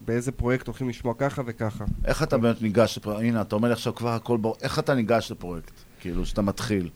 [0.00, 1.84] באיזה פרויקט הולכים לשמוע ככה וככה.
[2.04, 3.22] איך אתה באמת ניגש לפרויקט?
[3.22, 4.56] הנה, אתה אומר לי עכשיו כבר הכל ברור.
[4.62, 5.72] איך אתה ניגש לפרויקט?
[6.00, 6.88] כאילו, שאתה מתחיל.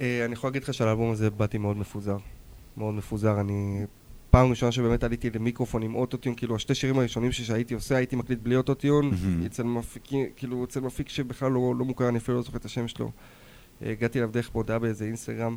[0.00, 2.16] אה, אני יכול להגיד לך שעל האלבום הזה באתי מאוד מפוזר.
[2.76, 3.40] מאוד מפוזר.
[3.40, 3.84] אני...
[4.30, 8.38] פעם ראשונה שבאמת עליתי למיקרופון עם אוטוטיון, כאילו השתי שירים הראשונים שהייתי עושה, הייתי מקליט
[8.42, 9.10] בלי אוטוטיון.
[9.46, 10.02] אצל מפיק,
[10.36, 13.10] כאילו אצל מפיק שבכלל לא, לא מוכר, אני אפילו לא זוכר את השם שלו.
[13.82, 15.56] הגעתי אליו דרך בהודעה באיזה אינסטגרם,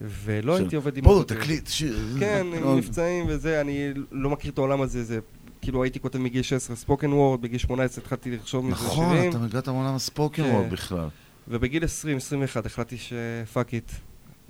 [0.00, 1.40] ולא של, הייתי עובד עם אוטוטיון.
[1.40, 2.16] תקליט שיר.
[2.20, 2.46] כן.
[2.56, 5.18] עם מבצעים וזה, אני לא מכיר את העולם הזה, זה...
[5.62, 9.12] כאילו הייתי כותב מגיל 16 ספוקן וורד, בגיל 18 התחלתי לחשוב מזה שירים.
[9.12, 10.50] נכון, אתה הגעת מעולם הספוקר כן.
[10.50, 11.08] וורד בכלל.
[11.48, 11.86] ובגיל 20-21
[12.66, 13.92] החלטתי ש fuck it,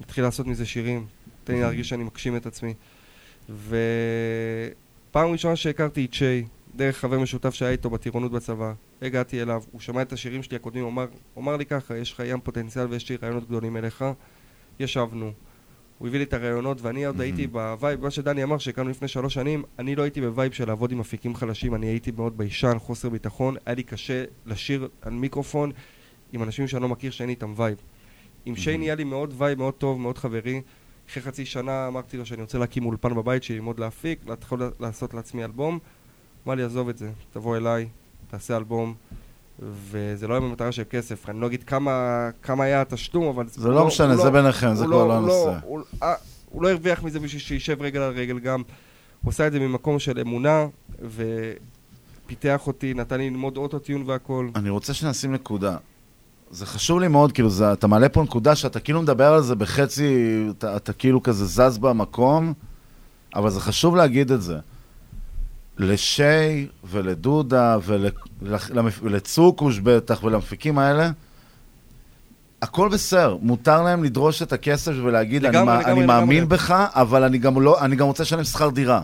[0.01, 1.07] נתחיל לעשות מזה שירים,
[1.45, 2.75] תן לי להרגיש שאני מגשים את עצמי.
[3.49, 6.45] ופעם ראשונה שהכרתי את שי,
[6.77, 10.85] דרך חבר משותף שהיה איתו בטירונות בצבא, הגעתי אליו, הוא שמע את השירים שלי הקודמים,
[10.85, 11.07] הוא אמר,
[11.39, 14.05] אמר לי ככה, יש לך ים פוטנציאל ויש לי רעיונות גדולים אליך,
[14.81, 15.33] ישבנו.
[15.99, 19.09] הוא הביא לי את הרעיונות, ואני עוד הייתי ב vibe, מה שדני אמר שהכרנו לפני
[19.09, 22.39] שלוש שנים, אני לא הייתי ב vibe של לעבוד עם מפיקים חדשים, אני הייתי מאוד
[22.39, 25.73] ביישן, חוסר ביטחון, היה לי קשה לשיר על מיקרופון
[26.33, 27.77] עם אנשים שאני לא מכיר שאין לי איתם vibe.
[28.47, 30.63] עם שי נהיה לי מאוד vibe, מאוד טוב, מאוד חברי.
[31.11, 35.15] אחרי חצי שנה אמרתי לו שאני רוצה להקים אולפן בבית שלי, ללמוד להפיק, להתחיל לעשות
[35.15, 35.79] לעצמי אלבום.
[36.47, 37.89] אמר לי, עזוב את זה, תבוא אליי,
[38.31, 38.95] תעשה אלבום.
[39.63, 43.49] וזה לא היה במטרה של כסף, אני לא אגיד כמה, כמה היה התשלום, אבל...
[43.49, 45.59] זה הוא לא משנה, הוא זה ביניכם, זה כבר לא הוא הנושא.
[45.63, 46.15] הוא, אה,
[46.51, 48.63] הוא לא הרוויח מזה בשביל שישב רגל על רגל גם.
[49.23, 50.67] הוא עשה את זה ממקום של אמונה,
[52.27, 54.49] ופיתח אותי, נתן לי ללמוד אוטוטיון והכל.
[54.55, 55.77] אני רוצה שנשים נקודה.
[56.51, 59.55] זה חשוב לי מאוד, כאילו, זה, אתה מעלה פה נקודה שאתה כאילו מדבר על זה
[59.55, 60.15] בחצי,
[60.59, 62.53] אתה, אתה כאילו כזה זז במקום,
[63.35, 64.59] אבל זה חשוב להגיד את זה.
[65.79, 67.77] לשי ולדודה
[69.03, 71.11] ולצוקוש בטח ולמפיקים האלה,
[72.63, 76.57] הכל בסדר, מותר להם לדרוש את הכסף ולהגיד, אני, לגמרי, מא- לגמרי, אני מאמין לגמרי.
[76.57, 79.03] בך, אבל אני גם, לא, אני גם רוצה לשלם שכר דירה.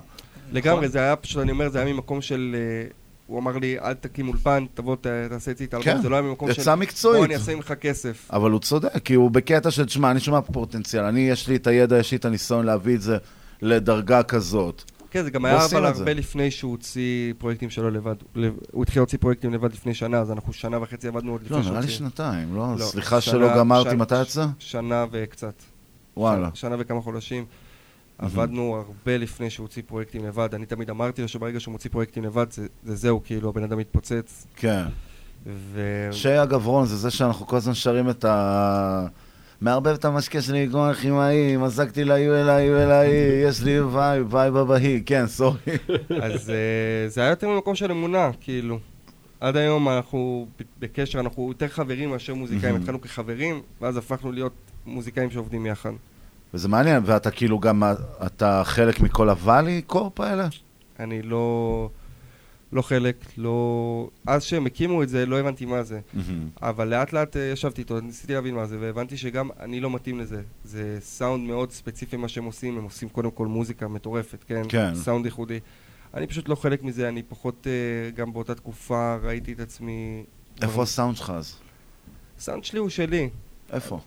[0.52, 2.56] לגמרי, זה היה פשוט, אני אומר, זה היה ממקום של...
[2.58, 2.99] אה,
[3.30, 4.96] הוא אמר לי, אל תקים אולפן, תבוא,
[5.28, 6.60] תעשה איתי את האלבום, כן, זה לא היה ממקום של...
[6.60, 7.16] עצה מקצועית.
[7.18, 8.28] בוא, אני אעשה ממך כסף.
[8.32, 11.66] אבל הוא צודק, כי הוא בקטע של, תשמע, אני שומע פוטנציאל, אני, יש לי את
[11.66, 13.16] הידע, יש לי את הניסיון להביא את זה
[13.62, 14.82] לדרגה כזאת.
[15.10, 15.86] כן, זה גם היה אבל.
[15.86, 18.14] הרבה לפני שהוא הוציא פרויקטים שלו לבד.
[18.34, 21.56] לב- הוא התחיל להוציא פרויקטים לבד לפני שנה, אז אנחנו שנה וחצי עבדנו עוד לפני
[21.56, 21.98] לא, שהוא נראה לי הוציא.
[21.98, 22.74] שנתיים, לא?
[22.78, 24.46] סליחה שנה- שלא גמרתי, שנה- מתי יצא?
[24.58, 25.54] שנה וקצת.
[26.16, 26.46] וואלה.
[26.46, 27.44] שנה- שנה וכמה חודשים.
[28.20, 30.54] עבדנו הרבה לפני שהוא הוציא פרויקטים לבד.
[30.54, 33.78] אני תמיד אמרתי לו שברגע שהוא מוציא פרויקטים לבד, זה זה זהו, כאילו, הבן אדם
[33.78, 34.46] מתפוצץ.
[34.56, 34.82] כן.
[35.46, 36.08] ו...
[36.12, 39.06] שי הגברון זה זה שאנחנו כל הזמן שרים את ה...
[39.60, 43.10] מערבב את המשקה שלי כמו הכימאי, מזגתי להיו אליי, אליי,
[43.44, 45.58] יש לי vibe, vibe אבהי, כן, sorry.
[46.22, 48.78] אז אה, זה היה יותר ממקום של אמונה, כאילו.
[49.40, 50.46] עד היום אנחנו
[50.78, 52.76] בקשר, אנחנו יותר חברים מאשר מוזיקאים.
[52.76, 54.52] התחלנו כחברים, ואז הפכנו להיות
[54.86, 55.90] מוזיקאים שעובדים יחד.
[56.54, 57.82] וזה מעניין, ואתה כאילו גם,
[58.26, 60.48] אתה חלק מכל הוואלי קורפ האלה?
[61.00, 61.90] אני לא...
[62.72, 64.08] לא חלק, לא...
[64.26, 66.00] אז שהם הקימו את זה, לא הבנתי מה זה.
[66.14, 66.48] מהמם.
[66.62, 70.20] אבל לאט לאט אה, ישבתי איתו, ניסיתי להבין מה זה, והבנתי שגם אני לא מתאים
[70.20, 70.42] לזה.
[70.64, 74.62] זה סאונד מאוד ספציפי מה שהם עושים, הם עושים קודם כל מוזיקה מטורפת, כן?
[74.68, 74.94] כן.
[74.94, 75.60] סאונד ייחודי.
[76.14, 80.24] אני פשוט לא חלק מזה, אני פחות, אה, גם באותה תקופה ראיתי את עצמי...
[80.62, 81.56] איפה הסאונד שלך אז?
[82.38, 83.28] הסאונד שלי הוא שלי.
[83.72, 84.00] איפה?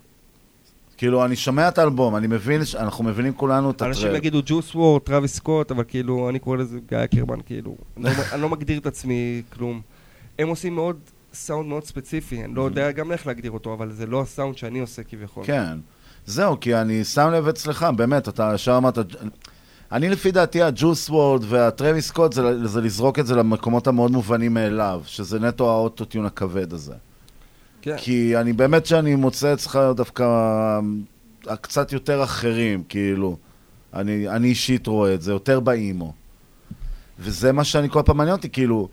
[1.03, 3.87] כאילו, אני שומע את האלבום, אני מבין, אנחנו מבינים כולנו את ה track.
[3.87, 7.75] אנשים יגידו ג'וס וורלד, טרוויס סקוט, אבל כאילו, אני קורא לזה גיא אקרמן, כאילו.
[7.97, 9.81] אני לא- אני לא מגדיר את עצמי כלום.
[10.39, 10.99] הם עושים מאוד,
[11.33, 14.79] סאונד מאוד ספציפי, אני לא יודע גם איך להגדיר אותו, אבל זה לא הסאונד שאני
[14.79, 15.43] עושה כביכול.
[15.45, 15.77] כן.
[16.25, 18.97] זהו, כי אני שם לב אצלך, באמת, אתה ישר אמרת...
[19.91, 24.53] אני לפי דעתי, הג'וס וורלד והטרוויס סקוט זה, זה לזרוק את זה למקומות המאוד מובנים
[24.53, 26.93] מאליו, שזה נטו האוטוטיון הכבד הזה.
[27.83, 27.95] כן.
[27.97, 30.23] כי אני באמת שאני מוצא אצלך דווקא
[31.49, 33.37] אה, קצת יותר אחרים, כאילו.
[33.93, 36.13] אני, אני אישית רואה את זה, יותר ב emo.
[37.19, 38.89] וזה מה שאני כל פעם מעניין אותי, כאילו,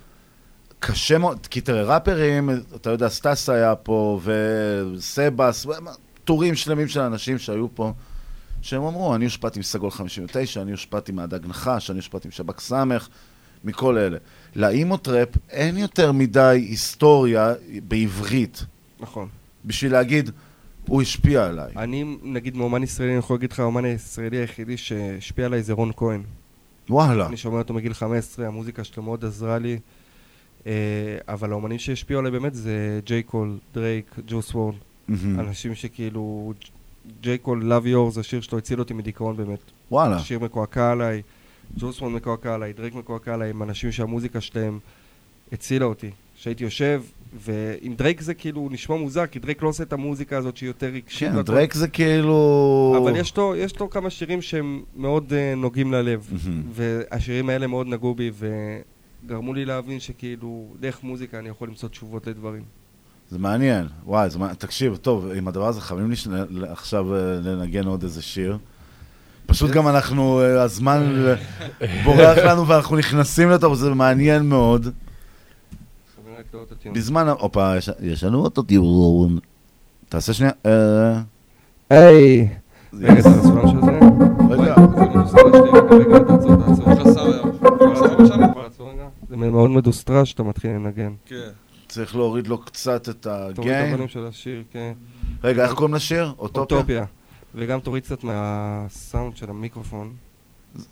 [0.78, 5.66] קשה מאוד, כי תראה, ראפרים, אתה יודע, סטאס היה פה, וסבאס,
[6.24, 7.92] טורים שלמים של אנשים שהיו פה,
[8.62, 13.08] שהם אמרו, אני הושפעתי מסגול 59, אני הושפעתי מהדג נחש, אני הושפעתי משב"כ סמך,
[13.64, 14.18] מכל אלה.
[14.56, 17.54] ל emo trap אין יותר מדי היסטוריה
[17.88, 18.64] בעברית.
[19.00, 19.28] נכון.
[19.64, 20.30] בשביל להגיד,
[20.86, 21.72] הוא השפיע עליי.
[21.76, 25.90] אני, נגיד, מאומן ישראלי, אני יכול להגיד לך, האומן הישראלי היחידי שהשפיע עליי זה רון
[25.96, 26.22] כהן.
[26.90, 27.26] וואלה.
[27.26, 29.78] אני שומע אותו מגיל 15, המוזיקה שלו מאוד עזרה לי.
[30.66, 30.72] אה,
[31.28, 34.74] אבל האומנים שהשפיעו עליי באמת זה ג'יי קול, דרייק, ג'וס וורלד.
[35.08, 35.40] מהמם.
[35.40, 36.52] אנשים שכאילו...
[37.20, 39.58] ג'יי קול, Love Yours, השיר שלו הציל אותי מדיכאון באמת.
[39.90, 40.18] וואלה.
[40.18, 41.22] שיר מקועקע עליי,
[41.78, 44.78] ג'וס וורלד מקועקע עליי, דרייק מקועקע עליי, הם אנשים שהמוזיקה שלהם
[45.52, 46.10] הצילה אותי.
[46.34, 47.02] שהייתי יושב,
[47.32, 50.86] ועם דרייק זה כאילו נשמע מוזר, כי דרייק לא עושה את המוזיקה הזאת שהיא יותר
[50.86, 51.32] רגשית.
[51.32, 51.40] כן.
[51.42, 52.98] דרייק זה כאילו...
[53.02, 56.62] אבל יש לו, יש לו כמה שירים שהם מאוד אה, נוגעים ללב, מהמם.
[56.72, 58.30] והשירים האלה מאוד נגעו בי,
[59.24, 62.62] וגרמו לי להבין שכאילו, דרך מוזיקה אני יכול למצוא תשובות לדברים.
[63.30, 63.86] זה מעניין.
[64.06, 64.56] וואי, זה מעניין.
[64.56, 66.36] תקשיב, טוב, עם הדבר הזה חייבים לי שני-
[66.68, 68.58] עכשיו אה, לנגן עוד איזה שיר.
[69.46, 71.24] פשוט גם אנחנו, אה, הזמן
[72.04, 74.86] בורח לנו ואנחנו נכנסים לתוך זה, מעניין מאוד.
[76.92, 79.38] בזמן, ה- הופה, יש- לנו אוטוטיון.
[80.08, 80.52] תעשה שנייה.
[80.66, 81.20] אה,
[81.90, 82.48] היי.
[82.92, 83.98] זה- רגע, זה הסולם של זה?
[84.50, 84.74] רגע.
[89.28, 91.12] זה מאוד מדוסטרש שאתה מתחיל לנגן.
[91.26, 91.48] כן.
[91.88, 93.72] צריך להוריד לו קצת את תוריד
[94.04, 94.92] את של השיר, כן.
[95.44, 96.34] רגע, איך קוראים לשיר?
[96.38, 96.76] אוטופיה?
[96.78, 97.04] אוטופיה.
[97.54, 100.12] וגם תוריד קצת מהסאונד של המיקרופון.
[100.74, 100.84] זה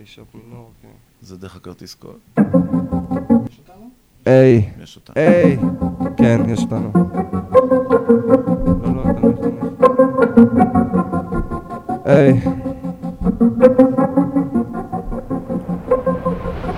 [0.00, 0.88] אישופ מינור, כן.
[1.22, 2.14] זה דרך הכרטיס קול.
[4.26, 4.62] היי.
[5.14, 5.56] היי.
[6.16, 6.90] כן, יש אותנו.
[8.82, 9.30] לא, לא.
[12.04, 12.40] היי.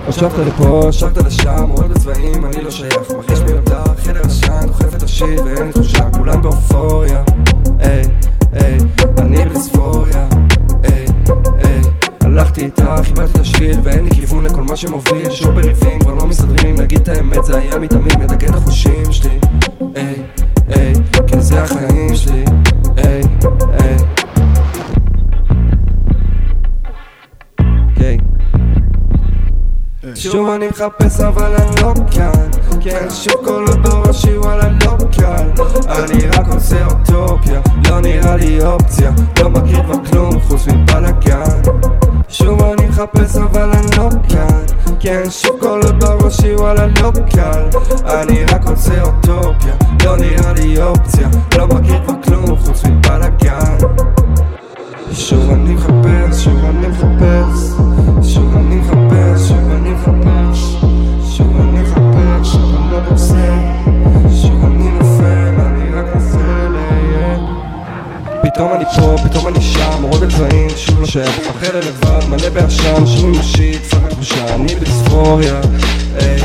[0.07, 5.03] השבת לפה, השבת לשם, רואה בצבעים, אני לא שייך מרגיש מיותר, חדר עשן, דוחף את
[5.03, 7.23] השיר ואין לי תחושה, כולם באופוריה
[7.79, 8.03] היי,
[8.51, 8.77] היי,
[9.17, 10.27] אני בדיספוריה
[10.83, 11.05] היי,
[11.63, 11.81] היי
[12.27, 12.83] הלכתי איתך,
[13.23, 15.31] את השביל ואין לי כיוון לכל מה שמוביל.
[15.31, 19.39] שוב בריבים, כבר לא מסתדרים, נגיד את האמת, זה היה מתמיד, מדכא את החושים שלי.
[19.95, 20.23] היי,
[20.67, 20.93] היי,
[21.27, 22.45] כן זה החיים שלי.
[22.97, 23.21] היי
[23.77, 23.97] היי.
[30.15, 32.49] שוב אני מחפש אבל אני לא כאן.
[32.81, 38.65] כן שוב כל עוד בראשי וואלה לא קל אני רק עושה אוטופיה לא נראה לי
[38.65, 39.11] אופציה.
[39.39, 41.61] לא מכיר כבר כלום חוץ מבלאגן
[42.29, 44.63] שוב אני מחפש אבל אני לא כאן.
[44.99, 47.63] כן שוב עוד בראשי וואלה לא קל
[48.05, 49.75] אני רק עושה אוטופיה
[50.05, 51.27] לא נראה לי אופציה.
[51.57, 53.77] לא מכיר כבר כלום חוץ מבלאגן.
[55.11, 57.86] שוב אני מחפש שוב אני מחפש
[68.57, 73.05] פתאום אני פה, פתאום אני שם, מורה בצבעים, שוב לא שייך, בחדר לבד, מלא בעשן,
[73.05, 75.61] שוב ממשית, סרק תחושה, אני בדיספוריה,
[76.15, 76.41] היי,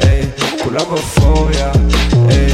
[0.00, 0.22] היי,
[0.64, 1.72] כולם באופוריה,
[2.28, 2.52] היי,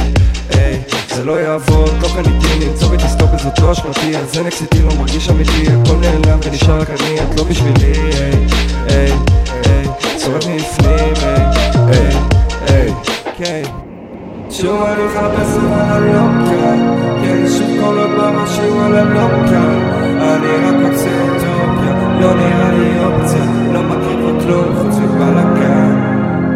[0.49, 0.81] היי,
[1.15, 5.29] זה לא יעבוד, לא קניתי, למצוא ותסתוק זאת לא אשמתי, אז זה נקסיטי, לא מרגיש
[5.29, 8.47] אמיתי, הכל נעלם ונשאר רק אני, את לא בשבילי, היי,
[8.87, 9.11] היי,
[9.63, 9.87] היי,
[10.19, 11.45] שורף מבפנים, היי,
[11.87, 12.15] היי,
[12.67, 12.93] היי,
[13.37, 13.63] כן.
[14.49, 16.03] שוב אני מחפש אבל
[16.49, 17.20] כן,
[17.57, 19.79] שוב כל עוד בראש אבל אני לא כאן
[20.21, 25.95] אני רק רוצה אוטופיה לא נראה לי אופציה לא מכיר כבר כלום חוץ מבלאגן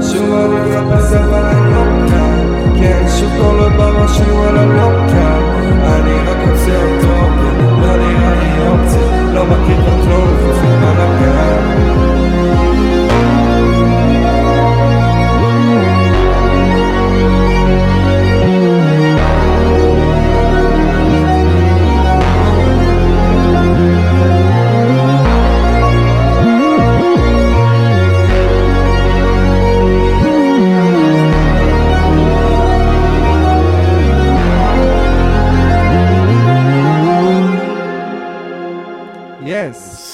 [0.02, 2.36] שוב אני מחפש אבל אני לא כאן
[2.80, 5.42] כן, שוב כל עוד בראש אבל אני לא כאן
[5.86, 7.52] אני רק רוצה אוטופיה
[7.82, 11.45] לא נראה לי אופציה לא מכיר כבר כלום חוץ מבלאגן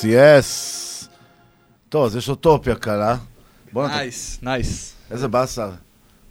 [0.03, 0.39] Yes.
[0.39, 1.09] Yes.
[1.89, 3.15] טוב, אז יש אוטופיה קלה.
[3.73, 4.93] nice, nice.
[5.11, 5.69] איזה באסה.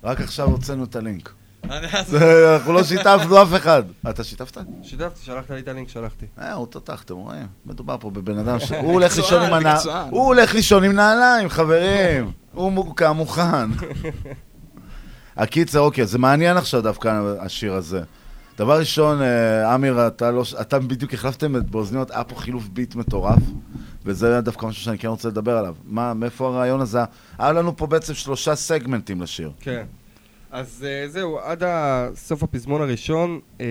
[0.05, 1.33] רק עכשיו הוצאנו את הלינק.
[1.65, 3.83] אנחנו לא שיתפנו אף אחד.
[4.11, 4.59] אתה שיתפת?
[4.83, 6.27] שיתפתי, שלחת לי את הלינק, שלחתי.
[6.39, 7.47] אה, הוא תותח, אתם רואים?
[7.67, 8.73] מדובר פה בבן אדם ש...
[8.73, 10.11] הוא הולך לישון עם הנעליים.
[10.11, 12.33] הוא הולך לישון עם נעליים, חברים.
[12.53, 13.71] הוא מוקע מוכן.
[15.37, 18.03] הקיצר, אוקיי, זה מעניין עכשיו דווקא השיר הזה.
[18.61, 22.95] דבר ראשון, אה, אמיר, אתה, לא, אתה בדיוק החלפתם את באוזניות, היה פה חילוף ביט
[22.95, 23.43] מטורף,
[24.05, 25.75] וזה דווקא משהו שאני כן רוצה לדבר עליו.
[25.85, 26.99] מה, מאיפה הרעיון הזה?
[27.39, 29.53] היה לנו פה בעצם שלושה סגמנטים לשיר.
[29.61, 29.85] כן.
[30.51, 31.63] אז אה, זהו, עד
[32.15, 33.67] סוף הפזמון הראשון, אה,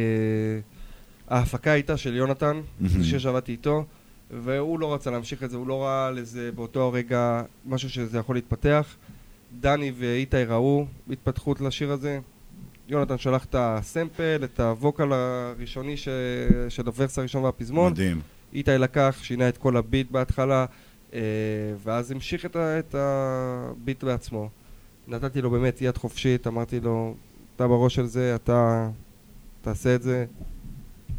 [1.27, 2.61] ההפקה הייתה של יונתן.
[2.85, 3.85] זה שיר שעבדתי איתו,
[4.31, 8.35] והוא לא רצה להמשיך את זה, הוא לא ראה לזה באותו הרגע משהו שזה יכול
[8.35, 8.95] להתפתח.
[9.59, 12.19] דני ואיתי ראו התפתחות לשיר הזה.
[12.89, 16.07] יונתן שלח את הסמפל, את הווקל הראשוני ש...
[16.69, 17.91] של ה verse הראשון והפזמון.
[17.91, 18.21] מדהים.
[18.53, 20.65] איתי לקח, שינה את כל הביט בהתחלה,
[21.13, 21.19] אה,
[21.83, 22.79] ואז המשיך את, ה...
[22.79, 24.49] את הביט בעצמו.
[25.07, 27.15] נתתי לו באמת יד חופשית, אמרתי לו,
[27.55, 28.89] אתה בראש של זה, אתה
[29.61, 30.25] תעשה את זה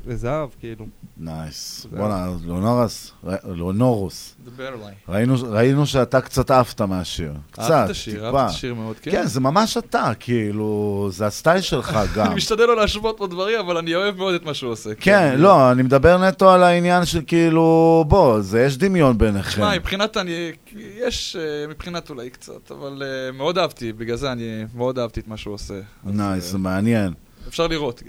[0.07, 0.87] לזהב, כאילו.
[1.19, 1.87] Nice.
[1.97, 4.35] בואנה, לאונורס, ר- לאונורוס.
[4.45, 4.95] דבר אליי.
[5.09, 7.33] ראינו, ראינו שאתה קצת עפת מהשיר.
[7.51, 8.27] קצת, השיר, טיפה.
[8.27, 9.11] אהבתי את השיר מאוד, כן.
[9.11, 12.27] כן, זה ממש אתה, כאילו, זה הסטייל שלך גם.
[12.27, 14.91] אני משתדל לא להשוות פה דברים, אבל אני אוהב מאוד את מה שהוא עושה.
[14.95, 19.51] כן, לא, אני מדבר נטו על העניין של כאילו, בוא, זה יש דמיון ביניכם.
[19.51, 20.53] שמע, מבחינת אני,
[21.07, 25.29] יש, אה, מבחינת אולי קצת, אבל אה, מאוד אהבתי, בגלל זה אני מאוד אהבתי את
[25.29, 25.75] מה שהוא עושה.
[26.05, 27.13] נייס, זה מעניין.
[27.49, 28.03] אפשר לראות.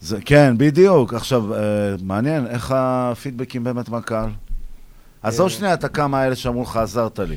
[0.00, 1.14] זה, כן, בדיוק.
[1.14, 1.60] עכשיו, אה,
[2.02, 4.30] מעניין, איך הפידבקים באמת מהקהל?
[5.22, 5.50] עזוב אה.
[5.50, 7.36] שנייה את הכמה האלה שאמרו לך, עזרת לי.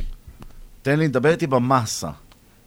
[0.82, 2.10] תן לי, דבר איתי במאסה.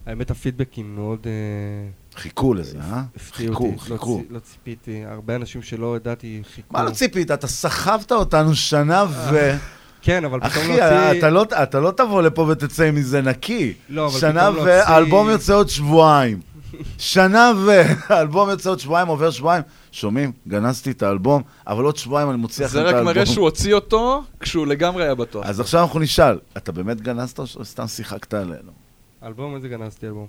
[0.05, 1.19] האמת, הפידבקים מאוד...
[1.25, 3.01] אה, חיכו לזה, אה?
[3.31, 4.23] חיכו, לא חיכו.
[4.29, 6.67] לא ציפיתי, הרבה אנשים שלא ידעתי חיכו.
[6.73, 7.31] מה לא ציפית?
[7.31, 9.51] אתה סחבת אותנו שנה ו...
[10.01, 13.73] כן, אבל פתאום אחי, להוציא- אתה לא, אתה לא תבוא לפה ותצא מזה נקי.
[13.89, 16.39] לא, אבל שנה פתאום להוציא- והאלבום יוצא עוד שבועיים.
[16.97, 19.63] שנה והאלבום יוצא עוד שבועיים, עובר שבועיים.
[19.91, 20.31] שומעים?
[20.47, 23.13] גנזתי את האלבום, אבל עוד שבועיים אני מוציא לכם זה את רק האלבום.
[23.13, 25.45] מראה שהוא הוציא אותו כשהוא לגמרי היה בטוח.
[25.45, 28.71] אז עכשיו אנחנו נשאל, אתה באמת גנזת או שסתם שיחקת עלינו?
[29.23, 30.27] אלבום, איזה גנזתי אלבום?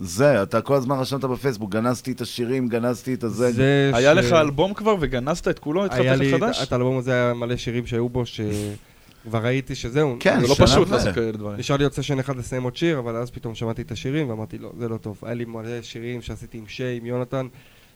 [0.00, 3.52] זה, אתה כל הזמן רשמת בפייסבוק, גנזתי את השירים, גנזתי את הזה.
[3.52, 5.84] זה היה ש- לך אלבום כבר וגנזת את כולו?
[5.84, 6.62] התחלת היה לי, מחדש?
[6.62, 8.22] את האלבום הזה היה מלא שירים שהיו בו,
[9.26, 10.16] שכבר ראיתי שזהו.
[10.20, 11.58] כן, זה לא פשוט לעשות כאלה דברים.
[11.58, 14.58] נשאר לי עוד סשן אחד לסיים עוד שיר, אבל אז פתאום שמעתי את השירים ואמרתי,
[14.58, 15.20] לא, זה לא טוב.
[15.22, 17.46] היה לי מלא שירים שעשיתי עם שי, עם יונתן,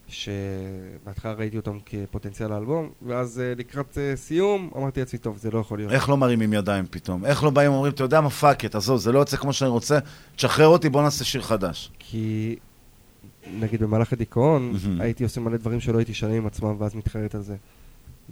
[0.07, 5.59] שבהתחלה ראיתי אותם כפוטנציאל לאלבום, ואז אה, לקראת אה, סיום אמרתי לעצמי, טוב, זה לא
[5.59, 5.91] יכול להיות.
[5.91, 7.25] איך לא מרימים ידיים פתאום?
[7.25, 9.69] איך לא באים ואומרים, אתה יודע מה, fuck it, עזוב, זה לא יוצא כמו שאני
[9.69, 9.99] רוצה,
[10.35, 11.91] תשחרר אותי, בוא נעשה שיר חדש.
[11.99, 12.55] כי
[13.59, 15.01] נגיד במהלך הדיכאון, מהמם.
[15.01, 17.55] הייתי עושה מלא דברים שלא הייתי שלם עם עצמם, ואז מתחרט על זה.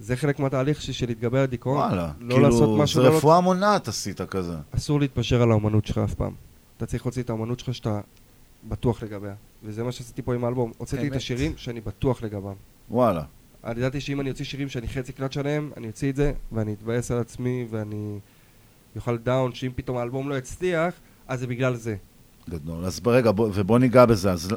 [0.00, 1.76] זה חלק מהתהליך שלי של להתגבר על דיכאון.
[1.76, 3.02] וואלה, לא לעשות כאילו, משהו...
[3.02, 4.54] זה לא- רפואה מונעת עשית כזה.
[4.76, 6.32] אסור להתפשר על האומנות שלך אף פעם.
[6.76, 8.00] אתה צריך להוציא את האומנות שלך שאתה
[8.68, 9.34] בטוח לגביה.
[9.64, 10.72] וזה מה שעשיתי פה עם האלבום.
[10.78, 11.16] הוצאתי את.
[11.16, 12.54] השירים שאני בטוח לגביהם.
[12.90, 13.22] וואלה.
[13.64, 16.72] אני ידעתי שאם אני אוציא שירים שאני חצי קלט שלהם, אני אוציא את זה, ואני
[16.72, 18.18] אתבאס על עצמי, ואני
[18.96, 20.94] אוכל דאון, שאם פתאום האלבום לא יצליח,
[21.28, 21.96] אז זה בגלל זה.
[22.50, 22.84] גדול.
[22.84, 24.32] אז רגע, בוא, ובוא ניגע בזה.
[24.32, 24.54] אז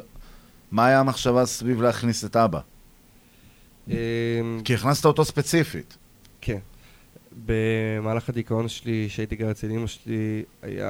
[0.72, 2.60] מה היה המחשבה סביב להכניס את אבא?
[3.88, 3.94] אמ,
[4.64, 5.96] כי הכנסת אותו ספציפית.
[6.40, 6.58] כן.
[7.46, 10.88] במהלך הדיכאון שלי, שהייתי גר אצל אמא שלי, היה...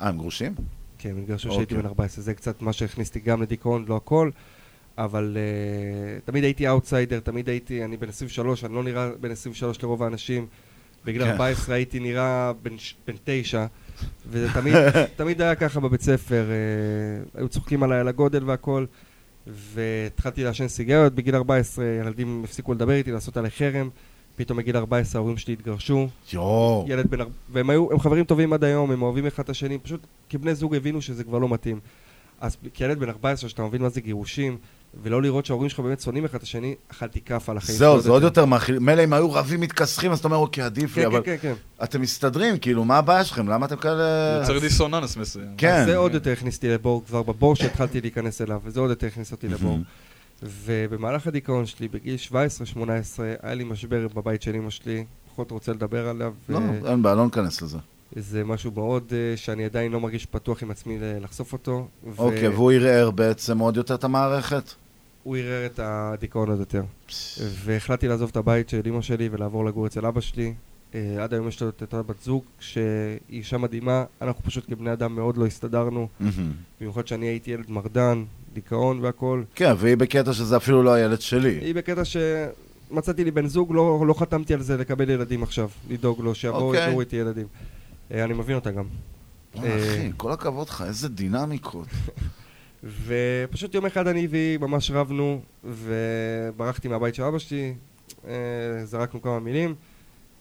[0.00, 0.54] אה, הם גרושים?
[0.98, 1.78] כן, הם כשהייתי אוקיי.
[1.78, 2.24] בן 14.
[2.24, 4.30] זה קצת מה שהכניס אותי גם לדיכאון, לא הכל.
[4.98, 9.82] אבל אה, תמיד הייתי אאוטסיידר, תמיד הייתי, אני בן 23, אני לא נראה בן 23
[9.82, 10.46] לרוב האנשים.
[11.04, 11.30] בגיל כן.
[11.30, 12.74] 14 הייתי נראה בן,
[13.06, 13.66] בן 9,
[14.26, 14.74] וזה תמיד,
[15.16, 18.84] תמיד היה ככה בבית ספר, אה, היו צוחקים עליי על הגודל והכל,
[19.46, 23.90] והתחלתי לעשן סיגריות בגיל 14, ילדים הפסיקו לדבר איתי, לעשות עליי חרם,
[24.36, 26.08] פתאום בגיל 14 ההורים שלי התגרשו.
[26.32, 26.84] יואו.
[26.88, 27.18] ילד בן...
[27.48, 30.74] והם היו, הם חברים טובים עד היום, הם אוהבים אחד את השני, פשוט כבני זוג
[30.74, 31.80] הבינו שזה כבר לא מתאים.
[32.40, 34.58] אז כילד בן 14, שאתה מבין מה זה גירושים,
[35.02, 38.10] ולא לראות שההורים שלך באמת שונאים אחד את השני, אכלתי כאפה על החיים זהו, זה
[38.10, 38.78] עוד יותר מאכיל.
[38.78, 41.20] מילא אם היו רבים מתכסחים, אז אתה אומר, אוקיי, עדיף לי, כן, אבל...
[41.24, 43.48] כן, כן, אתם מסתדרים, כאילו, מה הבעיה שלכם?
[43.48, 44.38] למה אתם כאלה...
[44.40, 45.54] יוצר דיסוננס מסוים.
[45.58, 45.82] כן.
[45.86, 49.32] זה עוד יותר הכניס אותי לבור, כבר בבור שהתחלתי להיכנס אליו, וזה עוד יותר הכניס
[49.32, 49.78] אותי לבור.
[50.42, 52.34] ובמהלך הדיכאון שלי, בגיל 17-18,
[53.42, 56.32] היה לי משבר בבית של אמא שלי, פחות רוצה לדבר עליו.
[56.48, 57.78] לא, ו- אין בעיה, לא ניכנס לזה.
[58.16, 61.86] זה משהו מאוד אה, שאני עדיין לא מרגיש פתוח עם עצמי לחשוף אותו.
[62.06, 64.72] ו- אוקיי, והוא ערער בעצם עוד יותר את המערכת?
[65.22, 66.82] הוא ערער את הדיכאון עוד יותר.
[67.40, 70.54] והחלטתי לעזוב את הבית של אמא שלי ולעבור לגור אצל אבא שלי.
[70.94, 72.84] אה, עד היום יש לו את אותה בת זוג, שהיא
[73.30, 74.04] אישה מדהימה.
[74.22, 76.08] אנחנו פשוט כבני אדם מאוד לא הסתדרנו.
[76.80, 79.42] במיוחד שאני הייתי ילד מרדן, דיכאון והכל.
[79.54, 81.58] כן, והיא בקטע שזה אפילו לא הילד שלי.
[81.60, 85.68] היא בקטע שמצאתי לי בן זוג, לא, לא חתמתי על זה לקבל ילדים עכשיו.
[85.90, 86.84] לדאוג לו, שיבואו, אוקיי.
[86.84, 87.46] יגורו איתי ילדים.
[88.12, 88.84] אה, אני מבין אותה גם.
[89.54, 91.88] וואלה, אה, אחי, כל הכבוד לך, איזה דינמיקות.
[92.84, 97.74] ופשוט יום אחד אני והיא ממש רבנו, וברחתי מהבית של אבא שלי,
[98.26, 98.32] אה,
[98.84, 99.74] זרקנו כמה מילים,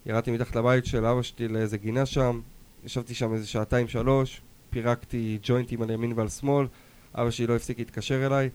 [0.06, 2.40] ירדתי מתחת לבית של אבא שלי לאיזה גינה שם,
[2.84, 6.68] ישבתי שם איזה שעתיים שלוש, פירקתי ג'וינטים על ימין ועל שמאל,
[7.16, 8.50] אבא שלי לא הפסיק להתקשר אליי,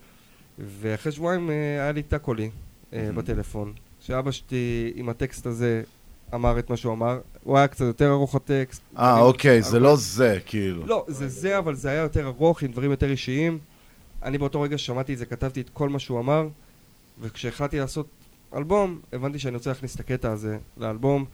[0.59, 2.51] ואחרי שבועיים אה, היה לי טאקולי
[2.93, 5.83] אה, בטלפון, שאבא שלי עם הטקסט הזה
[6.35, 8.83] אמר את מה שהוא אמר, הוא היה קצת יותר ארוך הטקסט.
[8.99, 10.87] אה, אוקיי, זה לא זה, כאילו.
[10.87, 13.59] לא, זה זה, אבל זה היה יותר ארוך, עם דברים יותר אישיים.
[14.27, 16.49] אני באותו רגע ששמעתי את זה, כתבתי את כל מה שהוא אמר,
[17.21, 18.07] וכשהחלטתי לעשות
[18.57, 21.25] אלבום, הבנתי שאני רוצה להכניס את הקטע הזה לאלבום.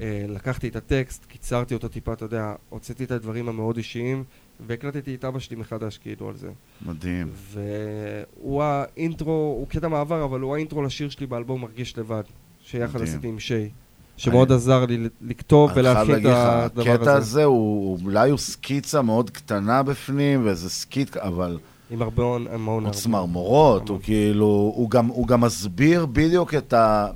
[0.00, 4.24] אה, לקחתי את הטקסט, קיצרתי אותו טיפה, אתה יודע, הוצאתי את הדברים המאוד אישיים,
[4.66, 6.48] והקלטתי את אבא שלי מחדש, כאילו, על זה.
[6.86, 7.30] מדהים.
[7.52, 12.22] והוא ה intro, הוא קטע מעבר, אבל הוא ה intro לשיר שלי באלבום מרגיש לבד,
[12.62, 13.02] שיחד.
[13.02, 13.68] עשיתי עם שי,
[14.16, 16.92] שמאוד עזר לי לכתוב ולהכין את הדבר הזה.
[16.92, 21.58] הקטע הזה הוא, אולי הוא סקיצה מאוד קטנה בפנים, ואיזה skit, אבל...
[21.90, 22.98] עם הרבה הון, עם ההון הרבה.
[22.98, 27.06] צמרמורות, הוא כאילו, הוא גם, הוא גם מסביר בדיוק את ה...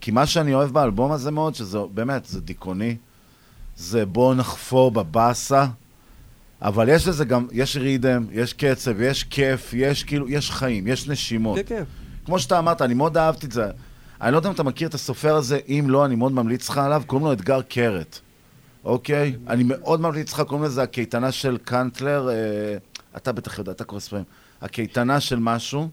[0.00, 2.96] כי מה שאני אוהב באלבום הזה מאוד, שזה באמת, זה דיכאוני,
[3.76, 5.66] זה בוא נחפור בבאסה,
[6.62, 11.08] אבל יש לזה גם, יש רידם, יש קצב, יש כיף, יש כאילו, יש חיים, יש
[11.08, 11.56] נשימות.
[11.56, 11.84] כן, כן.
[12.24, 13.70] כמו שאתה אמרת, אני מאוד אהבתי את זה.
[14.20, 16.78] אני לא יודע אם אתה מכיר את הסופר הזה, אם לא, אני מאוד ממליץ לך
[16.78, 18.20] עליו, קוראים לו אתגר קרת,
[18.84, 19.36] אוקיי?
[19.48, 22.34] אני מאוד ממליץ לך, קוראים לזה הקייטנה של קנטלר, אה,
[23.16, 24.24] אתה בטח יודע, אתה קורא ספרים.
[24.62, 25.88] הקייטנה של משהו,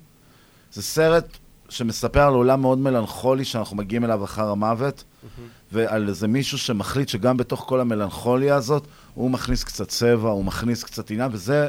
[0.72, 1.38] זה סרט
[1.70, 5.04] שמספר על עולם מאוד מלנכולי שאנחנו מגיעים אליו אחר המוות,
[5.72, 10.84] ועל איזה מישהו שמחליט שגם בתוך כל המלנכוליה הזאת, הוא מכניס קצת צבע, הוא מכניס
[10.84, 11.68] קצת עניין, וזה,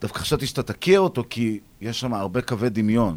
[0.00, 3.16] דווקא חשבתי שאתה תכיר אותו, כי יש שם הרבה קווי דמיון.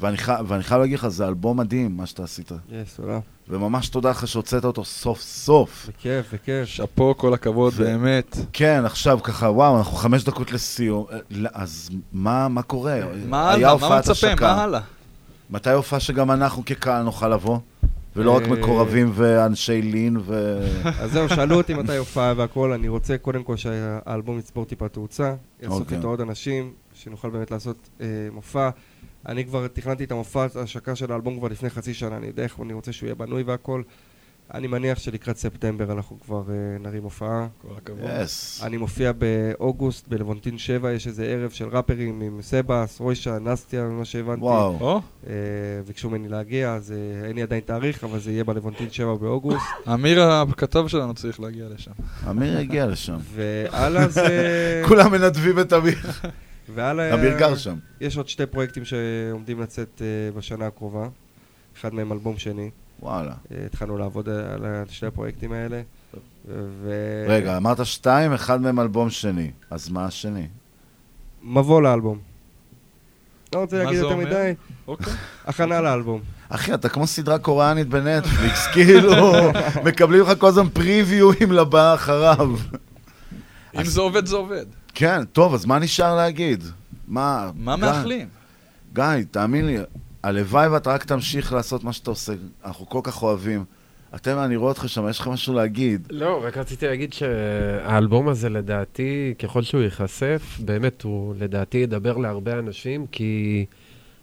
[0.00, 0.32] ואני, חי...
[0.46, 2.52] ואני חייב להגיד לך, זה אלבום מדהים, מה שאתה עשית.
[2.70, 3.18] יס, תודה.
[3.48, 5.88] וממש תודה לך שהוצאת אותו סוף סוף.
[5.88, 6.64] בכיף, בכיף.
[6.64, 8.36] שאפו, כל הכבוד, ו- באמת.
[8.52, 11.04] כן, עכשיו ככה, וואו, אנחנו חמש דקות לסיום.
[11.12, 13.00] אה, לא, אז מה, מה קורה?
[13.28, 13.76] מה הלאה?
[13.76, 14.34] מה מצפה?
[14.40, 14.80] מה הלאה?
[15.50, 17.58] מתי הופעה שגם אנחנו כקהל נוכל לבוא?
[18.16, 20.60] ולא רק אה, מקורבים ואנשי לין ו...
[21.00, 25.34] אז זהו, שאלו אותי מתי הופעה והכל, אני רוצה קודם כל שהאלבום יצבור טיפה תאוצה,
[25.62, 25.96] יאסוף אוקיי.
[25.96, 28.70] איתו עוד אנשים, שנוכל באמת לעשות אה, מופע.
[29.28, 32.60] אני כבר תכננתי את המופע, ההשקה של האלבום כבר לפני חצי שנה, אני יודע איך
[32.60, 33.82] אני רוצה שהוא יהיה בנוי והכל.
[34.54, 37.46] אני מניח שלקראת ספטמבר אנחנו כבר אה, נרים הופעה.
[37.62, 38.04] כל הכבוד.
[38.04, 38.64] Yes.
[38.64, 44.04] אני מופיע באוגוסט, בלוונטין 7, יש איזה ערב של ראפרים עם סבאס, רוישה, נסטיה, ממה
[44.04, 44.40] שהבנתי.
[44.40, 44.78] וואו.
[44.80, 45.32] או, אה,
[45.86, 49.66] ביקשו ממני להגיע, אז אה, אין לי עדיין תאריך, אבל זה יהיה בלוונטין 7 באוגוסט.
[49.94, 51.92] אמיר הכתב שלנו צריך להגיע לשם.
[52.30, 53.16] אמיר הגיע לשם.
[53.34, 54.82] והלאה זה...
[54.88, 55.98] כולם מנדבים את אמיר.
[56.74, 57.14] והלאה...
[57.14, 57.76] אמיר גר שם.
[58.00, 61.08] יש עוד שתי פרויקטים שעומדים לצאת אה, בשנה הקרובה.
[61.76, 62.70] אחד מהם אלבום שני.
[63.00, 63.32] וואלה.
[63.52, 65.82] אה, התחלנו לעבוד על שני הפרויקטים האלה.
[66.48, 67.24] ו...
[67.28, 69.50] רגע, אמרת שתיים, אחד מהם אלבום שני.
[69.70, 70.46] אז מה השני?
[71.42, 72.18] מבוא לאלבום.
[73.54, 74.16] לא רוצה להגיד יותר?
[74.16, 74.54] מדי.
[74.88, 75.12] אוקיי.
[75.44, 76.20] הכנה לאלבום.
[76.48, 79.12] אחי, אתה כמו סדרה קוריאנית בנטפליקס, כאילו,
[79.84, 82.50] מקבלים לך כל הזמן פריוויואים לבא אחריו.
[83.74, 84.66] אם זה עובד, זה עובד.
[84.94, 86.64] כן, טוב, אז מה נשאר להגיד?
[87.08, 87.50] מה...
[87.56, 88.28] מה גיא, מאחלים?
[88.94, 89.76] גיא, תאמין לי,
[90.22, 92.32] הלוואי ואתה רק תמשיך לעשות מה שאתה עושה,
[92.66, 93.64] אנחנו כל כך אוהבים.
[94.14, 96.06] אתם, אני רואה אותך שם, יש לך משהו להגיד.
[96.10, 102.58] לא, רק רציתי להגיד שהאלבום הזה לדעתי, ככל שהוא ייחשף, באמת הוא לדעתי ידבר להרבה
[102.58, 103.64] אנשים, כי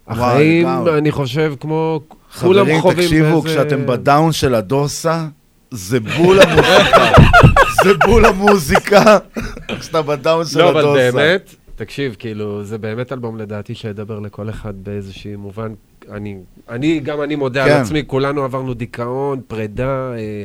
[0.08, 0.98] החיים, לגמרי.
[0.98, 2.02] אני חושב, כמו
[2.42, 5.28] כולם חברים, חווים תקשיבו, באיזה- כשאתם בדאון של הדוסה,
[5.72, 7.12] זה בול המוזיקה.
[7.84, 9.18] זה בול המוזיקה,
[9.80, 11.12] כשאתה בדאון של לא, אבל הדוסה.
[11.12, 15.74] באמת, תקשיב, כאילו, זה באמת אלבום לדעתי שידבר לכל אחד באיזשהו מובן.
[16.12, 16.38] אני,
[16.70, 17.72] אני, גם אני מודה כן.
[17.72, 20.44] על עצמי, כולנו עברנו דיכאון, פרידה, אה,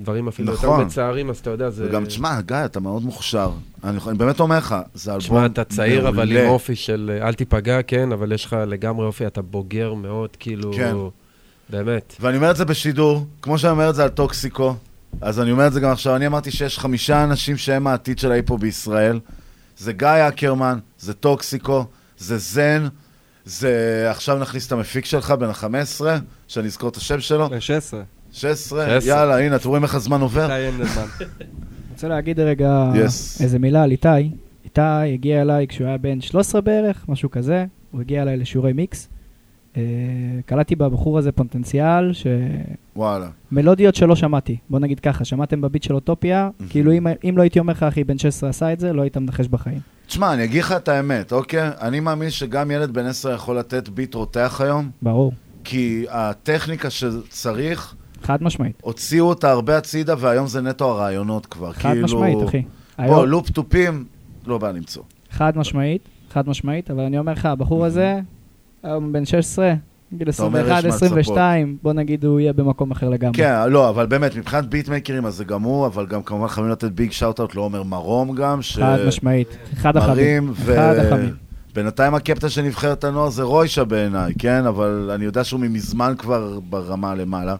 [0.00, 0.84] דברים אפילו יותר נכון.
[0.84, 1.86] מצערים, אז אתה יודע, זה...
[1.88, 3.50] וגם, תשמע, גיא, אתה מאוד מוכשר.
[3.84, 6.44] אני אני באמת אומר לך, זה אלבום תשמע, אתה צעיר, אבל מעולה.
[6.44, 10.36] עם אופי של אה, אל תיפגע, כן, אבל יש לך לגמרי אופי, אתה בוגר מאוד,
[10.40, 10.72] כאילו...
[10.72, 10.94] כן.
[11.70, 12.16] באמת.
[12.20, 14.74] ואני אומר את זה בשידור, כמו שאני אומר את זה על טוקסיקו,
[15.20, 16.16] אז אני אומר את זה גם עכשיו.
[16.16, 19.20] אני אמרתי שיש חמישה אנשים שהם העתיד של ההיפו בישראל.
[19.78, 21.84] זה גיא אקרמן, זה טוקסיקו,
[22.18, 22.86] זה זן,
[23.44, 24.06] זה...
[24.10, 26.00] עכשיו נכניס את המפיק שלך, בן ה-15,
[26.48, 27.48] שאני אזכור את השם שלו.
[27.50, 28.02] בן 16.
[28.32, 29.14] 16, 16.
[29.16, 30.42] יאללה, הנה, אתם רואים איך הזמן עובר?
[30.42, 31.06] איתי הנדלמן.
[31.92, 33.42] רוצה להגיד רגע Yes.
[33.42, 34.08] איזה מילה על איתי.
[34.64, 34.80] איתי
[35.14, 37.64] הגיע אליי כשהוא היה בן 13 בערך, משהו כזה.
[37.90, 39.08] הוא הגיע אליי לשיעורי מיקס.
[39.76, 39.82] אה,
[40.46, 42.12] קלטתי בבחור הזה פוטנציאל,
[42.96, 43.28] וואלה.
[43.50, 44.56] שמלודיות שלא שמעתי.
[44.70, 48.04] בוא נגיד ככה, שמעתם בביט של אוטופיה, כאילו אם, אם לא הייתי אומר לך, אחי,
[48.04, 49.80] בן 16 עשה את זה, לא היית מנחש בחיים.
[50.06, 51.70] תשמע, אני אגיד לך את האמת, אוקיי?
[51.80, 55.32] אני מאמין שגם ילד בן 10 יכול לתת ביט רותח היום, ברור.
[55.64, 58.80] כי הטכניקה שצריך, חד משמעית.
[58.82, 61.72] הוציאו אותה הרבה הצידה, והיום זה נטו הרעיונות כבר.
[61.72, 62.04] חד כאילו...
[62.04, 62.62] משמעית, אחי.
[62.98, 64.04] בוא, לופ תופים,
[64.46, 65.02] לא בא למצוא.
[65.30, 68.20] חד משמעית, חד משמעית, אבל אני אומר לך, הבחור הזה,
[68.82, 69.74] היום בן 16,
[70.12, 73.36] גיל אתה אומר, יש 21, מה 22, בוא נגיד הוא יהיה במקום אחר לגמרי.
[73.36, 76.90] כן, לא, אבל באמת, מבחינת ביטמייקרים, אז זה גם הוא, אבל גם כמובן חייבים לתת
[76.90, 78.78] big shout-out לעומר מרום גם, ש...
[78.78, 79.48] חד משמעית.
[79.72, 80.52] אחד החמים.
[80.54, 80.74] ו...
[80.74, 81.34] אחד החמים.
[81.74, 84.66] בינתיים הקפטן של נבחרת הנוער זה רוישה בעיניי, כן?
[84.66, 87.56] אבל אני יודע שהוא ממזמן כבר ברמה למעלה.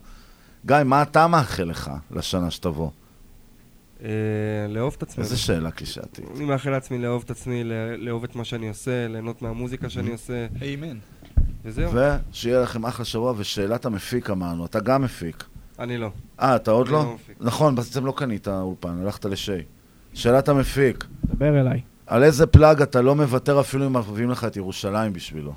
[0.67, 2.91] גיא, מה אתה מאחל לך לשנה שתבוא?
[4.05, 4.11] אה,
[4.69, 5.25] לאהוב את עצמי.
[5.25, 6.25] איזה שאלה קלישאתית.
[6.37, 7.65] אני מאחל לעצמי לאהוב את עצמי,
[7.99, 10.47] לאהוב את מה שאני עושה, ליהנות מהמוזיקה שאני עושה.
[10.75, 10.97] אמן.
[11.65, 11.91] וזהו.
[12.33, 15.45] ושיהיה לכם אחלה שבוע, ושאלת המפיק אמרנו, אתה גם מפיק.
[15.79, 16.11] אני לא.
[16.41, 16.93] אה, אתה עוד לא?
[17.05, 17.17] לא.
[17.41, 19.53] נכון, בעצם לא קנית אולפן, הלכת לשי.
[20.15, 21.81] שאלת המפיק, דבר אליי.
[22.07, 25.53] על איזה פלאג אתה לא מוותר אפילו אם מביאים לך את ירושלים בשבילו?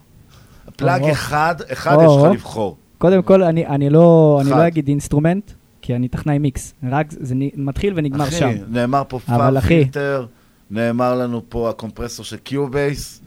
[0.76, 1.04] Plug.
[1.04, 2.26] אחד, אחד או, יש או.
[2.28, 2.78] לך לבחור.
[2.98, 4.50] קודם כל, אני, אני, לא, אני.
[4.50, 6.74] לא אגיד instrument, כי אני טכנאי מיקס.
[6.90, 8.50] רק זה נ- מתחיל ונגמר שם.
[8.50, 10.26] אחי, נאמר פה אבל Fab אחי, פילטר,
[10.72, 13.22] נאמר לנו פה הקומפרסור של Cubase.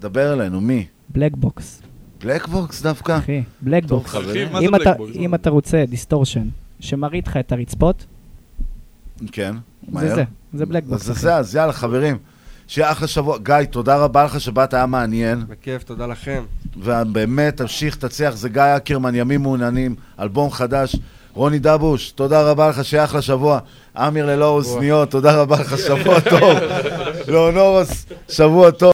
[0.00, 0.86] דבר אלינו, מי?
[1.12, 1.82] Black Box.
[2.24, 3.18] Black Box דווקא?
[3.18, 4.12] אחי, Black Box.
[4.12, 5.16] זה אם אתה- Black Box?
[5.16, 6.48] אם אתה רוצה distortion,
[6.80, 8.04] שמרעיד לך את הרצפות,
[9.32, 10.14] כן, זה מהר.
[10.14, 10.24] זה,
[10.54, 11.02] זה Black Box.
[11.06, 11.12] זה.
[11.12, 12.18] זה, אז יאללה, חברים.
[12.66, 13.38] שיהיה אחלה שבוע.
[13.38, 15.44] גיא, תודה רבה לך שבאת, היה מעניין.
[15.48, 16.42] בכיף, תודה לכם.
[16.76, 18.34] ובאמת, תמשיך, תצליח.
[18.36, 20.96] זה גיא אקרמן, ימים מעוננים, אלבום חדש.
[21.34, 23.58] רוני דבוש, תודה רבה לך, שיהיה אחלה שבוע.
[23.96, 26.58] אמיר ללא אוזניות, תודה רבה לך, שבוע טוב.
[27.32, 28.88] לאונורוס, שבוע טוב.